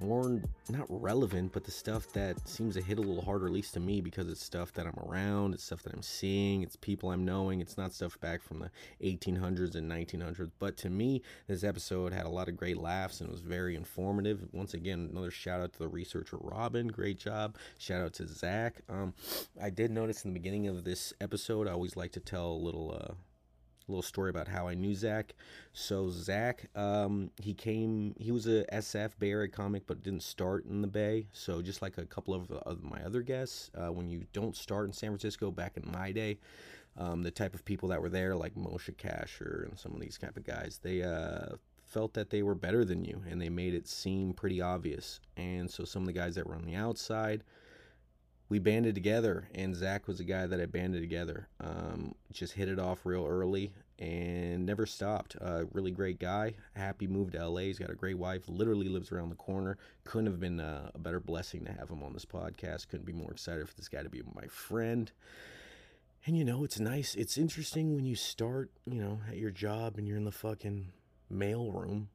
more 0.00 0.40
not 0.68 0.86
relevant, 0.88 1.52
but 1.52 1.64
the 1.64 1.70
stuff 1.70 2.12
that 2.12 2.48
seems 2.48 2.74
to 2.74 2.82
hit 2.82 2.98
a 2.98 3.00
little 3.00 3.22
harder, 3.22 3.46
at 3.46 3.52
least 3.52 3.74
to 3.74 3.80
me, 3.80 4.00
because 4.00 4.28
it's 4.28 4.44
stuff 4.44 4.72
that 4.74 4.86
I'm 4.86 4.98
around, 5.08 5.54
it's 5.54 5.64
stuff 5.64 5.82
that 5.82 5.92
I'm 5.92 6.02
seeing, 6.02 6.62
it's 6.62 6.76
people 6.76 7.10
I'm 7.10 7.24
knowing. 7.24 7.60
It's 7.60 7.76
not 7.76 7.92
stuff 7.92 8.18
back 8.20 8.42
from 8.42 8.60
the 8.60 8.70
1800s 9.02 9.74
and 9.74 9.90
1900s. 9.90 10.50
But 10.58 10.76
to 10.78 10.90
me, 10.90 11.22
this 11.46 11.64
episode 11.64 12.12
had 12.12 12.26
a 12.26 12.30
lot 12.30 12.48
of 12.48 12.56
great 12.56 12.76
laughs 12.76 13.20
and 13.20 13.30
was 13.30 13.40
very 13.40 13.76
informative. 13.76 14.46
Once 14.52 14.74
again, 14.74 15.08
another 15.10 15.30
shout 15.30 15.60
out 15.60 15.72
to 15.74 15.78
the 15.78 15.88
researcher 15.88 16.38
Robin, 16.40 16.88
great 16.88 17.18
job. 17.18 17.56
Shout 17.78 18.02
out 18.02 18.12
to 18.14 18.26
Zack. 18.26 18.76
Um, 18.88 19.14
I 19.60 19.70
did 19.70 19.90
notice 19.90 20.24
in 20.24 20.32
the 20.32 20.38
beginning 20.38 20.68
of 20.68 20.84
this 20.84 21.12
episode, 21.20 21.68
I 21.68 21.72
always 21.72 21.96
like 21.96 22.12
to 22.12 22.20
tell 22.20 22.52
a 22.52 22.54
little. 22.54 22.98
Uh, 23.00 23.14
little 23.90 24.02
story 24.02 24.30
about 24.30 24.48
how 24.48 24.68
I 24.68 24.74
knew 24.74 24.94
Zack. 24.94 25.34
So 25.72 26.10
Zack, 26.10 26.66
um, 26.74 27.30
he 27.40 27.54
came. 27.54 28.14
He 28.18 28.32
was 28.32 28.46
a 28.46 28.64
SF 28.72 29.18
Bay 29.18 29.30
Area 29.30 29.48
comic, 29.48 29.86
but 29.86 30.02
didn't 30.02 30.22
start 30.22 30.64
in 30.64 30.82
the 30.82 30.88
Bay. 30.88 31.26
So 31.32 31.62
just 31.62 31.82
like 31.82 31.98
a 31.98 32.06
couple 32.06 32.34
of, 32.34 32.50
of 32.50 32.82
my 32.82 33.02
other 33.04 33.22
guests, 33.22 33.70
uh, 33.74 33.92
when 33.92 34.08
you 34.08 34.24
don't 34.32 34.56
start 34.56 34.86
in 34.86 34.92
San 34.92 35.10
Francisco 35.10 35.50
back 35.50 35.76
in 35.76 35.90
my 35.90 36.12
day, 36.12 36.38
um, 36.96 37.22
the 37.22 37.30
type 37.30 37.54
of 37.54 37.64
people 37.64 37.88
that 37.90 38.00
were 38.00 38.08
there, 38.08 38.34
like 38.34 38.54
Moshe 38.54 38.94
Kasher 38.96 39.68
and 39.68 39.78
some 39.78 39.92
of 39.92 40.00
these 40.00 40.18
type 40.18 40.36
of 40.36 40.44
guys, 40.44 40.80
they 40.82 41.02
uh, 41.02 41.56
felt 41.90 42.14
that 42.14 42.30
they 42.30 42.42
were 42.42 42.54
better 42.54 42.84
than 42.84 43.04
you, 43.04 43.22
and 43.28 43.40
they 43.40 43.48
made 43.48 43.74
it 43.74 43.86
seem 43.86 44.32
pretty 44.32 44.60
obvious. 44.60 45.20
And 45.36 45.70
so 45.70 45.84
some 45.84 46.02
of 46.02 46.06
the 46.06 46.12
guys 46.12 46.34
that 46.36 46.46
were 46.46 46.54
on 46.54 46.64
the 46.64 46.76
outside 46.76 47.42
we 48.50 48.58
banded 48.58 48.96
together, 48.96 49.48
and 49.54 49.76
Zack 49.76 50.08
was 50.08 50.18
the 50.18 50.24
guy 50.24 50.44
that 50.44 50.60
I 50.60 50.66
banded 50.66 51.00
together. 51.00 51.48
Um, 51.60 52.16
just 52.32 52.54
hit 52.54 52.68
it 52.68 52.80
off 52.80 53.06
real 53.06 53.24
early 53.24 53.72
and 53.96 54.66
never 54.66 54.86
stopped. 54.86 55.36
Uh, 55.40 55.64
really 55.72 55.92
great 55.92 56.18
guy. 56.18 56.54
Happy 56.74 57.06
moved 57.06 57.32
to 57.32 57.48
LA. 57.48 57.60
He's 57.60 57.78
got 57.78 57.90
a 57.90 57.94
great 57.94 58.18
wife. 58.18 58.48
Literally 58.48 58.88
lives 58.88 59.12
around 59.12 59.28
the 59.28 59.36
corner. 59.36 59.78
Couldn't 60.02 60.26
have 60.26 60.40
been 60.40 60.58
uh, 60.58 60.90
a 60.92 60.98
better 60.98 61.20
blessing 61.20 61.64
to 61.64 61.72
have 61.72 61.88
him 61.88 62.02
on 62.02 62.12
this 62.12 62.24
podcast. 62.24 62.88
Couldn't 62.88 63.06
be 63.06 63.12
more 63.12 63.30
excited 63.30 63.68
for 63.68 63.74
this 63.76 63.88
guy 63.88 64.02
to 64.02 64.10
be 64.10 64.22
my 64.34 64.48
friend. 64.48 65.12
And 66.26 66.36
you 66.36 66.44
know, 66.44 66.64
it's 66.64 66.80
nice. 66.80 67.14
It's 67.14 67.38
interesting 67.38 67.94
when 67.94 68.04
you 68.04 68.16
start, 68.16 68.72
you 68.84 69.00
know, 69.00 69.20
at 69.28 69.38
your 69.38 69.52
job 69.52 69.96
and 69.96 70.08
you're 70.08 70.16
in 70.16 70.24
the 70.24 70.32
fucking 70.32 70.88
mail 71.30 71.70
room. 71.70 72.08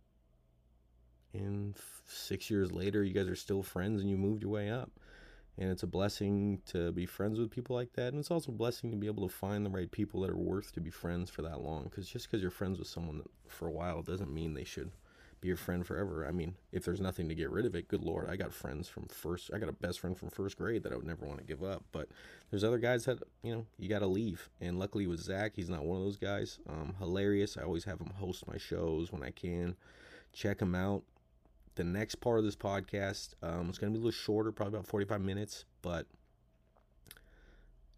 And 1.34 1.76
six 2.06 2.50
years 2.50 2.74
later, 2.74 3.04
you 3.04 3.14
guys 3.14 3.30
are 3.30 3.36
still 3.38 3.64
friends 3.64 4.02
and 4.02 4.10
you 4.10 4.18
moved 4.18 4.42
your 4.42 4.52
way 4.52 4.70
up 4.70 4.92
and 5.58 5.70
it's 5.70 5.84
a 5.84 5.88
blessing 5.88 6.62
to 6.68 6.92
be 6.92 7.06
friends 7.06 7.40
with 7.40 7.52
people 7.52 7.76
like 7.76 7.94
that. 7.94 8.10
And 8.10 8.20
it's 8.20 8.32
also 8.32 8.52
a 8.52 8.56
blessing 8.56 8.92
to 8.92 8.98
be 8.98 9.08
able 9.08 9.28
to 9.28 9.34
find 9.34 9.66
the 9.66 9.70
right 9.70 9.90
people 9.90 10.22
that 10.22 10.30
are 10.30 10.38
worth 10.38 10.74
to 10.74 10.82
be 10.82 10.90
friends 10.90 11.30
for 11.30 11.42
that 11.44 11.62
long. 11.62 11.86
Because 11.86 12.10
just 12.10 12.30
because 12.30 12.42
you're 12.42 12.52
friends 12.52 12.78
with 12.78 12.88
someone 12.88 13.22
for 13.48 13.68
a 13.68 13.72
while 13.72 14.02
doesn't 14.02 14.34
mean 14.34 14.54
they 14.54 14.66
should 14.66 14.92
be 15.40 15.48
your 15.48 15.58
friend 15.58 15.86
forever. 15.86 16.26
I 16.28 16.32
mean 16.32 16.56
if 16.72 16.84
there's 16.84 17.00
nothing 17.00 17.30
to 17.30 17.36
get 17.36 17.50
rid 17.50 17.66
of 17.66 17.76
it 17.76 17.88
good 17.88 18.04
lord 18.04 18.30
i 18.30 18.36
got 18.36 18.54
friends 18.54 18.88
from 18.88 19.06
first 19.08 19.52
i 19.54 19.58
got 19.58 19.70
a 19.70 19.74
best 19.74 20.00
friend 20.00 20.18
from 20.18 20.30
first 20.30 20.58
grade 20.58 20.84
that 20.84 20.92
i 20.92 20.96
would 20.96 21.06
never 21.06 21.26
want 21.26 21.40
to 21.40 21.46
give 21.46 21.64
up. 21.64 21.84
But 21.92 22.10
there's 22.50 22.64
other 22.64 22.78
guys 22.78 23.06
that 23.06 23.20
you 23.44 23.54
know 23.54 23.66
you 23.78 23.88
got 23.88 24.00
to 24.00 24.08
leave. 24.08 24.50
And 24.60 24.78
luckily 24.80 25.08
with 25.08 25.22
zack 25.22 25.54
he's 25.56 25.70
not 25.70 25.86
one 25.86 25.98
of 25.98 26.04
those 26.04 26.18
guys. 26.18 26.60
Um, 26.70 26.96
hilarious. 27.00 27.58
I 27.58 27.64
always 27.64 27.86
have 27.86 28.00
him 28.00 28.12
host 28.18 28.48
my 28.48 28.58
shows 28.58 29.12
when 29.12 29.24
i 29.24 29.32
can 29.32 29.76
check 30.34 30.62
him 30.62 30.76
out 30.76 31.04
the 31.76 31.84
next 31.84 32.16
part 32.16 32.40
of 32.40 32.46
this 32.46 32.56
podcast. 32.56 33.34
Um, 33.44 33.70
it's 33.70 33.78
going 33.78 33.94
to 33.94 34.00
be 34.00 34.02
a 34.02 34.06
little 34.06 34.12
shorter, 34.12 34.52
probably 34.52 34.78
about 34.78 34.88
45 34.88 35.22
minutes, 35.22 35.66
but 35.82 36.08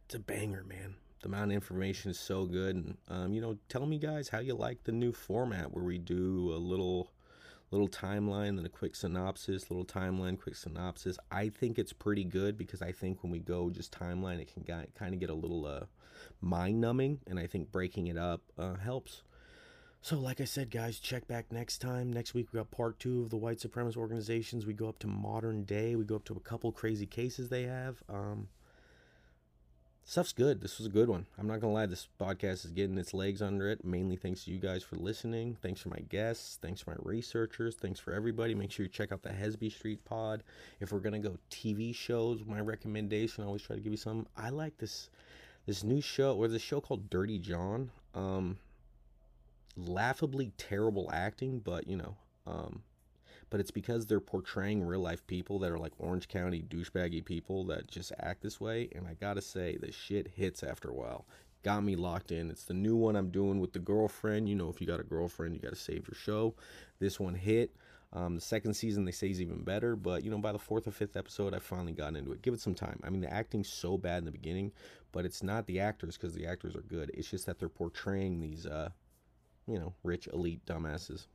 it's 0.05 0.15
a 0.15 0.19
banger, 0.19 0.63
man. 0.63 0.95
The 1.21 1.27
amount 1.27 1.51
of 1.51 1.55
information 1.55 2.11
is 2.11 2.19
so 2.19 2.45
good. 2.45 2.75
And, 2.75 2.97
um, 3.09 3.33
you 3.33 3.41
know, 3.41 3.57
tell 3.69 3.85
me, 3.85 3.97
guys, 3.97 4.29
how 4.29 4.39
you 4.39 4.53
like 4.53 4.83
the 4.83 4.91
new 4.91 5.11
format 5.11 5.73
where 5.73 5.83
we 5.83 5.97
do 5.97 6.51
a 6.53 6.57
little 6.57 7.11
little 7.71 7.89
timeline 7.89 8.55
then 8.55 8.65
a 8.65 8.69
quick 8.69 8.95
synopsis 8.95 9.69
little 9.69 9.83
timeline 9.83 10.39
quick 10.39 10.55
synopsis 10.55 11.17
i 11.31 11.49
think 11.49 11.77
it's 11.77 11.91
pretty 11.91 12.23
good 12.23 12.57
because 12.57 12.81
i 12.81 12.93
think 12.93 13.21
when 13.23 13.31
we 13.31 13.39
go 13.39 13.69
just 13.69 13.91
timeline 13.91 14.39
it 14.39 14.51
can 14.53 14.63
kind 14.63 15.13
of 15.13 15.19
get 15.19 15.29
a 15.29 15.33
little 15.33 15.65
uh, 15.65 15.81
mind 16.39 16.79
numbing 16.79 17.19
and 17.27 17.37
i 17.37 17.45
think 17.45 17.69
breaking 17.69 18.07
it 18.07 18.17
up 18.17 18.41
uh, 18.57 18.75
helps 18.75 19.23
so, 20.01 20.17
like 20.17 20.39
I 20.39 20.45
said, 20.45 20.69
guys, 20.69 20.99
check 20.99 21.27
back 21.27 21.51
next 21.51 21.79
time. 21.79 22.13
Next 22.13 22.33
week, 22.33 22.47
we 22.53 22.57
got 22.57 22.71
part 22.71 22.99
two 22.99 23.23
of 23.23 23.29
the 23.29 23.37
white 23.37 23.59
supremacist 23.59 23.97
organizations. 23.97 24.65
We 24.65 24.73
go 24.73 24.87
up 24.87 24.99
to 24.99 25.07
modern 25.07 25.63
day. 25.63 25.95
We 25.95 26.05
go 26.05 26.15
up 26.15 26.25
to 26.25 26.33
a 26.33 26.39
couple 26.39 26.71
crazy 26.71 27.05
cases 27.05 27.49
they 27.49 27.63
have. 27.63 28.01
Um, 28.07 28.47
stuff's 30.05 30.31
good. 30.31 30.61
This 30.61 30.77
was 30.77 30.87
a 30.87 30.91
good 30.91 31.09
one. 31.09 31.25
I'm 31.37 31.47
not 31.47 31.59
gonna 31.59 31.73
lie. 31.73 31.87
This 31.87 32.07
podcast 32.19 32.63
is 32.63 32.71
getting 32.71 32.97
its 32.97 33.13
legs 33.13 33.41
under 33.41 33.69
it. 33.69 33.83
Mainly 33.83 34.15
thanks 34.15 34.45
to 34.45 34.51
you 34.51 34.59
guys 34.59 34.81
for 34.81 34.95
listening. 34.95 35.57
Thanks 35.61 35.81
for 35.81 35.89
my 35.89 35.99
guests. 36.09 36.57
Thanks 36.61 36.79
for 36.79 36.91
my 36.91 36.97
researchers. 37.01 37.75
Thanks 37.75 37.99
for 37.99 38.13
everybody. 38.13 38.55
Make 38.55 38.71
sure 38.71 38.85
you 38.85 38.89
check 38.91 39.11
out 39.11 39.23
the 39.23 39.29
Hesby 39.29 39.71
Street 39.71 40.05
Pod. 40.05 40.43
If 40.79 40.93
we're 40.93 40.99
gonna 40.99 41.19
go 41.19 41.37
TV 41.51 41.93
shows, 41.93 42.45
my 42.45 42.61
recommendation. 42.61 43.43
I 43.43 43.47
always 43.47 43.63
try 43.63 43.75
to 43.75 43.81
give 43.81 43.91
you 43.91 43.97
some. 43.97 44.25
I 44.37 44.51
like 44.51 44.77
this 44.77 45.09
this 45.65 45.83
new 45.83 45.99
show 45.99 46.37
or 46.37 46.47
the 46.47 46.59
show 46.59 46.79
called 46.79 47.09
Dirty 47.09 47.39
John. 47.39 47.91
Um, 48.15 48.57
laughably 49.77 50.51
terrible 50.57 51.09
acting, 51.13 51.59
but 51.59 51.87
you 51.87 51.95
know, 51.95 52.15
um, 52.45 52.81
but 53.49 53.59
it's 53.59 53.71
because 53.71 54.05
they're 54.05 54.19
portraying 54.19 54.83
real 54.83 54.99
life 54.99 55.25
people 55.27 55.59
that 55.59 55.71
are 55.71 55.77
like 55.77 55.93
Orange 55.99 56.27
County 56.27 56.61
douchebaggy 56.67 57.23
people 57.23 57.63
that 57.65 57.87
just 57.87 58.11
act 58.19 58.41
this 58.41 58.59
way. 58.59 58.89
And 58.95 59.07
I 59.07 59.13
gotta 59.13 59.41
say, 59.41 59.77
the 59.77 59.91
shit 59.91 60.27
hits 60.35 60.63
after 60.63 60.89
a 60.89 60.93
while. 60.93 61.25
Got 61.63 61.83
me 61.83 61.95
locked 61.95 62.31
in. 62.31 62.49
It's 62.49 62.63
the 62.63 62.73
new 62.73 62.95
one 62.95 63.15
I'm 63.15 63.29
doing 63.29 63.59
with 63.59 63.73
the 63.73 63.79
girlfriend. 63.79 64.49
You 64.49 64.55
know, 64.55 64.69
if 64.69 64.81
you 64.81 64.87
got 64.87 64.99
a 64.99 65.03
girlfriend, 65.03 65.55
you 65.55 65.61
gotta 65.61 65.75
save 65.75 66.07
your 66.07 66.17
show. 66.19 66.55
This 66.99 67.19
one 67.19 67.35
hit. 67.35 67.75
Um, 68.13 68.35
the 68.35 68.41
second 68.41 68.73
season 68.73 69.03
they 69.03 69.11
say 69.11 69.29
is 69.29 69.41
even 69.41 69.63
better, 69.63 69.95
but 69.95 70.23
you 70.23 70.31
know, 70.31 70.37
by 70.37 70.53
the 70.53 70.59
fourth 70.59 70.87
or 70.87 70.91
fifth 70.91 71.17
episode, 71.17 71.53
I 71.53 71.59
finally 71.59 71.91
got 71.91 72.15
into 72.15 72.31
it. 72.31 72.41
Give 72.41 72.53
it 72.53 72.61
some 72.61 72.73
time. 72.73 72.99
I 73.03 73.09
mean, 73.09 73.19
the 73.19 73.31
acting's 73.31 73.67
so 73.67 73.97
bad 73.97 74.19
in 74.19 74.25
the 74.25 74.31
beginning, 74.31 74.71
but 75.11 75.25
it's 75.25 75.43
not 75.43 75.67
the 75.67 75.81
actors 75.81 76.15
because 76.15 76.33
the 76.33 76.47
actors 76.47 76.75
are 76.75 76.81
good. 76.81 77.11
It's 77.13 77.29
just 77.29 77.45
that 77.47 77.59
they're 77.59 77.67
portraying 77.67 78.39
these 78.39 78.65
uh, 78.65 78.89
you 79.67 79.79
know, 79.79 79.93
rich 80.03 80.27
elite 80.33 80.65
dumbasses. 80.65 81.27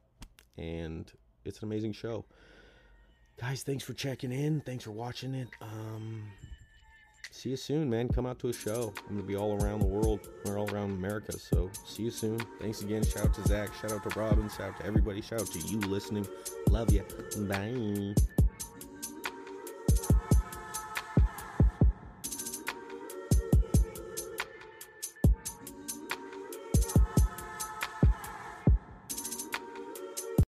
And 0.57 1.11
it's 1.45 1.59
an 1.61 1.65
amazing 1.65 1.93
show. 1.93 2.25
Guys, 3.41 3.63
thanks 3.63 3.85
for 3.85 3.95
checking 3.95 4.33
in. 4.33 4.61
Thanks 4.61 4.85
for 4.85 4.93
watching 4.93 5.35
it. 5.35 5.49
Um 5.61 6.25
see 7.31 7.51
you 7.51 7.57
soon, 7.57 7.89
man. 7.89 8.09
Come 8.09 8.27
out 8.27 8.39
to 8.41 8.49
a 8.49 8.53
show. 8.53 8.93
I'm 9.09 9.17
gonna 9.17 9.27
be 9.27 9.37
all 9.37 9.63
around 9.63 9.81
the 9.81 9.87
world. 9.87 10.29
We're 10.45 10.59
all 10.59 10.71
around 10.71 10.91
America. 10.91 11.33
So 11.39 11.71
see 11.87 12.05
you 12.05 12.11
soon. 12.11 12.39
Thanks 12.61 12.83
again. 12.83 13.05
Shout 13.05 13.27
out 13.27 13.35
to 13.35 13.49
Zack. 13.49 13.71
Shout 13.75 13.93
out 13.93 14.09
to 14.09 14.19
Robin. 14.19 14.49
Shout 14.49 14.71
out 14.71 14.81
to 14.81 14.87
everybody. 14.87 15.21
Shout 15.23 15.41
out 15.41 15.47
to 15.49 15.59
you 15.61 15.81
listening. 15.81 16.27
Love 16.71 16.93
you. 16.93 17.05
Bye. 17.49 18.15